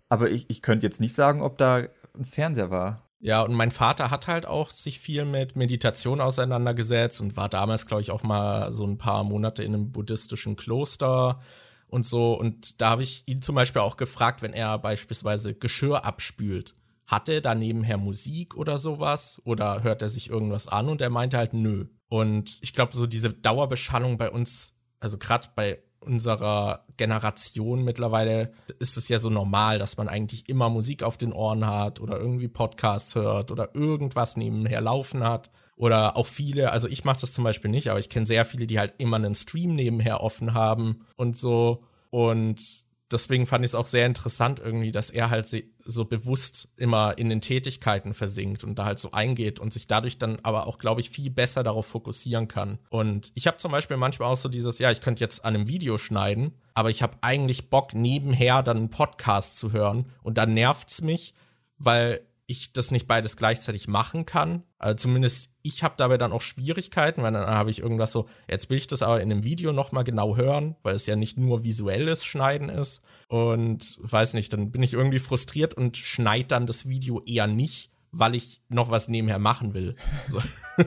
aber 0.09 0.29
ich, 0.29 0.49
ich 0.49 0.61
könnte 0.61 0.85
jetzt 0.85 0.99
nicht 0.99 1.15
sagen, 1.15 1.41
ob 1.41 1.57
da 1.57 1.83
ein 2.17 2.25
Fernseher 2.25 2.69
war. 2.69 3.07
Ja, 3.19 3.41
und 3.41 3.53
mein 3.53 3.71
Vater 3.71 4.11
hat 4.11 4.27
halt 4.27 4.45
auch 4.45 4.69
sich 4.69 4.99
viel 4.99 5.25
mit 5.25 5.55
Meditation 5.55 6.21
auseinandergesetzt 6.21 7.19
und 7.19 7.35
war 7.35 7.49
damals, 7.49 7.87
glaube 7.87 8.01
ich, 8.01 8.11
auch 8.11 8.23
mal 8.23 8.71
so 8.73 8.85
ein 8.85 8.97
paar 8.97 9.23
Monate 9.23 9.63
in 9.63 9.73
einem 9.73 9.91
buddhistischen 9.91 10.55
Kloster 10.55 11.39
und 11.87 12.05
so. 12.05 12.33
Und 12.33 12.79
da 12.79 12.91
habe 12.91 13.03
ich 13.03 13.23
ihn 13.25 13.41
zum 13.41 13.55
Beispiel 13.55 13.81
auch 13.81 13.97
gefragt, 13.97 14.41
wenn 14.43 14.53
er 14.53 14.77
beispielsweise 14.77 15.55
Geschirr 15.55 16.05
abspült. 16.05 16.75
Hat 17.07 17.29
er 17.29 17.41
da 17.41 17.55
nebenher 17.55 17.97
Musik 17.97 18.55
oder 18.55 18.77
sowas? 18.77 19.41
Oder 19.45 19.81
hört 19.81 20.01
er 20.01 20.09
sich 20.09 20.29
irgendwas 20.29 20.67
an? 20.67 20.89
Und 20.89 21.01
er 21.01 21.09
meinte 21.09 21.37
halt, 21.37 21.53
nö. 21.53 21.85
Und 22.09 22.57
ich 22.61 22.73
glaube, 22.73 22.95
so 22.95 23.05
diese 23.05 23.31
Dauerbeschallung 23.33 24.17
bei 24.17 24.31
uns, 24.31 24.75
also 24.99 25.17
gerade 25.17 25.47
bei 25.55 25.79
unserer 25.99 26.85
Generation 26.95 27.83
mittlerweile 27.83 28.53
ist 28.79 28.97
es 28.97 29.09
ja 29.09 29.19
so 29.19 29.29
normal, 29.29 29.79
dass 29.79 29.97
man 29.97 30.07
eigentlich 30.07 30.47
immer 30.47 30.69
Musik 30.69 31.03
auf 31.03 31.17
den 31.17 31.33
Ohren 31.33 31.65
hat 31.65 31.99
oder 31.99 32.17
irgendwie 32.17 32.47
Podcasts 32.47 33.15
hört 33.15 33.51
oder 33.51 33.75
irgendwas 33.75 34.37
nebenher 34.37 34.81
laufen 34.81 35.23
hat. 35.23 35.51
Oder 35.75 36.17
auch 36.17 36.25
viele, 36.25 36.71
also 36.71 36.87
ich 36.87 37.03
mache 37.03 37.21
das 37.21 37.33
zum 37.33 37.43
Beispiel 37.43 37.69
nicht, 37.69 37.89
aber 37.89 37.99
ich 37.99 38.09
kenne 38.09 38.25
sehr 38.25 38.45
viele, 38.45 38.65
die 38.65 38.79
halt 38.79 38.95
immer 38.97 39.17
einen 39.17 39.35
Stream 39.35 39.75
nebenher 39.75 40.21
offen 40.21 40.55
haben 40.55 41.05
und 41.15 41.37
so. 41.37 41.83
Und 42.09 42.86
deswegen 43.11 43.45
fand 43.47 43.63
ich 43.63 43.71
es 43.71 43.75
auch 43.75 43.85
sehr 43.85 44.05
interessant 44.05 44.59
irgendwie, 44.59 44.91
dass 44.91 45.09
er 45.09 45.29
halt 45.29 45.47
so 45.85 46.05
bewusst 46.05 46.69
immer 46.77 47.17
in 47.17 47.29
den 47.29 47.41
Tätigkeiten 47.41 48.13
versinkt 48.13 48.63
und 48.63 48.75
da 48.77 48.85
halt 48.85 48.99
so 48.99 49.11
eingeht 49.11 49.59
und 49.59 49.73
sich 49.73 49.87
dadurch 49.87 50.17
dann 50.17 50.39
aber 50.43 50.67
auch, 50.67 50.77
glaube 50.77 51.01
ich, 51.01 51.09
viel 51.09 51.29
besser 51.29 51.63
darauf 51.63 51.85
fokussieren 51.85 52.47
kann. 52.47 52.79
Und 52.89 53.31
ich 53.35 53.47
habe 53.47 53.57
zum 53.57 53.71
Beispiel 53.71 53.97
manchmal 53.97 54.31
auch 54.31 54.37
so 54.37 54.49
dieses, 54.49 54.79
ja, 54.79 54.91
ich 54.91 55.01
könnte 55.01 55.23
jetzt 55.23 55.45
an 55.45 55.55
einem 55.55 55.67
Video 55.67 55.97
schneiden, 55.97 56.53
aber 56.73 56.89
ich 56.89 57.01
habe 57.01 57.17
eigentlich 57.21 57.69
Bock, 57.69 57.93
nebenher 57.93 58.63
dann 58.63 58.77
einen 58.77 58.89
Podcast 58.89 59.57
zu 59.57 59.71
hören 59.71 60.11
und 60.23 60.37
dann 60.37 60.53
nervt's 60.53 61.01
mich, 61.01 61.33
weil 61.77 62.21
ich 62.49 62.71
das 62.71 62.91
nicht 62.91 63.07
beides 63.07 63.35
gleichzeitig 63.35 63.89
machen 63.89 64.25
kann. 64.25 64.63
Also 64.79 64.95
zumindest 64.95 65.51
ich 65.63 65.83
habe 65.83 65.95
dabei 65.97 66.17
dann 66.17 66.31
auch 66.31 66.41
Schwierigkeiten, 66.41 67.21
weil 67.21 67.33
dann 67.33 67.45
habe 67.45 67.69
ich 67.69 67.79
irgendwas 67.79 68.13
so, 68.13 68.29
jetzt 68.49 68.69
will 68.69 68.77
ich 68.77 68.87
das 68.87 69.01
aber 69.01 69.21
in 69.21 69.29
einem 69.29 69.43
Video 69.43 69.73
nochmal 69.73 70.05
genau 70.05 70.37
hören, 70.37 70.77
weil 70.81 70.95
es 70.95 71.05
ja 71.05 71.17
nicht 71.17 71.37
nur 71.37 71.63
visuelles 71.63 72.23
Schneiden 72.23 72.69
ist. 72.69 73.01
Und 73.27 73.97
weiß 74.01 74.33
nicht, 74.33 74.53
dann 74.53 74.71
bin 74.71 74.81
ich 74.81 74.93
irgendwie 74.93 75.19
frustriert 75.19 75.73
und 75.73 75.97
schneide 75.97 76.47
dann 76.47 76.67
das 76.67 76.87
Video 76.87 77.21
eher 77.25 77.47
nicht, 77.47 77.91
weil 78.11 78.33
ich 78.33 78.61
noch 78.69 78.89
was 78.89 79.09
nebenher 79.09 79.39
machen 79.39 79.73
will. 79.73 79.95
So. 80.29 80.41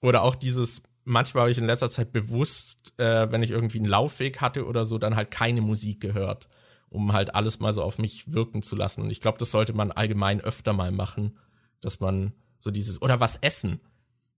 oder 0.00 0.22
auch 0.22 0.36
dieses, 0.36 0.82
manchmal 1.04 1.42
habe 1.42 1.50
ich 1.50 1.58
in 1.58 1.66
letzter 1.66 1.90
Zeit 1.90 2.12
bewusst, 2.12 2.94
äh, 2.98 3.30
wenn 3.30 3.42
ich 3.42 3.50
irgendwie 3.50 3.78
einen 3.78 3.88
Laufweg 3.88 4.40
hatte 4.40 4.64
oder 4.64 4.86
so, 4.86 4.96
dann 4.96 5.16
halt 5.16 5.30
keine 5.30 5.60
Musik 5.60 6.00
gehört 6.00 6.48
um 6.90 7.12
halt 7.12 7.34
alles 7.34 7.60
mal 7.60 7.72
so 7.72 7.82
auf 7.82 7.98
mich 7.98 8.32
wirken 8.32 8.62
zu 8.62 8.76
lassen. 8.76 9.02
Und 9.02 9.10
ich 9.10 9.20
glaube, 9.20 9.38
das 9.38 9.50
sollte 9.50 9.72
man 9.72 9.92
allgemein 9.92 10.40
öfter 10.40 10.72
mal 10.72 10.90
machen, 10.90 11.38
dass 11.80 12.00
man 12.00 12.32
so 12.58 12.70
dieses, 12.70 13.00
oder 13.02 13.20
was 13.20 13.36
essen. 13.36 13.80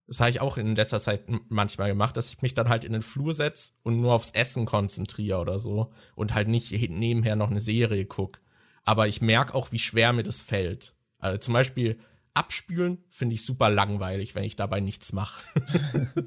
Das 0.06 0.20
habe 0.20 0.30
ich 0.30 0.40
auch 0.40 0.56
in 0.56 0.74
letzter 0.74 1.00
Zeit 1.00 1.24
manchmal 1.48 1.88
gemacht, 1.88 2.16
dass 2.16 2.30
ich 2.30 2.42
mich 2.42 2.54
dann 2.54 2.68
halt 2.68 2.84
in 2.84 2.92
den 2.92 3.02
Flur 3.02 3.32
setze 3.32 3.72
und 3.82 4.00
nur 4.00 4.12
aufs 4.12 4.32
Essen 4.32 4.66
konzentriere 4.66 5.38
oder 5.38 5.58
so 5.60 5.92
und 6.16 6.34
halt 6.34 6.48
nicht 6.48 6.72
nebenher 6.90 7.36
noch 7.36 7.50
eine 7.50 7.60
Serie 7.60 8.06
gucke. 8.06 8.40
Aber 8.82 9.06
ich 9.06 9.20
merke 9.20 9.54
auch, 9.54 9.70
wie 9.70 9.78
schwer 9.78 10.12
mir 10.12 10.24
das 10.24 10.42
fällt. 10.42 10.96
Also 11.18 11.38
zum 11.38 11.54
Beispiel 11.54 11.98
abspülen 12.34 13.04
finde 13.08 13.34
ich 13.34 13.44
super 13.44 13.70
langweilig, 13.70 14.34
wenn 14.34 14.42
ich 14.42 14.56
dabei 14.56 14.80
nichts 14.80 15.12
mache. 15.12 15.40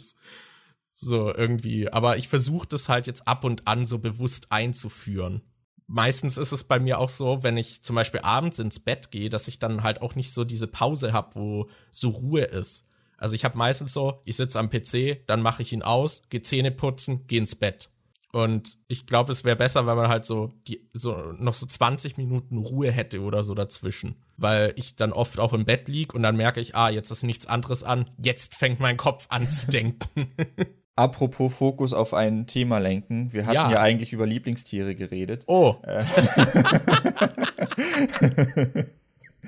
so 0.94 1.36
irgendwie. 1.36 1.92
Aber 1.92 2.16
ich 2.18 2.30
versuche 2.30 2.68
das 2.68 2.88
halt 2.88 3.06
jetzt 3.08 3.28
ab 3.28 3.44
und 3.44 3.68
an 3.68 3.86
so 3.86 4.00
bewusst 4.00 4.52
einzuführen 4.54 5.42
meistens 5.88 6.38
ist 6.38 6.52
es 6.52 6.64
bei 6.64 6.80
mir 6.80 7.00
auch 7.00 7.10
so, 7.10 7.44
wenn 7.44 7.58
ich 7.58 7.84
zum 7.84 7.96
Beispiel 7.96 8.22
abends 8.22 8.60
ins 8.60 8.80
Bett 8.80 9.12
gehe, 9.12 9.30
dass 9.30 9.48
ich 9.48 9.60
dann 9.60 9.84
halt 9.84 10.02
auch 10.02 10.16
nicht 10.16 10.34
so 10.34 10.44
diese 10.44 10.68
Pause 10.68 11.14
habe, 11.14 11.36
wo 11.36 11.70
so 11.92 12.10
Ruhe 12.10 12.44
ist. 12.44 12.86
Also 13.18 13.36
ich 13.36 13.46
habe 13.46 13.58
meistens 13.58 13.94
so, 13.94 14.22
ich 14.26 14.36
sitze 14.36 14.60
am 14.60 14.70
PC, 14.70 15.26
dann 15.28 15.42
mache 15.42 15.62
ich 15.62 15.72
ihn 15.72 15.82
aus, 15.82 16.24
gehe 16.30 16.42
Zähne 16.42 16.72
putzen, 16.72 17.26
gehe 17.28 17.40
ins 17.40 17.56
Bett. 17.56 17.90
Und 18.34 18.80
ich 18.88 19.06
glaube, 19.06 19.32
es 19.32 19.44
wäre 19.44 19.56
besser, 19.56 19.86
wenn 19.86 19.96
man 19.96 20.08
halt 20.08 20.26
so, 20.26 20.52
die, 20.68 20.90
so 20.92 21.16
noch 21.38 21.54
so 21.54 21.68
20 21.68 22.18
Minuten 22.18 22.58
Ruhe 22.58 22.92
hätte 22.92 23.22
oder 23.22 23.44
so 23.44 23.54
dazwischen. 23.54 24.16
Weil 24.38 24.74
ich 24.76 24.96
dann 24.96 25.14
oft 25.14 25.40
auch 25.40 25.54
im 25.54 25.66
Bett 25.66 25.88
lieg 25.88 26.16
und 26.16 26.24
dann 26.24 26.36
merke 26.36 26.60
ich, 26.60 26.76
ah, 26.76 26.90
jetzt 26.90 27.12
ist 27.12 27.24
nichts 27.24 27.46
anderes 27.46 27.84
an, 27.84 28.10
jetzt 28.18 28.56
fängt 28.56 28.80
mein 28.80 28.98
Kopf 28.98 29.28
an 29.30 29.48
zu 29.48 29.68
denken. 29.68 30.28
Apropos 30.96 31.54
Fokus 31.56 31.94
auf 31.94 32.14
ein 32.14 32.46
Thema 32.46 32.78
lenken. 32.78 33.34
Wir 33.34 33.46
hatten 33.46 33.56
ja, 33.56 33.72
ja 33.72 33.80
eigentlich 33.80 34.14
über 34.14 34.28
Lieblingstiere 34.28 34.94
geredet. 34.94 35.44
Oh. 35.48 35.76
Äh. 35.84 36.04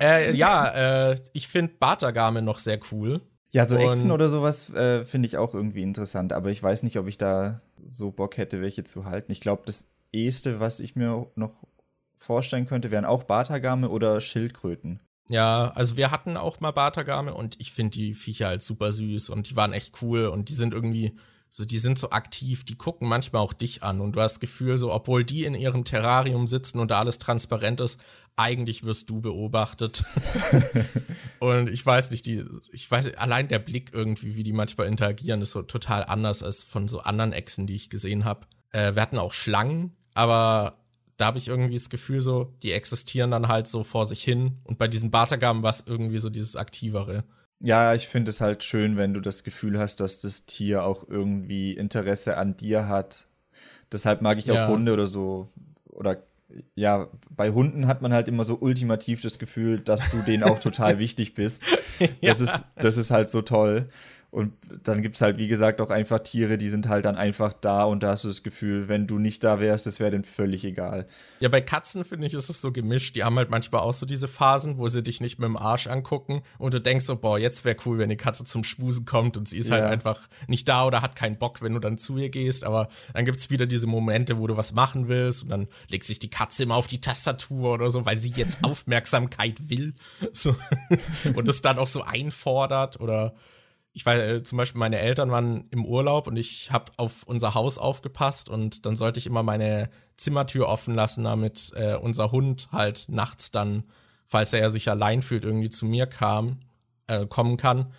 äh, 0.00 0.34
ja, 0.34 1.10
äh, 1.12 1.16
ich 1.32 1.46
finde 1.46 1.74
Bartagame 1.78 2.42
noch 2.42 2.58
sehr 2.58 2.80
cool. 2.90 3.20
Ja, 3.52 3.64
so 3.64 3.76
Echsen 3.76 4.10
oder 4.10 4.28
sowas 4.28 4.70
äh, 4.74 5.04
finde 5.04 5.26
ich 5.26 5.38
auch 5.38 5.54
irgendwie 5.54 5.82
interessant, 5.82 6.32
aber 6.32 6.50
ich 6.50 6.60
weiß 6.60 6.82
nicht, 6.82 6.98
ob 6.98 7.06
ich 7.06 7.16
da 7.16 7.60
so 7.84 8.10
Bock 8.10 8.36
hätte, 8.38 8.60
welche 8.60 8.82
zu 8.82 9.04
halten. 9.04 9.30
Ich 9.30 9.40
glaube, 9.40 9.62
das 9.66 9.88
Eheste, 10.12 10.58
was 10.58 10.80
ich 10.80 10.96
mir 10.96 11.30
noch 11.36 11.54
vorstellen 12.16 12.66
könnte, 12.66 12.90
wären 12.90 13.04
auch 13.04 13.22
Bartagame 13.22 13.88
oder 13.88 14.20
Schildkröten. 14.20 15.00
Ja, 15.28 15.72
also 15.74 15.96
wir 15.96 16.10
hatten 16.10 16.36
auch 16.36 16.60
mal 16.60 16.72
Bartagame 16.72 17.34
und 17.34 17.60
ich 17.60 17.72
finde 17.72 17.92
die 17.92 18.14
Viecher 18.14 18.48
halt 18.48 18.62
super 18.62 18.92
süß 18.92 19.28
und 19.28 19.50
die 19.50 19.56
waren 19.56 19.72
echt 19.72 20.02
cool 20.02 20.26
und 20.26 20.48
die 20.48 20.54
sind 20.54 20.74
irgendwie 20.74 21.16
so, 21.48 21.64
die 21.64 21.78
sind 21.78 21.98
so 21.98 22.10
aktiv, 22.10 22.64
die 22.64 22.76
gucken 22.76 23.08
manchmal 23.08 23.42
auch 23.42 23.52
dich 23.52 23.82
an 23.82 24.00
und 24.00 24.12
du 24.12 24.20
hast 24.20 24.34
das 24.34 24.40
Gefühl, 24.40 24.78
so, 24.78 24.92
obwohl 24.92 25.24
die 25.24 25.44
in 25.44 25.54
ihrem 25.54 25.84
Terrarium 25.84 26.46
sitzen 26.46 26.78
und 26.78 26.90
da 26.90 26.98
alles 26.98 27.18
transparent 27.18 27.80
ist, 27.80 28.00
eigentlich 28.36 28.84
wirst 28.84 29.08
du 29.08 29.20
beobachtet. 29.20 30.04
und 31.38 31.68
ich 31.68 31.84
weiß 31.84 32.10
nicht, 32.10 32.26
die, 32.26 32.44
ich 32.70 32.90
weiß, 32.90 33.14
allein 33.14 33.48
der 33.48 33.58
Blick 33.58 33.90
irgendwie, 33.94 34.36
wie 34.36 34.42
die 34.42 34.52
manchmal 34.52 34.88
interagieren, 34.88 35.40
ist 35.40 35.52
so 35.52 35.62
total 35.62 36.04
anders 36.04 36.42
als 36.42 36.62
von 36.62 36.88
so 36.88 37.00
anderen 37.00 37.32
Echsen, 37.32 37.66
die 37.66 37.74
ich 37.74 37.88
gesehen 37.88 38.24
habe. 38.24 38.46
Äh, 38.72 38.94
wir 38.94 39.02
hatten 39.02 39.18
auch 39.18 39.32
Schlangen, 39.32 39.96
aber 40.12 40.78
da 41.16 41.26
habe 41.26 41.38
ich 41.38 41.48
irgendwie 41.48 41.74
das 41.74 41.88
Gefühl, 41.88 42.20
so, 42.20 42.52
die 42.62 42.72
existieren 42.72 43.30
dann 43.30 43.48
halt 43.48 43.66
so 43.66 43.84
vor 43.84 44.04
sich 44.04 44.22
hin. 44.22 44.58
Und 44.64 44.78
bei 44.78 44.88
diesen 44.88 45.10
Bartagamen 45.10 45.62
war 45.62 45.70
es 45.70 45.84
irgendwie 45.86 46.18
so 46.18 46.28
dieses 46.28 46.56
Aktivere. 46.56 47.24
Ja, 47.60 47.94
ich 47.94 48.06
finde 48.06 48.30
es 48.30 48.40
halt 48.40 48.64
schön, 48.64 48.98
wenn 48.98 49.14
du 49.14 49.20
das 49.20 49.44
Gefühl 49.44 49.78
hast, 49.78 50.00
dass 50.00 50.20
das 50.20 50.46
Tier 50.46 50.84
auch 50.84 51.08
irgendwie 51.08 51.72
Interesse 51.72 52.36
an 52.36 52.56
dir 52.56 52.88
hat. 52.88 53.28
Deshalb 53.90 54.20
mag 54.20 54.38
ich 54.38 54.50
auch 54.50 54.56
ja. 54.56 54.68
Hunde 54.68 54.92
oder 54.92 55.06
so. 55.06 55.48
Oder 55.90 56.22
ja, 56.74 57.08
bei 57.30 57.50
Hunden 57.50 57.86
hat 57.86 58.02
man 58.02 58.12
halt 58.12 58.28
immer 58.28 58.44
so 58.44 58.58
ultimativ 58.60 59.22
das 59.22 59.38
Gefühl, 59.38 59.80
dass 59.80 60.10
du 60.10 60.22
denen 60.22 60.42
auch 60.42 60.60
total 60.60 60.98
wichtig 60.98 61.34
bist. 61.34 61.62
Das, 61.98 62.10
ja. 62.20 62.30
ist, 62.32 62.66
das 62.76 62.96
ist 62.96 63.10
halt 63.10 63.30
so 63.30 63.42
toll. 63.42 63.88
Und 64.36 64.52
dann 64.84 65.00
gibt 65.00 65.14
es 65.14 65.22
halt, 65.22 65.38
wie 65.38 65.48
gesagt, 65.48 65.80
auch 65.80 65.88
einfach 65.88 66.18
Tiere, 66.18 66.58
die 66.58 66.68
sind 66.68 66.90
halt 66.90 67.06
dann 67.06 67.16
einfach 67.16 67.54
da 67.54 67.84
und 67.84 68.02
da 68.02 68.10
hast 68.10 68.24
du 68.24 68.28
das 68.28 68.42
Gefühl, 68.42 68.86
wenn 68.86 69.06
du 69.06 69.18
nicht 69.18 69.42
da 69.42 69.60
wärst, 69.60 69.86
das 69.86 69.98
wäre 69.98 70.10
denen 70.10 70.24
völlig 70.24 70.62
egal. 70.62 71.06
Ja, 71.40 71.48
bei 71.48 71.62
Katzen 71.62 72.04
finde 72.04 72.26
ich, 72.26 72.34
ist 72.34 72.50
es 72.50 72.60
so 72.60 72.70
gemischt. 72.70 73.16
Die 73.16 73.24
haben 73.24 73.34
halt 73.36 73.48
manchmal 73.48 73.80
auch 73.80 73.94
so 73.94 74.04
diese 74.04 74.28
Phasen, 74.28 74.76
wo 74.76 74.88
sie 74.88 75.02
dich 75.02 75.22
nicht 75.22 75.38
mit 75.38 75.46
dem 75.46 75.56
Arsch 75.56 75.86
angucken 75.86 76.42
und 76.58 76.74
du 76.74 76.82
denkst 76.82 77.06
so, 77.06 77.16
boah, 77.16 77.38
jetzt 77.38 77.64
wäre 77.64 77.76
cool, 77.86 77.96
wenn 77.96 78.10
die 78.10 78.18
Katze 78.18 78.44
zum 78.44 78.62
Schmusen 78.62 79.06
kommt 79.06 79.38
und 79.38 79.48
sie 79.48 79.56
ist 79.56 79.70
halt 79.70 79.80
ja. 79.80 79.88
halt 79.88 79.94
einfach 79.94 80.28
nicht 80.48 80.68
da 80.68 80.84
oder 80.84 81.00
hat 81.00 81.16
keinen 81.16 81.38
Bock, 81.38 81.62
wenn 81.62 81.72
du 81.72 81.80
dann 81.80 81.96
zu 81.96 82.18
ihr 82.18 82.28
gehst. 82.28 82.62
Aber 82.64 82.90
dann 83.14 83.24
gibt 83.24 83.38
es 83.38 83.48
wieder 83.48 83.64
diese 83.64 83.86
Momente, 83.86 84.38
wo 84.38 84.46
du 84.46 84.58
was 84.58 84.72
machen 84.74 85.08
willst 85.08 85.44
und 85.44 85.48
dann 85.48 85.66
legt 85.88 86.04
sich 86.04 86.18
die 86.18 86.28
Katze 86.28 86.64
immer 86.64 86.74
auf 86.74 86.88
die 86.88 87.00
Tastatur 87.00 87.72
oder 87.72 87.90
so, 87.90 88.04
weil 88.04 88.18
sie 88.18 88.32
jetzt 88.36 88.58
Aufmerksamkeit 88.64 89.70
will. 89.70 89.94
So. 90.34 90.54
und 91.34 91.48
das 91.48 91.62
dann 91.62 91.78
auch 91.78 91.86
so 91.86 92.02
einfordert 92.02 93.00
oder 93.00 93.34
ich 93.96 94.04
weiß, 94.04 94.20
äh, 94.20 94.42
zum 94.42 94.58
Beispiel 94.58 94.78
meine 94.78 94.98
Eltern 94.98 95.30
waren 95.30 95.68
im 95.70 95.86
Urlaub 95.86 96.26
und 96.26 96.36
ich 96.36 96.70
habe 96.70 96.92
auf 96.98 97.22
unser 97.22 97.54
Haus 97.54 97.78
aufgepasst 97.78 98.50
und 98.50 98.84
dann 98.84 98.94
sollte 98.94 99.18
ich 99.18 99.26
immer 99.26 99.42
meine 99.42 99.88
Zimmertür 100.18 100.68
offen 100.68 100.94
lassen, 100.94 101.24
damit 101.24 101.72
äh, 101.74 101.94
unser 101.94 102.30
Hund 102.30 102.68
halt 102.72 103.06
nachts 103.08 103.52
dann, 103.52 103.84
falls 104.26 104.52
er 104.52 104.70
sich 104.70 104.90
allein 104.90 105.22
fühlt, 105.22 105.46
irgendwie 105.46 105.70
zu 105.70 105.86
mir 105.86 106.06
kam, 106.06 106.60
äh, 107.06 107.24
kommen 107.24 107.56
kann. 107.56 107.94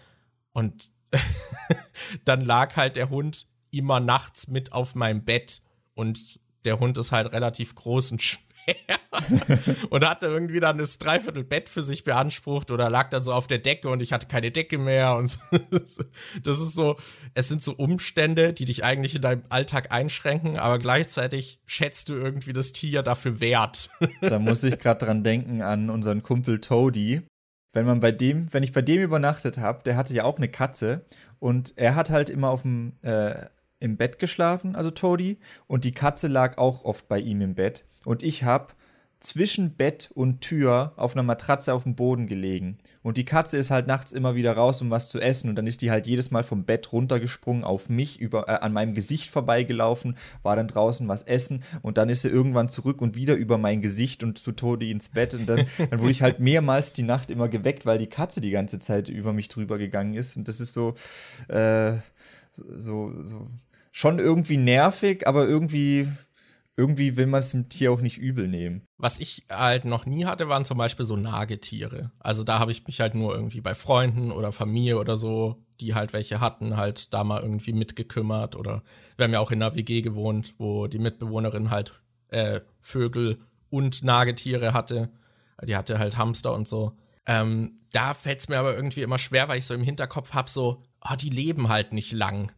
Und 0.53 0.91
dann 2.25 2.45
lag 2.45 2.75
halt 2.75 2.95
der 2.95 3.09
Hund 3.09 3.47
immer 3.71 3.99
nachts 3.99 4.47
mit 4.47 4.73
auf 4.73 4.93
meinem 4.93 5.25
Bett 5.25 5.63
und 5.95 6.39
der 6.63 6.79
Hund 6.79 6.99
ist 6.99 7.11
halt 7.11 7.31
relativ 7.31 7.73
groß 7.73 8.11
und 8.11 8.21
schwer 8.67 8.99
und 9.89 10.07
hatte 10.07 10.27
irgendwie 10.27 10.59
dann 10.59 10.77
das 10.77 10.99
Dreiviertel 10.99 11.43
Bett 11.43 11.69
für 11.69 11.83
sich 11.83 12.03
beansprucht 12.03 12.71
oder 12.71 12.89
lag 12.89 13.09
dann 13.09 13.23
so 13.23 13.33
auf 13.33 13.47
der 13.47 13.59
Decke 13.59 13.89
und 13.89 14.01
ich 14.01 14.13
hatte 14.13 14.27
keine 14.27 14.51
Decke 14.51 14.77
mehr 14.77 15.15
und 15.15 15.37
das 15.71 16.59
ist 16.59 16.73
so, 16.73 16.97
es 17.33 17.47
sind 17.47 17.61
so 17.61 17.73
Umstände, 17.73 18.53
die 18.53 18.65
dich 18.65 18.83
eigentlich 18.83 19.15
in 19.15 19.21
deinem 19.21 19.43
Alltag 19.49 19.91
einschränken, 19.91 20.57
aber 20.57 20.79
gleichzeitig 20.79 21.59
schätzt 21.65 22.09
du 22.09 22.13
irgendwie 22.13 22.53
das 22.53 22.73
Tier 22.73 23.03
dafür 23.03 23.39
wert. 23.39 23.89
da 24.21 24.39
muss 24.39 24.63
ich 24.63 24.79
gerade 24.79 25.05
dran 25.05 25.23
denken 25.23 25.61
an 25.61 25.89
unseren 25.89 26.23
Kumpel 26.23 26.59
Toady. 26.59 27.21
Wenn 27.73 27.85
man 27.85 27.99
bei 27.99 28.11
dem, 28.11 28.51
wenn 28.53 28.63
ich 28.63 28.71
bei 28.71 28.81
dem 28.81 29.01
übernachtet 29.01 29.57
habe, 29.57 29.83
der 29.83 29.97
hatte 29.97 30.13
ja 30.13 30.23
auch 30.23 30.37
eine 30.37 30.47
Katze 30.47 31.05
und 31.39 31.77
er 31.77 31.95
hat 31.95 32.09
halt 32.09 32.29
immer 32.29 32.49
auf 32.49 32.61
dem 32.63 32.93
äh, 33.01 33.45
im 33.79 33.97
Bett 33.97 34.19
geschlafen, 34.19 34.75
also 34.75 34.91
Toady, 34.91 35.37
und 35.67 35.83
die 35.83 35.91
Katze 35.91 36.27
lag 36.27 36.57
auch 36.57 36.83
oft 36.83 37.07
bei 37.07 37.19
ihm 37.19 37.41
im 37.41 37.55
Bett 37.55 37.85
und 38.05 38.23
ich 38.23 38.43
habe 38.43 38.73
zwischen 39.19 39.71
Bett 39.75 40.11
und 40.13 40.41
Tür 40.41 40.93
auf 40.95 41.15
einer 41.15 41.23
Matratze 41.23 41.73
auf 41.73 41.83
dem 41.83 41.95
Boden 41.95 42.27
gelegen. 42.27 42.77
Und 43.01 43.17
die 43.17 43.25
Katze 43.25 43.57
ist 43.57 43.71
halt 43.71 43.87
nachts 43.87 44.11
immer 44.11 44.35
wieder 44.35 44.53
raus, 44.53 44.81
um 44.81 44.91
was 44.91 45.09
zu 45.09 45.19
essen. 45.19 45.49
Und 45.49 45.55
dann 45.55 45.65
ist 45.65 45.81
die 45.81 45.89
halt 45.89 46.05
jedes 46.05 46.29
Mal 46.29 46.43
vom 46.43 46.65
Bett 46.65 46.91
runtergesprungen 46.91 47.63
auf 47.63 47.89
mich, 47.89 48.19
über, 48.19 48.47
äh, 48.47 48.59
an 48.59 48.73
meinem 48.73 48.93
Gesicht 48.93 49.29
vorbeigelaufen, 49.29 50.17
war 50.43 50.55
dann 50.55 50.67
draußen 50.67 51.07
was 51.07 51.23
essen. 51.23 51.63
Und 51.81 51.97
dann 51.97 52.09
ist 52.09 52.21
sie 52.21 52.29
irgendwann 52.29 52.69
zurück 52.69 53.01
und 53.01 53.15
wieder 53.15 53.35
über 53.35 53.57
mein 53.57 53.81
Gesicht 53.81 54.23
und 54.23 54.37
zu 54.37 54.51
Tode 54.51 54.87
ins 54.87 55.09
Bett. 55.09 55.33
Und 55.33 55.47
dann, 55.49 55.65
dann 55.89 55.99
wurde 55.99 56.11
ich 56.11 56.21
halt 56.21 56.39
mehrmals 56.39 56.93
die 56.93 57.03
Nacht 57.03 57.31
immer 57.31 57.49
geweckt, 57.49 57.85
weil 57.85 57.97
die 57.97 58.07
Katze 58.07 58.39
die 58.39 58.51
ganze 58.51 58.79
Zeit 58.79 59.09
über 59.09 59.33
mich 59.33 59.47
drüber 59.47 59.79
gegangen 59.79 60.13
ist. 60.13 60.37
Und 60.37 60.47
das 60.47 60.59
ist 60.59 60.73
so, 60.73 60.93
äh, 61.47 61.93
so, 62.51 63.13
so, 63.23 63.47
schon 63.97 64.19
irgendwie 64.19 64.57
nervig, 64.57 65.25
aber 65.27 65.47
irgendwie 65.47 66.07
irgendwie 66.75 67.17
will 67.17 67.25
man 67.25 67.39
es 67.39 67.49
dem 67.49 67.67
Tier 67.67 67.91
auch 67.91 68.01
nicht 68.01 68.19
übel 68.19 68.47
nehmen. 68.47 68.83
Was 68.99 69.17
ich 69.17 69.47
halt 69.49 69.85
noch 69.85 70.05
nie 70.05 70.25
hatte, 70.25 70.47
waren 70.47 70.65
zum 70.65 70.77
Beispiel 70.77 71.03
so 71.03 71.15
Nagetiere. 71.15 72.11
Also 72.19 72.43
da 72.43 72.59
habe 72.59 72.69
ich 72.69 72.85
mich 72.85 72.99
halt 72.99 73.15
nur 73.15 73.33
irgendwie 73.33 73.59
bei 73.59 73.73
Freunden 73.73 74.31
oder 74.31 74.51
Familie 74.51 74.99
oder 74.99 75.17
so, 75.17 75.65
die 75.79 75.95
halt 75.95 76.13
welche 76.13 76.39
hatten, 76.39 76.77
halt 76.77 77.11
da 77.11 77.23
mal 77.23 77.41
irgendwie 77.41 77.73
mitgekümmert. 77.73 78.55
Oder 78.55 78.83
wir 79.15 79.23
haben 79.23 79.33
ja 79.33 79.39
auch 79.39 79.49
in 79.49 79.63
einer 79.63 79.75
WG 79.75 80.01
gewohnt, 80.01 80.53
wo 80.59 80.85
die 80.85 80.99
Mitbewohnerin 80.99 81.71
halt 81.71 81.99
äh, 82.27 82.61
Vögel 82.81 83.39
und 83.71 84.03
Nagetiere 84.03 84.73
hatte. 84.73 85.09
Die 85.65 85.75
hatte 85.75 85.97
halt 85.97 86.17
Hamster 86.17 86.53
und 86.53 86.67
so. 86.67 86.95
Ähm, 87.25 87.79
da 87.91 88.13
fällt 88.13 88.41
es 88.41 88.47
mir 88.47 88.59
aber 88.59 88.75
irgendwie 88.75 89.01
immer 89.01 89.17
schwer, 89.17 89.47
weil 89.47 89.57
ich 89.57 89.65
so 89.65 89.73
im 89.73 89.81
Hinterkopf 89.81 90.35
habe, 90.35 90.51
so, 90.51 90.83
oh, 91.01 91.15
die 91.19 91.31
leben 91.31 91.69
halt 91.69 91.93
nicht 91.93 92.11
lang. 92.11 92.51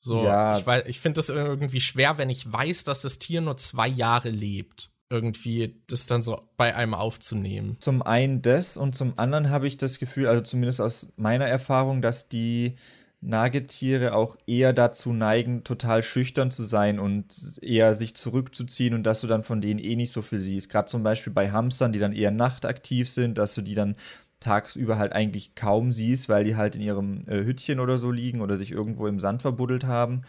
So, 0.00 0.24
ja. 0.24 0.58
ich, 0.58 0.66
ich 0.86 1.00
finde 1.00 1.18
das 1.18 1.28
irgendwie 1.28 1.80
schwer, 1.80 2.16
wenn 2.18 2.30
ich 2.30 2.50
weiß, 2.50 2.84
dass 2.84 3.02
das 3.02 3.18
Tier 3.18 3.42
nur 3.42 3.58
zwei 3.58 3.86
Jahre 3.86 4.30
lebt, 4.30 4.90
irgendwie 5.10 5.82
das 5.88 6.06
dann 6.06 6.22
so 6.22 6.40
bei 6.56 6.74
einem 6.74 6.94
aufzunehmen. 6.94 7.76
Zum 7.80 8.00
einen 8.02 8.40
das 8.40 8.78
und 8.78 8.96
zum 8.96 9.18
anderen 9.18 9.50
habe 9.50 9.66
ich 9.66 9.76
das 9.76 9.98
Gefühl, 9.98 10.26
also 10.26 10.42
zumindest 10.42 10.80
aus 10.80 11.12
meiner 11.16 11.46
Erfahrung, 11.46 12.00
dass 12.00 12.30
die 12.30 12.76
Nagetiere 13.22 14.14
auch 14.14 14.38
eher 14.46 14.72
dazu 14.72 15.12
neigen, 15.12 15.62
total 15.62 16.02
schüchtern 16.02 16.50
zu 16.50 16.62
sein 16.62 16.98
und 16.98 17.58
eher 17.60 17.94
sich 17.94 18.16
zurückzuziehen 18.16 18.94
und 18.94 19.02
dass 19.02 19.20
du 19.20 19.26
dann 19.26 19.42
von 19.42 19.60
denen 19.60 19.78
eh 19.78 19.94
nicht 19.94 20.12
so 20.12 20.22
viel 20.22 20.40
siehst. 20.40 20.70
Gerade 20.70 20.86
zum 20.86 21.02
Beispiel 21.02 21.34
bei 21.34 21.50
Hamstern, 21.50 21.92
die 21.92 21.98
dann 21.98 22.14
eher 22.14 22.30
nachtaktiv 22.30 23.10
sind, 23.10 23.36
dass 23.36 23.54
du 23.54 23.60
die 23.60 23.74
dann 23.74 23.96
tagsüber 24.40 24.98
halt 24.98 25.12
eigentlich 25.12 25.54
kaum 25.54 25.92
siehst, 25.92 26.28
weil 26.28 26.44
die 26.44 26.56
halt 26.56 26.76
in 26.76 26.82
ihrem 26.82 27.22
äh, 27.26 27.44
Hüttchen 27.44 27.78
oder 27.78 27.98
so 27.98 28.10
liegen 28.10 28.40
oder 28.40 28.56
sich 28.56 28.72
irgendwo 28.72 29.06
im 29.06 29.18
Sand 29.18 29.42
verbuddelt 29.42 29.84
haben. 29.84 30.22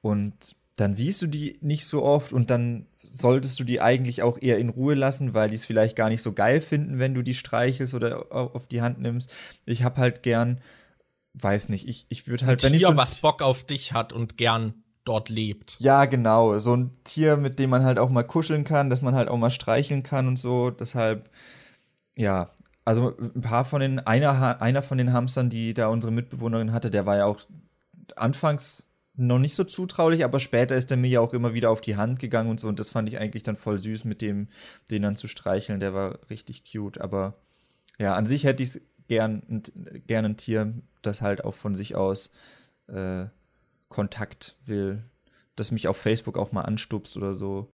Und 0.00 0.56
dann 0.76 0.94
siehst 0.94 1.20
du 1.22 1.26
die 1.26 1.58
nicht 1.60 1.86
so 1.86 2.02
oft 2.02 2.32
und 2.32 2.50
dann 2.50 2.86
solltest 3.02 3.60
du 3.60 3.64
die 3.64 3.80
eigentlich 3.80 4.22
auch 4.22 4.38
eher 4.40 4.58
in 4.58 4.70
Ruhe 4.70 4.94
lassen, 4.94 5.34
weil 5.34 5.50
die 5.50 5.56
es 5.56 5.66
vielleicht 5.66 5.96
gar 5.96 6.08
nicht 6.08 6.22
so 6.22 6.32
geil 6.32 6.60
finden, 6.60 6.98
wenn 6.98 7.14
du 7.14 7.22
die 7.22 7.34
streichelst 7.34 7.92
oder 7.92 8.32
auf 8.32 8.66
die 8.66 8.80
Hand 8.80 8.98
nimmst. 9.00 9.30
Ich 9.66 9.82
habe 9.82 10.00
halt 10.00 10.22
gern, 10.22 10.60
weiß 11.34 11.68
nicht, 11.68 11.86
ich, 11.86 12.06
ich 12.08 12.28
würde 12.28 12.46
halt, 12.46 12.62
wenn 12.62 12.72
Tier, 12.72 12.80
ich 12.80 12.86
so 12.86 12.96
was 12.96 13.20
Bock 13.20 13.42
auf 13.42 13.64
dich 13.64 13.92
hat 13.92 14.12
und 14.12 14.38
gern 14.38 14.74
dort 15.04 15.28
lebt. 15.28 15.76
Ja, 15.80 16.04
genau. 16.04 16.58
So 16.58 16.76
ein 16.76 16.90
Tier, 17.04 17.36
mit 17.36 17.58
dem 17.58 17.70
man 17.70 17.84
halt 17.84 17.98
auch 17.98 18.10
mal 18.10 18.22
kuscheln 18.22 18.64
kann, 18.64 18.90
dass 18.90 19.02
man 19.02 19.14
halt 19.14 19.28
auch 19.28 19.38
mal 19.38 19.50
streicheln 19.50 20.02
kann 20.02 20.28
und 20.28 20.38
so. 20.38 20.70
Deshalb, 20.70 21.30
ja, 22.16 22.50
also 22.90 23.16
ein 23.20 23.40
paar 23.40 23.64
von 23.64 23.80
den, 23.80 24.00
einer, 24.00 24.60
einer 24.60 24.82
von 24.82 24.98
den 24.98 25.12
Hamstern, 25.12 25.48
die 25.48 25.74
da 25.74 25.86
unsere 25.86 26.12
Mitbewohnerin 26.12 26.72
hatte, 26.72 26.90
der 26.90 27.06
war 27.06 27.18
ja 27.18 27.24
auch 27.24 27.40
anfangs 28.16 28.88
noch 29.14 29.38
nicht 29.38 29.54
so 29.54 29.62
zutraulich, 29.62 30.24
aber 30.24 30.40
später 30.40 30.74
ist 30.74 30.90
er 30.90 30.96
mir 30.96 31.08
ja 31.08 31.20
auch 31.20 31.32
immer 31.32 31.54
wieder 31.54 31.70
auf 31.70 31.80
die 31.80 31.96
Hand 31.96 32.18
gegangen 32.18 32.50
und 32.50 32.58
so. 32.58 32.66
Und 32.66 32.80
das 32.80 32.90
fand 32.90 33.08
ich 33.08 33.18
eigentlich 33.18 33.44
dann 33.44 33.54
voll 33.54 33.78
süß, 33.78 34.06
mit 34.06 34.22
dem 34.22 34.48
den 34.90 35.02
dann 35.02 35.14
zu 35.14 35.28
streicheln, 35.28 35.78
der 35.78 35.94
war 35.94 36.18
richtig 36.30 36.64
cute, 36.64 37.00
aber 37.00 37.34
ja, 38.00 38.16
an 38.16 38.26
sich 38.26 38.42
hätte 38.42 38.64
ich 38.64 38.80
gern, 39.06 39.62
gern 40.08 40.24
ein 40.24 40.36
Tier, 40.36 40.74
das 41.00 41.22
halt 41.22 41.44
auch 41.44 41.54
von 41.54 41.76
sich 41.76 41.94
aus 41.94 42.32
äh, 42.88 43.26
Kontakt 43.88 44.56
will, 44.66 45.04
das 45.54 45.70
mich 45.70 45.86
auf 45.86 45.96
Facebook 45.96 46.36
auch 46.36 46.50
mal 46.50 46.62
anstupst 46.62 47.16
oder 47.16 47.34
so. 47.34 47.70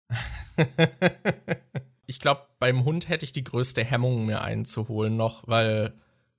ich 2.07 2.21
glaube, 2.21 2.43
beim 2.59 2.85
Hund 2.85 3.09
hätte 3.09 3.25
ich 3.25 3.33
die 3.33 3.45
größte 3.45 3.85
Hemmung, 3.85 4.27
mir 4.27 4.43
einen 4.43 4.65
zu 4.65 4.89
holen 4.89 5.17
noch, 5.17 5.47
weil 5.47 5.95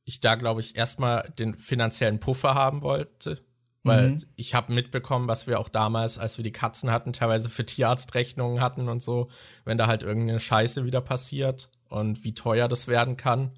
ich 0.05 0.21
da, 0.21 0.35
glaube 0.35 0.61
ich, 0.61 0.75
erstmal 0.75 1.33
den 1.37 1.57
finanziellen 1.57 2.19
Puffer 2.19 2.55
haben 2.55 2.81
wollte. 2.81 3.43
Weil 3.83 4.11
mhm. 4.11 4.23
ich 4.35 4.53
habe 4.53 4.73
mitbekommen, 4.73 5.27
was 5.27 5.47
wir 5.47 5.59
auch 5.59 5.69
damals, 5.69 6.17
als 6.17 6.37
wir 6.37 6.43
die 6.43 6.51
Katzen 6.51 6.91
hatten, 6.91 7.13
teilweise 7.13 7.49
für 7.49 7.65
Tierarztrechnungen 7.65 8.61
hatten 8.61 8.89
und 8.89 9.01
so, 9.01 9.29
wenn 9.65 9.77
da 9.77 9.87
halt 9.87 10.03
irgendeine 10.03 10.39
Scheiße 10.39 10.85
wieder 10.85 11.01
passiert 11.01 11.69
und 11.89 12.23
wie 12.23 12.33
teuer 12.33 12.67
das 12.67 12.87
werden 12.87 13.15
kann. 13.15 13.51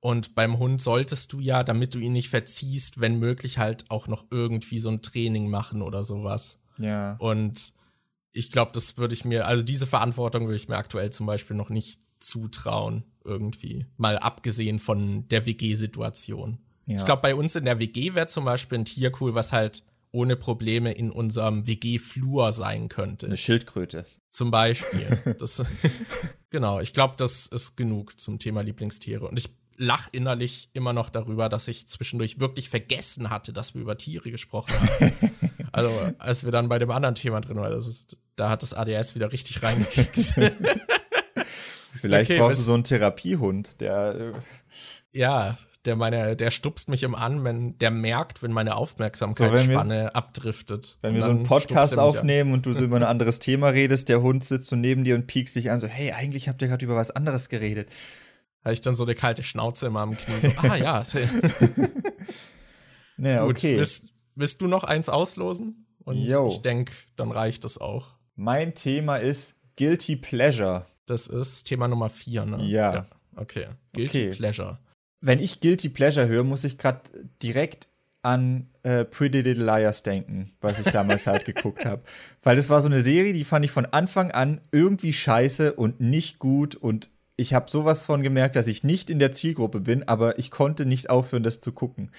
Und 0.00 0.34
beim 0.34 0.58
Hund 0.58 0.80
solltest 0.80 1.32
du 1.32 1.40
ja, 1.40 1.64
damit 1.64 1.94
du 1.94 1.98
ihn 1.98 2.12
nicht 2.12 2.30
verziehst, 2.30 3.00
wenn 3.00 3.18
möglich 3.18 3.58
halt 3.58 3.90
auch 3.90 4.06
noch 4.06 4.24
irgendwie 4.30 4.78
so 4.78 4.88
ein 4.88 5.02
Training 5.02 5.48
machen 5.50 5.82
oder 5.82 6.04
sowas. 6.04 6.58
Ja. 6.78 7.16
Und 7.18 7.72
ich 8.36 8.50
glaube, 8.52 8.72
das 8.74 8.98
würde 8.98 9.14
ich 9.14 9.24
mir, 9.24 9.46
also 9.46 9.64
diese 9.64 9.86
Verantwortung 9.86 10.44
würde 10.44 10.56
ich 10.56 10.68
mir 10.68 10.76
aktuell 10.76 11.10
zum 11.10 11.26
Beispiel 11.26 11.56
noch 11.56 11.70
nicht 11.70 12.00
zutrauen, 12.20 13.04
irgendwie. 13.24 13.86
Mal 13.96 14.18
abgesehen 14.18 14.78
von 14.78 15.26
der 15.28 15.46
WG-Situation. 15.46 16.58
Ja. 16.86 16.98
Ich 16.98 17.04
glaube, 17.04 17.22
bei 17.22 17.34
uns 17.34 17.56
in 17.56 17.64
der 17.64 17.78
WG 17.78 18.14
wäre 18.14 18.26
zum 18.26 18.44
Beispiel 18.44 18.78
ein 18.78 18.84
Tier 18.84 19.10
cool, 19.20 19.34
was 19.34 19.52
halt 19.52 19.82
ohne 20.12 20.36
Probleme 20.36 20.92
in 20.92 21.10
unserem 21.10 21.66
WG-Flur 21.66 22.52
sein 22.52 22.88
könnte. 22.88 23.26
Eine 23.26 23.36
Schildkröte. 23.36 24.06
Zum 24.28 24.50
Beispiel. 24.50 25.36
das, 25.38 25.62
genau, 26.50 26.80
ich 26.80 26.92
glaube, 26.92 27.14
das 27.16 27.46
ist 27.46 27.76
genug 27.76 28.20
zum 28.20 28.38
Thema 28.38 28.62
Lieblingstiere. 28.62 29.26
Und 29.26 29.38
ich 29.38 29.50
lach 29.76 30.08
innerlich 30.12 30.70
immer 30.72 30.92
noch 30.92 31.10
darüber, 31.10 31.48
dass 31.48 31.68
ich 31.68 31.86
zwischendurch 31.86 32.40
wirklich 32.40 32.68
vergessen 32.68 33.30
hatte, 33.30 33.52
dass 33.52 33.74
wir 33.74 33.82
über 33.82 33.98
Tiere 33.98 34.30
gesprochen 34.30 34.72
haben. 34.72 35.12
also, 35.72 35.90
als 36.18 36.44
wir 36.44 36.52
dann 36.52 36.68
bei 36.68 36.78
dem 36.78 36.90
anderen 36.90 37.14
Thema 37.14 37.40
drin 37.40 37.56
waren, 37.56 37.72
das 37.72 37.86
ist, 37.86 38.18
da 38.36 38.50
hat 38.50 38.62
das 38.62 38.74
ADS 38.74 39.14
wieder 39.14 39.32
richtig 39.32 39.62
reingekickt. 39.62 40.14
Vielleicht 41.92 42.30
okay, 42.30 42.40
brauchst 42.40 42.58
du 42.58 42.62
so 42.62 42.74
einen 42.74 42.84
Therapiehund, 42.84 43.80
der. 43.80 44.34
Äh, 45.14 45.18
ja, 45.18 45.56
der 45.86 45.96
meine, 45.96 46.36
der 46.36 46.50
stupst 46.50 46.88
mich 46.88 47.04
immer 47.04 47.18
an, 47.18 47.44
wenn 47.44 47.78
der 47.78 47.90
merkt, 47.90 48.42
wenn 48.42 48.52
meine 48.52 48.74
Aufmerksamkeitsspanne 48.74 50.02
so, 50.02 50.12
abdriftet. 50.12 50.98
Wenn 51.00 51.14
wir 51.14 51.22
so 51.22 51.30
einen 51.30 51.44
Podcast 51.44 51.98
aufnehmen 51.98 52.52
und 52.52 52.66
du 52.66 52.72
so 52.72 52.80
über 52.84 52.96
ein 52.96 53.04
anderes 53.04 53.38
Thema 53.38 53.68
redest, 53.68 54.08
der 54.08 54.20
Hund 54.20 54.44
sitzt 54.44 54.68
so 54.68 54.76
neben 54.76 55.04
dir 55.04 55.14
und 55.14 55.26
piekst 55.26 55.56
dich 55.56 55.70
an, 55.70 55.78
so, 55.78 55.86
hey, 55.86 56.12
eigentlich 56.12 56.48
habt 56.48 56.60
ihr 56.60 56.68
gerade 56.68 56.84
über 56.84 56.96
was 56.96 57.12
anderes 57.12 57.48
geredet 57.48 57.88
habe 58.66 58.72
ich 58.72 58.80
dann 58.80 58.96
so 58.96 59.04
eine 59.04 59.14
kalte 59.14 59.44
Schnauze 59.44 59.86
immer 59.86 60.00
am 60.00 60.18
Knie. 60.18 60.34
So, 60.42 60.68
ah 60.68 60.74
ja. 60.74 61.04
Naja, 63.16 63.42
Gut, 63.42 63.56
okay. 63.56 63.76
willst, 63.76 64.08
willst 64.36 64.60
du 64.62 64.68
noch 64.68 64.84
eins 64.84 65.08
auslosen? 65.08 65.86
Und 66.04 66.16
Jo. 66.18 66.48
ich 66.48 66.62
denke, 66.62 66.92
dann 67.16 67.32
reicht 67.32 67.64
das 67.64 67.78
auch. 67.78 68.10
Mein 68.36 68.74
Thema 68.74 69.16
ist 69.16 69.56
Guilty 69.76 70.16
Pleasure. 70.16 70.86
Das 71.06 71.26
ist 71.26 71.64
Thema 71.64 71.88
Nummer 71.88 72.08
vier, 72.10 72.46
ne? 72.46 72.62
Ja. 72.64 73.06
Okay. 73.34 73.66
Guilty 73.92 74.28
Okay. 74.28 74.36
Pleasure. 74.36 74.78
Wenn 75.20 75.40
ich 75.40 75.60
Guilty 75.60 75.88
Pleasure 75.88 76.28
höre, 76.28 76.44
muss 76.44 76.64
ich 76.64 76.78
gerade 76.78 77.00
direkt 77.42 77.88
an 78.22 78.68
äh, 78.82 79.04
Pretty 79.04 79.40
Little 79.40 79.64
Liars 79.64 80.02
denken, 80.02 80.52
was 80.60 80.80
ich 80.80 80.86
damals 80.86 81.26
halt 81.26 81.44
geguckt 81.44 81.84
habe. 81.84 82.02
Weil 82.42 82.56
das 82.56 82.68
war 82.70 82.80
so 82.80 82.88
eine 82.88 83.00
Serie, 83.00 83.32
die 83.32 83.44
fand 83.44 83.64
ich 83.64 83.70
von 83.70 83.86
Anfang 83.86 84.30
an 84.32 84.60
irgendwie 84.72 85.12
scheiße 85.12 85.72
und 85.74 86.00
nicht 86.00 86.38
gut 86.38 86.74
und 86.74 87.10
ich 87.36 87.52
habe 87.52 87.70
sowas 87.70 88.02
von 88.02 88.22
gemerkt, 88.22 88.56
dass 88.56 88.66
ich 88.66 88.82
nicht 88.82 89.10
in 89.10 89.18
der 89.18 89.32
Zielgruppe 89.32 89.80
bin, 89.80 90.08
aber 90.08 90.38
ich 90.38 90.50
konnte 90.50 90.86
nicht 90.86 91.10
aufhören, 91.10 91.42
das 91.42 91.60
zu 91.60 91.72
gucken. 91.72 92.10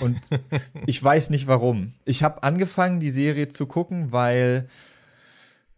Und 0.00 0.20
ich 0.86 1.02
weiß 1.02 1.30
nicht 1.30 1.46
warum. 1.46 1.94
Ich 2.04 2.22
habe 2.22 2.42
angefangen, 2.42 3.00
die 3.00 3.08
Serie 3.08 3.48
zu 3.48 3.66
gucken, 3.66 4.12
weil, 4.12 4.68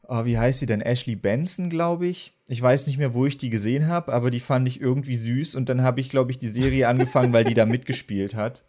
oh, 0.09 0.25
wie 0.25 0.39
heißt 0.39 0.59
sie 0.59 0.67
denn? 0.67 0.81
Ashley 0.81 1.15
Benson, 1.15 1.71
glaube 1.71 2.09
ich. 2.09 2.33
Ich 2.49 2.61
weiß 2.61 2.89
nicht 2.89 2.99
mehr, 2.99 3.15
wo 3.15 3.27
ich 3.27 3.39
die 3.39 3.51
gesehen 3.51 3.87
habe, 3.87 4.13
aber 4.13 4.31
die 4.33 4.41
fand 4.41 4.67
ich 4.67 4.81
irgendwie 4.81 5.15
süß. 5.15 5.55
Und 5.55 5.69
dann 5.69 5.83
habe 5.83 6.01
ich, 6.01 6.11
glaube 6.11 6.33
ich, 6.33 6.39
die 6.39 6.49
Serie 6.49 6.89
angefangen, 6.89 7.33
weil 7.33 7.45
die 7.45 7.55
da 7.55 7.67
mitgespielt 7.67 8.35
hat. 8.35 8.65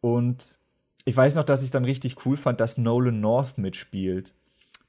Und 0.00 0.58
ich 1.04 1.14
weiß 1.14 1.34
noch, 1.34 1.44
dass 1.44 1.62
ich 1.62 1.70
dann 1.70 1.84
richtig 1.84 2.24
cool 2.24 2.38
fand, 2.38 2.58
dass 2.60 2.78
Nolan 2.78 3.20
North 3.20 3.58
mitspielt. 3.58 4.34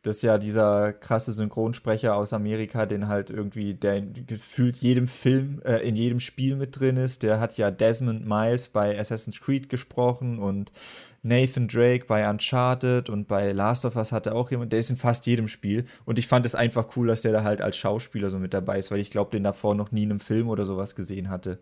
Das 0.03 0.17
ist 0.17 0.21
ja 0.21 0.37
dieser 0.37 0.91
krasse 0.91 1.31
Synchronsprecher 1.31 2.13
aus 2.15 2.33
Amerika, 2.33 2.85
den 2.85 3.07
halt 3.07 3.29
irgendwie, 3.29 3.73
der 3.73 4.01
gefühlt 4.01 4.75
jedem 4.77 5.07
Film, 5.07 5.61
äh, 5.63 5.77
in 5.77 5.95
jedem 5.95 6.19
Spiel 6.19 6.57
mit 6.57 6.77
drin 6.77 6.97
ist. 6.97 7.23
Der 7.23 7.39
hat 7.39 7.57
ja 7.57 7.71
Desmond 7.71 8.27
Miles 8.27 8.67
bei 8.67 8.99
Assassin's 8.99 9.39
Creed 9.39 9.69
gesprochen 9.69 10.39
und 10.39 10.73
Nathan 11.21 11.69
Drake 11.69 12.03
bei 12.05 12.29
Uncharted 12.29 13.09
und 13.09 13.29
bei 13.29 13.53
Last 13.53 13.85
of 13.85 13.95
Us 13.95 14.11
hatte 14.11 14.35
auch 14.35 14.51
jemand, 14.51 14.73
der 14.73 14.79
ist 14.79 14.89
in 14.89 14.97
fast 14.97 15.25
jedem 15.25 15.47
Spiel. 15.47 15.85
Und 16.03 16.19
ich 16.19 16.27
fand 16.27 16.45
es 16.45 16.53
einfach 16.53 16.97
cool, 16.97 17.07
dass 17.07 17.21
der 17.21 17.31
da 17.31 17.43
halt 17.43 17.61
als 17.61 17.77
Schauspieler 17.77 18.29
so 18.29 18.39
mit 18.39 18.53
dabei 18.53 18.77
ist, 18.77 18.91
weil 18.91 18.99
ich 18.99 19.09
glaube, 19.09 19.31
den 19.31 19.45
davor 19.45 19.73
noch 19.73 19.93
nie 19.93 20.03
in 20.03 20.11
einem 20.11 20.19
Film 20.19 20.49
oder 20.49 20.65
sowas 20.65 20.95
gesehen 20.95 21.29
hatte. 21.29 21.59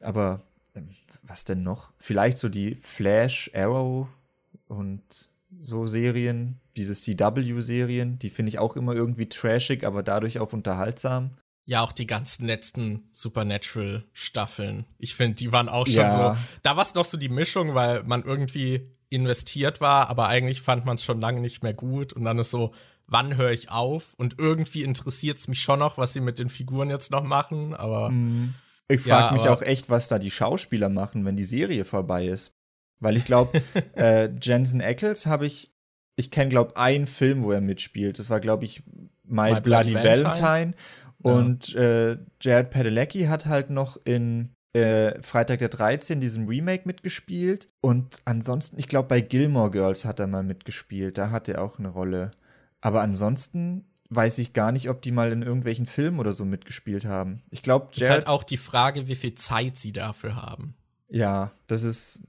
Aber 0.00 0.40
ähm, 0.76 0.90
was 1.24 1.44
denn 1.44 1.64
noch? 1.64 1.90
Vielleicht 1.98 2.38
so 2.38 2.48
die 2.48 2.76
Flash, 2.76 3.50
Arrow 3.54 4.06
und 4.68 5.02
so 5.58 5.88
Serien, 5.88 6.59
diese 6.76 6.94
CW-Serien, 6.94 8.18
die 8.18 8.30
finde 8.30 8.50
ich 8.50 8.58
auch 8.58 8.76
immer 8.76 8.94
irgendwie 8.94 9.28
trashig, 9.28 9.84
aber 9.84 10.02
dadurch 10.02 10.38
auch 10.38 10.52
unterhaltsam. 10.52 11.36
Ja, 11.66 11.82
auch 11.82 11.92
die 11.92 12.06
ganzen 12.06 12.46
letzten 12.46 13.08
Supernatural-Staffeln. 13.12 14.86
Ich 14.98 15.14
finde, 15.14 15.36
die 15.36 15.52
waren 15.52 15.68
auch 15.68 15.86
schon 15.86 15.96
Ja. 15.96 16.34
so. 16.34 16.40
Da 16.62 16.76
war 16.76 16.82
es 16.82 16.94
noch 16.94 17.04
so 17.04 17.16
die 17.16 17.28
Mischung, 17.28 17.74
weil 17.74 18.02
man 18.04 18.22
irgendwie 18.24 18.90
investiert 19.10 19.80
war, 19.80 20.08
aber 20.08 20.28
eigentlich 20.28 20.60
fand 20.62 20.84
man 20.84 20.94
es 20.96 21.04
schon 21.04 21.20
lange 21.20 21.40
nicht 21.40 21.62
mehr 21.62 21.74
gut. 21.74 22.12
Und 22.12 22.24
dann 22.24 22.38
ist 22.38 22.50
so, 22.50 22.72
wann 23.06 23.36
höre 23.36 23.50
ich 23.50 23.70
auf? 23.70 24.14
Und 24.14 24.36
irgendwie 24.38 24.82
interessiert 24.82 25.38
es 25.38 25.48
mich 25.48 25.60
schon 25.62 25.80
noch, 25.80 25.98
was 25.98 26.12
sie 26.12 26.20
mit 26.20 26.38
den 26.38 26.48
Figuren 26.48 26.90
jetzt 26.90 27.10
noch 27.10 27.24
machen, 27.24 27.74
aber. 27.74 28.12
Ich 28.88 29.04
Ja, 29.06 29.18
frage 29.20 29.34
mich 29.34 29.42
aber- 29.46 29.54
auch 29.54 29.62
echt, 29.62 29.90
was 29.90 30.08
da 30.08 30.18
die 30.18 30.30
Schauspieler 30.30 30.88
machen, 30.88 31.24
wenn 31.24 31.36
die 31.36 31.44
Serie 31.44 31.84
vorbei 31.84 32.26
ist. 32.26 32.54
Weil 33.00 33.16
ich 33.16 33.24
glaube, 33.24 33.52
äh, 33.96 34.28
Jensen 34.40 34.80
Ackles 34.82 35.26
habe 35.26 35.46
ich, 35.46 35.72
ich 36.16 36.30
kenne, 36.30 36.50
glaube 36.50 36.76
einen 36.76 37.06
Film, 37.06 37.42
wo 37.42 37.52
er 37.52 37.60
mitspielt. 37.60 38.18
Das 38.18 38.30
war, 38.30 38.40
glaube 38.40 38.64
ich, 38.64 38.82
My, 39.24 39.52
My 39.52 39.60
Bloody, 39.60 39.92
Bloody 39.92 39.94
Valentine. 39.94 40.34
Valentine. 40.42 40.74
Und 41.22 41.74
äh, 41.74 42.16
Jared 42.40 42.70
Padalecki 42.70 43.24
hat 43.24 43.46
halt 43.46 43.70
noch 43.70 43.98
in 44.04 44.50
äh, 44.72 45.20
Freitag 45.22 45.58
der 45.58 45.68
13 45.68 46.20
diesem 46.20 46.46
Remake 46.46 46.84
mitgespielt. 46.86 47.68
Und 47.80 48.22
ansonsten, 48.24 48.78
ich 48.78 48.88
glaube, 48.88 49.08
bei 49.08 49.20
Gilmore 49.20 49.70
Girls 49.70 50.04
hat 50.04 50.20
er 50.20 50.26
mal 50.26 50.42
mitgespielt. 50.42 51.18
Da 51.18 51.30
hat 51.30 51.48
er 51.48 51.62
auch 51.62 51.78
eine 51.78 51.88
Rolle. 51.88 52.30
Aber 52.80 53.02
ansonsten 53.02 53.86
weiß 54.10 54.38
ich 54.38 54.52
gar 54.52 54.72
nicht, 54.72 54.88
ob 54.88 55.02
die 55.02 55.12
mal 55.12 55.32
in 55.32 55.42
irgendwelchen 55.42 55.86
Filmen 55.86 56.18
oder 56.18 56.32
so 56.32 56.44
mitgespielt 56.44 57.04
haben. 57.04 57.40
Ich 57.50 57.62
glaube, 57.62 57.88
Es 57.92 58.02
ist 58.02 58.10
halt 58.10 58.26
auch 58.26 58.42
die 58.42 58.56
Frage, 58.56 59.08
wie 59.08 59.14
viel 59.14 59.34
Zeit 59.34 59.76
sie 59.76 59.92
dafür 59.92 60.36
haben. 60.36 60.74
Ja, 61.08 61.52
das 61.66 61.84
ist. 61.84 62.22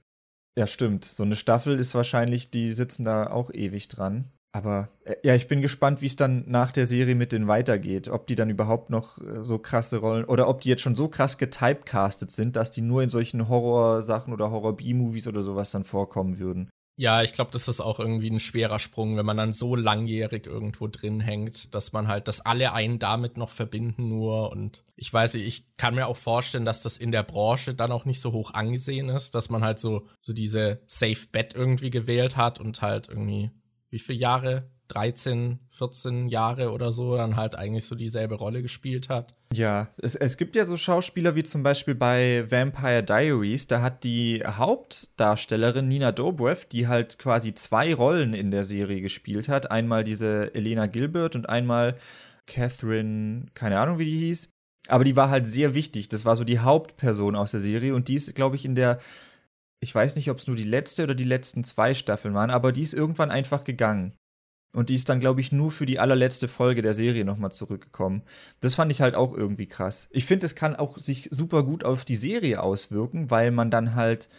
Ja, 0.56 0.66
stimmt. 0.66 1.04
So 1.04 1.22
eine 1.22 1.36
Staffel 1.36 1.78
ist 1.78 1.94
wahrscheinlich, 1.94 2.50
die 2.50 2.70
sitzen 2.72 3.04
da 3.04 3.28
auch 3.28 3.50
ewig 3.52 3.88
dran. 3.88 4.30
Aber 4.54 4.90
äh, 5.04 5.14
ja, 5.24 5.34
ich 5.34 5.48
bin 5.48 5.62
gespannt, 5.62 6.02
wie 6.02 6.06
es 6.06 6.16
dann 6.16 6.44
nach 6.46 6.72
der 6.72 6.84
Serie 6.84 7.14
mit 7.14 7.32
denen 7.32 7.48
weitergeht. 7.48 8.08
Ob 8.08 8.26
die 8.26 8.34
dann 8.34 8.50
überhaupt 8.50 8.90
noch 8.90 9.18
äh, 9.18 9.42
so 9.42 9.58
krasse 9.58 9.96
Rollen 9.96 10.26
oder 10.26 10.46
ob 10.48 10.60
die 10.60 10.68
jetzt 10.68 10.82
schon 10.82 10.94
so 10.94 11.08
krass 11.08 11.38
getypecastet 11.38 12.30
sind, 12.30 12.56
dass 12.56 12.70
die 12.70 12.82
nur 12.82 13.02
in 13.02 13.08
solchen 13.08 13.48
Horrorsachen 13.48 14.32
oder 14.32 14.50
Horror-B-Movies 14.50 15.26
oder 15.26 15.42
sowas 15.42 15.70
dann 15.70 15.84
vorkommen 15.84 16.38
würden. 16.38 16.68
Ja, 17.02 17.20
ich 17.24 17.32
glaube, 17.32 17.50
das 17.50 17.66
ist 17.66 17.80
auch 17.80 17.98
irgendwie 17.98 18.30
ein 18.30 18.38
schwerer 18.38 18.78
Sprung, 18.78 19.16
wenn 19.16 19.26
man 19.26 19.36
dann 19.36 19.52
so 19.52 19.74
langjährig 19.74 20.46
irgendwo 20.46 20.86
drin 20.86 21.18
hängt, 21.18 21.74
dass 21.74 21.92
man 21.92 22.06
halt, 22.06 22.28
dass 22.28 22.42
alle 22.46 22.74
einen 22.74 23.00
damit 23.00 23.36
noch 23.36 23.48
verbinden 23.50 24.08
nur 24.08 24.52
und 24.52 24.84
ich 24.94 25.12
weiß 25.12 25.34
nicht, 25.34 25.48
ich 25.48 25.76
kann 25.76 25.96
mir 25.96 26.06
auch 26.06 26.16
vorstellen, 26.16 26.64
dass 26.64 26.84
das 26.84 26.98
in 26.98 27.10
der 27.10 27.24
Branche 27.24 27.74
dann 27.74 27.90
auch 27.90 28.04
nicht 28.04 28.20
so 28.20 28.30
hoch 28.30 28.54
angesehen 28.54 29.08
ist, 29.08 29.34
dass 29.34 29.50
man 29.50 29.64
halt 29.64 29.80
so, 29.80 30.06
so 30.20 30.32
diese 30.32 30.80
Safe 30.86 31.26
Bet 31.32 31.54
irgendwie 31.56 31.90
gewählt 31.90 32.36
hat 32.36 32.60
und 32.60 32.82
halt 32.82 33.08
irgendwie, 33.08 33.50
wie 33.90 33.98
viele 33.98 34.20
Jahre? 34.20 34.70
13, 34.92 35.58
14 35.70 36.28
Jahre 36.28 36.70
oder 36.70 36.92
so, 36.92 37.16
dann 37.16 37.36
halt 37.36 37.54
eigentlich 37.54 37.86
so 37.86 37.94
dieselbe 37.94 38.34
Rolle 38.34 38.62
gespielt 38.62 39.08
hat. 39.08 39.32
Ja, 39.52 39.88
es, 39.96 40.16
es 40.16 40.36
gibt 40.36 40.54
ja 40.54 40.64
so 40.64 40.76
Schauspieler 40.76 41.34
wie 41.34 41.44
zum 41.44 41.62
Beispiel 41.62 41.94
bei 41.94 42.44
Vampire 42.50 43.02
Diaries, 43.02 43.66
da 43.66 43.80
hat 43.80 44.04
die 44.04 44.42
Hauptdarstellerin 44.46 45.88
Nina 45.88 46.12
Dobrev, 46.12 46.66
die 46.66 46.88
halt 46.88 47.18
quasi 47.18 47.54
zwei 47.54 47.94
Rollen 47.94 48.34
in 48.34 48.50
der 48.50 48.64
Serie 48.64 49.00
gespielt 49.00 49.48
hat. 49.48 49.70
Einmal 49.70 50.04
diese 50.04 50.54
Elena 50.54 50.86
Gilbert 50.86 51.36
und 51.36 51.48
einmal 51.48 51.96
Catherine, 52.46 53.46
keine 53.54 53.78
Ahnung 53.78 53.98
wie 53.98 54.04
die 54.04 54.18
hieß. 54.18 54.50
Aber 54.88 55.04
die 55.04 55.16
war 55.16 55.30
halt 55.30 55.46
sehr 55.46 55.74
wichtig. 55.74 56.08
Das 56.08 56.24
war 56.24 56.36
so 56.36 56.44
die 56.44 56.58
Hauptperson 56.58 57.36
aus 57.36 57.52
der 57.52 57.60
Serie 57.60 57.94
und 57.94 58.08
die 58.08 58.14
ist, 58.14 58.34
glaube 58.34 58.56
ich, 58.56 58.64
in 58.64 58.74
der, 58.74 58.98
ich 59.80 59.94
weiß 59.94 60.16
nicht, 60.16 60.30
ob 60.30 60.38
es 60.38 60.46
nur 60.46 60.56
die 60.56 60.64
letzte 60.64 61.04
oder 61.04 61.14
die 61.14 61.24
letzten 61.24 61.64
zwei 61.64 61.94
Staffeln 61.94 62.34
waren, 62.34 62.50
aber 62.50 62.72
die 62.72 62.82
ist 62.82 62.94
irgendwann 62.94 63.30
einfach 63.30 63.64
gegangen. 63.64 64.12
Und 64.74 64.88
die 64.88 64.94
ist 64.94 65.08
dann, 65.08 65.20
glaube 65.20 65.40
ich, 65.40 65.52
nur 65.52 65.70
für 65.70 65.84
die 65.84 65.98
allerletzte 65.98 66.48
Folge 66.48 66.80
der 66.80 66.94
Serie 66.94 67.24
nochmal 67.24 67.52
zurückgekommen. 67.52 68.22
Das 68.60 68.74
fand 68.74 68.90
ich 68.90 69.02
halt 69.02 69.14
auch 69.14 69.36
irgendwie 69.36 69.66
krass. 69.66 70.08
Ich 70.10 70.24
finde, 70.24 70.46
es 70.46 70.54
kann 70.54 70.76
auch 70.76 70.98
sich 70.98 71.28
super 71.30 71.62
gut 71.62 71.84
auf 71.84 72.06
die 72.06 72.16
Serie 72.16 72.62
auswirken, 72.62 73.30
weil 73.30 73.50
man 73.50 73.70
dann 73.70 73.94
halt 73.94 74.30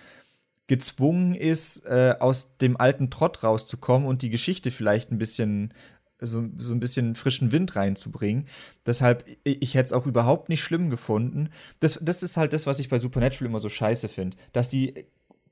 gezwungen 0.65 1.35
ist, 1.35 1.85
äh, 1.85 2.15
aus 2.19 2.57
dem 2.57 2.77
alten 2.77 3.11
Trott 3.11 3.43
rauszukommen 3.43 4.07
und 4.07 4.21
die 4.21 4.29
Geschichte 4.29 4.71
vielleicht 4.71 5.11
ein 5.11 5.17
bisschen 5.17 5.73
so, 6.19 6.45
so 6.55 6.73
ein 6.73 6.79
bisschen 6.79 7.15
frischen 7.15 7.51
Wind 7.51 7.75
reinzubringen. 7.75 8.47
Deshalb, 8.85 9.25
ich, 9.43 9.75
hätte 9.75 9.87
es 9.87 9.93
auch 9.93 10.05
überhaupt 10.05 10.49
nicht 10.49 10.63
schlimm 10.63 10.89
gefunden. 10.89 11.49
Das, 11.79 11.99
das 12.01 12.23
ist 12.23 12.37
halt 12.37 12.53
das, 12.53 12.65
was 12.65 12.79
ich 12.79 12.89
bei 12.89 12.97
Supernatural 12.97 13.49
immer 13.49 13.59
so 13.59 13.69
scheiße 13.69 14.07
finde. 14.07 14.37
Dass 14.53 14.69
die 14.69 15.05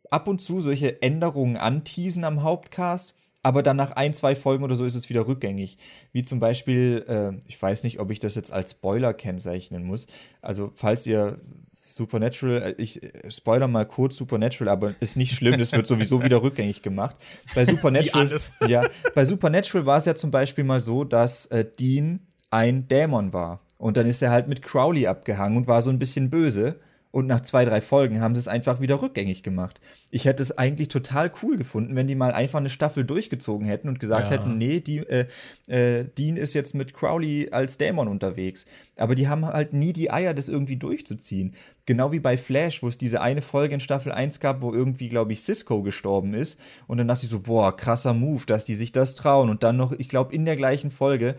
ab 0.10 0.28
und 0.28 0.42
zu 0.42 0.62
solche 0.62 1.02
Änderungen 1.02 1.58
anteasen 1.58 2.24
am 2.24 2.42
Hauptcast, 2.42 3.16
aber 3.44 3.64
dann 3.64 3.78
nach 3.78 3.92
ein, 3.92 4.14
zwei 4.14 4.36
Folgen 4.36 4.64
oder 4.64 4.76
so 4.76 4.86
ist 4.86 4.96
es 4.96 5.10
wieder 5.10 5.28
rückgängig. 5.28 5.78
Wie 6.12 6.24
zum 6.24 6.40
Beispiel, 6.40 7.06
äh, 7.08 7.40
ich 7.48 7.62
weiß 7.62 7.84
nicht, 7.84 8.00
ob 8.00 8.12
ich 8.12 8.20
das 8.20 8.36
jetzt 8.36 8.52
als 8.52 8.72
Spoiler 8.72 9.14
kennzeichnen 9.14 9.84
muss. 9.84 10.08
Also, 10.42 10.72
falls 10.76 11.08
ihr 11.08 11.40
Supernatural, 11.82 12.62
äh, 12.62 12.76
ich 12.78 13.02
äh, 13.04 13.32
spoiler 13.32 13.68
mal 13.68 13.86
kurz 13.86 14.16
Supernatural, 14.16 14.70
aber 14.70 14.96
ist 15.00 15.18
nicht 15.18 15.34
schlimm, 15.34 15.58
das 15.58 15.72
wird 15.72 15.88
sowieso 15.88 16.24
wieder 16.24 16.42
rückgängig 16.42 16.82
gemacht. 16.82 17.16
Bei 17.56 17.66
Supernatural, 17.66 18.32
ja, 18.68 18.88
bei 19.16 19.26
Supernatural 19.26 19.86
war 19.86 19.98
es 19.98 20.06
ja 20.06 20.16
zum 20.16 20.32
Beispiel 20.32 20.64
mal 20.64 20.80
so, 20.80 21.04
dass 21.04 21.48
äh, 21.48 21.66
Dean 21.66 22.22
ein 22.52 22.88
Dämon 22.88 23.34
war. 23.34 23.62
Und 23.78 23.98
dann 23.98 24.06
ist 24.06 24.22
er 24.22 24.30
halt 24.30 24.48
mit 24.48 24.62
Crowley 24.62 25.08
abgehangen 25.08 25.58
und 25.58 25.68
war 25.68 25.82
so 25.82 25.90
ein 25.90 25.98
bisschen 25.98 26.30
böse. 26.30 26.80
Und 27.12 27.28
nach 27.28 27.42
zwei, 27.42 27.66
drei 27.66 27.82
Folgen 27.82 28.22
haben 28.22 28.36
sie 28.36 28.40
es 28.40 28.48
einfach 28.48 28.80
wieder 28.80 29.02
rückgängig 29.02 29.44
gemacht. 29.44 29.82
Ich 30.12 30.26
hätte 30.26 30.42
es 30.42 30.58
eigentlich 30.58 30.88
total 30.88 31.30
cool 31.44 31.58
gefunden, 31.58 31.96
wenn 31.96 32.08
die 32.08 32.16
mal 32.16 32.32
einfach 32.32 32.60
eine 32.60 32.70
Staffel 32.70 33.04
durchgezogen 33.04 33.68
hätten 33.68 33.90
und 33.90 34.00
gesagt 34.00 34.30
Ja. 34.30 34.38
hätten, 34.38 34.58
nee, 34.58 34.80
die, 34.80 35.00
äh, 35.00 35.28
äh, 35.68 36.06
Dean 36.18 36.38
ist 36.38 36.54
jetzt 36.54 36.74
mit 36.74 36.94
Crowley 36.94 37.50
als 37.52 37.78
Dämon 37.78 38.08
unterwegs. 38.08 38.66
Aber 38.96 39.16
die 39.16 39.28
haben 39.28 39.46
halt 39.46 39.74
nie 39.74 39.92
die 39.94 40.10
Eier, 40.12 40.34
das 40.34 40.48
irgendwie 40.48 40.78
durchzuziehen. 40.78 41.54
Genau 41.86 42.12
wie 42.14 42.20
bei 42.20 42.38
Flash, 42.38 42.82
wo 42.82 42.88
es 42.88 42.98
diese 42.98 43.22
eine 43.22 43.42
Folge 43.42 43.74
in 43.74 43.80
Staffel 43.82 44.12
1 44.12 44.40
gab, 44.40 44.62
wo 44.62 44.74
irgendwie, 44.74 45.10
glaube 45.10 45.34
ich, 45.34 45.42
Cisco 45.42 45.82
gestorben 45.82 46.34
ist. 46.34 46.60
Und 46.88 46.98
dann 46.98 47.08
dachte 47.08 47.26
ich 47.26 47.30
so, 47.30 47.40
boah, 47.42 47.76
krasser 47.76 48.14
Move, 48.14 48.46
dass 48.46 48.64
die 48.64 48.76
sich 48.76 48.92
das 48.94 49.16
trauen. 49.16 49.50
Und 49.50 49.64
dann 49.64 49.76
noch, 49.76 49.92
ich 49.92 50.08
glaube, 50.08 50.34
in 50.34 50.46
der 50.46 50.56
gleichen 50.56 50.92
Folge 50.92 51.36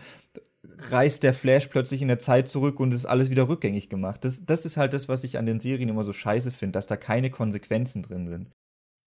reißt 0.77 1.23
der 1.23 1.33
Flash 1.33 1.67
plötzlich 1.67 2.01
in 2.01 2.07
der 2.07 2.19
Zeit 2.19 2.49
zurück 2.49 2.79
und 2.79 2.93
ist 2.93 3.05
alles 3.05 3.29
wieder 3.29 3.47
rückgängig 3.47 3.89
gemacht. 3.89 4.23
Das, 4.23 4.45
das 4.45 4.65
ist 4.65 4.77
halt 4.77 4.93
das, 4.93 5.07
was 5.09 5.23
ich 5.23 5.37
an 5.37 5.45
den 5.45 5.59
Serien 5.59 5.89
immer 5.89 6.03
so 6.03 6.13
scheiße 6.13 6.51
finde, 6.51 6.73
dass 6.73 6.87
da 6.87 6.97
keine 6.97 7.29
Konsequenzen 7.29 8.03
drin 8.03 8.27
sind. 8.27 8.51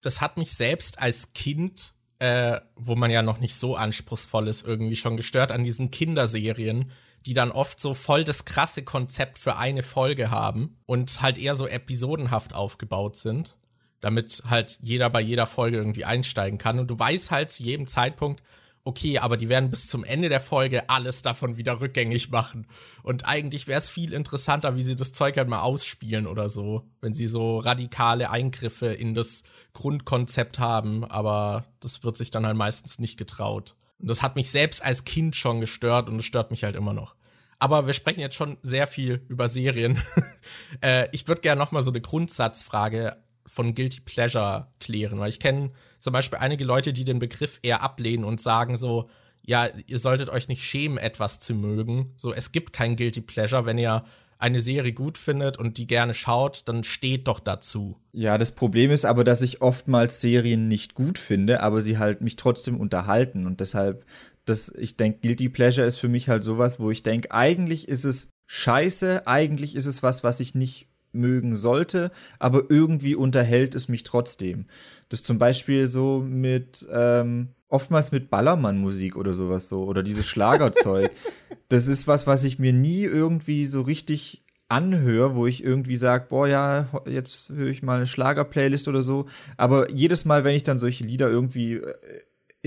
das 0.02 0.20
hat 0.20 0.36
mich 0.36 0.52
selbst 0.52 1.00
als 1.00 1.32
Kind, 1.32 1.94
äh, 2.18 2.60
wo 2.76 2.94
man 2.96 3.10
ja 3.10 3.22
noch 3.22 3.40
nicht 3.40 3.56
so 3.56 3.76
anspruchsvoll 3.76 4.48
ist, 4.48 4.66
irgendwie 4.66 4.96
schon 4.96 5.16
gestört 5.16 5.52
an 5.52 5.64
diesen 5.64 5.90
Kinderserien, 5.90 6.90
die 7.26 7.34
dann 7.34 7.50
oft 7.50 7.80
so 7.80 7.92
voll 7.92 8.22
das 8.24 8.44
krasse 8.44 8.82
Konzept 8.84 9.38
für 9.38 9.56
eine 9.56 9.82
Folge 9.82 10.30
haben 10.30 10.78
und 10.86 11.20
halt 11.22 11.38
eher 11.38 11.56
so 11.56 11.66
episodenhaft 11.66 12.54
aufgebaut 12.54 13.16
sind. 13.16 13.56
damit 14.00 14.42
halt 14.48 14.78
jeder 14.82 15.10
bei 15.10 15.20
jeder 15.20 15.46
Folge 15.46 15.78
irgendwie 15.78 16.04
einsteigen 16.04 16.58
kann. 16.58 16.78
Und 16.78 16.88
du 16.88 16.98
weißt 16.98 17.30
halt 17.30 17.50
zu 17.50 17.62
jedem 17.62 17.86
Zeitpunkt, 17.86 18.42
okay, 18.86 19.18
aber 19.18 19.36
die 19.36 19.48
werden 19.48 19.68
bis 19.68 19.88
zum 19.88 20.04
Ende 20.04 20.28
der 20.28 20.40
Folge 20.40 20.88
alles 20.88 21.22
davon 21.22 21.56
wieder 21.56 21.80
rückgängig 21.80 22.30
machen. 22.30 22.68
Und 23.02 23.26
eigentlich 23.26 23.66
wäre 23.66 23.78
es 23.78 23.90
viel 23.90 24.12
interessanter, 24.12 24.76
wie 24.76 24.84
sie 24.84 24.94
das 24.94 25.12
Zeug 25.12 25.36
halt 25.36 25.48
mal 25.48 25.60
ausspielen 25.60 26.26
oder 26.26 26.48
so, 26.48 26.88
wenn 27.00 27.12
sie 27.12 27.26
so 27.26 27.58
radikale 27.58 28.30
Eingriffe 28.30 28.86
in 28.86 29.14
das 29.14 29.42
Grundkonzept 29.72 30.60
haben, 30.60 31.04
aber 31.04 31.66
das 31.80 32.04
wird 32.04 32.16
sich 32.16 32.30
dann 32.30 32.46
halt 32.46 32.56
meistens 32.56 33.00
nicht 33.00 33.18
getraut. 33.18 33.74
Und 33.98 34.08
das 34.08 34.22
hat 34.22 34.36
mich 34.36 34.50
selbst 34.50 34.84
als 34.84 35.04
Kind 35.04 35.34
schon 35.34 35.60
gestört 35.60 36.08
und 36.08 36.20
es 36.20 36.24
stört 36.24 36.52
mich 36.52 36.62
halt 36.62 36.76
immer 36.76 36.92
noch. 36.92 37.16
Aber 37.58 37.86
wir 37.86 37.92
sprechen 37.92 38.20
jetzt 38.20 38.36
schon 38.36 38.56
sehr 38.62 38.86
viel 38.86 39.24
über 39.28 39.48
Serien. 39.48 40.00
äh, 40.80 41.08
ich 41.12 41.26
würde 41.26 41.40
gerne 41.40 41.58
noch 41.58 41.72
mal 41.72 41.82
so 41.82 41.90
eine 41.90 42.00
Grundsatzfrage 42.00 43.16
von 43.46 43.74
Guilty 43.74 44.00
Pleasure 44.00 44.68
klären, 44.78 45.18
weil 45.18 45.30
ich 45.30 45.40
kenne 45.40 45.72
zum 45.98 46.12
Beispiel 46.12 46.38
einige 46.38 46.64
Leute, 46.64 46.92
die 46.92 47.04
den 47.04 47.18
Begriff 47.18 47.58
eher 47.62 47.82
ablehnen 47.82 48.24
und 48.24 48.40
sagen 48.40 48.76
so, 48.76 49.08
ja, 49.42 49.68
ihr 49.86 49.98
solltet 49.98 50.28
euch 50.28 50.48
nicht 50.48 50.62
schämen, 50.62 50.98
etwas 50.98 51.40
zu 51.40 51.54
mögen. 51.54 52.12
So, 52.16 52.32
es 52.32 52.52
gibt 52.52 52.72
kein 52.72 52.96
Guilty 52.96 53.20
Pleasure, 53.20 53.64
wenn 53.64 53.78
ihr 53.78 54.04
eine 54.38 54.60
Serie 54.60 54.92
gut 54.92 55.16
findet 55.16 55.56
und 55.56 55.78
die 55.78 55.86
gerne 55.86 56.12
schaut, 56.12 56.68
dann 56.68 56.84
steht 56.84 57.26
doch 57.26 57.40
dazu. 57.40 57.96
Ja, 58.12 58.36
das 58.38 58.52
Problem 58.52 58.90
ist 58.90 59.04
aber, 59.04 59.24
dass 59.24 59.42
ich 59.42 59.62
oftmals 59.62 60.20
Serien 60.20 60.68
nicht 60.68 60.94
gut 60.94 61.18
finde, 61.18 61.62
aber 61.62 61.80
sie 61.80 61.98
halt 61.98 62.20
mich 62.20 62.36
trotzdem 62.36 62.78
unterhalten 62.78 63.46
und 63.46 63.60
deshalb, 63.60 64.04
das, 64.44 64.68
ich 64.76 64.96
denke, 64.96 65.20
Guilty 65.22 65.48
Pleasure 65.48 65.86
ist 65.86 65.98
für 65.98 66.08
mich 66.08 66.28
halt 66.28 66.44
sowas, 66.44 66.78
wo 66.78 66.90
ich 66.90 67.02
denke, 67.02 67.30
eigentlich 67.32 67.88
ist 67.88 68.04
es 68.04 68.30
scheiße, 68.46 69.26
eigentlich 69.26 69.74
ist 69.74 69.86
es 69.86 70.02
was, 70.02 70.22
was 70.22 70.40
ich 70.40 70.54
nicht 70.54 70.88
mögen 71.16 71.54
sollte, 71.54 72.10
aber 72.38 72.64
irgendwie 72.68 73.14
unterhält 73.14 73.74
es 73.74 73.88
mich 73.88 74.04
trotzdem. 74.04 74.66
Das 75.08 75.22
zum 75.22 75.38
Beispiel 75.38 75.86
so 75.86 76.20
mit, 76.20 76.86
ähm, 76.92 77.48
oftmals 77.68 78.12
mit 78.12 78.30
Ballermann-Musik 78.30 79.16
oder 79.16 79.32
sowas 79.32 79.68
so, 79.68 79.84
oder 79.84 80.02
dieses 80.02 80.26
Schlagerzeug. 80.26 81.10
das 81.68 81.88
ist 81.88 82.06
was, 82.06 82.26
was 82.26 82.44
ich 82.44 82.58
mir 82.58 82.72
nie 82.72 83.02
irgendwie 83.02 83.64
so 83.66 83.82
richtig 83.82 84.42
anhöre, 84.68 85.36
wo 85.36 85.46
ich 85.46 85.62
irgendwie 85.62 85.96
sage, 85.96 86.26
boah 86.28 86.48
ja, 86.48 86.88
jetzt 87.08 87.50
höre 87.50 87.68
ich 87.68 87.82
mal 87.82 87.96
eine 87.96 88.06
Schlager-Playlist 88.06 88.88
oder 88.88 89.02
so. 89.02 89.26
Aber 89.56 89.90
jedes 89.90 90.24
Mal, 90.24 90.44
wenn 90.44 90.56
ich 90.56 90.64
dann 90.64 90.78
solche 90.78 91.04
Lieder 91.04 91.30
irgendwie 91.30 91.74
äh, 91.74 91.94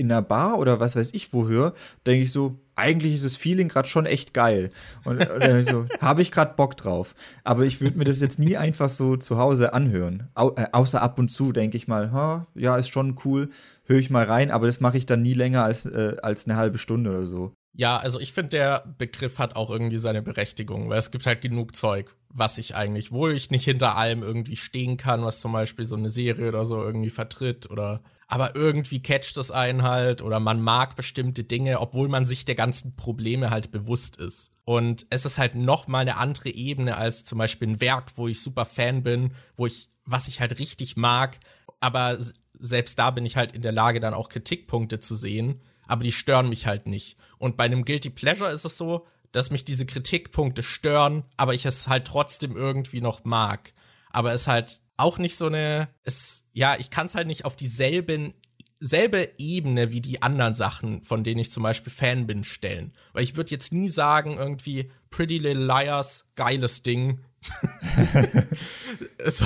in 0.00 0.10
einer 0.10 0.22
Bar 0.22 0.58
oder 0.58 0.80
was 0.80 0.96
weiß 0.96 1.10
ich 1.12 1.32
wo 1.32 1.46
höre, 1.46 1.74
denke 2.06 2.24
ich 2.24 2.32
so, 2.32 2.58
eigentlich 2.74 3.14
ist 3.14 3.24
das 3.24 3.36
Feeling 3.36 3.68
gerade 3.68 3.88
schon 3.88 4.06
echt 4.06 4.32
geil. 4.34 4.70
Und, 5.04 5.20
und 5.28 5.62
so, 5.62 5.86
habe 6.00 6.22
ich 6.22 6.32
gerade 6.32 6.54
Bock 6.56 6.76
drauf. 6.76 7.14
Aber 7.44 7.64
ich 7.64 7.80
würde 7.80 7.98
mir 7.98 8.04
das 8.04 8.20
jetzt 8.20 8.38
nie 8.38 8.56
einfach 8.56 8.88
so 8.88 9.16
zu 9.16 9.38
Hause 9.38 9.74
anhören. 9.74 10.30
Au, 10.34 10.54
äh, 10.56 10.66
außer 10.72 11.02
ab 11.02 11.18
und 11.18 11.28
zu 11.28 11.52
denke 11.52 11.76
ich 11.76 11.88
mal, 11.88 12.10
ha, 12.12 12.46
ja, 12.54 12.76
ist 12.76 12.88
schon 12.88 13.16
cool, 13.24 13.50
höre 13.84 13.98
ich 13.98 14.10
mal 14.10 14.24
rein, 14.24 14.50
aber 14.50 14.66
das 14.66 14.80
mache 14.80 14.96
ich 14.96 15.06
dann 15.06 15.22
nie 15.22 15.34
länger 15.34 15.64
als, 15.64 15.84
äh, 15.84 16.16
als 16.22 16.46
eine 16.46 16.56
halbe 16.56 16.78
Stunde 16.78 17.10
oder 17.10 17.26
so. 17.26 17.52
Ja, 17.72 17.98
also 17.98 18.18
ich 18.18 18.32
finde, 18.32 18.50
der 18.50 18.94
Begriff 18.98 19.38
hat 19.38 19.54
auch 19.54 19.70
irgendwie 19.70 19.98
seine 19.98 20.22
Berechtigung, 20.22 20.88
weil 20.88 20.98
es 20.98 21.10
gibt 21.10 21.26
halt 21.26 21.40
genug 21.40 21.76
Zeug, 21.76 22.16
was 22.28 22.58
ich 22.58 22.74
eigentlich, 22.74 23.12
wo 23.12 23.28
ich 23.28 23.50
nicht 23.50 23.64
hinter 23.64 23.96
allem 23.96 24.22
irgendwie 24.22 24.56
stehen 24.56 24.96
kann, 24.96 25.22
was 25.22 25.40
zum 25.40 25.52
Beispiel 25.52 25.84
so 25.84 25.96
eine 25.96 26.10
Serie 26.10 26.48
oder 26.48 26.64
so 26.64 26.82
irgendwie 26.82 27.10
vertritt 27.10 27.70
oder 27.70 28.02
aber 28.30 28.54
irgendwie 28.54 29.02
catcht 29.02 29.36
es 29.38 29.50
einen 29.50 29.82
halt 29.82 30.22
oder 30.22 30.38
man 30.38 30.62
mag 30.62 30.94
bestimmte 30.94 31.42
Dinge, 31.42 31.80
obwohl 31.80 32.08
man 32.08 32.24
sich 32.24 32.44
der 32.44 32.54
ganzen 32.54 32.94
Probleme 32.94 33.50
halt 33.50 33.72
bewusst 33.72 34.18
ist. 34.18 34.52
Und 34.64 35.04
es 35.10 35.24
ist 35.24 35.38
halt 35.38 35.56
noch 35.56 35.88
mal 35.88 35.98
eine 35.98 36.16
andere 36.16 36.50
Ebene 36.50 36.96
als 36.96 37.24
zum 37.24 37.38
Beispiel 37.38 37.66
ein 37.68 37.80
Werk, 37.80 38.12
wo 38.14 38.28
ich 38.28 38.40
super 38.40 38.66
Fan 38.66 39.02
bin, 39.02 39.34
wo 39.56 39.66
ich, 39.66 39.88
was 40.04 40.28
ich 40.28 40.40
halt 40.40 40.60
richtig 40.60 40.96
mag, 40.96 41.40
aber 41.80 42.18
selbst 42.56 43.00
da 43.00 43.10
bin 43.10 43.26
ich 43.26 43.36
halt 43.36 43.50
in 43.50 43.62
der 43.62 43.72
Lage, 43.72 43.98
dann 43.98 44.14
auch 44.14 44.28
Kritikpunkte 44.28 45.00
zu 45.00 45.16
sehen, 45.16 45.60
aber 45.88 46.04
die 46.04 46.12
stören 46.12 46.48
mich 46.48 46.68
halt 46.68 46.86
nicht. 46.86 47.18
Und 47.38 47.56
bei 47.56 47.64
einem 47.64 47.84
Guilty 47.84 48.10
Pleasure 48.10 48.52
ist 48.52 48.64
es 48.64 48.76
so, 48.76 49.08
dass 49.32 49.50
mich 49.50 49.64
diese 49.64 49.86
Kritikpunkte 49.86 50.62
stören, 50.62 51.24
aber 51.36 51.54
ich 51.54 51.64
es 51.64 51.88
halt 51.88 52.06
trotzdem 52.06 52.56
irgendwie 52.56 53.00
noch 53.00 53.24
mag. 53.24 53.72
Aber 54.12 54.32
es 54.32 54.46
halt 54.46 54.82
auch 55.00 55.18
nicht 55.18 55.36
so 55.36 55.46
eine, 55.46 55.88
es, 56.04 56.48
ja, 56.52 56.76
ich 56.78 56.90
kann 56.90 57.06
es 57.06 57.14
halt 57.14 57.26
nicht 57.26 57.44
auf 57.44 57.56
dieselben 57.56 58.34
selbe 58.80 59.28
Ebene 59.36 59.92
wie 59.92 60.00
die 60.00 60.22
anderen 60.22 60.54
Sachen, 60.54 61.02
von 61.02 61.22
denen 61.22 61.38
ich 61.38 61.52
zum 61.52 61.62
Beispiel 61.62 61.92
Fan 61.92 62.26
bin, 62.26 62.44
stellen. 62.44 62.92
Weil 63.12 63.24
ich 63.24 63.36
würde 63.36 63.50
jetzt 63.50 63.72
nie 63.72 63.90
sagen, 63.90 64.38
irgendwie 64.38 64.90
Pretty 65.10 65.38
Little 65.38 65.64
Liars, 65.64 66.30
geiles 66.34 66.82
Ding. 66.82 67.20
so, 69.26 69.44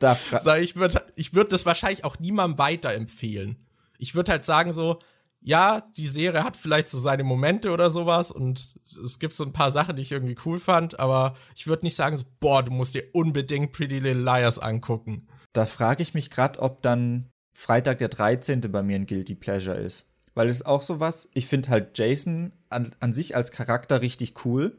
so, 0.00 0.54
ich 0.60 0.76
würde 0.76 1.04
ich 1.14 1.34
würd 1.34 1.52
das 1.52 1.66
wahrscheinlich 1.66 2.04
auch 2.04 2.18
niemandem 2.18 2.58
weiterempfehlen. 2.58 3.56
Ich 3.98 4.14
würde 4.14 4.32
halt 4.32 4.44
sagen 4.44 4.72
so, 4.72 4.98
ja, 5.46 5.80
die 5.96 6.08
Serie 6.08 6.42
hat 6.42 6.56
vielleicht 6.56 6.88
so 6.88 6.98
seine 6.98 7.22
Momente 7.22 7.70
oder 7.70 7.88
sowas 7.88 8.32
und 8.32 8.74
es 8.84 9.20
gibt 9.20 9.36
so 9.36 9.44
ein 9.44 9.52
paar 9.52 9.70
Sachen, 9.70 9.94
die 9.94 10.02
ich 10.02 10.10
irgendwie 10.10 10.34
cool 10.44 10.58
fand, 10.58 10.98
aber 10.98 11.36
ich 11.54 11.68
würde 11.68 11.86
nicht 11.86 11.94
sagen, 11.94 12.16
so, 12.16 12.24
boah, 12.40 12.64
du 12.64 12.72
musst 12.72 12.96
dir 12.96 13.04
unbedingt 13.12 13.70
Pretty 13.70 14.00
Little 14.00 14.24
Liars 14.24 14.58
angucken. 14.58 15.28
Da 15.52 15.64
frage 15.64 16.02
ich 16.02 16.14
mich 16.14 16.30
gerade, 16.30 16.58
ob 16.58 16.82
dann 16.82 17.30
Freitag 17.52 17.98
der 17.98 18.08
13. 18.08 18.60
bei 18.72 18.82
mir 18.82 18.96
ein 18.96 19.06
Guilty 19.06 19.36
Pleasure 19.36 19.76
ist. 19.76 20.10
Weil 20.34 20.48
es 20.48 20.56
ist 20.56 20.66
auch 20.66 20.82
sowas, 20.82 21.28
ich 21.32 21.46
finde 21.46 21.68
halt 21.68 21.96
Jason 21.96 22.52
an, 22.68 22.90
an 22.98 23.12
sich 23.12 23.36
als 23.36 23.52
Charakter 23.52 24.02
richtig 24.02 24.44
cool, 24.44 24.76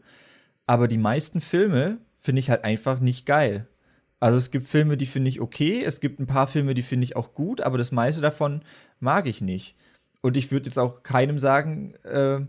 aber 0.65 0.89
die 0.89 0.97
meisten 0.97 1.39
Filme 1.39 1.99
finde 2.13 2.41
ich 2.41 2.49
halt 2.49 2.65
einfach 2.65 2.99
nicht 2.99 3.25
geil. 3.25 3.69
Also 4.19 4.37
es 4.37 4.51
gibt 4.51 4.67
Filme, 4.67 4.97
die 4.97 5.05
finde 5.05 5.29
ich 5.29 5.39
okay, 5.39 5.81
es 5.81 6.01
gibt 6.01 6.19
ein 6.19 6.27
paar 6.27 6.47
Filme, 6.47 6.73
die 6.73 6.81
finde 6.81 7.05
ich 7.05 7.15
auch 7.15 7.33
gut, 7.33 7.61
aber 7.61 7.77
das 7.77 7.93
meiste 7.93 8.21
davon 8.21 8.63
mag 8.99 9.27
ich 9.27 9.39
nicht. 9.39 9.77
Und 10.21 10.37
ich 10.37 10.51
würde 10.51 10.65
jetzt 10.65 10.79
auch 10.79 11.03
keinem 11.03 11.39
sagen, 11.39 11.93
äh, 12.03 12.39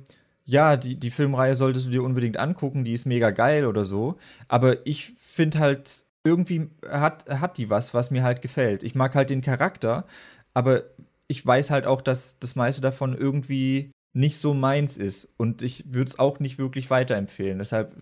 ja, 0.44 0.76
die, 0.76 0.98
die 0.98 1.10
Filmreihe 1.10 1.54
solltest 1.54 1.86
du 1.86 1.90
dir 1.90 2.02
unbedingt 2.02 2.38
angucken, 2.38 2.84
die 2.84 2.94
ist 2.94 3.04
mega 3.04 3.30
geil 3.30 3.66
oder 3.66 3.84
so. 3.84 4.16
Aber 4.48 4.86
ich 4.86 5.06
finde 5.06 5.58
halt, 5.58 6.06
irgendwie 6.24 6.68
hat, 6.88 7.28
hat 7.28 7.58
die 7.58 7.70
was, 7.70 7.94
was 7.94 8.10
mir 8.10 8.22
halt 8.22 8.42
gefällt. 8.42 8.82
Ich 8.82 8.94
mag 8.94 9.14
halt 9.14 9.30
den 9.30 9.40
Charakter, 9.40 10.06
aber 10.54 10.84
ich 11.28 11.44
weiß 11.44 11.70
halt 11.70 11.86
auch, 11.86 12.00
dass 12.00 12.38
das 12.38 12.56
meiste 12.56 12.82
davon 12.82 13.16
irgendwie 13.16 13.90
nicht 14.14 14.38
so 14.38 14.54
meins 14.54 14.96
ist. 14.96 15.34
Und 15.36 15.62
ich 15.62 15.92
würde 15.92 16.08
es 16.08 16.18
auch 16.18 16.40
nicht 16.40 16.58
wirklich 16.58 16.90
weiterempfehlen. 16.90 17.58
Deshalb, 17.58 17.94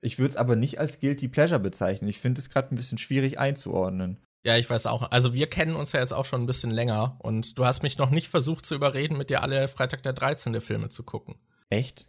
ich 0.00 0.18
würde 0.18 0.30
es 0.30 0.36
aber 0.36 0.56
nicht 0.56 0.80
als 0.80 1.00
Guilty 1.00 1.28
Pleasure 1.28 1.60
bezeichnen. 1.60 2.08
Ich 2.08 2.18
finde 2.18 2.40
es 2.40 2.50
gerade 2.50 2.74
ein 2.74 2.76
bisschen 2.76 2.98
schwierig 2.98 3.38
einzuordnen. 3.38 4.18
Ja, 4.44 4.56
ich 4.56 4.68
weiß 4.68 4.86
auch. 4.86 5.10
Also 5.10 5.34
wir 5.34 5.48
kennen 5.48 5.76
uns 5.76 5.92
ja 5.92 6.00
jetzt 6.00 6.12
auch 6.12 6.24
schon 6.24 6.42
ein 6.42 6.46
bisschen 6.46 6.70
länger 6.70 7.16
und 7.20 7.58
du 7.58 7.64
hast 7.64 7.82
mich 7.82 7.98
noch 7.98 8.10
nicht 8.10 8.28
versucht 8.28 8.66
zu 8.66 8.74
überreden, 8.74 9.16
mit 9.16 9.30
dir 9.30 9.42
alle 9.42 9.68
Freitag 9.68 10.02
der 10.02 10.12
13. 10.12 10.60
Filme 10.60 10.88
zu 10.88 11.04
gucken. 11.04 11.36
Echt? 11.70 12.08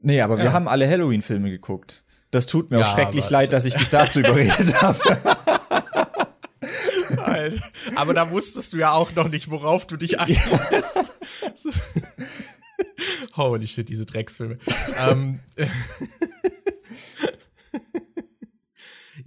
Nee, 0.00 0.20
aber 0.20 0.38
ja. 0.38 0.44
wir 0.44 0.52
haben 0.52 0.68
alle 0.68 0.88
Halloween-Filme 0.88 1.50
geguckt. 1.50 2.04
Das 2.30 2.46
tut 2.46 2.70
mir 2.70 2.80
ja, 2.80 2.84
auch 2.84 2.94
schrecklich 2.94 3.30
leid, 3.30 3.52
dass 3.52 3.64
ich 3.64 3.74
dich 3.74 3.88
dazu 3.88 4.20
überredet 4.20 4.74
habe. 4.82 4.98
aber 7.94 8.12
da 8.12 8.30
wusstest 8.30 8.72
du 8.72 8.78
ja 8.78 8.92
auch 8.92 9.14
noch 9.14 9.28
nicht, 9.28 9.50
worauf 9.50 9.86
du 9.86 9.96
dich 9.96 10.20
einlässt. 10.20 11.12
Holy 13.36 13.66
shit, 13.66 13.88
diese 13.88 14.04
Drecksfilme. 14.04 14.58
ähm, 15.08 15.40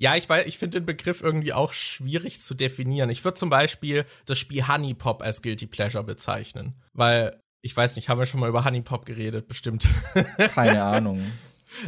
Ja, 0.02 0.16
ich 0.16 0.28
weiß, 0.28 0.48
ich 0.48 0.58
finde 0.58 0.80
den 0.80 0.88
Begriff 0.88 1.22
irgendwie 1.22 1.54
auch 1.54 1.74
schwierig 1.74 2.42
zu 2.42 2.56
definieren. 2.56 3.12
Ich 3.12 3.24
würde 3.24 3.36
zum 3.36 3.52
Beispiel 3.52 4.04
das 4.26 4.40
Spiel 4.40 4.68
Honey 4.68 4.96
Pop 4.96 5.22
als 5.22 5.44
Guilty 5.44 5.68
Pleasure 5.68 6.04
bezeichnen. 6.04 6.74
Weil, 6.94 7.40
ich 7.62 7.78
weiß 7.78 7.96
nicht, 7.96 8.10
haben 8.10 8.18
wir 8.18 8.26
schon 8.26 8.40
mal 8.40 8.50
über 8.50 8.66
Honey 8.66 8.82
Pop 8.82 9.06
geredet, 9.06 9.48
bestimmt. 9.48 9.88
Keine 10.56 10.84
Ahnung. 10.86 11.22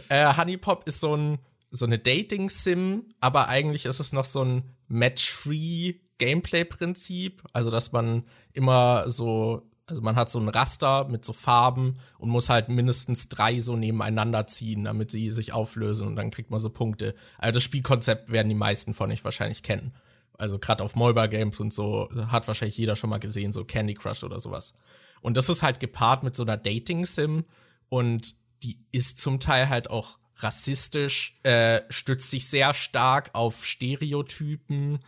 äh, 0.09 0.31
Honey 0.37 0.57
Pop 0.57 0.87
ist 0.87 0.99
so 0.99 1.17
ein 1.17 1.39
so 1.71 1.87
eine 1.87 1.97
Dating-Sim, 1.97 3.15
aber 3.19 3.49
eigentlich 3.49 3.85
ist 3.85 3.99
es 3.99 4.13
noch 4.13 4.25
so 4.25 4.43
ein 4.45 4.69
Match-Free 4.89 5.95
Gameplay-Prinzip. 6.19 7.41
Also, 7.51 7.71
dass 7.71 7.93
man 7.93 8.27
immer 8.53 9.09
so 9.09 9.71
also 9.85 10.01
man 10.01 10.15
hat 10.15 10.29
so 10.29 10.39
ein 10.39 10.47
Raster 10.47 11.05
mit 11.05 11.25
so 11.25 11.33
Farben 11.33 11.95
und 12.17 12.29
muss 12.29 12.49
halt 12.49 12.69
mindestens 12.69 13.27
drei 13.27 13.59
so 13.59 13.75
nebeneinander 13.75 14.47
ziehen, 14.47 14.85
damit 14.85 15.11
sie 15.11 15.29
sich 15.31 15.51
auflösen 15.51 16.07
und 16.07 16.15
dann 16.15 16.31
kriegt 16.31 16.51
man 16.51 16.59
so 16.59 16.69
Punkte. 16.69 17.15
Also 17.37 17.55
das 17.55 17.63
Spielkonzept 17.63 18.31
werden 18.31 18.49
die 18.49 18.55
meisten 18.55 18.93
von 18.93 19.11
euch 19.11 19.23
wahrscheinlich 19.23 19.61
kennen. 19.61 19.93
Also 20.37 20.57
gerade 20.57 20.83
auf 20.83 20.95
Mobile 20.95 21.29
Games 21.29 21.59
und 21.59 21.73
so 21.73 22.09
hat 22.27 22.47
wahrscheinlich 22.47 22.77
jeder 22.77 22.95
schon 22.95 23.09
mal 23.09 23.19
gesehen, 23.19 23.51
so 23.51 23.65
Candy 23.65 23.93
Crush 23.93 24.23
oder 24.23 24.39
sowas. 24.39 24.73
Und 25.21 25.37
das 25.37 25.49
ist 25.49 25.63
halt 25.63 25.79
gepaart 25.79 26.23
mit 26.23 26.35
so 26.35 26.43
einer 26.43 26.57
Dating-Sim 26.57 27.45
und 27.89 28.35
die 28.63 28.79
ist 28.91 29.19
zum 29.19 29.39
Teil 29.39 29.69
halt 29.69 29.89
auch 29.89 30.17
rassistisch, 30.37 31.39
äh, 31.43 31.81
stützt 31.89 32.29
sich 32.29 32.47
sehr 32.47 32.73
stark 32.73 33.31
auf 33.33 33.65
Stereotypen 33.65 34.99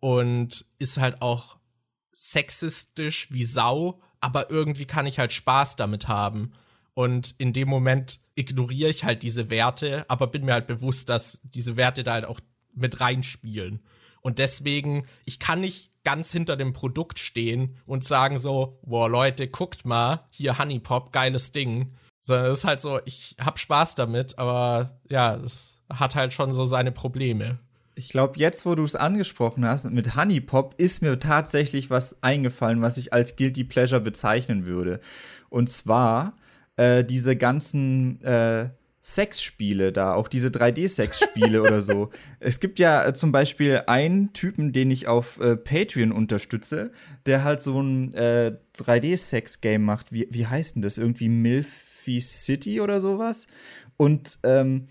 und 0.00 0.64
ist 0.78 0.98
halt 0.98 1.22
auch 1.22 1.56
sexistisch 2.12 3.28
wie 3.32 3.44
Sau 3.44 4.00
aber 4.20 4.50
irgendwie 4.50 4.86
kann 4.86 5.06
ich 5.06 5.18
halt 5.18 5.32
Spaß 5.32 5.76
damit 5.76 6.08
haben. 6.08 6.52
Und 6.94 7.34
in 7.38 7.52
dem 7.52 7.68
Moment 7.68 8.20
ignoriere 8.34 8.90
ich 8.90 9.04
halt 9.04 9.22
diese 9.22 9.50
Werte, 9.50 10.04
aber 10.08 10.26
bin 10.26 10.44
mir 10.44 10.54
halt 10.54 10.66
bewusst, 10.66 11.08
dass 11.08 11.40
diese 11.44 11.76
Werte 11.76 12.02
da 12.02 12.14
halt 12.14 12.24
auch 12.24 12.40
mit 12.74 13.00
reinspielen. 13.00 13.80
Und 14.20 14.38
deswegen, 14.38 15.06
ich 15.24 15.38
kann 15.38 15.60
nicht 15.60 15.92
ganz 16.02 16.32
hinter 16.32 16.56
dem 16.56 16.72
Produkt 16.72 17.18
stehen 17.18 17.76
und 17.86 18.04
sagen 18.04 18.38
so, 18.38 18.80
boah, 18.82 19.08
Leute, 19.08 19.48
guckt 19.48 19.84
mal, 19.84 20.26
hier 20.30 20.58
Honeypop, 20.58 21.12
geiles 21.12 21.52
Ding. 21.52 21.94
Sondern 22.22 22.46
es 22.46 22.58
ist 22.58 22.64
halt 22.64 22.80
so, 22.80 23.00
ich 23.04 23.36
hab 23.40 23.58
Spaß 23.58 23.94
damit, 23.94 24.38
aber 24.38 25.00
ja, 25.08 25.36
es 25.36 25.82
hat 25.88 26.14
halt 26.14 26.32
schon 26.32 26.52
so 26.52 26.66
seine 26.66 26.92
Probleme. 26.92 27.58
Ich 27.98 28.10
glaube, 28.10 28.38
jetzt, 28.38 28.64
wo 28.64 28.76
du 28.76 28.84
es 28.84 28.94
angesprochen 28.94 29.66
hast, 29.66 29.90
mit 29.90 30.14
Honeypop, 30.14 30.76
ist 30.78 31.02
mir 31.02 31.18
tatsächlich 31.18 31.90
was 31.90 32.22
eingefallen, 32.22 32.80
was 32.80 32.96
ich 32.96 33.12
als 33.12 33.34
Guilty 33.34 33.64
Pleasure 33.64 34.00
bezeichnen 34.00 34.66
würde. 34.66 35.00
Und 35.48 35.68
zwar 35.68 36.36
äh, 36.76 37.02
diese 37.02 37.34
ganzen 37.34 38.22
äh, 38.22 38.68
Sexspiele 39.02 39.90
da, 39.90 40.14
auch 40.14 40.28
diese 40.28 40.46
3D-Sexspiele 40.46 41.60
oder 41.66 41.80
so. 41.80 42.10
Es 42.38 42.60
gibt 42.60 42.78
ja 42.78 43.04
äh, 43.04 43.14
zum 43.14 43.32
Beispiel 43.32 43.82
einen 43.88 44.32
Typen, 44.32 44.72
den 44.72 44.92
ich 44.92 45.08
auf 45.08 45.40
äh, 45.40 45.56
Patreon 45.56 46.12
unterstütze, 46.12 46.92
der 47.26 47.42
halt 47.42 47.60
so 47.60 47.82
ein 47.82 48.14
äh, 48.14 48.56
3D-Sex-Game 48.76 49.82
macht. 49.82 50.12
Wie, 50.12 50.28
wie 50.30 50.46
heißt 50.46 50.76
denn 50.76 50.82
das? 50.82 50.98
Irgendwie 50.98 51.28
Milfy 51.28 52.20
City 52.20 52.80
oder 52.80 53.00
sowas? 53.00 53.48
Und 53.96 54.38
ähm, 54.44 54.86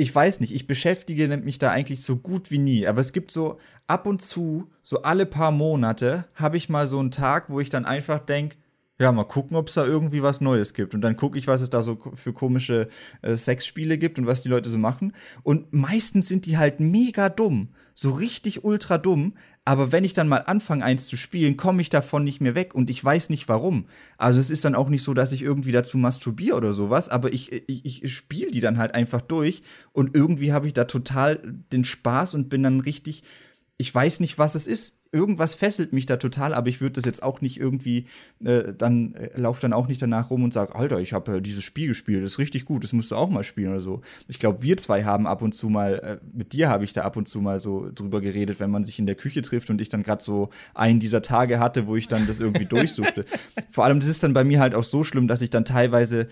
ich 0.00 0.14
weiß 0.14 0.40
nicht, 0.40 0.54
ich 0.54 0.66
beschäftige 0.66 1.28
mich 1.36 1.58
da 1.58 1.70
eigentlich 1.70 2.02
so 2.02 2.16
gut 2.16 2.50
wie 2.50 2.58
nie, 2.58 2.86
aber 2.86 3.00
es 3.00 3.12
gibt 3.12 3.30
so 3.30 3.58
ab 3.86 4.06
und 4.06 4.22
zu, 4.22 4.70
so 4.82 5.02
alle 5.02 5.26
paar 5.26 5.50
Monate, 5.50 6.24
habe 6.34 6.56
ich 6.56 6.70
mal 6.70 6.86
so 6.86 6.98
einen 6.98 7.10
Tag, 7.10 7.50
wo 7.50 7.60
ich 7.60 7.68
dann 7.68 7.84
einfach 7.84 8.18
denke, 8.18 8.56
ja, 9.00 9.10
mal 9.12 9.24
gucken, 9.24 9.56
ob 9.56 9.68
es 9.68 9.74
da 9.74 9.86
irgendwie 9.86 10.22
was 10.22 10.42
Neues 10.42 10.74
gibt. 10.74 10.94
Und 10.94 11.00
dann 11.00 11.16
gucke 11.16 11.38
ich, 11.38 11.46
was 11.46 11.62
es 11.62 11.70
da 11.70 11.82
so 11.82 11.98
für 12.12 12.34
komische 12.34 12.88
äh, 13.22 13.34
Sexspiele 13.34 13.96
gibt 13.96 14.18
und 14.18 14.26
was 14.26 14.42
die 14.42 14.50
Leute 14.50 14.68
so 14.68 14.76
machen. 14.76 15.14
Und 15.42 15.72
meistens 15.72 16.28
sind 16.28 16.44
die 16.44 16.58
halt 16.58 16.80
mega 16.80 17.30
dumm. 17.30 17.70
So 17.94 18.10
richtig 18.10 18.62
ultra 18.62 18.98
dumm. 18.98 19.32
Aber 19.64 19.90
wenn 19.90 20.04
ich 20.04 20.12
dann 20.12 20.28
mal 20.28 20.42
anfange, 20.42 20.84
eins 20.84 21.06
zu 21.06 21.16
spielen, 21.16 21.56
komme 21.56 21.80
ich 21.80 21.88
davon 21.88 22.24
nicht 22.24 22.42
mehr 22.42 22.54
weg 22.54 22.74
und 22.74 22.90
ich 22.90 23.02
weiß 23.02 23.30
nicht 23.30 23.48
warum. 23.48 23.86
Also 24.18 24.38
es 24.38 24.50
ist 24.50 24.66
dann 24.66 24.74
auch 24.74 24.90
nicht 24.90 25.02
so, 25.02 25.14
dass 25.14 25.32
ich 25.32 25.40
irgendwie 25.40 25.72
dazu 25.72 25.96
masturbiere 25.96 26.56
oder 26.58 26.74
sowas, 26.74 27.08
aber 27.08 27.32
ich, 27.32 27.52
ich, 27.68 28.04
ich 28.04 28.14
spiele 28.14 28.50
die 28.50 28.60
dann 28.60 28.76
halt 28.76 28.94
einfach 28.94 29.22
durch 29.22 29.62
und 29.92 30.14
irgendwie 30.14 30.52
habe 30.52 30.66
ich 30.66 30.74
da 30.74 30.84
total 30.84 31.40
den 31.72 31.84
Spaß 31.84 32.34
und 32.34 32.50
bin 32.50 32.62
dann 32.62 32.80
richtig 32.80 33.22
ich 33.80 33.94
weiß 33.94 34.20
nicht, 34.20 34.38
was 34.38 34.56
es 34.56 34.66
ist. 34.66 34.99
Irgendwas 35.12 35.54
fesselt 35.54 35.92
mich 35.92 36.06
da 36.06 36.16
total, 36.16 36.54
aber 36.54 36.68
ich 36.68 36.80
würde 36.80 36.92
das 36.92 37.04
jetzt 37.04 37.22
auch 37.22 37.40
nicht 37.40 37.58
irgendwie, 37.58 38.06
äh, 38.44 38.72
dann 38.76 39.14
äh, 39.14 39.38
laufe 39.38 39.60
dann 39.60 39.72
auch 39.72 39.88
nicht 39.88 40.00
danach 40.00 40.30
rum 40.30 40.44
und 40.44 40.52
sage, 40.52 40.74
Alter, 40.74 41.00
ich 41.00 41.12
habe 41.12 41.38
äh, 41.38 41.40
dieses 41.40 41.64
Spiel 41.64 41.88
gespielt, 41.88 42.22
das 42.22 42.32
ist 42.32 42.38
richtig 42.38 42.64
gut, 42.64 42.84
das 42.84 42.92
musst 42.92 43.10
du 43.10 43.16
auch 43.16 43.28
mal 43.28 43.42
spielen 43.42 43.70
oder 43.70 43.80
so. 43.80 44.02
Ich 44.28 44.38
glaube, 44.38 44.62
wir 44.62 44.76
zwei 44.76 45.04
haben 45.04 45.26
ab 45.26 45.42
und 45.42 45.54
zu 45.54 45.68
mal, 45.68 45.94
äh, 45.94 46.18
mit 46.32 46.52
dir 46.52 46.68
habe 46.68 46.84
ich 46.84 46.92
da 46.92 47.02
ab 47.02 47.16
und 47.16 47.28
zu 47.28 47.40
mal 47.40 47.58
so 47.58 47.90
drüber 47.94 48.20
geredet, 48.20 48.60
wenn 48.60 48.70
man 48.70 48.84
sich 48.84 48.98
in 48.98 49.06
der 49.06 49.16
Küche 49.16 49.42
trifft 49.42 49.68
und 49.70 49.80
ich 49.80 49.88
dann 49.88 50.02
gerade 50.02 50.22
so 50.22 50.50
einen 50.74 51.00
dieser 51.00 51.22
Tage 51.22 51.58
hatte, 51.58 51.86
wo 51.86 51.96
ich 51.96 52.06
dann 52.06 52.26
das 52.26 52.38
irgendwie 52.38 52.64
durchsuchte. 52.66 53.24
Vor 53.68 53.84
allem, 53.84 54.00
das 54.00 54.08
ist 54.08 54.22
dann 54.22 54.32
bei 54.32 54.44
mir 54.44 54.60
halt 54.60 54.74
auch 54.74 54.84
so 54.84 55.02
schlimm, 55.02 55.26
dass 55.26 55.42
ich 55.42 55.50
dann 55.50 55.64
teilweise 55.64 56.28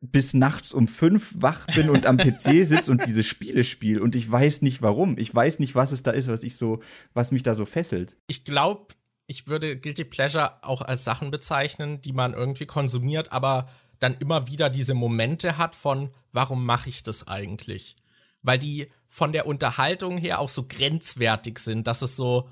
bis 0.00 0.32
nachts 0.32 0.72
um 0.72 0.88
fünf 0.88 1.34
wach 1.36 1.66
bin 1.74 1.90
und 1.90 2.06
am 2.06 2.16
PC 2.16 2.40
sitze 2.64 2.90
und 2.90 3.06
diese 3.06 3.22
Spiele 3.22 3.64
spiele 3.64 4.02
und 4.02 4.14
ich 4.14 4.30
weiß 4.30 4.62
nicht 4.62 4.82
warum. 4.82 5.18
Ich 5.18 5.34
weiß 5.34 5.58
nicht, 5.58 5.74
was 5.74 5.92
es 5.92 6.02
da 6.02 6.10
ist, 6.10 6.28
was 6.28 6.42
ich 6.42 6.56
so, 6.56 6.80
was 7.12 7.32
mich 7.32 7.42
da 7.42 7.54
so 7.54 7.66
fesselt. 7.66 8.16
Ich 8.26 8.44
glaube, 8.44 8.94
ich 9.26 9.46
würde 9.46 9.78
Guilty 9.78 10.04
Pleasure 10.04 10.64
auch 10.64 10.82
als 10.82 11.04
Sachen 11.04 11.30
bezeichnen, 11.30 12.00
die 12.00 12.12
man 12.12 12.32
irgendwie 12.32 12.66
konsumiert, 12.66 13.30
aber 13.30 13.68
dann 13.98 14.16
immer 14.18 14.48
wieder 14.48 14.70
diese 14.70 14.94
Momente 14.94 15.58
hat 15.58 15.74
von, 15.74 16.10
warum 16.32 16.64
mache 16.64 16.88
ich 16.88 17.02
das 17.02 17.28
eigentlich? 17.28 17.96
Weil 18.42 18.58
die 18.58 18.90
von 19.08 19.32
der 19.32 19.46
Unterhaltung 19.46 20.16
her 20.16 20.40
auch 20.40 20.48
so 20.48 20.64
grenzwertig 20.66 21.58
sind, 21.58 21.86
dass 21.86 22.00
es 22.00 22.16
so, 22.16 22.48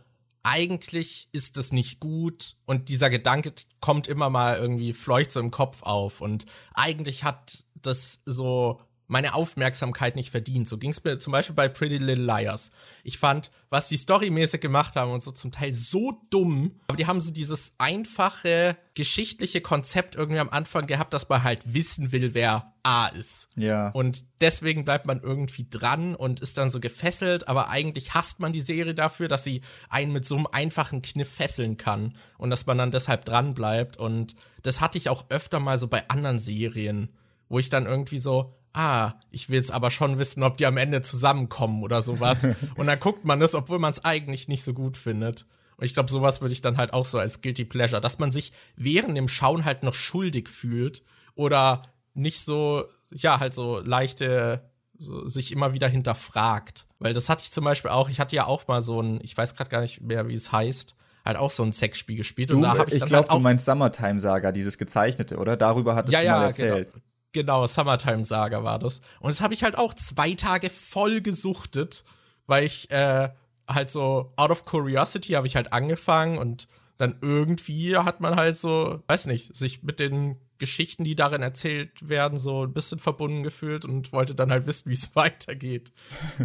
eigentlich 0.49 1.29
ist 1.33 1.57
es 1.59 1.73
nicht 1.73 2.01
gut. 2.01 2.57
Und 2.65 2.89
dieser 2.89 3.11
Gedanke 3.11 3.53
kommt 3.81 4.09
immer 4.09 4.31
mal 4.31 4.57
irgendwie 4.57 4.95
fleucht 4.95 5.31
so 5.31 5.41
im 5.41 5.51
Kopf 5.51 5.83
auf. 5.83 6.21
Und 6.21 6.47
eigentlich 6.75 7.25
hat 7.25 7.67
das 7.75 8.23
so 8.25 8.81
meine 9.09 9.35
Aufmerksamkeit 9.35 10.17
nicht 10.17 10.31
verdient. 10.31 10.69
So 10.69 10.79
ging 10.79 10.91
es 10.91 11.03
mir 11.03 11.19
zum 11.19 11.33
Beispiel 11.33 11.57
bei 11.57 11.69
Pretty 11.69 11.97
Little 11.97 12.25
Liars. 12.25 12.71
Ich 13.03 13.19
fand, 13.19 13.51
was 13.71 13.89
die 13.89 13.97
storymäßig 13.97 14.61
gemacht 14.61 14.97
haben 14.97 15.11
und 15.11 15.23
so 15.23 15.33
zum 15.33 15.51
Teil 15.51 15.73
so 15.73 16.21
dumm, 16.31 16.79
aber 16.87 16.97
die 16.97 17.07
haben 17.07 17.21
so 17.21 17.33
dieses 17.33 17.75
einfache 17.79 18.77
geschichtliche 18.95 19.61
Konzept 19.61 20.15
irgendwie 20.15 20.41
am 20.41 20.51
Anfang 20.51 20.87
gehabt, 20.87 21.15
dass 21.15 21.29
man 21.29 21.43
halt 21.43 21.73
wissen 21.73 22.13
will, 22.13 22.35
wer 22.35 22.75
A 22.83 23.07
ist. 23.07 23.49
Ja. 23.57 23.89
Und 23.91 24.25
deswegen 24.41 24.85
bleibt 24.85 25.07
man 25.07 25.21
irgendwie 25.21 25.67
dran 25.69 26.15
und 26.15 26.41
ist 26.41 26.59
dann 26.59 26.71
so 26.71 26.79
gefesselt, 26.79 27.49
aber 27.49 27.71
eigentlich 27.71 28.15
hasst 28.15 28.41
man 28.41 28.53
die 28.53 28.61
Serie 28.61 28.95
dafür, 28.95 29.29
dass 29.29 29.45
sie 29.45 29.63
einen 29.89 30.13
mit 30.13 30.25
so 30.25 30.37
einem 30.37 30.47
einfachen 30.51 31.01
Kniff 31.01 31.33
fesseln 31.33 31.77
kann 31.77 32.15
und 32.37 32.51
dass 32.51 32.67
man 32.67 32.77
dann 32.77 32.91
deshalb 32.91 33.25
dran 33.25 33.55
bleibt 33.55 33.97
und 33.97 34.35
das 34.63 34.81
hatte 34.81 34.99
ich 34.99 35.09
auch 35.09 35.31
öfter 35.31 35.61
mal 35.61 35.79
so 35.79 35.89
bei 35.89 36.09
anderen 36.09 36.39
Serien, 36.39 37.11
wo 37.49 37.59
ich 37.59 37.71
dann 37.71 37.87
irgendwie 37.87 38.19
so, 38.19 38.58
ah, 38.79 39.15
ich 39.33 39.51
will 39.51 39.57
jetzt 39.57 39.73
aber 39.73 39.91
schon 39.91 40.19
wissen, 40.19 40.45
ob 40.45 40.57
die 40.57 40.65
am 40.65 40.77
Ende 40.77 41.03
zusammenkommen 41.03 41.83
oder 41.83 42.01
sowas. 42.01 42.47
und 42.77 42.87
dann 42.87 43.01
guckt 43.01 43.25
man 43.25 43.41
das, 43.41 43.55
obwohl 43.55 43.81
man 43.81 43.91
es 43.91 44.05
eigentlich 44.05 44.47
nicht 44.47 44.63
so 44.63 44.73
gut 44.73 44.97
findet. 44.97 45.47
Und 45.77 45.85
ich 45.85 45.95
glaube, 45.95 46.11
sowas 46.11 46.41
würde 46.41 46.53
ich 46.53 46.61
dann 46.61 46.77
halt 46.77 46.93
auch 46.93 47.05
so 47.05 47.19
als 47.19 47.43
Guilty 47.43 47.65
Pleasure, 47.65 48.01
dass 48.01 48.21
man 48.21 48.31
sich 48.31 48.53
während 48.77 49.17
dem 49.17 49.27
Schauen 49.27 49.65
halt 49.65 49.83
noch 49.83 49.95
schuldig 49.95 50.49
fühlt 50.49 51.03
oder 51.35 51.83
nicht 52.15 52.41
so, 52.41 52.85
ja, 53.13 53.41
halt 53.41 53.53
so 53.53 53.81
leichte, 53.81 54.63
so, 54.97 55.27
sich 55.27 55.51
immer 55.51 55.73
wieder 55.73 55.89
hinterfragt. 55.89 56.87
Weil 57.01 57.15
das 57.15 57.29
hatte 57.29 57.43
ich 57.43 57.51
zum 57.51 57.65
Beispiel 57.65 57.91
auch, 57.91 58.09
ich 58.09 58.21
hatte 58.21 58.37
ja 58.37 58.47
auch 58.47 58.69
mal 58.69 58.81
so 58.81 59.01
ein, 59.01 59.19
ich 59.23 59.37
weiß 59.37 59.55
gerade 59.55 59.71
gar 59.71 59.81
nicht 59.81 60.01
mehr, 60.01 60.29
wie 60.29 60.35
es 60.35 60.53
heißt, 60.53 60.95
halt 61.25 61.37
auch 61.37 61.51
so 61.51 61.65
ein 61.65 61.73
Sexspiel 61.73 62.17
gespielt. 62.17 62.51
Du, 62.51 62.57
und 62.57 62.63
da 62.63 62.85
ich, 62.87 62.95
ich 62.95 63.05
glaube, 63.05 63.29
halt 63.29 63.33
du 63.33 63.41
meinst 63.41 63.65
Summertime 63.65 64.21
Saga, 64.21 64.53
dieses 64.53 64.79
gezeichnete, 64.79 65.37
oder? 65.37 65.57
Darüber 65.57 65.97
hattest 65.97 66.15
ja, 66.15 66.21
du 66.21 66.27
ja, 66.27 66.39
mal 66.39 66.47
erzählt. 66.47 66.93
Genau. 66.93 67.05
Genau, 67.33 67.67
Summertime 67.67 68.25
Saga 68.25 68.65
war 68.65 68.79
das. 68.79 69.01
Und 69.21 69.31
das 69.31 69.41
habe 69.41 69.55
ich 69.55 69.63
halt 69.63 69.77
auch 69.77 69.95
zwei 69.95 70.33
Tage 70.35 70.71
voll 70.71 71.21
gesuchtet, 71.21 72.05
weil 72.47 72.65
ich 72.65 72.91
äh, 72.91 73.29
halt 73.69 73.91
so 73.91 74.33
out 74.37 74.51
of 74.51 74.65
curiosity 74.65 75.33
habe 75.33 75.47
ich 75.47 75.57
halt 75.57 75.73
angefangen 75.73 76.39
und 76.39 76.69
dann 76.97 77.17
irgendwie 77.21 77.97
hat 77.97 78.21
man 78.21 78.37
halt 78.37 78.57
so, 78.57 79.03
weiß 79.07 79.27
nicht, 79.27 79.55
sich 79.55 79.83
mit 79.83 80.01
den 80.01 80.37
Geschichten, 80.59 81.05
die 81.05 81.15
darin 81.15 81.43
erzählt 81.43 82.09
werden, 82.09 82.39
so 82.39 82.65
ein 82.65 82.73
bisschen 82.73 82.99
verbunden 82.99 83.45
gefühlt 83.45 83.85
und 83.85 84.13
wollte 84.13 84.35
dann 84.35 84.51
halt 84.51 84.67
wissen, 84.67 84.89
wie 84.91 84.95
es 84.95 85.15
weitergeht. 85.17 85.93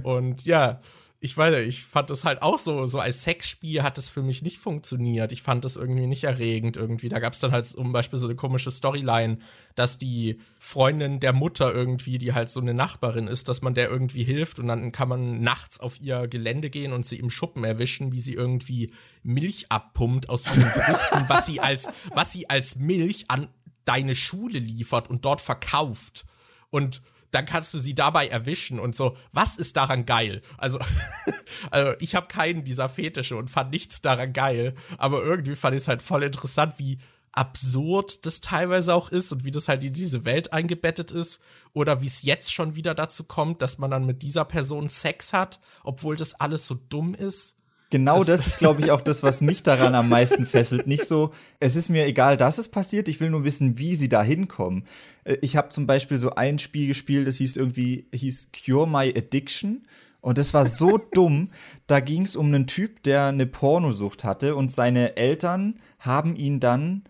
und 0.04 0.46
ja, 0.46 0.80
ich 1.24 1.38
weiß 1.38 1.56
nicht, 1.56 1.68
ich 1.70 1.86
fand 1.86 2.10
das 2.10 2.26
halt 2.26 2.42
auch 2.42 2.58
so, 2.58 2.86
so 2.86 3.00
als 3.00 3.24
Sexspiel 3.24 3.82
hat 3.82 3.98
es 3.98 4.10
für 4.10 4.22
mich 4.22 4.42
nicht 4.42 4.58
funktioniert. 4.58 5.32
Ich 5.32 5.42
fand 5.42 5.64
das 5.64 5.78
irgendwie 5.78 6.06
nicht 6.06 6.26
erregend 6.26 6.76
irgendwie. 6.76 7.08
Da 7.08 7.20
gab 7.20 7.32
es 7.32 7.40
dann 7.40 7.54
halt 7.54 7.66
zum 7.66 7.94
Beispiel 7.94 8.20
so 8.20 8.28
eine 8.28 8.36
komische 8.36 8.72
Storyline, 8.72 9.38
dass 9.74 9.98
die 9.98 10.42
Freundin 10.60 11.22
der 11.22 11.32
Mutter 11.32 11.74
irgendwie, 11.74 12.18
die 12.18 12.34
halt 12.34 12.50
so 12.50 12.60
eine 12.60 12.74
Nachbarin 12.74 13.28
ist, 13.28 13.48
dass 13.48 13.62
man 13.62 13.74
der 13.74 13.90
irgendwie 13.90 14.26
hilft 14.26 14.60
und 14.60 14.68
dann 14.68 14.92
kann 14.92 15.08
man 15.08 15.40
nachts 15.40 15.80
auf 15.80 16.02
ihr 16.02 16.28
Gelände 16.28 16.70
gehen 16.70 16.92
und 16.92 17.06
sie 17.06 17.20
im 17.20 17.30
Schuppen 17.30 17.64
erwischen, 17.64 18.12
wie 18.12 18.20
sie 18.20 18.34
irgendwie 18.34 18.92
Milch 19.24 19.68
abpumpt 19.70 20.28
aus 20.28 20.46
ihren 20.48 20.70
Brüsten, 20.74 21.24
was 21.30 21.46
sie 21.46 21.62
als, 21.62 21.88
was 22.14 22.34
sie 22.34 22.50
als 22.50 22.76
Milch 22.76 23.30
an 23.30 23.48
deine 23.86 24.16
Schule 24.16 24.60
liefert 24.60 25.10
und 25.10 25.24
dort 25.24 25.40
verkauft. 25.40 26.26
Und 26.70 27.02
dann 27.34 27.46
kannst 27.46 27.74
du 27.74 27.80
sie 27.80 27.96
dabei 27.96 28.28
erwischen 28.28 28.80
und 28.80 28.96
so, 28.96 29.18
was 29.32 29.58
ist 29.58 29.76
daran 29.76 30.06
geil? 30.06 30.42
Also, 30.58 30.80
also 31.72 31.94
ich 32.00 32.16
habe 32.16 32.28
keinen 32.28 32.64
dieser 32.64 32.90
Fetische 32.90 33.36
und 33.36 33.50
fand 33.50 33.72
nichts 33.72 34.02
daran 34.02 34.34
geil, 34.34 34.76
aber 34.98 35.24
irgendwie 35.24 35.56
fand 35.56 35.76
ich 35.76 35.82
es 35.82 35.88
halt 35.88 36.02
voll 36.02 36.24
interessant, 36.24 36.76
wie 36.78 37.00
absurd 37.32 38.26
das 38.28 38.42
teilweise 38.42 38.94
auch 38.94 39.10
ist 39.10 39.32
und 39.32 39.44
wie 39.44 39.52
das 39.52 39.68
halt 39.68 39.84
in 39.84 39.94
diese 39.94 40.24
Welt 40.24 40.54
eingebettet 40.54 41.10
ist 41.10 41.42
oder 41.74 42.02
wie 42.02 42.08
es 42.08 42.22
jetzt 42.22 42.54
schon 42.54 42.76
wieder 42.76 42.94
dazu 42.94 43.24
kommt, 43.24 43.64
dass 43.64 43.80
man 43.80 43.90
dann 43.90 44.06
mit 44.06 44.22
dieser 44.22 44.46
Person 44.46 44.88
Sex 44.88 45.34
hat, 45.34 45.60
obwohl 45.84 46.16
das 46.16 46.36
alles 46.36 46.68
so 46.68 46.76
dumm 46.76 47.16
ist. 47.16 47.58
Genau 47.94 48.24
das, 48.24 48.26
das 48.26 48.48
ist, 48.48 48.58
glaube 48.58 48.82
ich, 48.82 48.90
auch 48.90 49.02
das, 49.02 49.22
was 49.22 49.42
mich 49.42 49.62
daran 49.62 49.94
am 49.94 50.10
meisten 50.10 50.48
fesselt. 50.48 50.88
Nicht 50.88 51.04
so, 51.04 51.30
es 51.60 51.76
ist 51.76 51.90
mir 51.90 52.08
egal, 52.08 52.38
dass 52.38 52.58
es 52.58 52.68
passiert, 52.68 53.08
ich 53.08 53.20
will 53.20 53.30
nur 53.30 53.44
wissen, 53.44 53.78
wie 53.78 53.94
sie 53.94 54.10
da 54.10 54.24
hinkommen. 54.24 54.86
Äh, 55.26 55.38
ich 55.42 55.58
habe 55.58 55.70
zum 55.70 55.86
Beispiel 55.86 56.18
so 56.18 56.32
ein 56.32 56.58
Spiel 56.58 56.88
gespielt, 56.88 57.28
das 57.28 57.38
hieß 57.38 57.56
irgendwie, 57.56 58.08
hieß 58.12 58.50
Cure 58.66 58.88
My 58.88 59.14
Addiction. 59.16 59.86
Und 60.22 60.40
das 60.40 60.56
war 60.56 60.66
so 60.66 60.98
dumm. 61.14 61.52
Da 61.86 62.00
ging 62.00 62.24
es 62.24 62.36
um 62.36 62.48
einen 62.48 62.66
Typ, 62.66 63.04
der 63.04 63.26
eine 63.26 63.46
Pornosucht 63.46 64.24
hatte 64.24 64.56
und 64.56 64.72
seine 64.72 65.16
Eltern 65.16 65.76
haben 66.00 66.36
ihn 66.36 66.60
dann 66.60 67.04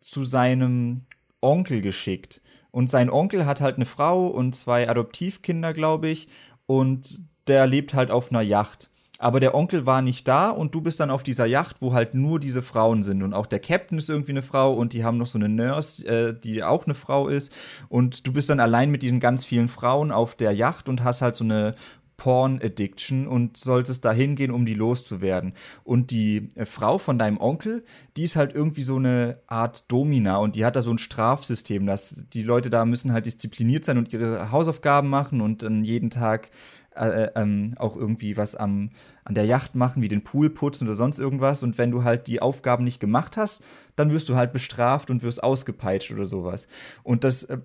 zu 0.00 0.26
seinem 0.26 1.04
Onkel 1.40 1.80
geschickt. 1.80 2.42
Und 2.72 2.90
sein 2.90 3.08
Onkel 3.08 3.46
hat 3.46 3.62
halt 3.62 3.76
eine 3.76 3.86
Frau 3.86 4.26
und 4.26 4.54
zwei 4.54 4.86
Adoptivkinder, 4.86 5.72
glaube 5.72 6.08
ich. 6.08 6.28
Und 6.66 7.22
der 7.46 7.66
lebt 7.66 7.94
halt 7.94 8.10
auf 8.10 8.30
einer 8.30 8.42
Yacht 8.42 8.90
aber 9.18 9.40
der 9.40 9.54
Onkel 9.54 9.86
war 9.86 10.02
nicht 10.02 10.28
da 10.28 10.50
und 10.50 10.74
du 10.74 10.80
bist 10.80 11.00
dann 11.00 11.10
auf 11.10 11.22
dieser 11.22 11.46
Yacht, 11.46 11.80
wo 11.80 11.94
halt 11.94 12.14
nur 12.14 12.38
diese 12.38 12.62
Frauen 12.62 13.02
sind 13.02 13.22
und 13.22 13.32
auch 13.32 13.46
der 13.46 13.60
Captain 13.60 13.98
ist 13.98 14.10
irgendwie 14.10 14.32
eine 14.32 14.42
Frau 14.42 14.74
und 14.74 14.92
die 14.92 15.04
haben 15.04 15.16
noch 15.16 15.26
so 15.26 15.38
eine 15.38 15.48
Nurse, 15.48 16.06
äh, 16.06 16.38
die 16.38 16.62
auch 16.62 16.84
eine 16.84 16.94
Frau 16.94 17.28
ist 17.28 17.52
und 17.88 18.26
du 18.26 18.32
bist 18.32 18.50
dann 18.50 18.60
allein 18.60 18.90
mit 18.90 19.02
diesen 19.02 19.20
ganz 19.20 19.44
vielen 19.44 19.68
Frauen 19.68 20.12
auf 20.12 20.34
der 20.34 20.52
Yacht 20.52 20.88
und 20.88 21.02
hast 21.02 21.22
halt 21.22 21.36
so 21.36 21.44
eine 21.44 21.74
Porn-Addiction 22.16 23.26
und 23.26 23.56
solltest 23.56 24.04
da 24.04 24.12
hingehen, 24.12 24.50
um 24.50 24.64
die 24.64 24.74
loszuwerden. 24.74 25.52
Und 25.84 26.10
die 26.10 26.48
äh, 26.56 26.64
Frau 26.64 26.98
von 26.98 27.18
deinem 27.18 27.38
Onkel, 27.38 27.84
die 28.16 28.24
ist 28.24 28.36
halt 28.36 28.54
irgendwie 28.54 28.82
so 28.82 28.96
eine 28.96 29.38
Art 29.46 29.90
Domina 29.90 30.38
und 30.38 30.56
die 30.56 30.64
hat 30.64 30.76
da 30.76 30.82
so 30.82 30.90
ein 30.90 30.98
Strafsystem, 30.98 31.86
dass 31.86 32.24
die 32.32 32.42
Leute 32.42 32.70
da 32.70 32.84
müssen 32.84 33.12
halt 33.12 33.26
diszipliniert 33.26 33.84
sein 33.84 33.98
und 33.98 34.12
ihre 34.12 34.50
Hausaufgaben 34.50 35.08
machen 35.08 35.40
und 35.40 35.62
dann 35.62 35.84
jeden 35.84 36.10
Tag 36.10 36.50
äh, 36.96 37.24
äh, 37.24 37.30
ähm, 37.36 37.74
auch 37.78 37.96
irgendwie 37.96 38.36
was 38.36 38.54
am, 38.54 38.90
an 39.24 39.34
der 39.34 39.44
Yacht 39.44 39.74
machen, 39.74 40.02
wie 40.02 40.08
den 40.08 40.24
Pool 40.24 40.50
putzen 40.50 40.86
oder 40.86 40.94
sonst 40.94 41.18
irgendwas. 41.18 41.62
Und 41.62 41.78
wenn 41.78 41.90
du 41.90 42.04
halt 42.04 42.26
die 42.26 42.40
Aufgaben 42.40 42.84
nicht 42.84 43.00
gemacht 43.00 43.36
hast, 43.36 43.62
dann 43.96 44.12
wirst 44.12 44.28
du 44.28 44.36
halt 44.36 44.52
bestraft 44.52 45.10
und 45.10 45.22
wirst 45.22 45.42
ausgepeitscht 45.42 46.12
oder 46.12 46.26
sowas. 46.26 46.68
Und 47.02 47.24
das, 47.24 47.44
äh, 47.44 47.58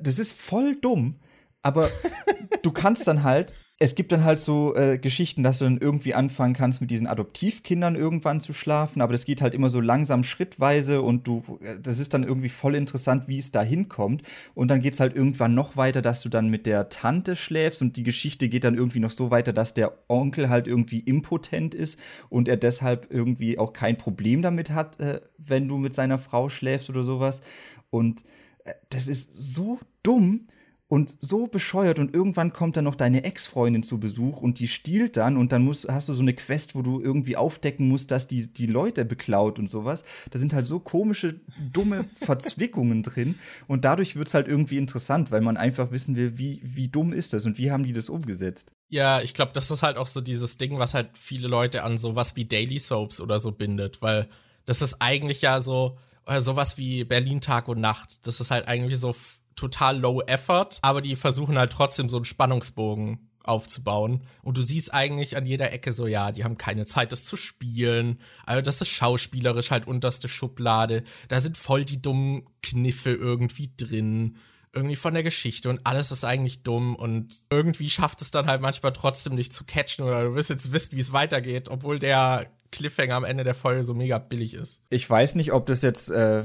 das 0.00 0.18
ist 0.18 0.38
voll 0.38 0.76
dumm. 0.80 1.16
Aber 1.62 1.88
du 2.62 2.70
kannst 2.70 3.08
dann 3.08 3.24
halt 3.24 3.54
es 3.80 3.94
gibt 3.94 4.10
dann 4.10 4.24
halt 4.24 4.40
so 4.40 4.74
äh, 4.74 4.98
Geschichten, 4.98 5.44
dass 5.44 5.58
du 5.60 5.64
dann 5.64 5.78
irgendwie 5.78 6.12
anfangen 6.12 6.52
kannst, 6.52 6.80
mit 6.80 6.90
diesen 6.90 7.06
Adoptivkindern 7.06 7.94
irgendwann 7.94 8.40
zu 8.40 8.52
schlafen, 8.52 9.00
aber 9.00 9.12
das 9.12 9.24
geht 9.24 9.40
halt 9.40 9.54
immer 9.54 9.68
so 9.68 9.80
langsam 9.80 10.24
schrittweise 10.24 11.00
und 11.00 11.28
du, 11.28 11.44
äh, 11.60 11.78
das 11.80 12.00
ist 12.00 12.12
dann 12.12 12.24
irgendwie 12.24 12.48
voll 12.48 12.74
interessant, 12.74 13.28
wie 13.28 13.38
es 13.38 13.52
da 13.52 13.62
hinkommt. 13.62 14.22
Und 14.54 14.68
dann 14.68 14.80
geht 14.80 14.94
es 14.94 15.00
halt 15.00 15.14
irgendwann 15.14 15.54
noch 15.54 15.76
weiter, 15.76 16.02
dass 16.02 16.22
du 16.22 16.28
dann 16.28 16.48
mit 16.48 16.66
der 16.66 16.88
Tante 16.88 17.36
schläfst 17.36 17.80
und 17.80 17.96
die 17.96 18.02
Geschichte 18.02 18.48
geht 18.48 18.64
dann 18.64 18.74
irgendwie 18.74 18.98
noch 18.98 19.10
so 19.10 19.30
weiter, 19.30 19.52
dass 19.52 19.74
der 19.74 19.92
Onkel 20.08 20.48
halt 20.48 20.66
irgendwie 20.66 20.98
impotent 20.98 21.74
ist 21.74 22.00
und 22.30 22.48
er 22.48 22.56
deshalb 22.56 23.06
irgendwie 23.10 23.58
auch 23.58 23.72
kein 23.72 23.96
Problem 23.96 24.42
damit 24.42 24.70
hat, 24.70 24.98
äh, 24.98 25.20
wenn 25.38 25.68
du 25.68 25.78
mit 25.78 25.94
seiner 25.94 26.18
Frau 26.18 26.48
schläfst 26.48 26.90
oder 26.90 27.04
sowas. 27.04 27.42
Und 27.90 28.24
äh, 28.64 28.72
das 28.90 29.06
ist 29.06 29.54
so 29.54 29.78
dumm 30.02 30.48
und 30.88 31.18
so 31.20 31.46
bescheuert 31.46 31.98
und 31.98 32.14
irgendwann 32.14 32.54
kommt 32.54 32.76
dann 32.76 32.84
noch 32.84 32.94
deine 32.94 33.22
Ex-Freundin 33.24 33.82
zu 33.82 34.00
Besuch 34.00 34.40
und 34.40 34.58
die 34.58 34.68
stiehlt 34.68 35.18
dann 35.18 35.36
und 35.36 35.52
dann 35.52 35.62
musst, 35.62 35.86
hast 35.88 36.08
du 36.08 36.14
so 36.14 36.22
eine 36.22 36.32
Quest, 36.32 36.74
wo 36.74 36.80
du 36.80 37.00
irgendwie 37.00 37.36
aufdecken 37.36 37.88
musst, 37.88 38.10
dass 38.10 38.26
die, 38.26 38.50
die 38.50 38.66
Leute 38.66 39.04
beklaut 39.04 39.58
und 39.58 39.68
sowas. 39.68 40.02
Da 40.30 40.38
sind 40.38 40.54
halt 40.54 40.64
so 40.64 40.80
komische, 40.80 41.40
dumme 41.72 42.04
Verzwickungen 42.16 43.02
drin 43.02 43.34
und 43.66 43.84
dadurch 43.84 44.16
wird 44.16 44.28
es 44.28 44.34
halt 44.34 44.48
irgendwie 44.48 44.78
interessant, 44.78 45.30
weil 45.30 45.42
man 45.42 45.58
einfach 45.58 45.90
wissen 45.90 46.16
will, 46.16 46.38
wie, 46.38 46.60
wie 46.64 46.88
dumm 46.88 47.12
ist 47.12 47.34
das 47.34 47.44
und 47.44 47.58
wie 47.58 47.70
haben 47.70 47.84
die 47.84 47.92
das 47.92 48.08
umgesetzt. 48.08 48.72
Ja, 48.88 49.20
ich 49.20 49.34
glaube, 49.34 49.52
das 49.52 49.70
ist 49.70 49.82
halt 49.82 49.98
auch 49.98 50.06
so 50.06 50.22
dieses 50.22 50.56
Ding, 50.56 50.78
was 50.78 50.94
halt 50.94 51.18
viele 51.18 51.48
Leute 51.48 51.84
an 51.84 51.98
sowas 51.98 52.34
wie 52.34 52.46
Daily 52.46 52.78
Soaps 52.78 53.20
oder 53.20 53.40
so 53.40 53.52
bindet, 53.52 54.00
weil 54.00 54.26
das 54.64 54.80
ist 54.80 54.96
eigentlich 55.00 55.42
ja 55.42 55.60
so, 55.60 55.98
äh, 56.24 56.40
sowas 56.40 56.78
wie 56.78 57.04
Berlin 57.04 57.42
Tag 57.42 57.68
und 57.68 57.80
Nacht. 57.80 58.26
Das 58.26 58.40
ist 58.40 58.50
halt 58.50 58.68
eigentlich 58.68 58.98
so 58.98 59.14
total 59.58 59.98
low 59.98 60.22
effort, 60.22 60.78
aber 60.82 61.00
die 61.02 61.16
versuchen 61.16 61.58
halt 61.58 61.72
trotzdem 61.72 62.08
so 62.08 62.16
einen 62.16 62.24
Spannungsbogen 62.24 63.28
aufzubauen. 63.42 64.22
Und 64.42 64.56
du 64.56 64.62
siehst 64.62 64.92
eigentlich 64.92 65.36
an 65.36 65.46
jeder 65.46 65.72
Ecke 65.72 65.92
so, 65.92 66.06
ja, 66.06 66.32
die 66.32 66.44
haben 66.44 66.58
keine 66.58 66.86
Zeit, 66.86 67.12
das 67.12 67.24
zu 67.24 67.36
spielen. 67.36 68.20
Also 68.44 68.62
das 68.62 68.80
ist 68.80 68.88
schauspielerisch 68.88 69.70
halt 69.70 69.86
unterste 69.86 70.28
Schublade. 70.28 71.02
Da 71.28 71.40
sind 71.40 71.56
voll 71.56 71.84
die 71.84 72.00
dummen 72.00 72.46
Kniffe 72.62 73.10
irgendwie 73.10 73.72
drin. 73.76 74.36
Irgendwie 74.74 74.96
von 74.96 75.14
der 75.14 75.22
Geschichte 75.22 75.70
und 75.70 75.80
alles 75.84 76.12
ist 76.12 76.24
eigentlich 76.24 76.62
dumm 76.62 76.94
und 76.94 77.34
irgendwie 77.50 77.88
schafft 77.88 78.20
es 78.20 78.30
dann 78.30 78.46
halt 78.46 78.60
manchmal 78.60 78.92
trotzdem 78.92 79.34
nicht 79.34 79.54
zu 79.54 79.64
catchen 79.64 80.04
oder 80.04 80.24
du 80.24 80.34
wirst 80.34 80.50
jetzt 80.50 80.72
wissen, 80.72 80.96
wie 80.96 81.00
es 81.00 81.14
weitergeht, 81.14 81.70
obwohl 81.70 81.98
der 81.98 82.52
Cliffhanger 82.70 83.14
am 83.14 83.24
Ende 83.24 83.44
der 83.44 83.54
Folge 83.54 83.82
so 83.82 83.94
mega 83.94 84.18
billig 84.18 84.52
ist. 84.52 84.82
Ich 84.90 85.08
weiß 85.08 85.36
nicht, 85.36 85.54
ob 85.54 85.64
das 85.64 85.80
jetzt 85.80 86.10
äh, 86.10 86.44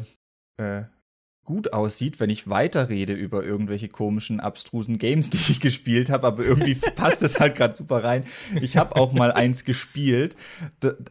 äh, 0.55 0.83
gut 1.43 1.73
aussieht, 1.73 2.19
wenn 2.19 2.29
ich 2.29 2.49
weiterrede 2.49 3.13
über 3.13 3.43
irgendwelche 3.43 3.89
komischen, 3.89 4.39
abstrusen 4.39 4.97
Games, 4.97 5.29
die 5.31 5.37
ich 5.37 5.59
gespielt 5.59 6.09
habe, 6.09 6.27
aber 6.27 6.43
irgendwie 6.43 6.75
passt 6.95 7.23
es 7.23 7.39
halt 7.39 7.55
gerade 7.55 7.75
super 7.75 8.03
rein. 8.03 8.23
Ich 8.61 8.77
habe 8.77 8.95
auch 8.95 9.11
mal 9.11 9.31
eins 9.31 9.65
gespielt, 9.65 10.35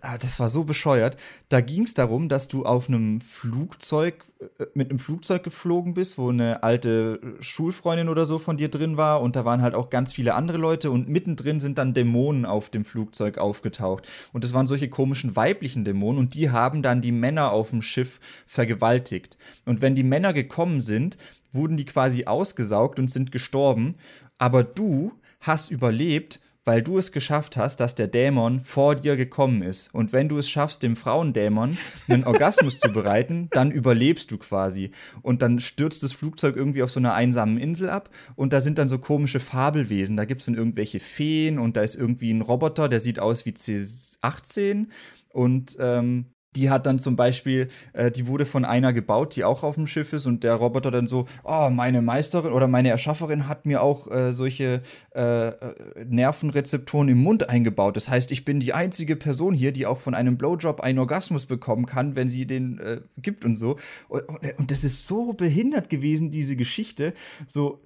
ah, 0.01 0.19
das 0.19 0.41
war 0.41 0.49
so 0.49 0.65
bescheuert. 0.65 1.17
Da 1.49 1.61
ging 1.61 1.83
es 1.83 1.95
darum, 1.95 2.29
dass 2.29 2.49
du 2.49 2.65
auf 2.65 2.89
einem 2.89 3.21
Flugzeug, 3.21 4.25
äh, 4.59 4.65
mit 4.75 4.91
einem 4.91 4.99
Flugzeug 4.99 5.43
geflogen 5.43 5.95
bist, 5.95 6.17
wo 6.17 6.31
eine 6.31 6.63
alte 6.63 7.21
Schulfreundin 7.41 8.09
oder 8.09 8.25
so 8.25 8.39
von 8.39 8.57
dir 8.57 8.71
drin 8.71 8.97
war 8.97 9.21
und 9.21 9.37
da 9.37 9.45
waren 9.45 9.61
halt 9.61 9.75
auch 9.75 9.91
ganz 9.91 10.13
viele 10.13 10.35
andere 10.35 10.59
Leute 10.59 10.91
und 10.91 11.09
mittendrin 11.09 11.61
sind 11.61 11.77
dann 11.77 11.93
Dämonen 11.93 12.47
auf 12.47 12.71
dem 12.71 12.85
Flugzeug 12.85 13.37
aufgetaucht. 13.37 14.09
Und 14.33 14.45
das 14.45 14.55
waren 14.55 14.67
solche 14.67 14.89
komischen 14.89 15.37
weiblichen 15.37 15.85
Dämonen 15.85 16.19
und 16.19 16.35
die 16.35 16.51
haben 16.51 16.83
dann 16.83 17.03
die 17.03 17.13
Männer 17.13 17.53
auf 17.53 17.71
dem 17.71 17.83
Schiff 17.83 18.19
vergewaltigt. 18.47 19.37
Und 19.67 19.81
wenn 19.83 19.95
die 19.95 20.03
Männer 20.03 20.22
Männer 20.23 20.33
gekommen 20.33 20.81
sind, 20.81 21.17
wurden 21.51 21.77
die 21.77 21.85
quasi 21.85 22.27
ausgesaugt 22.27 23.01
und 23.01 23.11
sind 23.11 23.33
gestorben. 23.33 23.97
Aber 24.39 24.63
du 24.63 25.13
hast 25.41 25.73
überlebt, 25.73 26.39
weil 26.65 26.81
du 26.81 26.97
es 26.97 27.11
geschafft 27.11 27.57
hast, 27.57 27.81
dass 27.81 27.97
der 27.97 28.07
Dämon 28.07 28.61
vor 28.61 28.95
dir 28.95 29.17
gekommen 29.17 29.63
ist. 29.63 29.93
Und 29.93 30.13
wenn 30.13 30.29
du 30.29 30.39
es 30.39 30.49
schaffst, 30.49 30.85
dem 30.85 30.95
Frauendämon 30.95 31.77
einen 32.07 32.23
Orgasmus 32.23 32.79
zu 32.79 32.93
bereiten, 32.93 33.49
dann 33.51 33.73
überlebst 33.73 34.31
du 34.31 34.39
quasi. 34.39 34.93
Und 35.23 35.43
dann 35.43 35.59
stürzt 35.59 36.05
das 36.05 36.13
Flugzeug 36.13 36.55
irgendwie 36.55 36.85
auf 36.85 36.93
so 36.93 37.01
einer 37.01 37.15
einsamen 37.15 37.59
Insel 37.59 37.91
ab 37.91 38.11
und 38.37 38.53
da 38.53 38.61
sind 38.61 38.79
dann 38.79 38.87
so 38.87 38.99
komische 38.99 39.41
Fabelwesen. 39.41 40.17
Da 40.17 40.25
gibt 40.25 40.43
es 40.43 40.47
dann 40.47 40.55
irgendwelche 40.55 41.01
Feen 41.01 41.59
und 41.59 41.77
da 41.77 41.83
ist 41.83 41.97
irgendwie 41.97 42.33
ein 42.33 42.43
Roboter, 42.43 42.89
der 42.89 43.01
sieht 43.01 43.19
aus 43.19 43.45
wie 43.45 43.51
C18 43.51 44.87
und 45.31 45.77
ähm, 45.81 46.27
die 46.57 46.71
hat 46.71 46.87
dann 46.87 46.99
zum 46.99 47.17
Beispiel, 47.17 47.69
äh, 47.93 48.11
die 48.11 48.27
wurde 48.27 48.45
von 48.45 48.65
einer 48.65 48.93
gebaut, 48.93 49.37
die 49.37 49.45
auch 49.45 49.63
auf 49.63 49.77
dem 49.77 49.87
Schiff 49.87 50.13
ist 50.13 50.27
und 50.27 50.45
der 50.45 50.55
Roboter 50.55 50.91
dann 50.91 51.07
so, 51.07 51.27
oh, 51.45 51.71
meine 51.71 52.03
Meisterin 52.03 52.53
oder 52.53 52.69
meine 52.69 52.91
Erschafferin 52.91 53.49
hat 53.49 53.65
mir 53.65 53.83
auch 53.83 54.11
äh, 54.11 54.33
solche 54.33 54.83
äh, 55.15 55.49
äh, 55.49 55.75
Nervenrezeptoren 56.07 57.09
im 57.09 57.19
Mund 57.19 57.49
eingebaut. 57.49 57.97
Das 57.97 58.09
heißt, 58.09 58.33
ich 58.33 58.45
bin 58.45 58.61
die 58.61 58.75
einzige 58.75 59.17
Person 59.17 59.55
hier, 59.55 59.73
die 59.73 59.87
auch 59.87 59.99
von 59.99 60.15
einem 60.15 60.37
Blowjob 60.37 60.81
einen 60.81 60.99
Orgasmus 60.99 61.47
bekommen 61.47 61.87
kann, 61.87 62.17
wenn 62.17 62.29
sie 62.29 62.47
den 62.47 62.79
äh, 62.79 63.01
gibt 63.17 63.45
und 63.45 63.57
so. 63.57 63.77
Und, 64.09 64.23
und, 64.59 64.71
das 64.71 64.85
ist 64.85 65.07
so 65.07 65.33
behindert 65.33 65.89
gewesen, 65.89 66.31
diese 66.31 66.57
Geschichte. 66.57 67.15
So, 67.47 67.83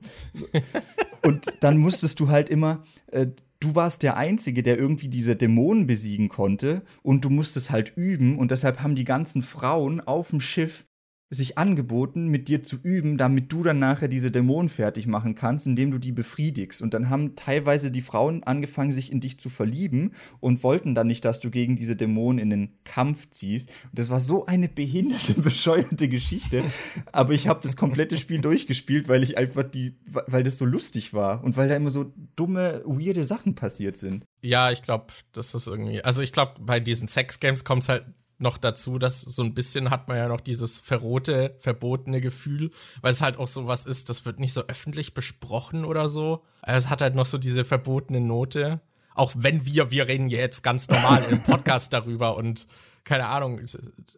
und 1.22 1.47
dann 1.60 1.78
musstest 1.78 2.20
du 2.20 2.28
halt 2.28 2.48
immer 2.48 2.84
äh, 3.12 3.26
du 3.61 3.74
warst 3.74 4.03
der 4.03 4.16
Einzige, 4.16 4.62
der 4.62 4.78
irgendwie 4.78 5.09
diese 5.09 5.37
Dämonen 5.37 5.87
besiegen 5.87 6.28
konnte 6.28 6.83
und 7.03 7.24
du 7.24 7.31
musstest 7.31 7.70
halt 7.70 7.93
üben 7.97 8.39
und 8.39 8.51
deshalb 8.51 8.83
haben 8.83 8.95
die 8.95 9.05
ganzen 9.05 9.43
Frauen 9.43 10.01
auf 10.01 10.31
dem 10.31 10.41
Schiff 10.41 10.87
sich 11.28 11.59
angeboten, 11.59 12.28
mit 12.28 12.47
dir 12.47 12.62
zu 12.62 12.77
üben, 12.77 13.19
damit 13.19 13.53
du 13.53 13.65
dann 13.65 13.81
nachher 13.81 14.07
diese 14.07 14.31
Dämonen 14.31 14.69
fertig 14.69 15.09
machen 15.09 15.35
kannst, 15.35 15.66
indem 15.66 15.90
du 15.90 15.98
die 15.98 16.12
befriedigst. 16.12 16.82
Und 16.82 16.94
dann 16.94 17.11
haben 17.11 17.35
teilweise 17.35 17.90
die 17.90 18.01
Frauen 18.01 18.44
angefangen, 18.44 18.93
sich 18.93 19.11
in 19.11 19.20
dich 19.20 19.40
zu 19.40 19.51
verlieben 19.51 20.12
und 20.39 20.62
wollten 20.62 20.94
dann 20.94 21.09
nicht, 21.09 21.24
dass 21.24 21.40
du 21.40 21.51
gegen 21.51 21.74
diese 21.74 21.97
Dämonen 21.97 22.39
in 22.39 22.51
den 22.51 22.85
Kampf 22.85 23.28
ziehst. 23.31 23.70
Und 23.85 23.98
das 23.98 24.09
war 24.11 24.20
so 24.20 24.47
eine 24.47 24.69
behinderte, 24.69 25.35
bescheuerte 25.40 26.09
Geschichte. 26.09 26.62
Aber 27.11 27.32
ich 27.32 27.48
habe 27.48 27.61
das 27.61 27.77
komplette 27.77 28.19
Spiel 28.19 28.40
durchgespielt, 28.40 29.09
weil 29.09 29.24
ich 29.24 29.36
einfach 29.36 29.65
die, 29.65 29.97
weil 30.05 30.44
das 30.44 30.59
so 30.59 30.65
lustig 30.65 31.12
war 31.12 31.43
und 31.43 31.57
weil 31.57 31.69
da 31.69 31.74
immer 31.74 31.90
so 31.90 32.12
dumme, 32.36 32.82
weirde 32.86 33.24
Sachen 33.24 33.57
passiert 33.57 33.97
sind. 33.97 34.24
Ja, 34.43 34.70
ich 34.70 34.82
glaube, 34.82 35.07
das 35.32 35.55
ist 35.57 35.66
irgendwie, 35.66 36.03
also 36.03 36.23
ich 36.23 36.32
glaube, 36.32 36.61
bei 36.61 36.78
diesen 36.78 37.09
Sex-Games 37.09 37.65
kommt 37.65 37.82
es 37.82 37.89
halt 37.89 38.05
noch 38.38 38.58
dazu, 38.58 38.98
dass 38.98 39.20
so 39.20 39.42
ein 39.42 39.54
bisschen 39.54 39.90
hat 39.90 40.08
man 40.08 40.18
ja 40.18 40.28
noch 40.28 40.40
dieses 40.40 40.78
verrote, 40.78 41.56
verbotene 41.58 42.20
Gefühl, 42.20 42.70
weil 43.00 43.12
es 43.12 43.22
halt 43.22 43.38
auch 43.38 43.48
so 43.48 43.66
was 43.66 43.84
ist, 43.84 44.08
das 44.10 44.26
wird 44.26 44.40
nicht 44.40 44.52
so 44.52 44.62
öffentlich 44.66 45.14
besprochen 45.14 45.84
oder 45.84 46.08
so. 46.08 46.44
Also 46.62 46.86
es 46.86 46.90
hat 46.90 47.00
halt 47.00 47.14
noch 47.14 47.26
so 47.26 47.38
diese 47.38 47.64
verbotene 47.64 48.20
Note. 48.20 48.80
Auch 49.14 49.32
wenn 49.36 49.64
wir, 49.64 49.90
wir 49.90 50.08
reden 50.08 50.28
jetzt 50.28 50.62
ganz 50.62 50.88
normal 50.88 51.24
im 51.30 51.42
Podcast 51.44 51.92
darüber 51.92 52.36
und 52.36 52.66
keine 53.04 53.28
Ahnung, 53.28 53.60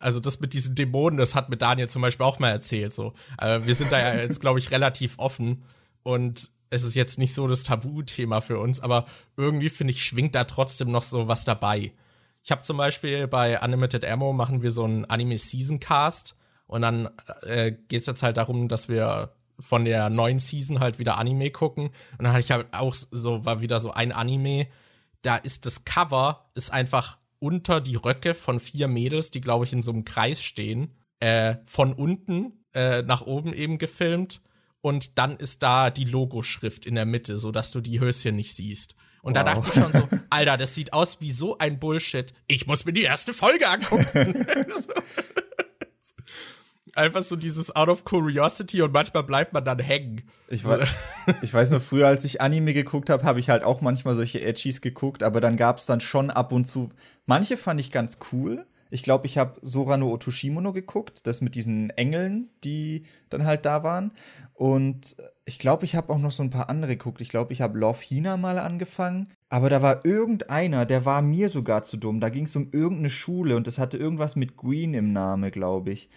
also 0.00 0.18
das 0.18 0.40
mit 0.40 0.54
diesen 0.54 0.74
Dämonen, 0.74 1.18
das 1.18 1.34
hat 1.34 1.50
mir 1.50 1.58
Daniel 1.58 1.88
zum 1.88 2.02
Beispiel 2.02 2.24
auch 2.24 2.38
mal 2.38 2.50
erzählt. 2.50 2.92
So, 2.92 3.12
äh, 3.38 3.60
wir 3.64 3.74
sind 3.74 3.92
da 3.92 3.98
ja 4.00 4.14
jetzt, 4.22 4.40
glaube 4.40 4.58
ich, 4.58 4.70
relativ 4.70 5.18
offen 5.18 5.62
und 6.02 6.50
es 6.70 6.84
ist 6.84 6.94
jetzt 6.94 7.18
nicht 7.18 7.34
so 7.34 7.46
das 7.46 7.62
Tabuthema 7.62 8.40
für 8.40 8.58
uns, 8.58 8.80
aber 8.80 9.06
irgendwie 9.36 9.70
finde 9.70 9.92
ich 9.92 10.02
schwingt 10.02 10.34
da 10.34 10.44
trotzdem 10.44 10.90
noch 10.90 11.02
so 11.02 11.28
was 11.28 11.44
dabei. 11.44 11.92
Ich 12.42 12.50
habe 12.50 12.62
zum 12.62 12.76
Beispiel 12.76 13.26
bei 13.26 13.60
Unlimited 13.60 14.04
Ammo 14.04 14.32
machen 14.32 14.62
wir 14.62 14.70
so 14.70 14.84
einen 14.84 15.04
Anime 15.04 15.38
Season 15.38 15.80
Cast 15.80 16.36
und 16.66 16.82
dann 16.82 17.08
äh, 17.42 17.72
geht 17.72 18.00
es 18.00 18.06
jetzt 18.06 18.22
halt 18.22 18.36
darum, 18.36 18.68
dass 18.68 18.88
wir 18.88 19.34
von 19.58 19.84
der 19.84 20.08
neuen 20.10 20.38
Season 20.38 20.80
halt 20.80 20.98
wieder 20.98 21.18
Anime 21.18 21.50
gucken. 21.50 21.86
Und 21.86 22.22
dann 22.22 22.28
hatte 22.28 22.40
ich 22.40 22.50
halt 22.50 22.68
auch 22.72 22.94
so, 22.94 23.44
war 23.44 23.60
wieder 23.60 23.80
so 23.80 23.90
ein 23.90 24.12
Anime, 24.12 24.68
da 25.22 25.36
ist 25.36 25.66
das 25.66 25.84
Cover, 25.84 26.50
ist 26.54 26.72
einfach 26.72 27.18
unter 27.40 27.80
die 27.80 27.96
Röcke 27.96 28.34
von 28.34 28.60
vier 28.60 28.88
Mädels, 28.88 29.30
die, 29.30 29.40
glaube 29.40 29.64
ich, 29.64 29.72
in 29.72 29.82
so 29.82 29.90
einem 29.90 30.04
Kreis 30.04 30.42
stehen, 30.42 30.94
äh, 31.20 31.56
von 31.64 31.92
unten 31.92 32.64
äh, 32.74 33.02
nach 33.02 33.22
oben 33.22 33.52
eben 33.52 33.78
gefilmt. 33.78 34.42
Und 34.80 35.18
dann 35.18 35.36
ist 35.36 35.62
da 35.62 35.90
die 35.90 36.04
Logoschrift 36.04 36.86
in 36.86 36.94
der 36.94 37.06
Mitte, 37.06 37.38
so 37.38 37.50
dass 37.50 37.72
du 37.72 37.80
die 37.80 38.00
Höschen 38.00 38.36
nicht 38.36 38.54
siehst. 38.54 38.94
Und 39.28 39.36
wow. 39.36 39.44
da 39.44 39.54
dachte 39.54 39.68
ich 39.68 39.74
schon 39.74 39.92
so, 39.92 40.08
Alter, 40.30 40.56
das 40.56 40.74
sieht 40.74 40.94
aus 40.94 41.20
wie 41.20 41.30
so 41.30 41.58
ein 41.58 41.78
Bullshit. 41.78 42.32
Ich 42.46 42.66
muss 42.66 42.86
mir 42.86 42.94
die 42.94 43.02
erste 43.02 43.34
Folge 43.34 43.68
angucken. 43.68 44.46
Einfach 46.94 47.22
so 47.22 47.36
dieses 47.36 47.76
Out 47.76 47.90
of 47.90 48.04
Curiosity 48.06 48.80
und 48.80 48.94
manchmal 48.94 49.24
bleibt 49.24 49.52
man 49.52 49.66
dann 49.66 49.80
hängen. 49.80 50.22
Ich, 50.48 50.64
war, 50.64 50.78
ich 51.42 51.52
weiß 51.52 51.70
nur, 51.72 51.80
früher, 51.80 52.06
als 52.06 52.24
ich 52.24 52.40
Anime 52.40 52.72
geguckt 52.72 53.10
habe, 53.10 53.22
habe 53.24 53.38
ich 53.38 53.50
halt 53.50 53.64
auch 53.64 53.82
manchmal 53.82 54.14
solche 54.14 54.40
Edgys 54.40 54.80
geguckt, 54.80 55.22
aber 55.22 55.42
dann 55.42 55.56
gab 55.56 55.76
es 55.76 55.84
dann 55.84 56.00
schon 56.00 56.30
ab 56.30 56.50
und 56.50 56.64
zu. 56.64 56.90
Manche 57.26 57.58
fand 57.58 57.80
ich 57.80 57.90
ganz 57.90 58.20
cool. 58.32 58.64
Ich 58.90 59.02
glaube, 59.02 59.26
ich 59.26 59.38
habe 59.38 59.58
Sorano 59.62 60.10
Otoshimono 60.12 60.72
geguckt, 60.72 61.26
das 61.26 61.40
mit 61.40 61.54
diesen 61.54 61.90
Engeln, 61.90 62.48
die 62.64 63.04
dann 63.28 63.44
halt 63.44 63.66
da 63.66 63.82
waren. 63.82 64.12
Und 64.54 65.16
ich 65.44 65.58
glaube, 65.58 65.84
ich 65.84 65.94
habe 65.94 66.12
auch 66.12 66.18
noch 66.18 66.30
so 66.30 66.42
ein 66.42 66.50
paar 66.50 66.68
andere 66.68 66.96
geguckt. 66.96 67.20
Ich 67.20 67.28
glaube, 67.28 67.52
ich 67.52 67.60
habe 67.60 67.78
Love 67.78 68.02
Hina 68.02 68.36
mal 68.36 68.58
angefangen. 68.58 69.28
Aber 69.48 69.70
da 69.70 69.82
war 69.82 70.04
irgendeiner, 70.04 70.84
der 70.84 71.04
war 71.04 71.22
mir 71.22 71.48
sogar 71.48 71.82
zu 71.82 71.96
dumm. 71.96 72.20
Da 72.20 72.28
ging 72.28 72.44
es 72.44 72.56
um 72.56 72.70
irgendeine 72.72 73.10
Schule 73.10 73.56
und 73.56 73.66
das 73.66 73.78
hatte 73.78 73.96
irgendwas 73.96 74.36
mit 74.36 74.56
Green 74.56 74.94
im 74.94 75.12
Namen, 75.12 75.50
glaube 75.50 75.90
ich. 75.90 76.10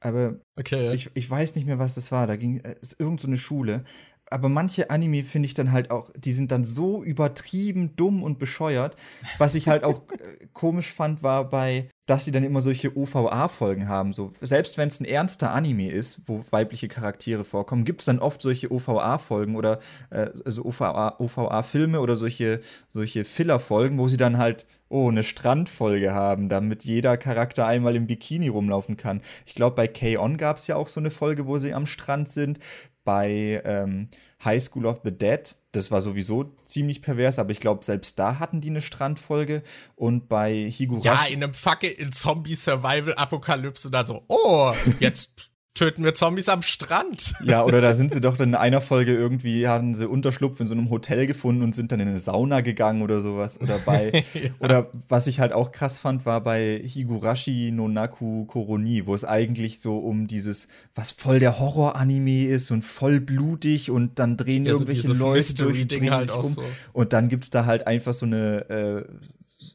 Aber 0.00 0.40
okay. 0.58 0.92
ich, 0.92 1.10
ich 1.14 1.30
weiß 1.30 1.54
nicht 1.54 1.66
mehr, 1.66 1.78
was 1.78 1.94
das 1.94 2.10
war. 2.10 2.26
Da 2.26 2.34
ging 2.34 2.60
es 2.80 2.94
äh, 2.94 3.02
irgend 3.02 3.20
so 3.20 3.28
eine 3.28 3.36
Schule 3.36 3.84
aber 4.32 4.48
manche 4.48 4.90
Anime 4.90 5.22
finde 5.22 5.46
ich 5.46 5.54
dann 5.54 5.72
halt 5.72 5.90
auch, 5.90 6.10
die 6.16 6.32
sind 6.32 6.50
dann 6.50 6.64
so 6.64 7.02
übertrieben 7.02 7.94
dumm 7.96 8.22
und 8.22 8.38
bescheuert. 8.38 8.96
Was 9.38 9.54
ich 9.54 9.68
halt 9.68 9.84
auch 9.84 10.02
äh, 10.10 10.46
komisch 10.52 10.92
fand, 10.92 11.22
war 11.22 11.48
bei, 11.48 11.88
dass 12.06 12.24
sie 12.24 12.32
dann 12.32 12.44
immer 12.44 12.60
solche 12.60 12.96
OVA-Folgen 12.96 13.88
haben. 13.88 14.12
So, 14.12 14.32
selbst 14.40 14.78
wenn 14.78 14.88
es 14.88 15.00
ein 15.00 15.04
ernster 15.04 15.52
Anime 15.52 15.90
ist, 15.90 16.22
wo 16.26 16.44
weibliche 16.50 16.88
Charaktere 16.88 17.44
vorkommen, 17.44 17.84
gibt 17.84 18.00
es 18.00 18.06
dann 18.06 18.18
oft 18.18 18.42
solche 18.42 18.72
OVA-Folgen 18.72 19.54
oder 19.54 19.78
äh, 20.10 20.30
also 20.44 20.64
OVA-Filme 20.64 21.98
OVA 21.98 22.02
oder 22.02 22.16
solche, 22.16 22.60
solche 22.88 23.24
Filler-Folgen, 23.24 23.98
wo 23.98 24.08
sie 24.08 24.16
dann 24.16 24.38
halt, 24.38 24.66
oh, 24.92 25.08
eine 25.08 25.22
Strandfolge 25.22 26.12
haben, 26.12 26.50
damit 26.50 26.84
jeder 26.84 27.16
Charakter 27.16 27.66
einmal 27.66 27.96
im 27.96 28.06
Bikini 28.06 28.48
rumlaufen 28.48 28.98
kann. 28.98 29.22
Ich 29.46 29.54
glaube, 29.54 29.74
bei 29.74 29.88
K-On! 29.88 30.36
gab 30.36 30.58
es 30.58 30.66
ja 30.66 30.76
auch 30.76 30.88
so 30.88 31.00
eine 31.00 31.10
Folge, 31.10 31.46
wo 31.46 31.56
sie 31.56 31.72
am 31.72 31.86
Strand 31.86 32.28
sind 32.28 32.58
bei 33.04 33.62
ähm, 33.64 34.08
High 34.44 34.62
School 34.62 34.86
of 34.86 35.00
the 35.04 35.16
Dead. 35.16 35.54
Das 35.72 35.90
war 35.90 36.02
sowieso 36.02 36.54
ziemlich 36.64 37.02
pervers, 37.02 37.38
aber 37.38 37.50
ich 37.52 37.60
glaube, 37.60 37.84
selbst 37.84 38.18
da 38.18 38.38
hatten 38.38 38.60
die 38.60 38.70
eine 38.70 38.80
Strandfolge. 38.80 39.62
Und 39.94 40.28
bei 40.28 40.70
Higurashi. 40.70 41.06
Ja, 41.06 41.24
in 41.26 41.42
einem 41.42 41.54
fucking 41.54 42.12
Zombie-Survival-Apokalypse 42.12 43.90
dann 43.90 44.06
so, 44.06 44.24
oh, 44.28 44.72
jetzt 45.00 45.51
töten 45.74 46.04
wir 46.04 46.14
Zombies 46.14 46.48
am 46.48 46.62
Strand. 46.62 47.34
Ja, 47.44 47.64
oder 47.64 47.80
da 47.80 47.92
sind 47.92 48.12
sie 48.12 48.20
doch 48.20 48.38
in 48.40 48.54
einer 48.54 48.80
Folge 48.80 49.14
irgendwie, 49.14 49.66
hatten 49.66 49.94
sie 49.94 50.08
Unterschlupf 50.08 50.60
in 50.60 50.66
so 50.66 50.74
einem 50.74 50.90
Hotel 50.90 51.26
gefunden 51.26 51.62
und 51.62 51.74
sind 51.74 51.92
dann 51.92 52.00
in 52.00 52.08
eine 52.08 52.18
Sauna 52.18 52.60
gegangen 52.60 53.02
oder 53.02 53.20
sowas. 53.20 53.60
Oder 53.60 53.78
bei, 53.78 54.24
ja. 54.34 54.50
oder 54.60 54.90
was 55.08 55.26
ich 55.26 55.40
halt 55.40 55.52
auch 55.52 55.72
krass 55.72 55.98
fand, 55.98 56.24
war 56.24 56.40
bei 56.42 56.80
Higurashi 56.84 57.70
no 57.72 57.88
Naku 57.88 58.44
Koroni, 58.46 59.06
wo 59.06 59.14
es 59.14 59.24
eigentlich 59.24 59.80
so 59.80 59.98
um 59.98 60.28
dieses, 60.28 60.68
was 60.94 61.10
voll 61.10 61.40
der 61.40 61.58
Horror-Anime 61.58 62.46
ist 62.46 62.70
und 62.70 62.82
voll 62.82 63.20
blutig 63.20 63.90
und 63.90 64.18
dann 64.18 64.36
drehen 64.36 64.66
ja, 64.66 64.72
irgendwelche 64.72 65.12
so 65.12 65.26
Leute 65.26 65.54
durch, 65.54 65.86
Ding 65.86 66.10
halt 66.10 66.30
auch 66.30 66.44
um. 66.44 66.52
So. 66.52 66.64
Und 66.92 67.12
dann 67.12 67.28
gibt's 67.28 67.50
da 67.50 67.66
halt 67.66 67.86
einfach 67.86 68.14
so 68.14 68.24
eine 68.24 68.68
äh, 68.70 69.04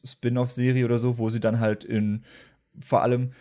Spin-off-Serie 0.04 0.84
oder 0.84 0.98
so, 0.98 1.18
wo 1.18 1.28
sie 1.28 1.40
dann 1.40 1.60
halt 1.60 1.84
in 1.84 2.22
vor 2.80 3.02
allem 3.02 3.32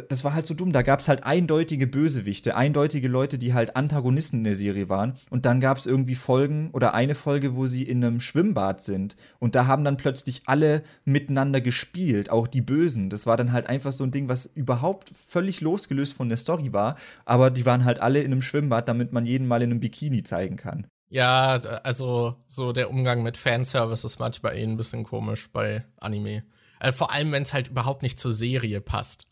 das 0.00 0.24
war 0.24 0.34
halt 0.34 0.46
so 0.46 0.54
dumm. 0.54 0.72
Da 0.72 0.82
gab 0.82 1.00
es 1.00 1.08
halt 1.08 1.24
eindeutige 1.24 1.86
Bösewichte, 1.86 2.56
eindeutige 2.56 3.08
Leute, 3.08 3.38
die 3.38 3.54
halt 3.54 3.76
Antagonisten 3.76 4.38
in 4.38 4.44
der 4.44 4.54
Serie 4.54 4.88
waren. 4.88 5.14
Und 5.30 5.46
dann 5.46 5.60
gab 5.60 5.78
es 5.78 5.86
irgendwie 5.86 6.14
Folgen 6.14 6.70
oder 6.72 6.94
eine 6.94 7.14
Folge, 7.14 7.56
wo 7.56 7.66
sie 7.66 7.82
in 7.82 8.04
einem 8.04 8.20
Schwimmbad 8.20 8.82
sind. 8.82 9.16
Und 9.38 9.54
da 9.54 9.66
haben 9.66 9.84
dann 9.84 9.96
plötzlich 9.96 10.42
alle 10.46 10.82
miteinander 11.04 11.60
gespielt, 11.60 12.30
auch 12.30 12.46
die 12.46 12.62
Bösen. 12.62 13.10
Das 13.10 13.26
war 13.26 13.36
dann 13.36 13.52
halt 13.52 13.68
einfach 13.68 13.92
so 13.92 14.04
ein 14.04 14.10
Ding, 14.10 14.28
was 14.28 14.46
überhaupt 14.46 15.10
völlig 15.10 15.60
losgelöst 15.60 16.14
von 16.14 16.28
der 16.28 16.38
Story 16.38 16.72
war. 16.72 16.96
Aber 17.24 17.50
die 17.50 17.66
waren 17.66 17.84
halt 17.84 18.00
alle 18.00 18.20
in 18.20 18.32
einem 18.32 18.42
Schwimmbad, 18.42 18.88
damit 18.88 19.12
man 19.12 19.26
jeden 19.26 19.46
mal 19.46 19.62
in 19.62 19.70
einem 19.70 19.80
Bikini 19.80 20.22
zeigen 20.22 20.56
kann. 20.56 20.86
Ja, 21.08 21.54
also 21.84 22.36
so 22.48 22.72
der 22.72 22.90
Umgang 22.90 23.22
mit 23.22 23.36
Fanservice 23.36 24.04
ist 24.04 24.18
manchmal 24.18 24.56
eh 24.56 24.62
ein 24.62 24.76
bisschen 24.76 25.04
komisch 25.04 25.48
bei 25.52 25.84
Anime. 26.00 26.42
Äh, 26.80 26.92
vor 26.92 27.12
allem, 27.12 27.32
wenn 27.32 27.42
es 27.42 27.54
halt 27.54 27.68
überhaupt 27.68 28.02
nicht 28.02 28.18
zur 28.18 28.32
Serie 28.32 28.80
passt. 28.80 29.26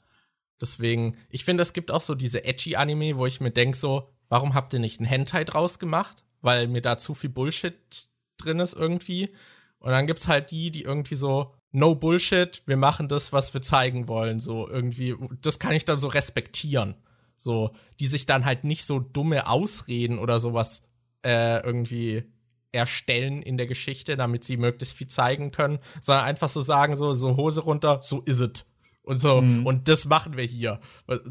Deswegen, 0.60 1.16
ich 1.28 1.44
finde, 1.44 1.62
es 1.62 1.72
gibt 1.72 1.90
auch 1.90 2.01
so 2.01 2.14
diese 2.14 2.44
edgy 2.44 2.76
Anime, 2.76 3.16
wo 3.16 3.26
ich 3.26 3.40
mir 3.40 3.51
denke 3.51 3.76
so, 3.76 4.10
warum 4.28 4.55
habt 4.55 4.72
ihr 4.72 4.81
nicht 4.81 5.01
einen 5.01 5.09
Hentai 5.09 5.44
draus 5.44 5.78
gemacht? 5.78 6.24
Weil 6.40 6.68
mir 6.68 6.82
da 6.82 6.98
zu 6.98 7.14
viel 7.14 7.31
Bullshit 7.31 8.09
drin 8.39 8.60
ist 8.60 8.74
irgendwie. 8.74 9.35
Und 9.78 9.90
dann 9.90 10.06
gibt's 10.06 10.28
halt 10.28 10.51
die, 10.51 10.70
die 10.70 10.82
irgendwie 10.82 11.16
so, 11.16 11.55
no 11.72 11.94
Bullshit, 11.94 12.62
wir 12.66 12.76
machen 12.76 13.09
das, 13.09 13.32
was 13.32 13.52
wir 13.52 13.60
zeigen 13.60 14.06
wollen, 14.09 14.40
so 14.40 14.68
irgendwie, 14.68 15.16
das 15.43 15.59
kann 15.59 15.72
ich 15.72 15.85
dann 15.85 15.98
so 15.98 16.09
respektieren. 16.09 16.94
So, 17.36 17.74
die 17.98 18.06
sich 18.06 18.26
dann 18.26 18.44
halt 18.44 18.64
nicht 18.64 18.85
so 18.85 19.01
dumme 19.01 19.48
Ausreden 19.48 20.18
oder 20.18 20.39
sowas 20.39 20.82
äh, 21.24 21.60
irgendwie 21.64 22.24
erstellen 22.70 23.43
in 23.43 23.56
der 23.56 23.66
Geschichte, 23.66 24.16
damit 24.16 24.44
sie 24.44 24.56
möglichst 24.56 24.97
viel 24.97 25.09
zeigen 25.09 25.51
können, 25.51 25.78
sondern 26.01 26.24
einfach 26.24 26.48
so 26.48 26.62
sagen, 26.62 26.97
so, 26.97 27.12
so 27.14 27.36
Hose 27.36 27.60
runter, 27.60 28.01
so 28.01 28.20
is 28.22 28.40
it. 28.40 28.64
Und 29.05 29.18
so, 29.18 29.43
mhm. 29.43 29.66
und 29.66 29.89
das 29.89 30.06
machen 30.06 30.36
wir 30.36 30.44
hier. 30.44 30.81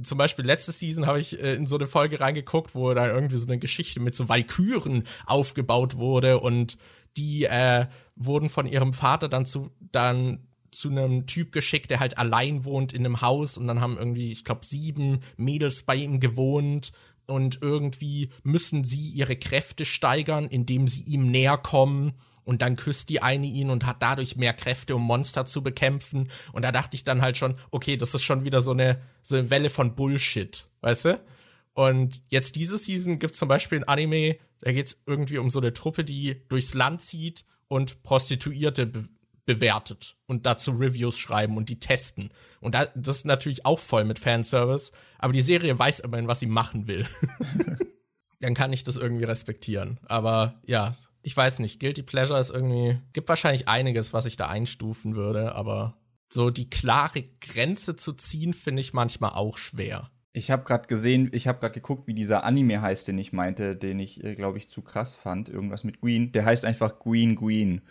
Zum 0.03 0.19
Beispiel 0.19 0.45
letzte 0.45 0.71
Season 0.71 1.07
habe 1.07 1.19
ich 1.19 1.41
äh, 1.41 1.55
in 1.55 1.65
so 1.65 1.75
eine 1.75 1.87
Folge 1.87 2.19
reingeguckt, 2.19 2.75
wo 2.75 2.93
da 2.93 3.07
irgendwie 3.07 3.37
so 3.37 3.47
eine 3.47 3.57
Geschichte 3.57 3.99
mit 3.99 4.15
so 4.15 4.29
Valkyren 4.29 5.05
aufgebaut 5.25 5.97
wurde 5.97 6.39
und 6.39 6.77
die 7.17 7.45
äh, 7.45 7.87
wurden 8.15 8.49
von 8.49 8.67
ihrem 8.67 8.93
Vater 8.93 9.27
dann 9.27 9.47
zu, 9.47 9.71
dann 9.79 10.47
zu 10.71 10.89
einem 10.89 11.25
Typ 11.25 11.51
geschickt, 11.51 11.89
der 11.89 11.99
halt 11.99 12.19
allein 12.19 12.63
wohnt 12.63 12.93
in 12.93 13.05
einem 13.05 13.21
Haus 13.21 13.57
und 13.57 13.67
dann 13.67 13.81
haben 13.81 13.97
irgendwie, 13.97 14.31
ich 14.31 14.43
glaube, 14.43 14.65
sieben 14.65 15.21
Mädels 15.35 15.81
bei 15.81 15.95
ihm 15.95 16.19
gewohnt 16.19 16.91
und 17.25 17.59
irgendwie 17.61 18.29
müssen 18.43 18.83
sie 18.83 19.09
ihre 19.09 19.35
Kräfte 19.35 19.85
steigern, 19.85 20.47
indem 20.47 20.87
sie 20.87 21.01
ihm 21.01 21.31
näher 21.31 21.57
kommen 21.57 22.13
und 22.45 22.61
dann 22.61 22.75
küsst 22.75 23.09
die 23.09 23.21
eine 23.21 23.47
ihn 23.47 23.69
und 23.69 23.85
hat 23.85 24.01
dadurch 24.01 24.35
mehr 24.35 24.53
Kräfte, 24.53 24.95
um 24.95 25.03
Monster 25.03 25.45
zu 25.45 25.63
bekämpfen. 25.63 26.29
Und 26.51 26.63
da 26.63 26.71
dachte 26.71 26.95
ich 26.95 27.03
dann 27.03 27.21
halt 27.21 27.37
schon, 27.37 27.55
okay, 27.71 27.97
das 27.97 28.13
ist 28.13 28.23
schon 28.23 28.43
wieder 28.43 28.61
so 28.61 28.71
eine, 28.71 29.01
so 29.21 29.35
eine 29.35 29.49
Welle 29.49 29.69
von 29.69 29.95
Bullshit, 29.95 30.67
weißt 30.81 31.05
du? 31.05 31.21
Und 31.73 32.21
jetzt 32.29 32.55
diese 32.55 32.77
Season 32.77 33.19
gibt 33.19 33.33
es 33.33 33.39
zum 33.39 33.47
Beispiel 33.47 33.79
ein 33.79 33.87
Anime, 33.87 34.37
da 34.61 34.71
geht 34.71 34.87
es 34.87 35.01
irgendwie 35.05 35.39
um 35.39 35.49
so 35.49 35.59
eine 35.59 35.73
Truppe, 35.73 36.03
die 36.03 36.41
durchs 36.47 36.73
Land 36.73 37.01
zieht 37.01 37.45
und 37.67 38.03
Prostituierte 38.03 38.85
be 38.85 39.07
bewertet 39.45 40.15
und 40.25 40.45
dazu 40.45 40.71
Reviews 40.71 41.17
schreiben 41.17 41.57
und 41.57 41.67
die 41.67 41.77
testen. 41.77 42.29
Und 42.61 42.75
da, 42.75 42.85
das 42.95 43.17
ist 43.17 43.25
natürlich 43.25 43.65
auch 43.65 43.79
voll 43.79 44.05
mit 44.05 44.17
Fanservice, 44.17 44.93
aber 45.19 45.33
die 45.33 45.41
Serie 45.41 45.77
weiß 45.77 45.99
immerhin, 45.99 46.29
was 46.29 46.39
sie 46.39 46.45
machen 46.45 46.87
will. 46.87 47.05
Dann 48.39 48.53
kann 48.55 48.73
ich 48.73 48.83
das 48.83 48.97
irgendwie 48.97 49.23
respektieren. 49.23 49.99
Aber 50.05 50.61
ja, 50.65 50.93
ich 51.23 51.35
weiß 51.35 51.59
nicht, 51.59 51.79
Guilty 51.79 52.03
Pleasure 52.03 52.39
ist 52.39 52.51
irgendwie, 52.51 52.99
gibt 53.13 53.29
wahrscheinlich 53.29 53.67
einiges, 53.67 54.13
was 54.13 54.25
ich 54.25 54.37
da 54.37 54.47
einstufen 54.47 55.15
würde, 55.15 55.55
aber 55.55 55.95
so 56.29 56.49
die 56.49 56.69
klare 56.69 57.23
Grenze 57.41 57.95
zu 57.95 58.13
ziehen, 58.13 58.53
finde 58.53 58.81
ich 58.81 58.93
manchmal 58.93 59.31
auch 59.31 59.57
schwer. 59.57 60.09
Ich 60.33 60.51
habe 60.51 60.63
gerade 60.63 60.87
gesehen, 60.87 61.29
ich 61.31 61.47
habe 61.47 61.59
gerade 61.59 61.75
geguckt, 61.75 62.07
wie 62.07 62.15
dieser 62.15 62.43
Anime 62.43 62.81
heißt, 62.81 63.07
den 63.07 63.19
ich 63.19 63.33
meinte, 63.33 63.75
den 63.75 63.99
ich, 63.99 64.23
äh, 64.23 64.33
glaube 64.33 64.57
ich, 64.57 64.67
zu 64.67 64.81
krass 64.81 65.15
fand. 65.15 65.47
Irgendwas 65.47 65.83
mit 65.83 66.01
Green. 66.01 66.31
Der 66.31 66.43
heißt 66.43 66.65
einfach 66.65 66.97
Green 66.97 67.35
Green. 67.35 67.81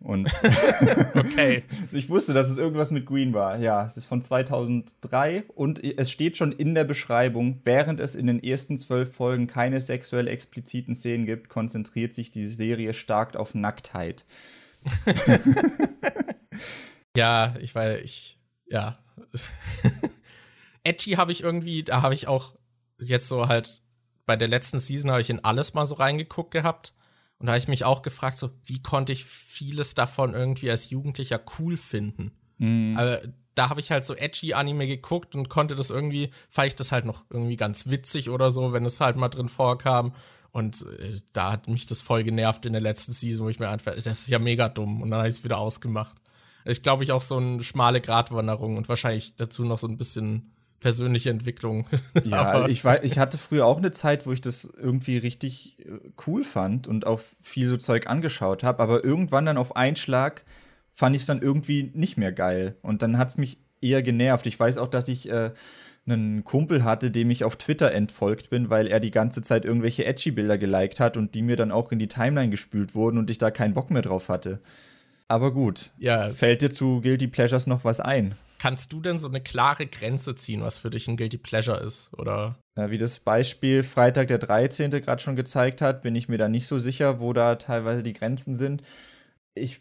Und 0.00 0.32
okay. 1.14 1.64
ich 1.92 2.08
wusste, 2.08 2.32
dass 2.32 2.48
es 2.48 2.58
irgendwas 2.58 2.90
mit 2.90 3.06
Green 3.06 3.34
war. 3.34 3.58
Ja, 3.58 3.84
das 3.84 3.96
ist 3.96 4.06
von 4.06 4.22
2003 4.22 5.44
und 5.54 5.82
es 5.82 6.10
steht 6.10 6.36
schon 6.36 6.52
in 6.52 6.74
der 6.74 6.84
Beschreibung, 6.84 7.60
während 7.64 7.98
es 7.98 8.14
in 8.14 8.26
den 8.26 8.42
ersten 8.42 8.78
zwölf 8.78 9.12
Folgen 9.12 9.48
keine 9.48 9.80
sexuell 9.80 10.28
expliziten 10.28 10.94
Szenen 10.94 11.26
gibt, 11.26 11.48
konzentriert 11.48 12.14
sich 12.14 12.30
die 12.30 12.46
Serie 12.46 12.94
stark 12.94 13.36
auf 13.36 13.54
Nacktheit. 13.54 14.24
ja, 17.16 17.54
ich 17.60 17.74
weiß, 17.74 18.00
ich, 18.04 18.38
ja. 18.66 18.98
Edgy 20.84 21.12
habe 21.12 21.32
ich 21.32 21.42
irgendwie, 21.42 21.82
da 21.82 22.02
habe 22.02 22.14
ich 22.14 22.28
auch 22.28 22.54
jetzt 23.00 23.28
so 23.28 23.48
halt 23.48 23.82
bei 24.26 24.36
der 24.36 24.48
letzten 24.48 24.78
Season 24.78 25.10
habe 25.10 25.22
ich 25.22 25.30
in 25.30 25.44
alles 25.44 25.74
mal 25.74 25.86
so 25.86 25.94
reingeguckt 25.94 26.50
gehabt. 26.50 26.94
Und 27.38 27.46
da 27.46 27.52
habe 27.52 27.58
ich 27.58 27.68
mich 27.68 27.84
auch 27.84 28.02
gefragt, 28.02 28.38
so, 28.38 28.50
wie 28.64 28.82
konnte 28.82 29.12
ich 29.12 29.24
vieles 29.24 29.94
davon 29.94 30.34
irgendwie 30.34 30.70
als 30.70 30.90
Jugendlicher 30.90 31.40
cool 31.58 31.76
finden? 31.76 32.32
Mhm. 32.58 32.96
Aber 32.98 33.20
da 33.54 33.68
habe 33.68 33.80
ich 33.80 33.90
halt 33.90 34.04
so 34.04 34.14
edgy 34.14 34.54
Anime 34.54 34.86
geguckt 34.86 35.34
und 35.34 35.48
konnte 35.48 35.74
das 35.74 35.90
irgendwie, 35.90 36.30
fand 36.48 36.68
ich 36.68 36.74
das 36.76 36.92
halt 36.92 37.04
noch 37.04 37.24
irgendwie 37.30 37.56
ganz 37.56 37.88
witzig 37.88 38.30
oder 38.30 38.50
so, 38.50 38.72
wenn 38.72 38.84
es 38.84 39.00
halt 39.00 39.16
mal 39.16 39.28
drin 39.28 39.48
vorkam. 39.48 40.14
Und 40.50 40.86
äh, 40.98 41.12
da 41.32 41.52
hat 41.52 41.68
mich 41.68 41.86
das 41.86 42.00
voll 42.00 42.24
genervt 42.24 42.66
in 42.66 42.72
der 42.72 42.82
letzten 42.82 43.12
Season, 43.12 43.44
wo 43.44 43.48
ich 43.48 43.58
mir 43.58 43.68
einfach, 43.68 43.94
das 43.94 44.06
ist 44.06 44.28
ja 44.28 44.38
mega 44.38 44.68
dumm. 44.68 45.02
Und 45.02 45.10
dann 45.10 45.18
habe 45.18 45.28
ich 45.28 45.36
es 45.36 45.44
wieder 45.44 45.58
ausgemacht. 45.58 46.16
Ich 46.64 46.82
glaube, 46.82 47.04
ich 47.04 47.12
auch 47.12 47.22
so 47.22 47.36
eine 47.36 47.62
schmale 47.62 48.00
Gratwanderung 48.00 48.76
und 48.76 48.88
wahrscheinlich 48.88 49.36
dazu 49.36 49.64
noch 49.64 49.78
so 49.78 49.86
ein 49.86 49.96
bisschen 49.96 50.52
persönliche 50.80 51.30
Entwicklung. 51.30 51.86
Ja, 52.24 52.66
ich, 52.68 52.84
war, 52.84 53.04
ich 53.04 53.18
hatte 53.18 53.38
früher 53.38 53.66
auch 53.66 53.78
eine 53.78 53.90
Zeit, 53.90 54.26
wo 54.26 54.32
ich 54.32 54.40
das 54.40 54.64
irgendwie 54.64 55.18
richtig 55.18 55.76
äh, 55.80 55.98
cool 56.26 56.44
fand 56.44 56.88
und 56.88 57.06
auch 57.06 57.18
viel 57.18 57.68
so 57.68 57.76
Zeug 57.76 58.08
angeschaut 58.08 58.62
habe, 58.62 58.82
aber 58.82 59.04
irgendwann 59.04 59.46
dann 59.46 59.56
auf 59.56 59.76
einen 59.76 59.96
Schlag 59.96 60.44
fand 60.90 61.14
ich 61.14 61.22
es 61.22 61.26
dann 61.26 61.40
irgendwie 61.40 61.90
nicht 61.94 62.16
mehr 62.16 62.32
geil. 62.32 62.76
Und 62.82 63.02
dann 63.02 63.18
hat 63.18 63.28
es 63.28 63.36
mich 63.36 63.58
eher 63.80 64.02
genervt. 64.02 64.46
Ich 64.46 64.58
weiß 64.58 64.78
auch, 64.78 64.88
dass 64.88 65.08
ich 65.08 65.30
äh, 65.30 65.52
einen 66.06 66.44
Kumpel 66.44 66.84
hatte, 66.84 67.10
dem 67.10 67.30
ich 67.30 67.44
auf 67.44 67.56
Twitter 67.56 67.92
entfolgt 67.92 68.50
bin, 68.50 68.70
weil 68.70 68.88
er 68.88 69.00
die 69.00 69.10
ganze 69.10 69.42
Zeit 69.42 69.64
irgendwelche 69.64 70.04
Edgy-Bilder 70.04 70.58
geliked 70.58 71.00
hat 71.00 71.16
und 71.16 71.34
die 71.34 71.42
mir 71.42 71.56
dann 71.56 71.70
auch 71.70 71.92
in 71.92 71.98
die 71.98 72.08
Timeline 72.08 72.50
gespült 72.50 72.94
wurden 72.94 73.18
und 73.18 73.30
ich 73.30 73.38
da 73.38 73.50
keinen 73.50 73.74
Bock 73.74 73.90
mehr 73.90 74.02
drauf 74.02 74.28
hatte. 74.28 74.60
Aber 75.28 75.52
gut. 75.52 75.90
Ja. 75.98 76.30
Fällt 76.30 76.62
dir 76.62 76.70
zu 76.70 77.00
Guilty 77.00 77.28
Pleasures 77.28 77.66
noch 77.66 77.84
was 77.84 78.00
ein? 78.00 78.34
Kannst 78.58 78.92
du 78.92 79.00
denn 79.00 79.18
so 79.18 79.28
eine 79.28 79.40
klare 79.40 79.86
Grenze 79.86 80.34
ziehen, 80.34 80.62
was 80.62 80.78
für 80.78 80.90
dich 80.90 81.06
ein 81.06 81.16
Guilty 81.16 81.38
Pleasure 81.38 81.78
ist? 81.78 82.10
Oder? 82.18 82.58
Ja, 82.76 82.90
wie 82.90 82.98
das 82.98 83.20
Beispiel 83.20 83.84
Freitag 83.84 84.28
der 84.28 84.38
13. 84.38 84.90
gerade 84.90 85.22
schon 85.22 85.36
gezeigt 85.36 85.80
hat, 85.80 86.02
bin 86.02 86.16
ich 86.16 86.28
mir 86.28 86.38
da 86.38 86.48
nicht 86.48 86.66
so 86.66 86.78
sicher, 86.78 87.20
wo 87.20 87.32
da 87.32 87.54
teilweise 87.54 88.02
die 88.02 88.12
Grenzen 88.12 88.54
sind. 88.54 88.82
Ich 89.54 89.80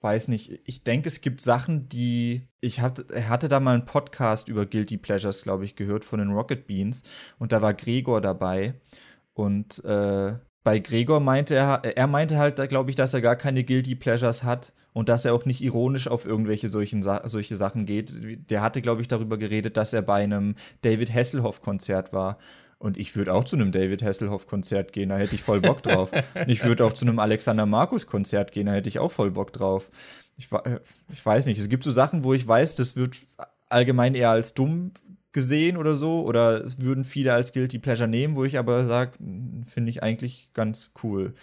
weiß 0.00 0.28
nicht. 0.28 0.60
Ich 0.64 0.82
denke, 0.82 1.08
es 1.08 1.20
gibt 1.20 1.40
Sachen, 1.40 1.88
die. 1.88 2.42
Ich 2.60 2.80
hatte, 2.80 3.06
hatte 3.28 3.48
da 3.48 3.60
mal 3.60 3.74
einen 3.74 3.84
Podcast 3.84 4.48
über 4.48 4.66
Guilty 4.66 4.96
Pleasures, 4.96 5.42
glaube 5.42 5.64
ich, 5.64 5.76
gehört 5.76 6.04
von 6.04 6.18
den 6.18 6.32
Rocket 6.32 6.66
Beans. 6.66 7.04
Und 7.38 7.52
da 7.52 7.62
war 7.62 7.74
Gregor 7.74 8.20
dabei. 8.20 8.74
Und 9.32 9.84
äh, 9.84 10.34
bei 10.64 10.78
Gregor 10.80 11.20
meinte 11.20 11.54
er, 11.54 11.84
er 11.84 12.06
meinte 12.08 12.36
halt, 12.36 12.56
glaube 12.68 12.90
ich, 12.90 12.96
dass 12.96 13.14
er 13.14 13.20
gar 13.20 13.36
keine 13.36 13.62
Guilty 13.62 13.94
Pleasures 13.94 14.42
hat 14.42 14.72
und 14.98 15.08
dass 15.08 15.24
er 15.24 15.32
auch 15.32 15.44
nicht 15.44 15.62
ironisch 15.62 16.08
auf 16.08 16.26
irgendwelche 16.26 16.66
solchen 16.66 17.02
solche 17.02 17.54
Sachen 17.54 17.84
geht. 17.84 18.50
Der 18.50 18.62
hatte, 18.62 18.80
glaube 18.80 19.00
ich, 19.00 19.06
darüber 19.06 19.38
geredet, 19.38 19.76
dass 19.76 19.92
er 19.92 20.02
bei 20.02 20.24
einem 20.24 20.56
David 20.82 21.14
Hasselhoff-Konzert 21.14 22.12
war. 22.12 22.36
Und 22.78 22.96
ich 22.96 23.14
würde 23.14 23.32
auch 23.32 23.44
zu 23.44 23.54
einem 23.54 23.70
David 23.70 24.02
Hasselhoff-Konzert 24.02 24.92
gehen, 24.92 25.10
da 25.10 25.18
hätte 25.18 25.36
ich 25.36 25.42
voll 25.42 25.60
Bock 25.60 25.84
drauf. 25.84 26.10
ich 26.48 26.64
würde 26.64 26.84
auch 26.84 26.92
zu 26.92 27.04
einem 27.04 27.20
Alexander 27.20 27.64
Markus-Konzert 27.64 28.50
gehen, 28.50 28.66
da 28.66 28.72
hätte 28.72 28.88
ich 28.88 28.98
auch 28.98 29.12
voll 29.12 29.30
Bock 29.30 29.52
drauf. 29.52 29.88
Ich, 30.36 30.48
ich 31.12 31.24
weiß 31.24 31.46
nicht, 31.46 31.60
es 31.60 31.68
gibt 31.68 31.84
so 31.84 31.92
Sachen, 31.92 32.24
wo 32.24 32.34
ich 32.34 32.48
weiß, 32.48 32.74
das 32.74 32.96
wird 32.96 33.18
allgemein 33.68 34.16
eher 34.16 34.30
als 34.30 34.54
dumm 34.54 34.90
gesehen 35.30 35.76
oder 35.76 35.94
so, 35.94 36.24
oder 36.24 36.64
würden 36.78 37.04
viele 37.04 37.34
als 37.34 37.52
Guilty 37.52 37.78
Pleasure 37.78 38.08
nehmen, 38.08 38.34
wo 38.34 38.44
ich 38.44 38.58
aber 38.58 38.84
sage, 38.84 39.12
hm, 39.20 39.62
finde 39.62 39.90
ich 39.90 40.02
eigentlich 40.02 40.50
ganz 40.54 40.90
cool. 41.04 41.34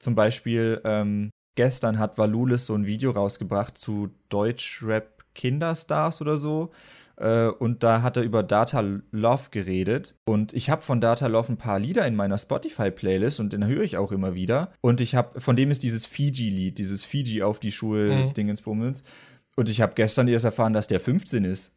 Zum 0.00 0.16
Beispiel, 0.16 0.80
ähm, 0.82 1.30
gestern 1.58 1.98
hat 1.98 2.18
Valulis 2.18 2.66
so 2.66 2.74
ein 2.76 2.86
Video 2.86 3.10
rausgebracht 3.10 3.76
zu 3.76 4.10
Deutschrap 4.28 5.24
Kinderstars 5.34 6.20
oder 6.20 6.38
so. 6.38 6.70
Äh, 7.16 7.48
und 7.48 7.82
da 7.82 8.02
hat 8.02 8.16
er 8.16 8.22
über 8.22 8.44
Data 8.44 8.80
Love 9.10 9.48
geredet. 9.50 10.14
Und 10.24 10.52
ich 10.52 10.70
habe 10.70 10.82
von 10.82 11.00
Data 11.00 11.26
Love 11.26 11.54
ein 11.54 11.56
paar 11.56 11.80
Lieder 11.80 12.06
in 12.06 12.14
meiner 12.14 12.38
Spotify-Playlist 12.38 13.40
und 13.40 13.52
den 13.52 13.66
höre 13.66 13.82
ich 13.82 13.96
auch 13.96 14.12
immer 14.12 14.36
wieder. 14.36 14.72
Und 14.82 15.00
ich 15.00 15.16
habe, 15.16 15.40
von 15.40 15.56
dem 15.56 15.72
ist 15.72 15.82
dieses 15.82 16.06
Fiji-Lied, 16.06 16.78
dieses 16.78 17.04
Fiji 17.04 17.42
auf 17.42 17.58
die 17.58 17.72
Schuhe-Dingensbummels. 17.72 19.02
Mhm. 19.02 19.08
Und 19.56 19.68
ich 19.68 19.80
habe 19.80 19.94
gestern 19.96 20.28
erst 20.28 20.44
erfahren, 20.44 20.74
dass 20.74 20.86
der 20.86 21.00
15 21.00 21.44
ist. 21.44 21.76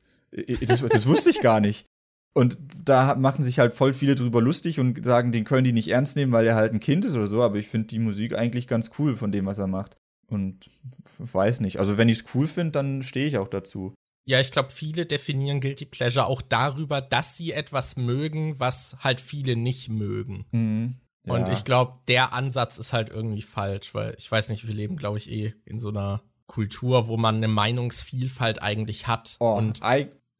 Das, 0.67 0.87
das 0.87 1.07
wusste 1.07 1.31
ich 1.31 1.41
gar 1.41 1.59
nicht. 1.59 1.87
Und 2.33 2.57
da 2.85 3.15
machen 3.15 3.43
sich 3.43 3.59
halt 3.59 3.73
voll 3.73 3.93
viele 3.93 4.15
drüber 4.15 4.41
lustig 4.41 4.79
und 4.79 5.03
sagen, 5.03 5.31
den 5.31 5.43
können 5.43 5.65
die 5.65 5.73
nicht 5.73 5.89
ernst 5.89 6.15
nehmen, 6.15 6.31
weil 6.31 6.47
er 6.47 6.55
halt 6.55 6.73
ein 6.73 6.79
Kind 6.79 7.03
ist 7.03 7.15
oder 7.15 7.27
so. 7.27 7.43
Aber 7.43 7.57
ich 7.57 7.67
finde 7.67 7.87
die 7.87 7.99
Musik 7.99 8.33
eigentlich 8.33 8.67
ganz 8.67 8.91
cool 8.99 9.15
von 9.15 9.31
dem, 9.31 9.45
was 9.45 9.59
er 9.59 9.67
macht. 9.67 9.97
Und 10.27 10.69
weiß 11.17 11.59
nicht. 11.59 11.77
Also, 11.79 11.97
wenn 11.97 12.07
ich 12.07 12.19
es 12.19 12.35
cool 12.35 12.47
finde, 12.47 12.71
dann 12.71 13.03
stehe 13.03 13.27
ich 13.27 13.37
auch 13.37 13.49
dazu. 13.49 13.93
Ja, 14.25 14.39
ich 14.39 14.51
glaube, 14.51 14.69
viele 14.69 15.05
definieren 15.05 15.59
Guilty 15.59 15.85
Pleasure 15.85 16.27
auch 16.27 16.41
darüber, 16.41 17.01
dass 17.01 17.35
sie 17.35 17.51
etwas 17.51 17.97
mögen, 17.97 18.59
was 18.59 18.95
halt 18.99 19.19
viele 19.19 19.57
nicht 19.57 19.89
mögen. 19.89 20.45
Mhm. 20.51 20.95
Ja. 21.25 21.33
Und 21.33 21.51
ich 21.51 21.65
glaube, 21.65 21.99
der 22.07 22.33
Ansatz 22.33 22.77
ist 22.77 22.93
halt 22.93 23.09
irgendwie 23.09 23.41
falsch, 23.41 23.93
weil 23.93 24.15
ich 24.17 24.31
weiß 24.31 24.49
nicht, 24.49 24.67
wir 24.67 24.73
leben, 24.73 24.95
glaube 24.95 25.17
ich, 25.17 25.29
eh 25.29 25.53
in 25.65 25.79
so 25.79 25.89
einer 25.89 26.23
Kultur, 26.47 27.07
wo 27.07 27.17
man 27.17 27.37
eine 27.37 27.47
Meinungsvielfalt 27.47 28.61
eigentlich 28.61 29.07
hat. 29.07 29.37
Oh, 29.39 29.53
und 29.53 29.81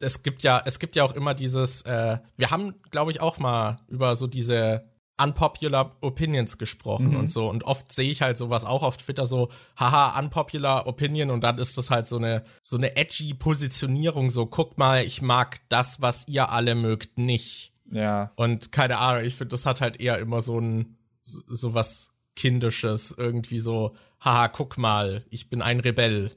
es 0.02 0.24
gibt 0.24 0.44
ja, 0.44 0.62
es 0.66 0.80
gibt 0.80 0.96
ja 0.96 1.04
auch 1.04 1.14
immer 1.14 1.34
dieses, 1.34 1.84
äh, 1.84 2.18
wir 2.38 2.52
haben, 2.52 2.76
glaube 2.92 3.12
ich, 3.12 3.22
auch 3.22 3.38
mal 3.38 3.80
über 3.88 4.16
so 4.16 4.28
diese 4.28 4.90
unpopular 5.22 5.98
Opinions 6.02 6.58
gesprochen 6.58 7.12
mhm. 7.12 7.18
und 7.18 7.28
so. 7.28 7.50
Und 7.50 7.64
oft 7.64 7.92
sehe 7.92 8.10
ich 8.10 8.22
halt 8.22 8.38
sowas 8.38 8.66
auch 8.66 8.84
auf 8.84 8.98
Twitter 8.98 9.28
so, 9.28 9.50
haha, 9.78 10.18
unpopular 10.20 10.88
Opinion 10.88 11.30
und 11.30 11.44
dann 11.44 11.58
ist 11.58 11.78
das 11.78 11.92
halt 11.92 12.08
so 12.08 12.18
eine, 12.18 12.44
so 12.64 12.78
eine 12.78 12.96
edgy 12.96 13.34
Positionierung, 13.34 14.30
so, 14.30 14.46
guck 14.46 14.78
mal, 14.78 15.04
ich 15.04 15.22
mag 15.22 15.60
das, 15.70 16.02
was 16.02 16.28
ihr 16.28 16.50
alle 16.50 16.76
mögt, 16.76 17.18
nicht. 17.18 17.74
Ja. 17.92 18.32
Und 18.36 18.72
keine 18.72 18.98
Ahnung, 18.98 19.26
ich 19.26 19.36
finde, 19.36 19.50
das 19.50 19.66
hat 19.66 19.82
halt 19.82 20.00
eher 20.00 20.18
immer 20.18 20.42
so 20.42 20.60
ein, 20.60 20.98
so, 21.22 21.42
so 21.48 21.74
was 21.74 22.14
Kindisches, 22.36 23.14
irgendwie 23.16 23.60
so, 23.60 23.96
haha, 24.20 24.48
guck 24.48 24.78
mal, 24.78 25.26
ich 25.30 25.50
bin 25.50 25.62
ein 25.62 25.80
Rebell. 25.80 26.32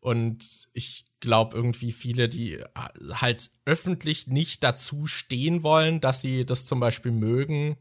Und 0.00 0.68
ich 0.72 1.04
glaube 1.20 1.54
irgendwie 1.56 1.92
viele, 1.92 2.28
die 2.28 2.54
äh, 2.54 2.66
halt 3.12 3.50
öffentlich 3.66 4.26
nicht 4.26 4.64
dazu 4.64 5.06
stehen 5.06 5.62
wollen, 5.62 6.00
dass 6.00 6.22
sie 6.22 6.46
das 6.46 6.66
zum 6.66 6.80
Beispiel 6.80 7.12
mögen, 7.12 7.76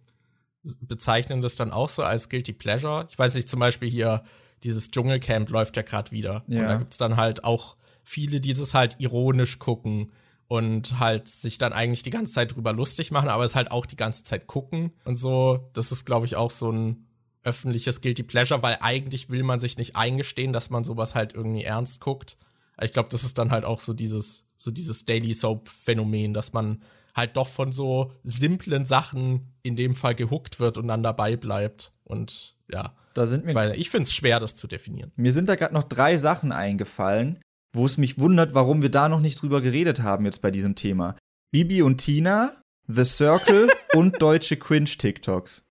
bezeichnen 0.81 1.41
das 1.41 1.55
dann 1.55 1.71
auch 1.71 1.89
so 1.89 2.03
als 2.03 2.27
Guilty 2.27 2.53
Pleasure. 2.53 3.07
Ich 3.09 3.17
weiß 3.17 3.35
nicht, 3.35 3.49
zum 3.49 3.61
Beispiel 3.61 3.89
hier 3.89 4.23
dieses 4.63 4.91
Dschungelcamp 4.91 5.49
läuft 5.49 5.77
ja 5.77 5.83
gerade 5.83 6.11
wieder. 6.11 6.43
Ja. 6.47 6.61
Und 6.61 6.67
da 6.67 6.75
gibt's 6.77 6.97
dann 6.97 7.15
halt 7.15 7.45
auch 7.45 7.77
viele, 8.03 8.41
die 8.41 8.53
das 8.53 8.73
halt 8.73 8.97
ironisch 8.99 9.59
gucken 9.59 10.11
und 10.47 10.99
halt 10.99 11.27
sich 11.27 11.57
dann 11.59 11.73
eigentlich 11.73 12.03
die 12.03 12.09
ganze 12.09 12.33
Zeit 12.33 12.55
drüber 12.55 12.73
lustig 12.73 13.11
machen, 13.11 13.29
aber 13.29 13.45
es 13.45 13.55
halt 13.55 13.71
auch 13.71 13.85
die 13.85 13.95
ganze 13.95 14.23
Zeit 14.23 14.47
gucken 14.47 14.91
und 15.05 15.15
so. 15.15 15.69
Das 15.73 15.91
ist, 15.91 16.05
glaube 16.05 16.25
ich, 16.25 16.35
auch 16.35 16.51
so 16.51 16.71
ein 16.71 17.05
öffentliches 17.49 18.01
Guilty 18.01 18.23
Pleasure, 18.23 18.61
weil 18.61 18.77
eigentlich 18.81 19.29
will 19.29 19.43
man 19.43 19.59
sich 19.59 19.77
nicht 19.77 19.95
eingestehen, 19.95 20.53
dass 20.53 20.69
man 20.69 20.83
sowas 20.83 21.15
halt 21.15 21.33
irgendwie 21.33 21.63
ernst 21.63 21.99
guckt. 21.99 22.37
Ich 22.81 22.93
glaube, 22.93 23.09
das 23.09 23.23
ist 23.23 23.37
dann 23.37 23.51
halt 23.51 23.65
auch 23.65 23.79
so 23.79 23.93
dieses, 23.93 24.45
so 24.55 24.71
dieses 24.71 25.05
Daily 25.05 25.33
Soap-Phänomen, 25.33 26.33
dass 26.33 26.53
man 26.53 26.81
halt 27.15 27.35
doch 27.35 27.47
von 27.47 27.71
so 27.71 28.13
simplen 28.23 28.85
Sachen 28.85 29.53
in 29.63 29.75
dem 29.75 29.95
Fall 29.95 30.15
gehuckt 30.15 30.59
wird 30.59 30.77
und 30.77 30.87
dann 30.87 31.03
dabei 31.03 31.35
bleibt. 31.35 31.91
Und 32.03 32.55
ja. 32.71 32.95
Da 33.13 33.25
sind 33.25 33.45
mir. 33.45 33.55
Weil 33.55 33.77
ich 33.77 33.89
finde 33.89 34.03
es 34.03 34.13
schwer, 34.13 34.39
das 34.39 34.55
zu 34.55 34.67
definieren. 34.67 35.11
Mir 35.15 35.31
sind 35.31 35.49
da 35.49 35.55
gerade 35.55 35.73
noch 35.73 35.83
drei 35.83 36.15
Sachen 36.15 36.51
eingefallen, 36.51 37.39
wo 37.73 37.85
es 37.85 37.97
mich 37.97 38.19
wundert, 38.19 38.53
warum 38.53 38.81
wir 38.81 38.91
da 38.91 39.09
noch 39.09 39.19
nicht 39.19 39.41
drüber 39.41 39.61
geredet 39.61 40.01
haben 40.01 40.25
jetzt 40.25 40.41
bei 40.41 40.51
diesem 40.51 40.75
Thema. 40.75 41.17
Bibi 41.51 41.81
und 41.81 41.97
Tina, 41.97 42.61
The 42.87 43.03
Circle 43.03 43.69
und 43.93 44.21
deutsche 44.21 44.57
Cringe-TikToks. 44.57 45.68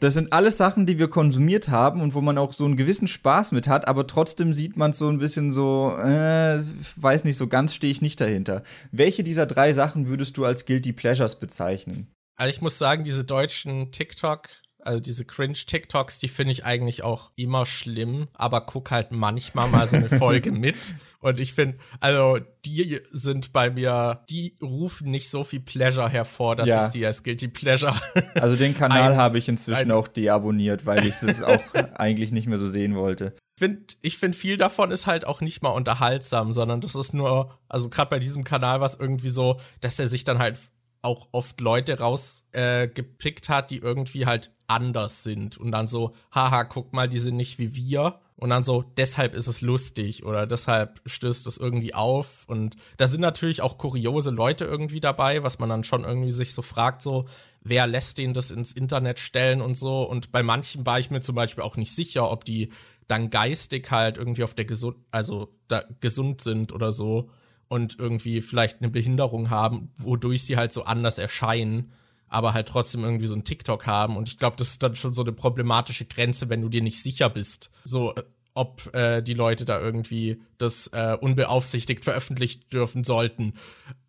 Das 0.00 0.14
sind 0.14 0.32
alles 0.32 0.56
Sachen, 0.56 0.86
die 0.86 0.98
wir 0.98 1.08
konsumiert 1.08 1.68
haben 1.68 2.00
und 2.00 2.14
wo 2.14 2.20
man 2.20 2.38
auch 2.38 2.52
so 2.52 2.64
einen 2.64 2.76
gewissen 2.76 3.08
Spaß 3.08 3.52
mit 3.52 3.66
hat, 3.66 3.88
aber 3.88 4.06
trotzdem 4.06 4.52
sieht 4.52 4.76
man 4.76 4.90
es 4.90 4.98
so 4.98 5.08
ein 5.08 5.18
bisschen 5.18 5.52
so, 5.52 5.96
äh, 5.98 6.60
weiß 6.96 7.24
nicht, 7.24 7.36
so 7.36 7.46
ganz 7.46 7.74
stehe 7.74 7.90
ich 7.90 8.02
nicht 8.02 8.20
dahinter. 8.20 8.62
Welche 8.92 9.24
dieser 9.24 9.46
drei 9.46 9.72
Sachen 9.72 10.06
würdest 10.06 10.36
du 10.36 10.44
als 10.44 10.66
Guilty 10.66 10.92
Pleasures 10.92 11.38
bezeichnen? 11.38 12.08
Also 12.36 12.50
ich 12.50 12.60
muss 12.60 12.78
sagen, 12.78 13.04
diese 13.04 13.24
deutschen 13.24 13.92
TikTok 13.92 14.48
also 14.86 15.00
diese 15.00 15.24
Cringe-TikToks, 15.24 16.18
die 16.18 16.28
finde 16.28 16.52
ich 16.52 16.64
eigentlich 16.64 17.02
auch 17.02 17.30
immer 17.36 17.66
schlimm, 17.66 18.28
aber 18.34 18.60
guck 18.62 18.90
halt 18.90 19.12
manchmal 19.12 19.68
mal 19.68 19.86
so 19.86 19.96
eine 19.96 20.08
Folge 20.08 20.52
mit. 20.52 20.94
Und 21.20 21.40
ich 21.40 21.54
finde, 21.54 21.78
also 21.98 22.38
die 22.64 23.00
sind 23.10 23.52
bei 23.52 23.70
mir, 23.70 24.22
die 24.30 24.56
rufen 24.62 25.10
nicht 25.10 25.28
so 25.28 25.44
viel 25.44 25.60
Pleasure 25.60 26.08
hervor, 26.08 26.54
dass 26.54 26.68
ja. 26.68 26.86
ich 26.86 26.92
sie 26.92 27.04
als 27.04 27.22
Guilty 27.22 27.48
Pleasure. 27.48 27.94
Also 28.34 28.54
den 28.54 28.74
Kanal 28.74 29.16
habe 29.16 29.38
ich 29.38 29.48
inzwischen 29.48 29.90
auch 29.90 30.08
deabonniert, 30.08 30.84
weil 30.86 31.06
ich 31.06 31.14
das 31.20 31.42
auch 31.42 31.74
eigentlich 31.94 32.32
nicht 32.32 32.46
mehr 32.46 32.58
so 32.58 32.66
sehen 32.66 32.94
wollte. 32.94 33.34
Find, 33.58 33.96
ich 34.02 34.18
finde, 34.18 34.36
viel 34.36 34.56
davon 34.56 34.90
ist 34.90 35.06
halt 35.06 35.26
auch 35.26 35.40
nicht 35.40 35.62
mal 35.62 35.70
unterhaltsam, 35.70 36.52
sondern 36.52 36.80
das 36.80 36.94
ist 36.94 37.14
nur, 37.14 37.58
also 37.68 37.88
gerade 37.88 38.10
bei 38.10 38.18
diesem 38.18 38.44
Kanal 38.44 38.80
was 38.80 38.94
irgendwie 38.94 39.30
so, 39.30 39.58
dass 39.80 39.98
er 39.98 40.08
sich 40.08 40.24
dann 40.24 40.38
halt 40.38 40.58
auch 41.06 41.28
oft 41.32 41.60
Leute 41.60 41.98
rausgepickt 41.98 43.48
äh, 43.48 43.52
hat, 43.52 43.70
die 43.70 43.78
irgendwie 43.78 44.26
halt 44.26 44.50
anders 44.66 45.22
sind 45.22 45.56
und 45.56 45.70
dann 45.70 45.86
so, 45.86 46.14
haha, 46.34 46.64
guck 46.64 46.92
mal, 46.92 47.08
die 47.08 47.20
sind 47.20 47.36
nicht 47.36 47.58
wie 47.58 47.74
wir. 47.74 48.20
Und 48.38 48.50
dann 48.50 48.64
so, 48.64 48.82
deshalb 48.98 49.34
ist 49.34 49.46
es 49.46 49.62
lustig 49.62 50.26
oder 50.26 50.46
deshalb 50.46 51.00
stößt 51.06 51.46
es 51.46 51.56
irgendwie 51.56 51.94
auf. 51.94 52.44
Und 52.48 52.76
da 52.98 53.06
sind 53.06 53.22
natürlich 53.22 53.62
auch 53.62 53.78
kuriose 53.78 54.30
Leute 54.30 54.66
irgendwie 54.66 55.00
dabei, 55.00 55.42
was 55.42 55.58
man 55.58 55.70
dann 55.70 55.84
schon 55.84 56.04
irgendwie 56.04 56.32
sich 56.32 56.52
so 56.52 56.60
fragt, 56.60 57.00
so, 57.00 57.26
wer 57.62 57.86
lässt 57.86 58.18
den 58.18 58.34
das 58.34 58.50
ins 58.50 58.72
Internet 58.72 59.20
stellen 59.20 59.62
und 59.62 59.74
so. 59.74 60.02
Und 60.02 60.32
bei 60.32 60.42
manchen 60.42 60.84
war 60.84 60.98
ich 60.98 61.10
mir 61.10 61.22
zum 61.22 61.34
Beispiel 61.34 61.64
auch 61.64 61.76
nicht 61.76 61.94
sicher, 61.94 62.30
ob 62.30 62.44
die 62.44 62.72
dann 63.08 63.30
geistig 63.30 63.90
halt 63.90 64.18
irgendwie 64.18 64.44
auf 64.44 64.54
der 64.54 64.66
gesund, 64.66 64.98
also 65.12 65.54
da 65.68 65.84
gesund 66.00 66.42
sind 66.42 66.72
oder 66.72 66.92
so 66.92 67.30
und 67.68 67.98
irgendwie 67.98 68.40
vielleicht 68.40 68.80
eine 68.80 68.90
Behinderung 68.90 69.50
haben, 69.50 69.92
wodurch 69.98 70.44
sie 70.44 70.56
halt 70.56 70.72
so 70.72 70.84
anders 70.84 71.18
erscheinen, 71.18 71.92
aber 72.28 72.54
halt 72.54 72.68
trotzdem 72.68 73.04
irgendwie 73.04 73.26
so 73.26 73.34
ein 73.34 73.44
TikTok 73.44 73.86
haben. 73.86 74.16
Und 74.16 74.28
ich 74.28 74.38
glaube, 74.38 74.56
das 74.56 74.68
ist 74.68 74.82
dann 74.82 74.94
schon 74.94 75.14
so 75.14 75.22
eine 75.22 75.32
problematische 75.32 76.04
Grenze, 76.04 76.48
wenn 76.48 76.62
du 76.62 76.68
dir 76.68 76.82
nicht 76.82 77.02
sicher 77.02 77.28
bist, 77.30 77.70
so 77.84 78.14
äh, 78.14 78.22
ob 78.54 78.94
äh, 78.94 79.22
die 79.22 79.34
Leute 79.34 79.64
da 79.64 79.80
irgendwie 79.80 80.40
das 80.58 80.88
äh, 80.88 81.16
unbeaufsichtigt 81.20 82.04
veröffentlicht 82.04 82.72
dürfen 82.72 83.04
sollten. 83.04 83.54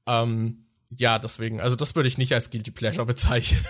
Ähm, 0.05 0.63
ja, 0.95 1.19
deswegen, 1.19 1.59
also 1.59 1.75
das 1.75 1.95
würde 1.95 2.07
ich 2.07 2.17
nicht 2.17 2.33
als 2.33 2.49
Guilty 2.49 2.71
Pleasure 2.71 3.05
bezeichnen, 3.05 3.65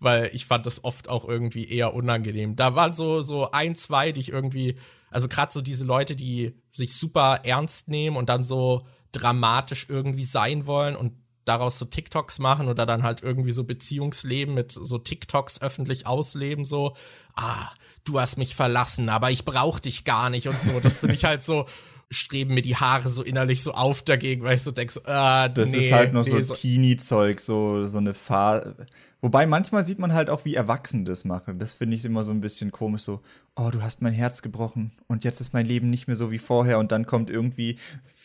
weil 0.00 0.30
ich 0.34 0.46
fand 0.46 0.66
das 0.66 0.84
oft 0.84 1.08
auch 1.08 1.26
irgendwie 1.26 1.66
eher 1.68 1.94
unangenehm. 1.94 2.56
Da 2.56 2.74
waren 2.74 2.92
so, 2.92 3.22
so 3.22 3.50
ein, 3.52 3.74
zwei, 3.74 4.12
die 4.12 4.20
ich 4.20 4.30
irgendwie, 4.30 4.76
also 5.10 5.28
gerade 5.28 5.52
so 5.52 5.62
diese 5.62 5.84
Leute, 5.84 6.14
die 6.14 6.54
sich 6.70 6.94
super 6.94 7.40
ernst 7.44 7.88
nehmen 7.88 8.16
und 8.16 8.28
dann 8.28 8.44
so 8.44 8.86
dramatisch 9.12 9.86
irgendwie 9.88 10.24
sein 10.24 10.66
wollen 10.66 10.96
und 10.96 11.12
daraus 11.44 11.78
so 11.78 11.84
TikToks 11.84 12.38
machen 12.38 12.68
oder 12.68 12.86
dann 12.86 13.02
halt 13.02 13.22
irgendwie 13.22 13.52
so 13.52 13.64
Beziehungsleben 13.64 14.54
mit 14.54 14.72
so 14.72 14.98
TikToks 14.98 15.60
öffentlich 15.60 16.06
ausleben, 16.06 16.64
so, 16.64 16.96
ah, 17.34 17.70
du 18.04 18.20
hast 18.20 18.38
mich 18.38 18.54
verlassen, 18.54 19.08
aber 19.08 19.30
ich 19.30 19.44
brauch 19.44 19.78
dich 19.78 20.04
gar 20.04 20.30
nicht 20.30 20.48
und 20.48 20.60
so. 20.60 20.80
Das 20.80 20.96
finde 20.96 21.14
ich 21.14 21.24
halt 21.24 21.42
so, 21.42 21.66
streben 22.12 22.54
mir 22.54 22.62
die 22.62 22.76
Haare 22.76 23.08
so 23.08 23.22
innerlich 23.22 23.62
so 23.62 23.72
auf 23.72 24.02
dagegen, 24.02 24.42
weil 24.42 24.56
ich 24.56 24.62
so 24.62 24.70
denke, 24.70 24.92
so, 24.92 25.00
ah, 25.04 25.48
Das 25.48 25.72
nee, 25.72 25.78
ist 25.78 25.92
halt 25.92 26.12
noch 26.12 26.24
nee, 26.24 26.30
so, 26.30 26.40
so 26.40 26.54
Teenie-Zeug, 26.54 27.40
so, 27.40 27.86
so 27.86 27.98
eine 27.98 28.14
Phase. 28.14 28.74
Wobei 29.20 29.46
manchmal 29.46 29.86
sieht 29.86 30.00
man 30.00 30.12
halt 30.14 30.28
auch, 30.30 30.44
wie 30.44 30.56
Erwachsene 30.56 31.04
das 31.04 31.24
machen. 31.24 31.60
Das 31.60 31.74
finde 31.74 31.94
ich 31.96 32.04
immer 32.04 32.24
so 32.24 32.32
ein 32.32 32.40
bisschen 32.40 32.72
komisch, 32.72 33.02
so, 33.02 33.20
oh, 33.54 33.70
du 33.70 33.80
hast 33.80 34.02
mein 34.02 34.12
Herz 34.12 34.42
gebrochen 34.42 34.90
und 35.06 35.22
jetzt 35.22 35.40
ist 35.40 35.52
mein 35.52 35.64
Leben 35.64 35.90
nicht 35.90 36.08
mehr 36.08 36.16
so 36.16 36.32
wie 36.32 36.38
vorher 36.38 36.80
und 36.80 36.90
dann 36.90 37.06
kommt 37.06 37.30
irgendwie, 37.30 37.76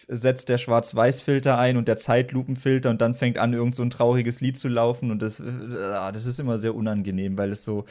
setzt 0.08 0.50
der 0.50 0.58
Schwarz-Weiß-Filter 0.58 1.58
ein 1.60 1.78
und 1.78 1.88
der 1.88 1.98
Zeitlupenfilter 1.98 2.90
und 2.90 3.00
dann 3.00 3.14
fängt 3.14 3.38
an, 3.38 3.54
irgend 3.54 3.76
so 3.76 3.84
ein 3.84 3.92
trauriges 3.92 4.42
Lied 4.42 4.58
zu 4.58 4.70
laufen 4.70 5.12
und 5.12 5.22
das, 5.22 5.40
äh, 5.40 5.44
das 6.12 6.26
ist 6.26 6.40
immer 6.40 6.58
sehr 6.58 6.74
unangenehm, 6.74 7.38
weil 7.38 7.52
es 7.52 7.64
so, 7.64 7.86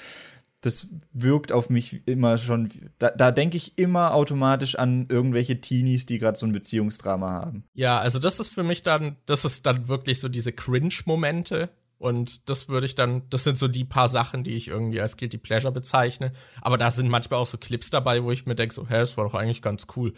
das 0.66 0.88
wirkt 1.12 1.52
auf 1.52 1.70
mich 1.70 2.06
immer 2.06 2.36
schon, 2.38 2.68
da, 2.98 3.10
da 3.10 3.30
denke 3.30 3.56
ich 3.56 3.78
immer 3.78 4.12
automatisch 4.14 4.76
an 4.76 5.06
irgendwelche 5.08 5.60
Teenies, 5.60 6.06
die 6.06 6.18
gerade 6.18 6.36
so 6.36 6.44
ein 6.44 6.52
Beziehungsdrama 6.52 7.30
haben. 7.30 7.64
Ja, 7.74 7.98
also 7.98 8.18
das 8.18 8.40
ist 8.40 8.48
für 8.48 8.64
mich 8.64 8.82
dann, 8.82 9.16
das 9.26 9.44
ist 9.44 9.64
dann 9.64 9.88
wirklich 9.88 10.20
so 10.20 10.28
diese 10.28 10.52
Cringe-Momente. 10.52 11.70
Und 11.98 12.50
das 12.50 12.68
würde 12.68 12.84
ich 12.84 12.94
dann, 12.94 13.22
das 13.30 13.44
sind 13.44 13.56
so 13.56 13.68
die 13.68 13.84
paar 13.84 14.08
Sachen, 14.08 14.44
die 14.44 14.54
ich 14.54 14.68
irgendwie 14.68 15.00
als 15.00 15.16
Guilty 15.16 15.38
Pleasure 15.38 15.72
bezeichne. 15.72 16.32
Aber 16.60 16.76
da 16.76 16.90
sind 16.90 17.08
manchmal 17.08 17.40
auch 17.40 17.46
so 17.46 17.56
Clips 17.56 17.88
dabei, 17.88 18.22
wo 18.22 18.30
ich 18.30 18.44
mir 18.44 18.54
denke, 18.54 18.74
so, 18.74 18.86
hä, 18.86 18.98
das 18.98 19.16
war 19.16 19.24
doch 19.24 19.34
eigentlich 19.34 19.62
ganz 19.62 19.86
cool. 19.96 20.12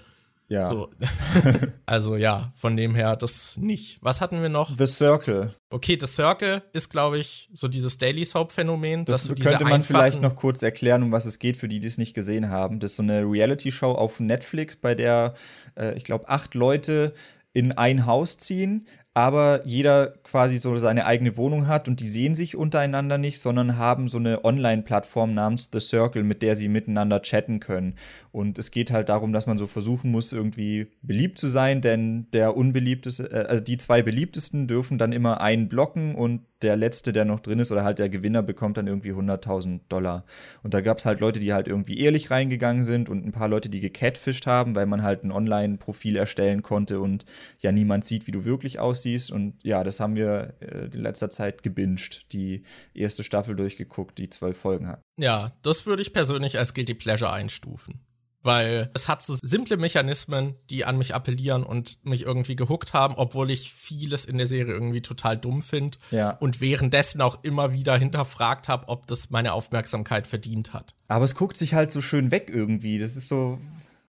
Ja. 0.48 0.68
So. 0.68 0.90
also 1.86 2.16
ja, 2.16 2.50
von 2.56 2.76
dem 2.76 2.94
her 2.94 3.16
das 3.16 3.58
nicht. 3.58 3.98
Was 4.00 4.20
hatten 4.20 4.40
wir 4.40 4.48
noch? 4.48 4.76
The 4.76 4.86
Circle. 4.86 5.54
Okay, 5.68 5.98
The 6.00 6.06
Circle 6.06 6.62
ist, 6.72 6.88
glaube 6.88 7.18
ich, 7.18 7.50
so 7.52 7.68
dieses 7.68 7.98
Daily 7.98 8.24
Soap-Phänomen. 8.24 9.04
Das 9.04 9.24
du 9.24 9.34
könnte 9.34 9.64
man 9.64 9.82
vielleicht 9.82 10.22
noch 10.22 10.36
kurz 10.36 10.62
erklären, 10.62 11.02
um 11.02 11.12
was 11.12 11.26
es 11.26 11.38
geht, 11.38 11.58
für 11.58 11.68
die, 11.68 11.80
die 11.80 11.86
es 11.86 11.98
nicht 11.98 12.14
gesehen 12.14 12.48
haben. 12.48 12.80
Das 12.80 12.92
ist 12.92 12.96
so 12.96 13.02
eine 13.02 13.22
Reality-Show 13.22 13.92
auf 13.92 14.20
Netflix, 14.20 14.76
bei 14.76 14.94
der, 14.94 15.34
äh, 15.76 15.94
ich 15.96 16.04
glaube, 16.04 16.28
acht 16.28 16.54
Leute 16.54 17.12
in 17.52 17.72
ein 17.72 18.06
Haus 18.06 18.38
ziehen, 18.38 18.86
aber 19.14 19.66
jeder 19.66 20.08
quasi 20.22 20.58
so 20.58 20.76
seine 20.76 21.04
eigene 21.04 21.36
Wohnung 21.36 21.66
hat 21.66 21.88
und 21.88 22.00
die 22.00 22.08
sehen 22.08 22.34
sich 22.34 22.56
untereinander 22.56 23.18
nicht, 23.18 23.40
sondern 23.40 23.76
haben 23.76 24.06
so 24.06 24.18
eine 24.18 24.44
Online-Plattform 24.44 25.34
namens 25.34 25.70
The 25.72 25.80
Circle, 25.80 26.22
mit 26.22 26.42
der 26.42 26.54
sie 26.54 26.68
miteinander 26.68 27.20
chatten 27.22 27.58
können. 27.58 27.96
Und 28.30 28.58
es 28.58 28.70
geht 28.70 28.92
halt 28.92 29.08
darum, 29.08 29.32
dass 29.32 29.46
man 29.46 29.58
so 29.58 29.66
versuchen 29.66 30.10
muss, 30.10 30.32
irgendwie 30.32 30.92
beliebt 31.02 31.38
zu 31.38 31.48
sein, 31.48 31.80
denn 31.80 32.28
der 32.32 32.56
unbeliebteste, 32.56 33.30
äh, 33.32 33.48
also 33.48 33.62
die 33.62 33.78
zwei 33.78 34.02
beliebtesten 34.02 34.68
dürfen 34.68 34.98
dann 34.98 35.12
immer 35.12 35.40
einen 35.40 35.68
blocken 35.68 36.14
und 36.14 36.42
der 36.62 36.76
letzte, 36.76 37.12
der 37.12 37.24
noch 37.24 37.40
drin 37.40 37.58
ist, 37.58 37.70
oder 37.72 37.84
halt 37.84 37.98
der 37.98 38.08
Gewinner 38.08 38.42
bekommt 38.42 38.76
dann 38.76 38.86
irgendwie 38.86 39.12
100.000 39.12 39.80
Dollar. 39.88 40.24
Und 40.62 40.74
da 40.74 40.80
gab 40.80 40.98
es 40.98 41.04
halt 41.04 41.20
Leute, 41.20 41.40
die 41.40 41.52
halt 41.52 41.68
irgendwie 41.68 41.98
ehrlich 41.98 42.30
reingegangen 42.30 42.82
sind 42.82 43.08
und 43.08 43.24
ein 43.24 43.32
paar 43.32 43.48
Leute, 43.48 43.68
die 43.68 43.80
gecatfischt 43.80 44.46
haben, 44.46 44.74
weil 44.74 44.86
man 44.86 45.02
halt 45.02 45.24
ein 45.24 45.32
Online-Profil 45.32 46.16
erstellen 46.16 46.62
konnte 46.62 47.00
und 47.00 47.24
ja 47.60 47.72
niemand 47.72 48.04
sieht, 48.04 48.26
wie 48.26 48.32
du 48.32 48.44
wirklich 48.44 48.78
aussiehst. 48.78 49.30
Und 49.30 49.54
ja, 49.62 49.84
das 49.84 50.00
haben 50.00 50.16
wir 50.16 50.54
äh, 50.60 50.86
in 50.92 51.02
letzter 51.02 51.30
Zeit 51.30 51.62
gebinged, 51.62 52.32
die 52.32 52.62
erste 52.94 53.24
Staffel 53.24 53.56
durchgeguckt, 53.56 54.18
die 54.18 54.28
zwölf 54.28 54.58
Folgen 54.58 54.88
hat. 54.88 55.00
Ja, 55.18 55.52
das 55.62 55.86
würde 55.86 56.02
ich 56.02 56.12
persönlich 56.12 56.58
als 56.58 56.74
Guilty 56.74 56.94
Pleasure 56.94 57.32
einstufen. 57.32 58.00
Weil 58.42 58.90
es 58.94 59.08
hat 59.08 59.20
so 59.20 59.36
simple 59.42 59.76
Mechanismen, 59.76 60.54
die 60.70 60.84
an 60.84 60.96
mich 60.96 61.14
appellieren 61.14 61.64
und 61.64 62.04
mich 62.04 62.22
irgendwie 62.22 62.54
gehuckt 62.54 62.92
haben, 62.92 63.14
obwohl 63.16 63.50
ich 63.50 63.72
vieles 63.72 64.24
in 64.24 64.38
der 64.38 64.46
Serie 64.46 64.72
irgendwie 64.72 65.02
total 65.02 65.36
dumm 65.36 65.60
finde. 65.60 65.98
Ja. 66.12 66.30
Und 66.30 66.60
währenddessen 66.60 67.20
auch 67.20 67.42
immer 67.42 67.72
wieder 67.72 67.96
hinterfragt 67.98 68.68
habe, 68.68 68.88
ob 68.88 69.08
das 69.08 69.30
meine 69.30 69.52
Aufmerksamkeit 69.54 70.26
verdient 70.26 70.72
hat. 70.72 70.94
Aber 71.08 71.24
es 71.24 71.34
guckt 71.34 71.56
sich 71.56 71.74
halt 71.74 71.90
so 71.90 72.00
schön 72.00 72.30
weg 72.30 72.50
irgendwie. 72.52 72.98
Das 72.98 73.16
ist 73.16 73.28
so. 73.28 73.58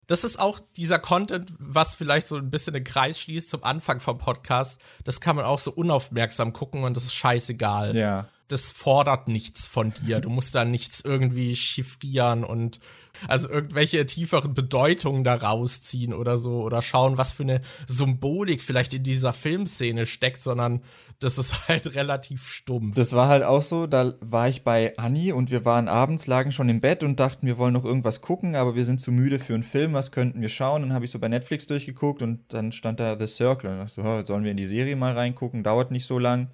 Das 0.06 0.24
ist 0.24 0.40
auch 0.40 0.60
dieser 0.76 0.98
Content, 0.98 1.52
was 1.60 1.94
vielleicht 1.94 2.26
so 2.26 2.36
ein 2.38 2.50
bisschen 2.50 2.74
den 2.74 2.84
Kreis 2.84 3.20
schließt 3.20 3.50
zum 3.50 3.64
Anfang 3.64 4.00
vom 4.00 4.18
Podcast. 4.18 4.82
Das 5.04 5.22
kann 5.22 5.36
man 5.36 5.46
auch 5.46 5.60
so 5.60 5.72
unaufmerksam 5.72 6.52
gucken 6.52 6.84
und 6.84 6.96
das 6.96 7.04
ist 7.04 7.14
scheißegal. 7.14 7.96
Ja. 7.96 8.28
das 8.50 8.72
fordert 8.72 9.28
nichts 9.28 9.68
von 9.68 9.94
dir. 9.94 10.20
Du 10.20 10.30
musst 10.30 10.56
da 10.56 10.66
nichts 10.66 11.02
irgendwie 11.02 11.56
chiffrieren 11.56 12.44
und 12.44 12.80
also 13.28 13.50
irgendwelche 13.50 14.06
tieferen 14.06 14.54
Bedeutungen 14.54 15.24
da 15.24 15.36
rausziehen 15.36 16.14
oder 16.14 16.38
so 16.38 16.62
oder 16.62 16.82
schauen, 16.82 17.18
was 17.18 17.32
für 17.32 17.44
eine 17.44 17.62
Symbolik 17.88 18.62
vielleicht 18.62 18.94
in 18.94 19.04
dieser 19.04 19.34
Filmszene 19.34 20.06
steckt, 20.06 20.42
sondern 20.42 20.82
das 21.20 21.38
ist 21.38 21.68
halt 21.68 21.96
relativ 21.96 22.48
stumpf. 22.48 22.96
Das 22.96 23.14
war 23.14 23.28
halt 23.28 23.44
auch 23.44 23.62
so, 23.62 23.88
da 23.88 24.14
war 24.22 24.48
ich 24.48 24.64
bei 24.64 24.96
Anni 24.98 25.32
und 25.32 25.52
wir 25.52 25.66
waren 25.66 25.88
abends, 25.88 26.28
lagen 26.28 26.52
schon 26.52 26.70
im 26.70 26.82
Bett 26.82 27.04
und 27.04 27.20
dachten, 27.20 27.46
wir 27.46 27.58
wollen 27.58 27.74
noch 27.74 27.86
irgendwas 27.86 28.22
gucken, 28.22 28.56
aber 28.56 28.76
wir 28.76 28.86
sind 28.86 29.02
zu 29.02 29.12
müde 29.12 29.40
für 29.40 29.54
einen 29.54 29.64
Film, 29.64 29.94
was 29.94 30.12
könnten 30.12 30.42
wir 30.42 30.50
schauen? 30.50 30.82
Dann 30.82 30.94
habe 30.94 31.06
ich 31.06 31.12
so 31.12 31.20
bei 31.20 31.28
Netflix 31.28 31.68
durchgeguckt 31.68 32.22
und 32.22 32.42
dann 32.50 32.72
stand 32.72 33.00
da 33.00 33.18
The 33.20 33.28
Circle. 33.28 33.70
Und 33.70 33.76
ich 33.76 33.82
dachte 33.82 33.94
so, 33.94 34.04
"Hä, 34.04 34.22
sollen 34.24 34.44
wir 34.44 34.52
in 34.52 34.58
die 34.58 34.66
Serie 34.66 34.96
mal 34.96 35.14
reingucken? 35.14 35.64
Dauert 35.64 35.92
nicht 35.92 36.06
so 36.06 36.20
lang. 36.20 36.50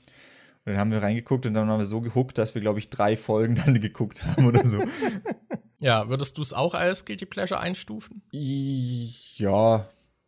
Und 0.65 0.71
dann 0.71 0.77
haben 0.77 0.91
wir 0.91 1.03
reingeguckt 1.03 1.45
und 1.45 1.53
dann 1.53 1.67
waren 1.67 1.77
wir 1.77 1.85
so 1.85 2.01
gehuckt, 2.01 2.39
dass 2.39 2.55
wir, 2.55 2.61
glaube 2.61 2.79
ich, 2.79 2.89
drei 2.89 3.15
Folgen 3.15 3.55
dann 3.65 3.79
geguckt 3.79 4.25
haben 4.25 4.47
oder 4.47 4.65
so. 4.65 4.83
ja, 5.86 6.10
würdest 6.10 6.40
du 6.40 6.41
es 6.41 6.52
auch 6.52 6.74
als 6.74 7.06
Guilty 7.06 7.28
Pleasure 7.28 7.60
einstufen? 7.60 8.24
ja, 8.32 9.86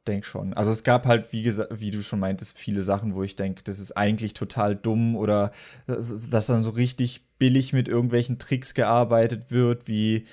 denk 0.07 0.23
schon. 0.23 0.53
Also 0.53 0.69
es 0.69 0.83
gab 0.83 1.07
halt, 1.07 1.33
wie 1.33 1.43
wie 1.71 1.89
du 1.89 2.03
schon 2.03 2.19
meintest, 2.19 2.59
viele 2.59 2.83
Sachen, 2.83 3.15
wo 3.15 3.23
ich 3.23 3.35
denke, 3.35 3.63
das 3.63 3.79
ist 3.79 3.97
eigentlich 3.97 4.35
total 4.35 4.75
dumm 4.75 5.15
oder 5.15 5.51
dass 5.87 6.45
dann 6.45 6.61
so 6.61 6.69
richtig 6.69 7.25
billig 7.39 7.73
mit 7.73 7.87
irgendwelchen 7.87 8.37
Tricks 8.37 8.75
gearbeitet 8.75 9.49
wird, 9.49 9.87
wie 9.87 10.25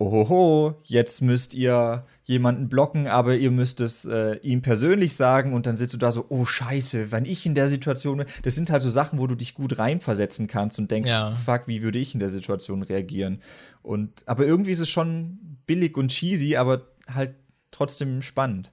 Ohoho, 0.00 0.80
jetzt 0.84 1.20
müsst 1.20 1.52
ihr 1.52 2.06
jemanden 2.24 2.70
blocken, 2.70 3.06
aber 3.06 3.36
ihr 3.36 3.50
müsst 3.50 3.82
es 3.82 4.06
äh, 4.06 4.36
ihm 4.36 4.62
persönlich 4.62 5.14
sagen 5.14 5.52
und 5.52 5.66
dann 5.66 5.76
sitzt 5.76 5.92
du 5.92 5.98
da 5.98 6.10
so, 6.10 6.24
oh 6.30 6.46
scheiße, 6.46 7.12
wenn 7.12 7.26
ich 7.26 7.44
in 7.44 7.54
der 7.54 7.68
Situation 7.68 8.16
bin, 8.16 8.26
das 8.42 8.54
sind 8.54 8.70
halt 8.70 8.80
so 8.80 8.88
Sachen, 8.88 9.18
wo 9.18 9.26
du 9.26 9.34
dich 9.34 9.52
gut 9.54 9.78
reinversetzen 9.78 10.46
kannst 10.46 10.78
und 10.78 10.90
denkst, 10.90 11.10
Ja. 11.10 11.32
fuck, 11.32 11.68
wie 11.68 11.82
würde 11.82 11.98
ich 11.98 12.14
in 12.14 12.20
der 12.20 12.30
Situation 12.30 12.82
reagieren? 12.82 13.42
Und 13.82 14.26
aber 14.26 14.46
irgendwie 14.46 14.70
ist 14.70 14.80
es 14.80 14.88
schon 14.88 15.58
billig 15.66 15.98
und 15.98 16.08
cheesy, 16.08 16.56
aber 16.56 16.86
halt 17.12 17.34
trotzdem 17.70 18.22
spannend. 18.22 18.72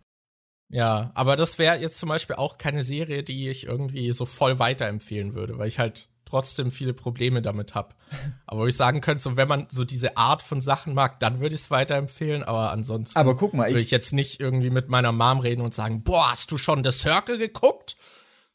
Ja, 0.69 1.11
aber 1.13 1.35
das 1.35 1.59
wäre 1.59 1.77
jetzt 1.77 1.97
zum 1.97 2.07
Beispiel 2.07 2.37
auch 2.37 2.57
keine 2.57 2.83
Serie, 2.83 3.23
die 3.23 3.49
ich 3.49 3.65
irgendwie 3.65 4.13
so 4.13 4.25
voll 4.25 4.59
weiterempfehlen 4.59 5.33
würde, 5.33 5.57
weil 5.57 5.67
ich 5.67 5.77
halt 5.77 6.07
trotzdem 6.27 6.71
viele 6.71 6.93
Probleme 6.93 7.41
damit 7.41 7.75
habe. 7.75 7.95
Aber 8.45 8.61
wo 8.61 8.67
ich 8.67 8.75
sagen 8.75 9.01
könnte, 9.01 9.23
so 9.23 9.35
wenn 9.37 9.47
man 9.47 9.67
so 9.69 9.83
diese 9.83 10.17
Art 10.17 10.41
von 10.41 10.61
Sachen 10.61 10.93
mag, 10.93 11.19
dann 11.19 11.39
würde 11.39 11.55
ich 11.55 11.61
es 11.61 11.71
weiterempfehlen, 11.71 12.43
aber 12.43 12.71
ansonsten 12.71 13.17
Aber 13.17 13.35
guck 13.35 13.53
mal, 13.53 13.67
würde 13.67 13.79
ich, 13.79 13.87
ich 13.87 13.91
jetzt 13.91 14.13
nicht 14.13 14.39
irgendwie 14.39 14.69
mit 14.69 14.89
meiner 14.89 15.11
Mom 15.11 15.39
reden 15.39 15.61
und 15.61 15.73
sagen, 15.73 16.03
boah, 16.03 16.31
hast 16.31 16.51
du 16.51 16.57
schon 16.57 16.83
The 16.83 16.91
Circle 16.91 17.37
geguckt? 17.37 17.97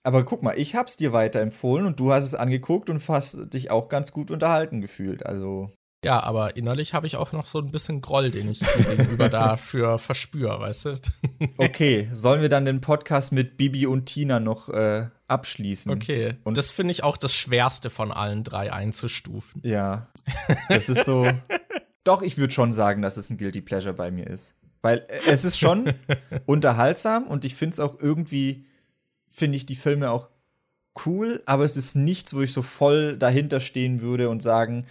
aber 0.05 0.25
guck 0.25 0.43
mal, 0.43 0.59
ich 0.59 0.75
hab's 0.75 0.97
dir 0.97 1.13
weiterempfohlen 1.13 1.87
und 1.87 2.01
du 2.01 2.13
hast 2.13 2.25
es 2.25 2.35
angeguckt 2.35 2.91
und 2.91 3.07
hast 3.09 3.55
dich 3.55 3.71
auch 3.71 3.89
ganz 3.89 4.13
gut 4.13 4.31
unterhalten 4.31 4.81
gefühlt. 4.81 5.25
Also 5.25 5.71
Ja, 6.05 6.21
aber 6.21 6.57
innerlich 6.57 6.95
habe 6.95 7.07
ich 7.07 7.17
auch 7.17 7.31
noch 7.31 7.47
so 7.47 7.59
ein 7.61 7.71
bisschen 7.71 8.01
Groll, 8.01 8.31
den 8.31 8.51
ich 8.51 8.59
gegenüber 8.59 9.29
dafür 9.29 9.99
verspüre, 9.99 10.59
weißt 10.59 10.87
du? 10.87 10.95
okay, 11.59 12.09
sollen 12.13 12.41
wir 12.43 12.49
dann 12.49 12.65
den 12.65 12.81
Podcast 12.81 13.31
mit 13.31 13.57
Bibi 13.57 13.87
und 13.87 14.07
Tina 14.07 14.41
noch 14.41 14.69
äh, 14.69 15.07
abschließen? 15.29 15.93
Okay. 15.93 16.35
Und- 16.43 16.57
das 16.57 16.73
finde 16.73 16.91
ich 16.91 17.05
auch 17.05 17.17
das 17.17 17.33
Schwerste 17.33 17.89
von 17.89 18.11
allen 18.11 18.43
drei 18.43 18.73
einzustufen. 18.73 19.63
Ja, 19.65 20.09
das 20.69 20.89
ist 20.89 21.05
so. 21.05 21.31
Doch, 22.05 22.23
ich 22.23 22.37
würde 22.37 22.53
schon 22.53 22.73
sagen, 22.73 23.01
dass 23.01 23.17
es 23.17 23.31
ein 23.31 23.39
Guilty 23.39 23.61
Pleasure 23.61 23.95
bei 23.95 24.11
mir 24.11 24.27
ist. 24.27 24.57
Weil 24.81 25.07
äh, 25.09 25.31
es 25.31 25.45
ist 25.45 25.57
schon 25.57 25.95
unterhaltsam 26.47 27.29
und 27.29 27.45
ich 27.45 27.55
finde 27.55 27.75
es 27.75 27.81
auch 27.81 28.01
irgendwie, 28.01 28.67
finde 29.29 29.57
ich 29.57 29.67
die 29.67 29.77
Filme 29.77 30.11
auch 30.11 30.31
cool, 31.07 31.45
aber 31.47 31.63
es 31.63 31.77
ist 31.77 31.95
nichts, 31.95 32.35
wo 32.35 32.41
ich 32.41 32.53
so 32.53 32.63
voll 32.63 33.17
dahinter 33.17 33.61
stehen 33.61 34.01
würde 34.01 34.29
und 34.29 34.43
sagen 34.43 34.85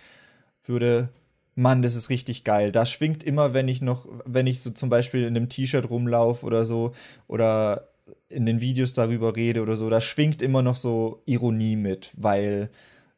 würde, 0.65 1.09
Mann, 1.55 1.81
das 1.81 1.95
ist 1.95 2.09
richtig 2.09 2.43
geil. 2.43 2.71
Da 2.71 2.85
schwingt 2.85 3.23
immer, 3.23 3.53
wenn 3.53 3.67
ich 3.67 3.81
noch, 3.81 4.07
wenn 4.25 4.47
ich 4.47 4.61
so 4.61 4.71
zum 4.71 4.89
Beispiel 4.89 5.21
in 5.23 5.35
einem 5.35 5.49
T-Shirt 5.49 5.89
rumlaufe 5.89 6.45
oder 6.45 6.65
so 6.65 6.93
oder 7.27 7.89
in 8.29 8.45
den 8.45 8.61
Videos 8.61 8.93
darüber 8.93 9.35
rede 9.35 9.61
oder 9.61 9.75
so, 9.75 9.89
da 9.89 10.01
schwingt 10.01 10.41
immer 10.41 10.61
noch 10.61 10.75
so 10.75 11.21
Ironie 11.25 11.75
mit, 11.75 12.11
weil 12.17 12.69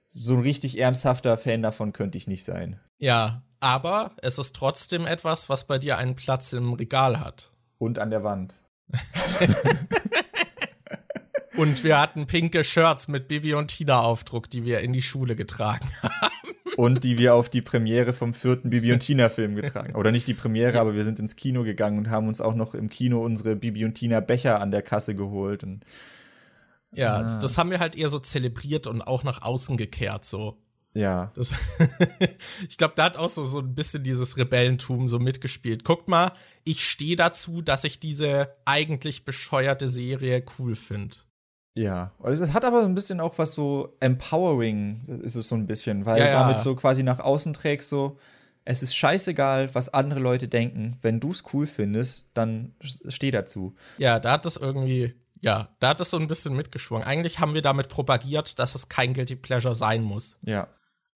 so 0.07 0.36
ein 0.36 0.41
richtig 0.41 0.80
ernsthafter 0.80 1.38
Fan 1.38 1.61
davon 1.61 1.94
könnte 1.94 2.18
ich 2.18 2.28
nicht 2.28 2.44
sein. 2.44 2.80
Ja, 2.99 3.44
aber 3.60 4.11
es 4.22 4.38
ist 4.38 4.56
trotzdem 4.56 5.06
etwas, 5.06 5.49
was 5.49 5.65
bei 5.65 5.78
dir 5.78 5.98
einen 5.98 6.15
Platz 6.15 6.53
im 6.53 6.74
Regal 6.74 7.20
hat. 7.20 7.52
Und 7.78 7.99
an 7.99 8.10
der 8.10 8.24
Wand. 8.24 8.64
Und 11.56 11.84
wir 11.84 11.99
hatten 11.99 12.26
pinke 12.26 12.64
Shirts 12.64 13.07
mit 13.07 13.28
Bibi 13.28 13.53
und 13.53 13.68
Tina 13.68 14.02
Aufdruck, 14.02 14.49
die 14.49 14.65
wir 14.65 14.80
in 14.80 14.91
die 14.91 15.03
Schule 15.03 15.36
getragen 15.36 15.88
haben. 16.02 16.32
Und 16.78 17.04
die 17.04 17.18
wir 17.18 17.36
auf 17.36 17.50
die 17.50 17.62
Premiere 17.62 18.14
vom 18.14 18.34
vierten 18.34 18.70
Bibi 18.70 18.94
und 18.94 19.00
Tina 19.00 19.30
Film 19.30 19.56
getragen. 19.56 19.95
Oder 19.95 20.12
nicht 20.12 20.28
die 20.28 20.34
Premiere, 20.34 20.80
aber 20.80 20.95
wir 20.95 21.04
sind 21.04 21.20
ins 21.20 21.36
Kino 21.36 21.64
gegangen 21.64 22.00
und 22.00 22.10
haben 22.10 22.28
uns 22.28 22.41
auch 22.41 22.56
noch 22.56 22.74
im 22.74 22.90
Kino 22.90 23.24
unsere 23.24 23.56
Bibi 23.56 23.86
und 23.86 23.94
Tina 23.94 24.20
Becher 24.20 24.60
an 24.60 24.72
der 24.72 24.82
Kasse 24.82 25.16
geholt. 25.16 25.64
Und 25.64 25.86
Ja, 26.91 27.18
ah. 27.18 27.40
das 27.40 27.58
haben 27.58 27.70
wir 27.70 27.80
halt 27.80 27.95
eher 27.95 28.10
so 28.10 28.20
zelebriert 28.20 28.88
und 28.88 29.02
auch 29.02 29.24
nach 29.24 29.41
außen 29.41 29.78
gekehrt, 29.78 30.26
so. 30.26 30.58
Ja. 30.94 31.32
Das, 31.36 31.52
ich 32.70 32.78
glaube, 32.78 32.94
da 32.95 33.06
hat 33.06 33.18
auch 33.18 33.30
so, 33.30 33.45
so 33.45 33.60
ein 33.60 33.74
bisschen 33.74 34.04
dieses 34.04 34.38
Rebellentum 34.38 35.08
so 35.08 35.20
mitgespielt. 35.20 35.84
Guckt 35.84 36.08
mal, 36.08 36.34
ich 36.64 36.88
stehe 36.88 37.16
dazu, 37.16 37.62
dass 37.62 37.84
ich 37.84 38.00
diese 38.00 38.56
eigentlich 38.66 39.26
bescheuerte 39.26 39.90
Serie 39.90 40.44
cool 40.60 40.76
finde. 40.76 41.16
Ja, 41.76 42.12
also 42.22 42.44
es 42.44 42.54
hat 42.54 42.66
aber 42.66 42.84
ein 42.84 42.94
bisschen 42.94 43.20
auch 43.20 43.38
was 43.38 43.56
so 43.56 43.95
empowering, 44.00 45.02
ist 45.24 45.36
es 45.36 45.48
so 45.48 45.56
ein 45.56 45.66
bisschen, 45.66 46.06
weil 46.06 46.20
ja, 46.20 46.28
ja. 46.28 46.40
damit 46.40 46.60
so 46.60 46.76
quasi 46.76 47.02
nach 47.02 47.20
außen 47.20 47.54
trägst 47.54 47.90
so, 47.90 48.18
es 48.64 48.84
ist 48.84 48.95
scheißegal, 48.95 49.74
was 49.74 49.90
andere 49.90 50.20
Leute 50.20 50.48
denken. 50.48 50.98
Wenn 51.02 51.20
du 51.20 51.32
es 51.32 51.44
cool 51.54 51.68
findest, 51.68 52.28
dann 52.34 52.76
steh 52.82 53.32
dazu. 53.32 53.76
Ja, 53.98 54.20
da 54.20 54.34
hat 54.34 54.45
das 54.45 54.56
irgendwie, 54.56 55.16
ja, 55.41 55.70
da 55.80 55.90
hat 55.90 56.00
das 56.00 56.12
so 56.12 56.18
ein 56.18 56.28
bisschen 56.28 56.56
mitgeschwungen. 56.56 57.06
Eigentlich 57.06 57.40
haben 57.40 57.56
wir 57.56 57.62
damit 57.62 57.90
propagiert, 57.90 58.60
dass 58.60 58.76
es 58.76 58.88
kein 58.88 59.14
Guilty 59.14 59.36
Pleasure 59.36 59.76
sein 59.76 60.04
muss. 60.04 60.38
Ja 60.44 60.70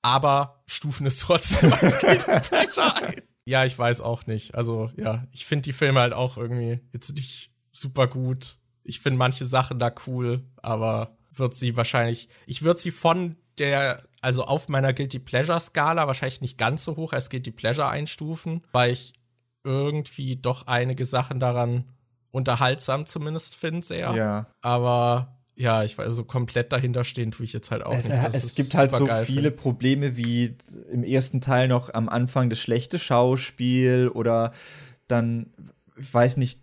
aber 0.08 0.64
stufen 0.68 1.06
es 1.06 1.20
trotzdem 1.20 1.74
als 1.74 2.00
Guilty 2.02 2.40
Pleasure 2.48 2.96
ein. 3.04 3.22
Ja, 3.46 3.66
ich 3.66 3.78
weiß 3.78 4.02
auch 4.02 4.26
nicht. 4.26 4.56
Also, 4.56 4.90
ja, 4.98 5.26
ich 5.32 5.46
finde 5.46 5.64
die 5.64 5.74
Filme 5.74 6.00
halt 6.00 6.14
auch 6.14 6.38
irgendwie 6.38 6.80
jetzt 6.94 7.14
nicht 7.16 7.52
super 7.72 8.08
gut. 8.08 8.58
Ich 8.88 9.00
finde 9.02 9.20
manche 9.20 9.46
Sachen 9.46 9.80
da 9.80 9.94
cool, 10.08 10.44
aber 10.58 11.18
wird 11.34 11.54
sie 11.54 11.78
wahrscheinlich, 11.78 12.30
ich 12.46 12.64
würde 12.64 12.80
sie 12.80 12.92
von 12.92 13.36
der, 13.58 14.02
also 14.22 14.44
auf 14.44 14.70
meiner 14.70 14.94
Guilty 14.94 15.20
Pleasure 15.20 15.60
Skala 15.60 16.08
wahrscheinlich 16.08 16.42
nicht 16.42 16.58
ganz 16.58 16.84
so 16.84 16.96
hoch 16.96 17.14
als 17.14 17.30
Guilty 17.30 17.52
Pleasure 17.52 17.90
einstufen, 17.90 18.62
weil 18.72 18.92
ich 18.92 19.14
irgendwie 19.64 20.38
doch 20.38 20.68
einige 20.68 21.06
Sachen 21.06 21.40
daran 21.40 21.86
unterhaltsam 22.32 23.06
zumindest 23.06 23.56
finde 23.56 23.86
sehr. 23.86 24.14
Ja. 24.16 24.48
Aber 24.62 25.38
ja, 25.56 25.84
ich 25.84 25.98
weiß, 25.98 26.14
so 26.14 26.24
komplett 26.24 26.72
dahinter 26.72 27.04
stehen 27.04 27.32
tue 27.32 27.44
ich 27.44 27.54
jetzt 27.54 27.72
halt 27.72 27.84
auch 27.84 27.94
es, 27.94 28.08
nicht. 28.08 28.34
es 28.34 28.56
gibt 28.56 28.76
halt 28.76 28.92
so 28.92 29.08
viele 29.26 29.50
find. 29.50 29.58
Probleme 29.58 30.16
wie 30.16 30.56
im 30.92 31.04
ersten 31.04 31.42
Teil 31.42 31.68
noch 31.68 31.94
am 31.94 32.10
Anfang 32.10 32.50
das 32.50 32.60
schlechte 32.60 33.00
Schauspiel 33.00 34.10
oder 34.10 34.54
dann, 35.08 35.52
ich 35.98 36.14
weiß 36.14 36.38
nicht, 36.38 36.62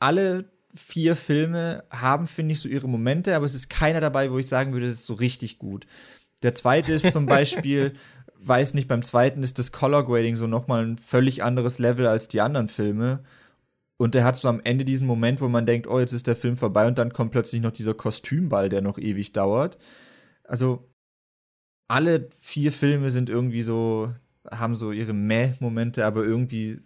alle 0.00 0.51
vier 0.74 1.16
Filme 1.16 1.84
haben, 1.90 2.26
finde 2.26 2.52
ich, 2.52 2.60
so 2.60 2.68
ihre 2.68 2.88
Momente, 2.88 3.36
aber 3.36 3.44
es 3.44 3.54
ist 3.54 3.68
keiner 3.68 4.00
dabei, 4.00 4.30
wo 4.30 4.38
ich 4.38 4.48
sagen 4.48 4.72
würde, 4.72 4.86
das 4.86 4.96
ist 4.96 5.06
so 5.06 5.14
richtig 5.14 5.58
gut. 5.58 5.86
Der 6.42 6.54
zweite 6.54 6.92
ist 6.92 7.12
zum 7.12 7.26
Beispiel, 7.26 7.92
weiß 8.38 8.74
nicht, 8.74 8.88
beim 8.88 9.02
zweiten 9.02 9.42
ist 9.42 9.58
das 9.58 9.72
Color 9.72 10.04
Grading 10.04 10.36
so 10.36 10.46
nochmal 10.46 10.84
ein 10.84 10.98
völlig 10.98 11.42
anderes 11.42 11.78
Level 11.78 12.06
als 12.06 12.28
die 12.28 12.40
anderen 12.40 12.68
Filme. 12.68 13.22
Und 13.96 14.14
der 14.14 14.24
hat 14.24 14.36
so 14.36 14.48
am 14.48 14.60
Ende 14.64 14.84
diesen 14.84 15.06
Moment, 15.06 15.40
wo 15.40 15.48
man 15.48 15.66
denkt, 15.66 15.86
oh, 15.86 16.00
jetzt 16.00 16.12
ist 16.12 16.26
der 16.26 16.34
Film 16.34 16.56
vorbei 16.56 16.88
und 16.88 16.98
dann 16.98 17.12
kommt 17.12 17.30
plötzlich 17.30 17.62
noch 17.62 17.70
dieser 17.70 17.94
Kostümball, 17.94 18.68
der 18.68 18.80
noch 18.82 18.98
ewig 18.98 19.32
dauert. 19.32 19.78
Also 20.42 20.88
alle 21.86 22.28
vier 22.40 22.72
Filme 22.72 23.10
sind 23.10 23.28
irgendwie 23.28 23.62
so, 23.62 24.12
haben 24.50 24.74
so 24.74 24.90
ihre 24.90 25.12
Meh-Momente, 25.12 26.04
aber 26.04 26.24
irgendwie 26.24 26.78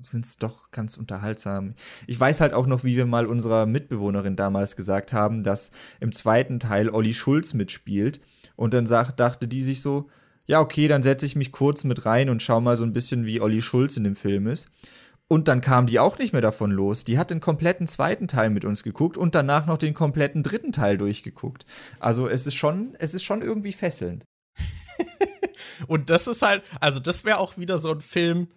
sind 0.00 0.24
es 0.24 0.36
doch 0.36 0.70
ganz 0.70 0.96
unterhaltsam. 0.96 1.74
Ich 2.06 2.18
weiß 2.18 2.40
halt 2.40 2.54
auch 2.54 2.66
noch, 2.66 2.84
wie 2.84 2.96
wir 2.96 3.06
mal 3.06 3.26
unserer 3.26 3.66
Mitbewohnerin 3.66 4.36
damals 4.36 4.76
gesagt 4.76 5.12
haben, 5.12 5.42
dass 5.42 5.72
im 6.00 6.12
zweiten 6.12 6.60
Teil 6.60 6.90
Olli 6.90 7.14
Schulz 7.14 7.54
mitspielt. 7.54 8.20
Und 8.56 8.74
dann 8.74 8.86
sagt, 8.86 9.20
dachte 9.20 9.48
die 9.48 9.62
sich 9.62 9.80
so, 9.80 10.08
ja, 10.46 10.60
okay, 10.60 10.88
dann 10.88 11.02
setze 11.02 11.26
ich 11.26 11.36
mich 11.36 11.52
kurz 11.52 11.84
mit 11.84 12.04
rein 12.04 12.28
und 12.28 12.42
schau 12.42 12.60
mal 12.60 12.76
so 12.76 12.84
ein 12.84 12.92
bisschen, 12.92 13.26
wie 13.26 13.40
Olli 13.40 13.62
Schulz 13.62 13.96
in 13.96 14.04
dem 14.04 14.16
Film 14.16 14.46
ist. 14.46 14.70
Und 15.28 15.48
dann 15.48 15.62
kam 15.62 15.86
die 15.86 15.98
auch 15.98 16.18
nicht 16.18 16.32
mehr 16.32 16.42
davon 16.42 16.70
los. 16.70 17.04
Die 17.04 17.18
hat 17.18 17.30
den 17.30 17.40
kompletten 17.40 17.86
zweiten 17.86 18.28
Teil 18.28 18.50
mit 18.50 18.66
uns 18.66 18.82
geguckt 18.82 19.16
und 19.16 19.34
danach 19.34 19.64
noch 19.64 19.78
den 19.78 19.94
kompletten 19.94 20.42
dritten 20.42 20.72
Teil 20.72 20.98
durchgeguckt. 20.98 21.64
Also 22.00 22.28
es 22.28 22.46
ist 22.46 22.54
schon, 22.54 22.94
es 22.98 23.14
ist 23.14 23.24
schon 23.24 23.40
irgendwie 23.40 23.72
fesselnd. 23.72 24.26
und 25.86 26.10
das 26.10 26.26
ist 26.26 26.42
halt, 26.42 26.62
also 26.80 27.00
das 27.00 27.24
wäre 27.24 27.38
auch 27.38 27.56
wieder 27.56 27.78
so 27.78 27.92
ein 27.92 28.02
Film, 28.02 28.48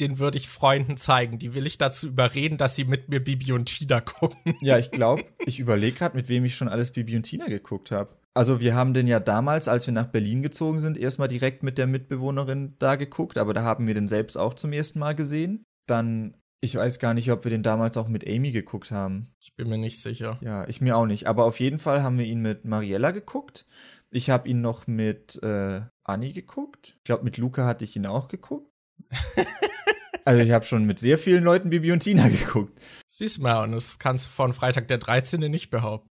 den 0.00 0.18
würde 0.18 0.38
ich 0.38 0.48
Freunden 0.48 0.96
zeigen. 0.96 1.38
Die 1.38 1.54
will 1.54 1.66
ich 1.66 1.78
dazu 1.78 2.08
überreden, 2.08 2.58
dass 2.58 2.74
sie 2.74 2.84
mit 2.84 3.08
mir 3.08 3.22
Bibi 3.22 3.52
und 3.52 3.66
Tina 3.66 4.00
gucken. 4.00 4.54
Ja, 4.60 4.78
ich 4.78 4.90
glaube, 4.90 5.24
ich 5.44 5.60
überlege 5.60 5.96
gerade, 5.96 6.16
mit 6.16 6.28
wem 6.28 6.44
ich 6.44 6.56
schon 6.56 6.68
alles 6.68 6.92
Bibi 6.92 7.16
und 7.16 7.22
Tina 7.22 7.46
geguckt 7.46 7.90
habe. 7.90 8.16
Also 8.34 8.60
wir 8.60 8.74
haben 8.74 8.94
den 8.94 9.06
ja 9.06 9.18
damals, 9.18 9.66
als 9.66 9.86
wir 9.86 9.94
nach 9.94 10.06
Berlin 10.06 10.42
gezogen 10.42 10.78
sind, 10.78 10.96
erstmal 10.96 11.28
direkt 11.28 11.62
mit 11.62 11.78
der 11.78 11.86
Mitbewohnerin 11.86 12.76
da 12.78 12.94
geguckt, 12.94 13.38
aber 13.38 13.54
da 13.54 13.62
haben 13.62 13.86
wir 13.86 13.94
den 13.94 14.06
selbst 14.06 14.36
auch 14.36 14.54
zum 14.54 14.72
ersten 14.72 15.00
Mal 15.00 15.14
gesehen. 15.14 15.64
Dann, 15.86 16.36
ich 16.60 16.76
weiß 16.76 17.00
gar 17.00 17.12
nicht, 17.12 17.32
ob 17.32 17.44
wir 17.44 17.50
den 17.50 17.64
damals 17.64 17.96
auch 17.96 18.06
mit 18.06 18.26
Amy 18.26 18.52
geguckt 18.52 18.92
haben. 18.92 19.34
Ich 19.40 19.56
bin 19.56 19.68
mir 19.68 19.78
nicht 19.78 20.00
sicher. 20.00 20.38
Ja, 20.42 20.66
ich 20.68 20.80
mir 20.80 20.96
auch 20.96 21.06
nicht. 21.06 21.26
Aber 21.26 21.44
auf 21.44 21.58
jeden 21.58 21.80
Fall 21.80 22.04
haben 22.04 22.18
wir 22.18 22.24
ihn 22.24 22.40
mit 22.40 22.64
Mariella 22.64 23.10
geguckt. 23.10 23.66
Ich 24.12 24.30
habe 24.30 24.48
ihn 24.48 24.60
noch 24.60 24.86
mit 24.86 25.42
äh, 25.42 25.82
Anni 26.04 26.32
geguckt. 26.32 26.96
Ich 26.98 27.04
glaube, 27.04 27.24
mit 27.24 27.36
Luca 27.36 27.66
hatte 27.66 27.84
ich 27.84 27.96
ihn 27.96 28.06
auch 28.06 28.28
geguckt. 28.28 28.70
also 30.24 30.40
ich 30.40 30.50
habe 30.50 30.64
schon 30.64 30.84
mit 30.84 30.98
sehr 30.98 31.18
vielen 31.18 31.44
Leuten 31.44 31.70
Bibi 31.70 31.92
und 31.92 32.00
Tina 32.00 32.28
geguckt. 32.28 32.78
Siehst 33.08 33.38
du 33.38 33.42
mal, 33.42 33.64
und 33.64 33.72
das 33.72 33.98
kannst 33.98 34.26
du 34.26 34.30
von 34.30 34.52
Freitag 34.52 34.88
der 34.88 34.98
13. 34.98 35.40
nicht 35.40 35.70
behaupten. 35.70 36.08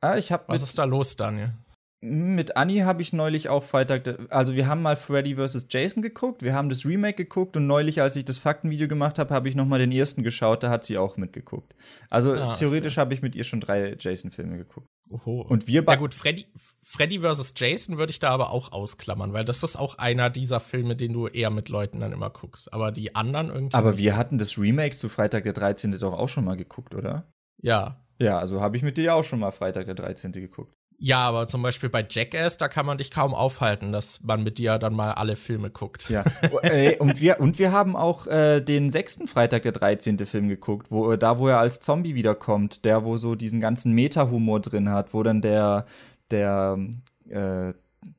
Ah, 0.00 0.16
ich 0.16 0.32
hab 0.32 0.48
Was 0.48 0.62
ist 0.62 0.78
da 0.78 0.84
los, 0.84 1.16
Daniel? 1.16 1.54
Mit 2.02 2.56
Anni 2.56 2.78
habe 2.80 3.00
ich 3.00 3.14
neulich 3.14 3.48
auch 3.48 3.64
Freitag, 3.64 4.30
also 4.30 4.54
wir 4.54 4.66
haben 4.66 4.82
mal 4.82 4.96
Freddy 4.96 5.36
vs. 5.36 5.66
Jason 5.70 6.02
geguckt, 6.02 6.42
wir 6.42 6.52
haben 6.52 6.68
das 6.68 6.84
Remake 6.84 7.24
geguckt 7.24 7.56
und 7.56 7.66
neulich, 7.66 8.02
als 8.02 8.16
ich 8.16 8.26
das 8.26 8.38
Faktenvideo 8.38 8.86
gemacht 8.86 9.18
habe, 9.18 9.32
habe 9.32 9.48
ich 9.48 9.56
nochmal 9.56 9.78
den 9.78 9.90
ersten 9.90 10.22
geschaut, 10.22 10.62
da 10.62 10.68
hat 10.68 10.84
sie 10.84 10.98
auch 10.98 11.16
mitgeguckt. 11.16 11.74
Also 12.10 12.34
ah, 12.34 12.52
theoretisch 12.52 12.94
okay. 12.94 13.00
habe 13.00 13.14
ich 13.14 13.22
mit 13.22 13.34
ihr 13.34 13.44
schon 13.44 13.60
drei 13.60 13.96
Jason-Filme 13.98 14.58
geguckt. 14.58 14.85
Oho. 15.08 15.42
Und 15.42 15.68
wir 15.68 15.84
Ja 15.86 15.94
gut, 15.96 16.14
Freddy, 16.14 16.46
Freddy 16.82 17.20
vs. 17.20 17.54
Jason 17.56 17.98
würde 17.98 18.10
ich 18.10 18.18
da 18.18 18.30
aber 18.30 18.50
auch 18.50 18.72
ausklammern, 18.72 19.32
weil 19.32 19.44
das 19.44 19.62
ist 19.62 19.76
auch 19.76 19.98
einer 19.98 20.30
dieser 20.30 20.60
Filme, 20.60 20.96
den 20.96 21.12
du 21.12 21.26
eher 21.26 21.50
mit 21.50 21.68
Leuten 21.68 22.00
dann 22.00 22.12
immer 22.12 22.30
guckst. 22.30 22.72
Aber 22.72 22.92
die 22.92 23.14
anderen 23.14 23.48
irgendwie. 23.48 23.76
Aber 23.76 23.92
nicht. 23.92 24.00
wir 24.00 24.16
hatten 24.16 24.38
das 24.38 24.58
Remake 24.58 24.96
zu 24.96 25.08
Freitag 25.08 25.44
der 25.44 25.52
13. 25.52 25.92
doch 25.98 26.12
auch 26.12 26.28
schon 26.28 26.44
mal 26.44 26.56
geguckt, 26.56 26.94
oder? 26.94 27.32
Ja. 27.60 28.04
Ja, 28.20 28.38
also 28.38 28.60
habe 28.60 28.76
ich 28.76 28.82
mit 28.82 28.96
dir 28.96 29.04
ja 29.04 29.14
auch 29.14 29.24
schon 29.24 29.40
mal 29.40 29.50
Freitag 29.50 29.86
der 29.86 29.94
13. 29.94 30.32
geguckt. 30.32 30.75
Ja, 30.98 31.28
aber 31.28 31.46
zum 31.46 31.62
Beispiel 31.62 31.88
bei 31.88 32.06
Jackass, 32.08 32.56
da 32.56 32.68
kann 32.68 32.86
man 32.86 32.96
dich 32.98 33.10
kaum 33.10 33.34
aufhalten, 33.34 33.92
dass 33.92 34.22
man 34.22 34.42
mit 34.42 34.58
dir 34.58 34.78
dann 34.78 34.94
mal 34.94 35.12
alle 35.12 35.36
Filme 35.36 35.70
guckt. 35.70 36.08
Ja. 36.08 36.24
Oh, 36.50 36.58
und, 36.98 37.20
wir, 37.20 37.40
und 37.40 37.58
wir 37.58 37.72
haben 37.72 37.96
auch 37.96 38.26
äh, 38.26 38.60
den 38.60 38.88
sechsten 38.88 39.28
Freitag, 39.28 39.62
der 39.62 39.72
13. 39.72 40.18
Film 40.20 40.48
geguckt, 40.48 40.90
wo 40.90 41.16
da, 41.16 41.38
wo 41.38 41.48
er 41.48 41.58
als 41.58 41.80
Zombie 41.80 42.14
wiederkommt, 42.14 42.84
der, 42.84 43.04
wo 43.04 43.16
so 43.16 43.34
diesen 43.34 43.60
ganzen 43.60 43.92
Meta-Humor 43.92 44.60
drin 44.60 44.90
hat, 44.90 45.12
wo 45.12 45.22
dann 45.22 45.42
der, 45.42 45.86
der 46.30 46.78
äh, 47.28 47.74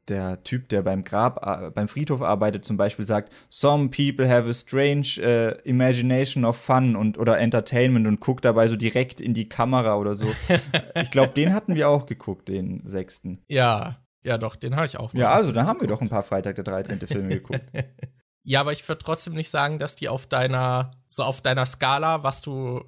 der 0.08 0.44
Typ, 0.44 0.70
der 0.70 0.82
beim 0.82 1.04
Grab, 1.04 1.46
äh, 1.46 1.72
beim 1.72 1.88
Friedhof 1.88 2.22
arbeitet, 2.22 2.66
zum 2.66 2.78
Beispiel 2.78 3.06
sagt, 3.06 3.34
some 3.50 3.90
people 3.90 4.30
have 4.30 4.50
a 4.50 4.54
strange 4.54 5.20
uh, 5.20 5.60
imagination 5.64 6.46
of 6.46 6.58
fun 6.58 6.96
und 6.96 7.18
oder 7.18 7.40
Entertainment 7.40 8.08
und 8.08 8.20
guckt 8.20 8.46
dabei 8.46 8.68
so 8.68 8.76
direkt 8.76 9.22
in 9.22 9.34
die 9.34 9.50
Kamera 9.50 9.96
oder 9.98 10.16
so. 10.16 10.26
ich 10.96 11.12
glaube, 11.12 11.34
den 11.34 11.54
hatten 11.54 11.76
wir 11.76 11.90
auch 11.90 12.06
geguckt, 12.06 12.48
den 12.48 12.82
sechsten. 12.86 13.44
Ja, 13.48 13.98
ja, 14.24 14.38
doch, 14.38 14.56
den 14.56 14.76
habe 14.76 14.86
ich 14.86 14.98
auch. 14.98 15.14
Mal 15.14 15.22
ja, 15.22 15.32
also 15.32 15.52
dann 15.52 15.68
haben 15.68 15.80
wir 15.80 15.88
doch 15.88 16.02
ein 16.02 16.10
paar 16.10 16.24
Freitag 16.24 16.56
der 16.56 16.64
13. 16.64 17.00
Filme 17.02 17.30
geguckt. 17.30 17.64
ja, 18.44 18.60
aber 18.60 18.72
ich 18.74 18.88
würde 18.88 19.04
trotzdem 19.04 19.34
nicht 19.34 19.50
sagen, 19.50 19.80
dass 19.80 19.96
die 19.96 20.10
auf 20.10 20.28
deiner, 20.28 20.92
so 21.10 21.24
auf 21.24 21.42
deiner 21.42 21.66
Skala, 21.66 22.24
was 22.24 22.42
du 22.42 22.84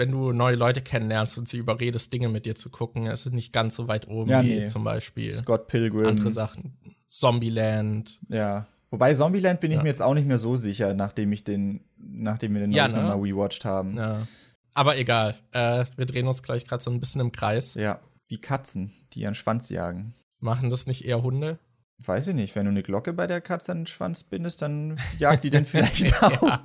wenn 0.00 0.10
du 0.10 0.32
neue 0.32 0.56
Leute 0.56 0.80
kennenlernst 0.80 1.36
und 1.36 1.46
sie 1.46 1.58
überredest, 1.58 2.10
Dinge 2.10 2.30
mit 2.30 2.46
dir 2.46 2.54
zu 2.54 2.70
gucken, 2.70 3.04
ist 3.04 3.26
es 3.26 3.32
nicht 3.32 3.52
ganz 3.52 3.76
so 3.76 3.86
weit 3.86 4.08
oben 4.08 4.30
ja, 4.30 4.42
wie 4.42 4.60
nee. 4.60 4.64
zum 4.64 4.82
Beispiel 4.82 5.30
Scott 5.30 5.66
Pilgrim. 5.66 6.06
Andere 6.06 6.32
Sachen. 6.32 6.72
Zombieland. 7.06 8.18
Ja. 8.28 8.66
Wobei 8.90 9.12
Zombieland 9.12 9.60
bin 9.60 9.70
ich 9.70 9.76
ja. 9.76 9.82
mir 9.82 9.90
jetzt 9.90 10.00
auch 10.00 10.14
nicht 10.14 10.26
mehr 10.26 10.38
so 10.38 10.56
sicher, 10.56 10.94
nachdem 10.94 11.32
ich 11.32 11.44
den, 11.44 11.84
nachdem 11.98 12.54
wir 12.54 12.62
den 12.62 12.72
ja, 12.72 12.88
ne? 12.88 13.12
rewatcht 13.14 13.66
haben. 13.66 13.98
Ja. 13.98 14.26
Aber 14.72 14.96
egal. 14.96 15.36
Äh, 15.52 15.84
wir 15.96 16.06
drehen 16.06 16.26
uns 16.26 16.42
gleich 16.42 16.66
gerade 16.66 16.82
so 16.82 16.90
ein 16.90 16.98
bisschen 16.98 17.20
im 17.20 17.30
Kreis. 17.30 17.74
Ja. 17.74 18.00
Wie 18.26 18.38
Katzen, 18.38 18.90
die 19.12 19.20
ihren 19.20 19.34
Schwanz 19.34 19.68
jagen. 19.68 20.14
Machen 20.38 20.70
das 20.70 20.86
nicht 20.86 21.04
eher 21.04 21.22
Hunde? 21.22 21.58
Weiß 21.98 22.28
ich 22.28 22.34
nicht. 22.34 22.56
Wenn 22.56 22.64
du 22.64 22.70
eine 22.70 22.82
Glocke 22.82 23.12
bei 23.12 23.26
der 23.26 23.42
Katze 23.42 23.72
an 23.72 23.80
den 23.80 23.86
Schwanz 23.86 24.22
bindest, 24.22 24.62
dann 24.62 24.96
jagt 25.18 25.44
die 25.44 25.50
den 25.50 25.64
vielleicht 25.66 26.22
auch. 26.22 26.60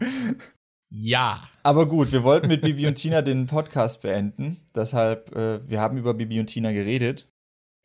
Ja. 0.90 1.49
Aber 1.64 1.88
gut, 1.88 2.12
wir 2.12 2.24
wollten 2.24 2.48
mit 2.48 2.62
Bibi 2.62 2.88
und 2.88 2.95
Tina 2.95 3.22
den 3.22 3.48
Podcast 3.48 4.02
beenden. 4.02 4.57
Deshalb, 4.76 5.36
äh, 5.36 5.68
wir 5.68 5.82
haben 5.82 5.98
über 5.98 6.14
Bibi 6.14 6.40
und 6.40 6.48
Tina 6.48 6.72
geredet. 6.72 7.30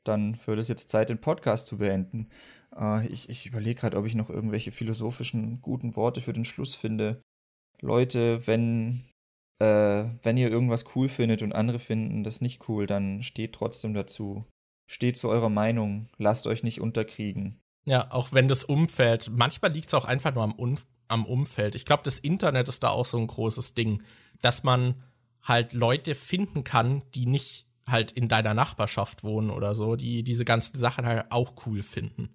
Dann 0.05 0.39
wird 0.47 0.59
es 0.59 0.69
jetzt 0.69 0.91
Zeit, 0.91 1.11
den 1.11 1.21
Podcast 1.21 1.67
zu 1.67 1.79
beenden. 1.79 2.29
Äh, 2.77 3.07
ich 3.09 3.29
ich 3.29 3.47
überlege 3.47 3.81
gerade, 3.81 3.97
ob 3.97 4.07
ich 4.07 4.15
noch 4.15 4.31
irgendwelche 4.31 4.73
philosophischen 4.73 5.61
guten 5.61 5.97
Worte 5.97 6.21
für 6.21 6.33
den 6.33 6.45
Schluss 6.45 6.75
finde. 6.75 7.23
Leute, 7.81 8.47
wenn, 8.47 9.05
äh, 9.61 10.05
wenn 10.23 10.37
ihr 10.37 10.51
irgendwas 10.51 10.85
cool 10.95 11.09
findet 11.09 11.43
und 11.43 11.55
andere 11.55 11.79
finden 11.79 12.23
das 12.23 12.41
nicht 12.41 12.69
cool, 12.69 12.87
dann 12.87 13.23
steht 13.23 13.55
trotzdem 13.55 13.95
dazu. 13.95 14.45
Steht 14.91 15.17
zu 15.17 15.29
eurer 15.29 15.51
Meinung. 15.51 16.09
Lasst 16.19 16.47
euch 16.47 16.63
nicht 16.63 16.81
unterkriegen. 16.81 17.61
Ja, 17.87 18.11
auch 18.13 18.33
wenn 18.33 18.49
das 18.49 18.65
Umfeld, 18.65 19.31
manchmal 19.33 19.73
liegt 19.73 19.87
es 19.89 19.95
auch 19.95 20.05
einfach 20.05 20.35
nur 20.35 20.45
am 20.45 20.53
um 20.53 20.79
am 21.11 21.27
Umfeld. 21.27 21.74
Ich 21.74 21.85
glaube, 21.85 22.03
das 22.05 22.19
Internet 22.19 22.69
ist 22.69 22.82
da 22.82 22.89
auch 22.89 23.07
so 23.07 23.19
ein 23.19 23.27
großes 23.27 23.74
Ding, 23.74 24.03
dass 24.41 24.62
man 24.62 25.03
halt 25.43 25.73
Leute 25.73 26.15
finden 26.15 26.65
kann, 26.65 27.03
die 27.15 27.27
nicht 27.27 27.66
halt 27.87 28.12
in 28.12 28.28
deiner 28.28 28.55
Nachbarschaft 28.55 29.24
wohnen 29.24 29.51
oder 29.51 29.74
so, 29.74 29.97
die 29.97 30.23
diese 30.23 30.45
ganzen 30.45 30.78
Sachen 30.78 31.07
halt 31.07 31.27
auch 31.31 31.55
cool 31.66 31.82
finden. 31.82 32.31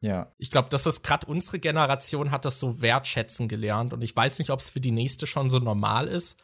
Ja. 0.00 0.32
Ich 0.38 0.50
glaube, 0.50 0.68
das 0.68 0.86
ist 0.86 1.02
gerade 1.02 1.26
unsere 1.26 1.58
Generation 1.58 2.30
hat 2.30 2.44
das 2.44 2.60
so 2.60 2.80
wertschätzen 2.80 3.48
gelernt 3.48 3.92
und 3.92 4.02
ich 4.02 4.14
weiß 4.14 4.38
nicht, 4.38 4.50
ob 4.50 4.60
es 4.60 4.70
für 4.70 4.80
die 4.80 4.92
nächste 4.92 5.26
schon 5.26 5.50
so 5.50 5.58
normal 5.58 6.06
ist, 6.06 6.38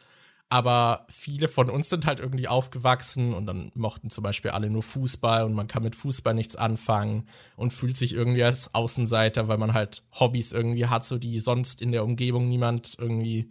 aber 0.48 1.06
viele 1.08 1.48
von 1.48 1.70
uns 1.70 1.88
sind 1.88 2.06
halt 2.06 2.20
irgendwie 2.20 2.48
aufgewachsen 2.48 3.34
und 3.34 3.46
dann 3.46 3.72
mochten 3.74 4.10
zum 4.10 4.22
Beispiel 4.22 4.52
alle 4.52 4.70
nur 4.70 4.82
Fußball 4.82 5.44
und 5.44 5.54
man 5.54 5.66
kann 5.66 5.82
mit 5.82 5.96
Fußball 5.96 6.34
nichts 6.34 6.54
anfangen 6.54 7.26
und 7.56 7.72
fühlt 7.72 7.96
sich 7.96 8.14
irgendwie 8.14 8.44
als 8.44 8.74
Außenseiter, 8.74 9.48
weil 9.48 9.58
man 9.58 9.74
halt 9.74 10.04
Hobbys 10.12 10.52
irgendwie 10.52 10.86
hat, 10.86 11.04
so 11.04 11.18
die 11.18 11.40
sonst 11.40 11.82
in 11.82 11.92
der 11.92 12.04
Umgebung 12.04 12.48
niemand 12.48 12.96
irgendwie 12.98 13.50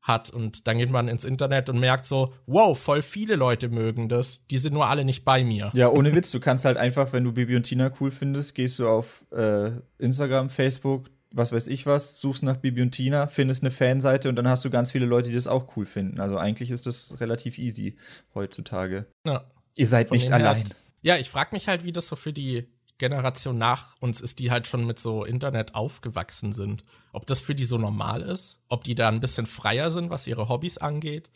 hat. 0.00 0.30
Und 0.30 0.66
dann 0.66 0.78
geht 0.78 0.90
man 0.90 1.08
ins 1.08 1.24
Internet 1.24 1.68
und 1.68 1.78
merkt 1.78 2.04
so, 2.04 2.32
wow, 2.46 2.76
voll 2.76 3.02
viele 3.02 3.36
Leute 3.36 3.68
mögen 3.68 4.08
das. 4.08 4.46
Die 4.46 4.58
sind 4.58 4.72
nur 4.72 4.88
alle 4.88 5.04
nicht 5.04 5.24
bei 5.24 5.44
mir. 5.44 5.70
Ja, 5.74 5.88
ohne 5.90 6.14
Witz. 6.14 6.30
Du 6.30 6.40
kannst 6.40 6.64
halt 6.64 6.76
einfach, 6.76 7.12
wenn 7.12 7.24
du 7.24 7.32
Bibi 7.32 7.56
und 7.56 7.64
Tina 7.64 7.90
cool 8.00 8.10
findest, 8.10 8.54
gehst 8.54 8.78
du 8.78 8.88
auf 8.88 9.26
äh, 9.32 9.72
Instagram, 9.98 10.48
Facebook, 10.48 11.10
was 11.32 11.52
weiß 11.52 11.66
ich 11.68 11.86
was, 11.86 12.20
suchst 12.20 12.42
nach 12.42 12.56
Bibi 12.56 12.82
und 12.82 12.92
Tina, 12.92 13.26
findest 13.26 13.62
eine 13.62 13.70
Fanseite 13.70 14.28
und 14.28 14.36
dann 14.36 14.48
hast 14.48 14.64
du 14.64 14.70
ganz 14.70 14.92
viele 14.92 15.06
Leute, 15.06 15.28
die 15.28 15.34
das 15.34 15.46
auch 15.46 15.76
cool 15.76 15.84
finden. 15.84 16.20
Also 16.20 16.38
eigentlich 16.38 16.70
ist 16.70 16.86
das 16.86 17.20
relativ 17.20 17.58
easy 17.58 17.96
heutzutage. 18.34 19.06
Ja. 19.24 19.44
Ihr 19.76 19.86
seid 19.88 20.08
Von 20.08 20.16
nicht 20.16 20.28
dem 20.28 20.36
her- 20.36 20.50
allein. 20.50 20.68
Ja, 21.02 21.16
ich 21.16 21.30
frage 21.30 21.50
mich 21.52 21.68
halt, 21.68 21.84
wie 21.84 21.92
das 21.92 22.08
so 22.08 22.16
für 22.16 22.32
die 22.32 22.66
Generation 22.98 23.56
nach 23.56 23.94
uns 24.00 24.20
ist, 24.20 24.40
die 24.40 24.50
halt 24.50 24.66
schon 24.66 24.84
mit 24.84 24.98
so 24.98 25.24
Internet 25.24 25.76
aufgewachsen 25.76 26.52
sind. 26.52 26.82
Ob 27.12 27.26
das 27.26 27.38
für 27.38 27.54
die 27.54 27.64
so 27.64 27.78
normal 27.78 28.22
ist, 28.22 28.60
ob 28.68 28.82
die 28.82 28.96
da 28.96 29.08
ein 29.08 29.20
bisschen 29.20 29.46
freier 29.46 29.92
sind, 29.92 30.10
was 30.10 30.26
ihre 30.26 30.48
Hobbys 30.48 30.78
angeht, 30.78 31.30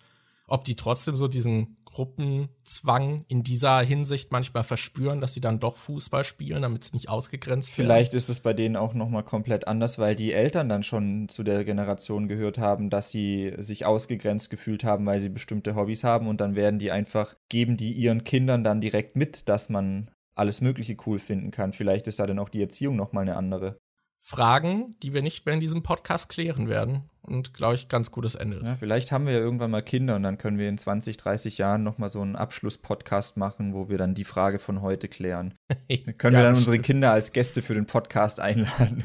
ob 0.48 0.64
die 0.64 0.74
trotzdem 0.74 1.16
so 1.16 1.28
diesen 1.28 1.76
Gruppenzwang 1.92 3.24
in 3.28 3.42
dieser 3.42 3.80
Hinsicht 3.80 4.32
manchmal 4.32 4.64
verspüren, 4.64 5.20
dass 5.20 5.34
sie 5.34 5.40
dann 5.40 5.60
doch 5.60 5.76
Fußball 5.76 6.24
spielen, 6.24 6.62
damit 6.62 6.84
es 6.84 6.92
nicht 6.92 7.08
ausgegrenzt 7.08 7.76
wird. 7.76 7.86
Vielleicht 7.86 8.14
ist 8.14 8.28
es 8.28 8.40
bei 8.40 8.52
denen 8.52 8.76
auch 8.76 8.94
noch 8.94 9.08
mal 9.08 9.22
komplett 9.22 9.68
anders, 9.68 9.98
weil 9.98 10.16
die 10.16 10.32
Eltern 10.32 10.68
dann 10.68 10.82
schon 10.82 11.28
zu 11.28 11.42
der 11.42 11.64
Generation 11.64 12.28
gehört 12.28 12.58
haben, 12.58 12.90
dass 12.90 13.10
sie 13.10 13.54
sich 13.58 13.86
ausgegrenzt 13.86 14.50
gefühlt 14.50 14.84
haben, 14.84 15.06
weil 15.06 15.20
sie 15.20 15.28
bestimmte 15.28 15.74
Hobbys 15.74 16.02
haben 16.02 16.26
und 16.26 16.40
dann 16.40 16.56
werden 16.56 16.78
die 16.78 16.90
einfach, 16.90 17.36
geben 17.48 17.76
die 17.76 17.92
ihren 17.92 18.24
Kindern 18.24 18.64
dann 18.64 18.80
direkt 18.80 19.16
mit, 19.16 19.48
dass 19.48 19.68
man 19.68 20.10
alles 20.34 20.60
Mögliche 20.60 20.96
cool 21.06 21.18
finden 21.18 21.50
kann. 21.50 21.72
Vielleicht 21.72 22.08
ist 22.08 22.18
da 22.18 22.26
dann 22.26 22.38
auch 22.38 22.48
die 22.48 22.62
Erziehung 22.62 22.96
noch 22.96 23.12
mal 23.12 23.20
eine 23.20 23.36
andere. 23.36 23.78
Fragen, 24.18 24.96
die 25.02 25.12
wir 25.12 25.20
nicht 25.20 25.44
mehr 25.44 25.54
in 25.54 25.60
diesem 25.60 25.82
Podcast 25.82 26.28
klären 26.28 26.68
werden 26.68 27.10
und, 27.22 27.54
glaube 27.54 27.74
ich, 27.76 27.88
ganz 27.88 28.10
gutes 28.10 28.34
Ende 28.34 28.56
ist. 28.58 28.68
Ja, 28.68 28.74
vielleicht 28.76 29.12
haben 29.12 29.26
wir 29.26 29.32
ja 29.32 29.38
irgendwann 29.38 29.70
mal 29.70 29.82
Kinder 29.82 30.16
und 30.16 30.22
dann 30.24 30.38
können 30.38 30.58
wir 30.58 30.68
in 30.68 30.76
20, 30.78 31.16
30 31.16 31.58
Jahren 31.58 31.82
noch 31.82 31.98
mal 31.98 32.08
so 32.08 32.20
einen 32.20 32.36
Abschluss-Podcast 32.36 33.36
machen, 33.36 33.74
wo 33.74 33.88
wir 33.88 33.96
dann 33.98 34.14
die 34.14 34.24
Frage 34.24 34.58
von 34.58 34.82
heute 34.82 35.08
klären. 35.08 35.54
Dann 35.88 36.18
können 36.18 36.34
wir 36.34 36.40
Ja, 36.42 36.46
dann 36.48 36.54
unsere 36.56 36.74
stimmt. 36.74 36.86
Kinder 36.86 37.12
als 37.12 37.32
Gäste 37.32 37.62
für 37.62 37.74
den 37.74 37.86
Podcast 37.86 38.40
einladen. 38.40 39.04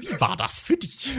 Wie 0.00 0.20
war 0.20 0.36
das 0.36 0.60
für 0.60 0.76
dich? 0.76 1.16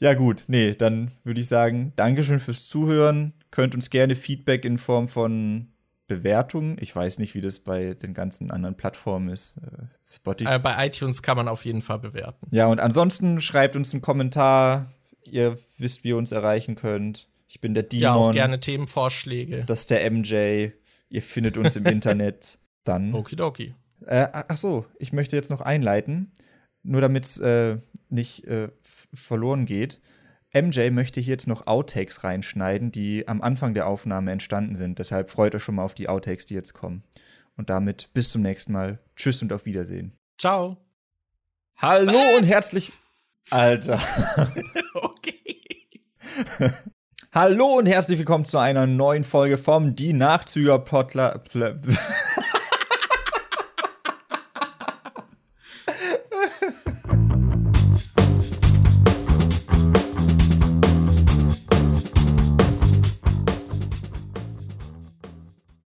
Ja, 0.00 0.14
gut, 0.14 0.44
nee, 0.48 0.74
dann 0.74 1.10
würde 1.22 1.40
ich 1.40 1.46
sagen, 1.48 1.92
Dankeschön 1.96 2.40
fürs 2.40 2.66
Zuhören. 2.66 3.34
Könnt 3.50 3.74
uns 3.74 3.88
gerne 3.90 4.14
Feedback 4.14 4.64
in 4.64 4.78
Form 4.78 5.06
von 5.06 5.71
Bewertungen. 6.16 6.76
Ich 6.80 6.94
weiß 6.94 7.18
nicht, 7.18 7.34
wie 7.34 7.40
das 7.40 7.58
bei 7.60 7.94
den 7.94 8.14
ganzen 8.14 8.50
anderen 8.50 8.76
Plattformen 8.76 9.28
ist. 9.28 9.56
Äh, 9.58 9.84
Spotify. 10.10 10.54
äh, 10.54 10.58
bei 10.58 10.86
iTunes 10.86 11.22
kann 11.22 11.36
man 11.36 11.48
auf 11.48 11.64
jeden 11.64 11.82
Fall 11.82 11.98
bewerten. 11.98 12.46
ja, 12.50 12.66
und 12.66 12.80
ansonsten 12.80 13.40
schreibt 13.40 13.76
uns 13.76 13.92
einen 13.92 14.02
Kommentar. 14.02 14.92
Ihr 15.24 15.58
wisst, 15.78 16.04
wie 16.04 16.08
ihr 16.08 16.16
uns 16.16 16.32
erreichen 16.32 16.74
könnt. 16.74 17.28
Ich 17.48 17.60
bin 17.60 17.74
der 17.74 17.86
Ja, 17.92 18.14
auch 18.14 18.18
Demon. 18.22 18.32
gerne 18.32 18.60
Themenvorschläge. 18.60 19.64
Das 19.66 19.80
ist 19.80 19.90
der 19.90 20.10
MJ. 20.10 20.70
Ihr 21.08 21.22
findet 21.22 21.56
uns 21.56 21.76
im 21.76 21.86
Internet. 21.96 22.58
Dann. 22.84 23.14
Okidoki. 23.14 23.74
Äh, 24.06 24.26
ach 24.32 24.56
so, 24.56 24.84
ich 24.98 25.12
möchte 25.12 25.36
jetzt 25.36 25.50
noch 25.50 25.60
einleiten, 25.60 26.32
nur 26.82 27.00
damit 27.00 27.24
es 27.24 27.38
äh, 27.38 27.76
nicht 28.08 28.44
äh, 28.48 28.68
verloren 29.14 29.64
geht. 29.66 30.00
MJ 30.54 30.90
möchte 30.90 31.20
hier 31.20 31.32
jetzt 31.32 31.48
noch 31.48 31.66
Outtakes 31.66 32.24
reinschneiden, 32.24 32.92
die 32.92 33.26
am 33.26 33.40
Anfang 33.40 33.72
der 33.72 33.86
Aufnahme 33.86 34.32
entstanden 34.32 34.74
sind. 34.74 34.98
Deshalb 34.98 35.30
freut 35.30 35.54
euch 35.54 35.62
schon 35.62 35.76
mal 35.76 35.84
auf 35.84 35.94
die 35.94 36.08
Outtakes, 36.10 36.44
die 36.44 36.54
jetzt 36.54 36.74
kommen. 36.74 37.04
Und 37.56 37.70
damit 37.70 38.10
bis 38.12 38.30
zum 38.30 38.42
nächsten 38.42 38.72
Mal. 38.72 38.98
Tschüss 39.16 39.40
und 39.40 39.52
auf 39.52 39.64
Wiedersehen. 39.64 40.12
Ciao. 40.38 40.76
Hallo 41.76 42.18
und 42.36 42.46
herzlich. 42.46 42.92
Alter. 43.50 44.00
Okay. 44.94 45.36
Hallo 47.34 47.78
und 47.78 47.86
herzlich 47.86 48.18
willkommen 48.18 48.44
zu 48.44 48.58
einer 48.58 48.86
neuen 48.86 49.24
Folge 49.24 49.58
vom 49.58 49.96
Die 49.96 50.12
Nachzüger 50.12 50.78
Plotler. 50.78 51.38
Pl 51.50 51.80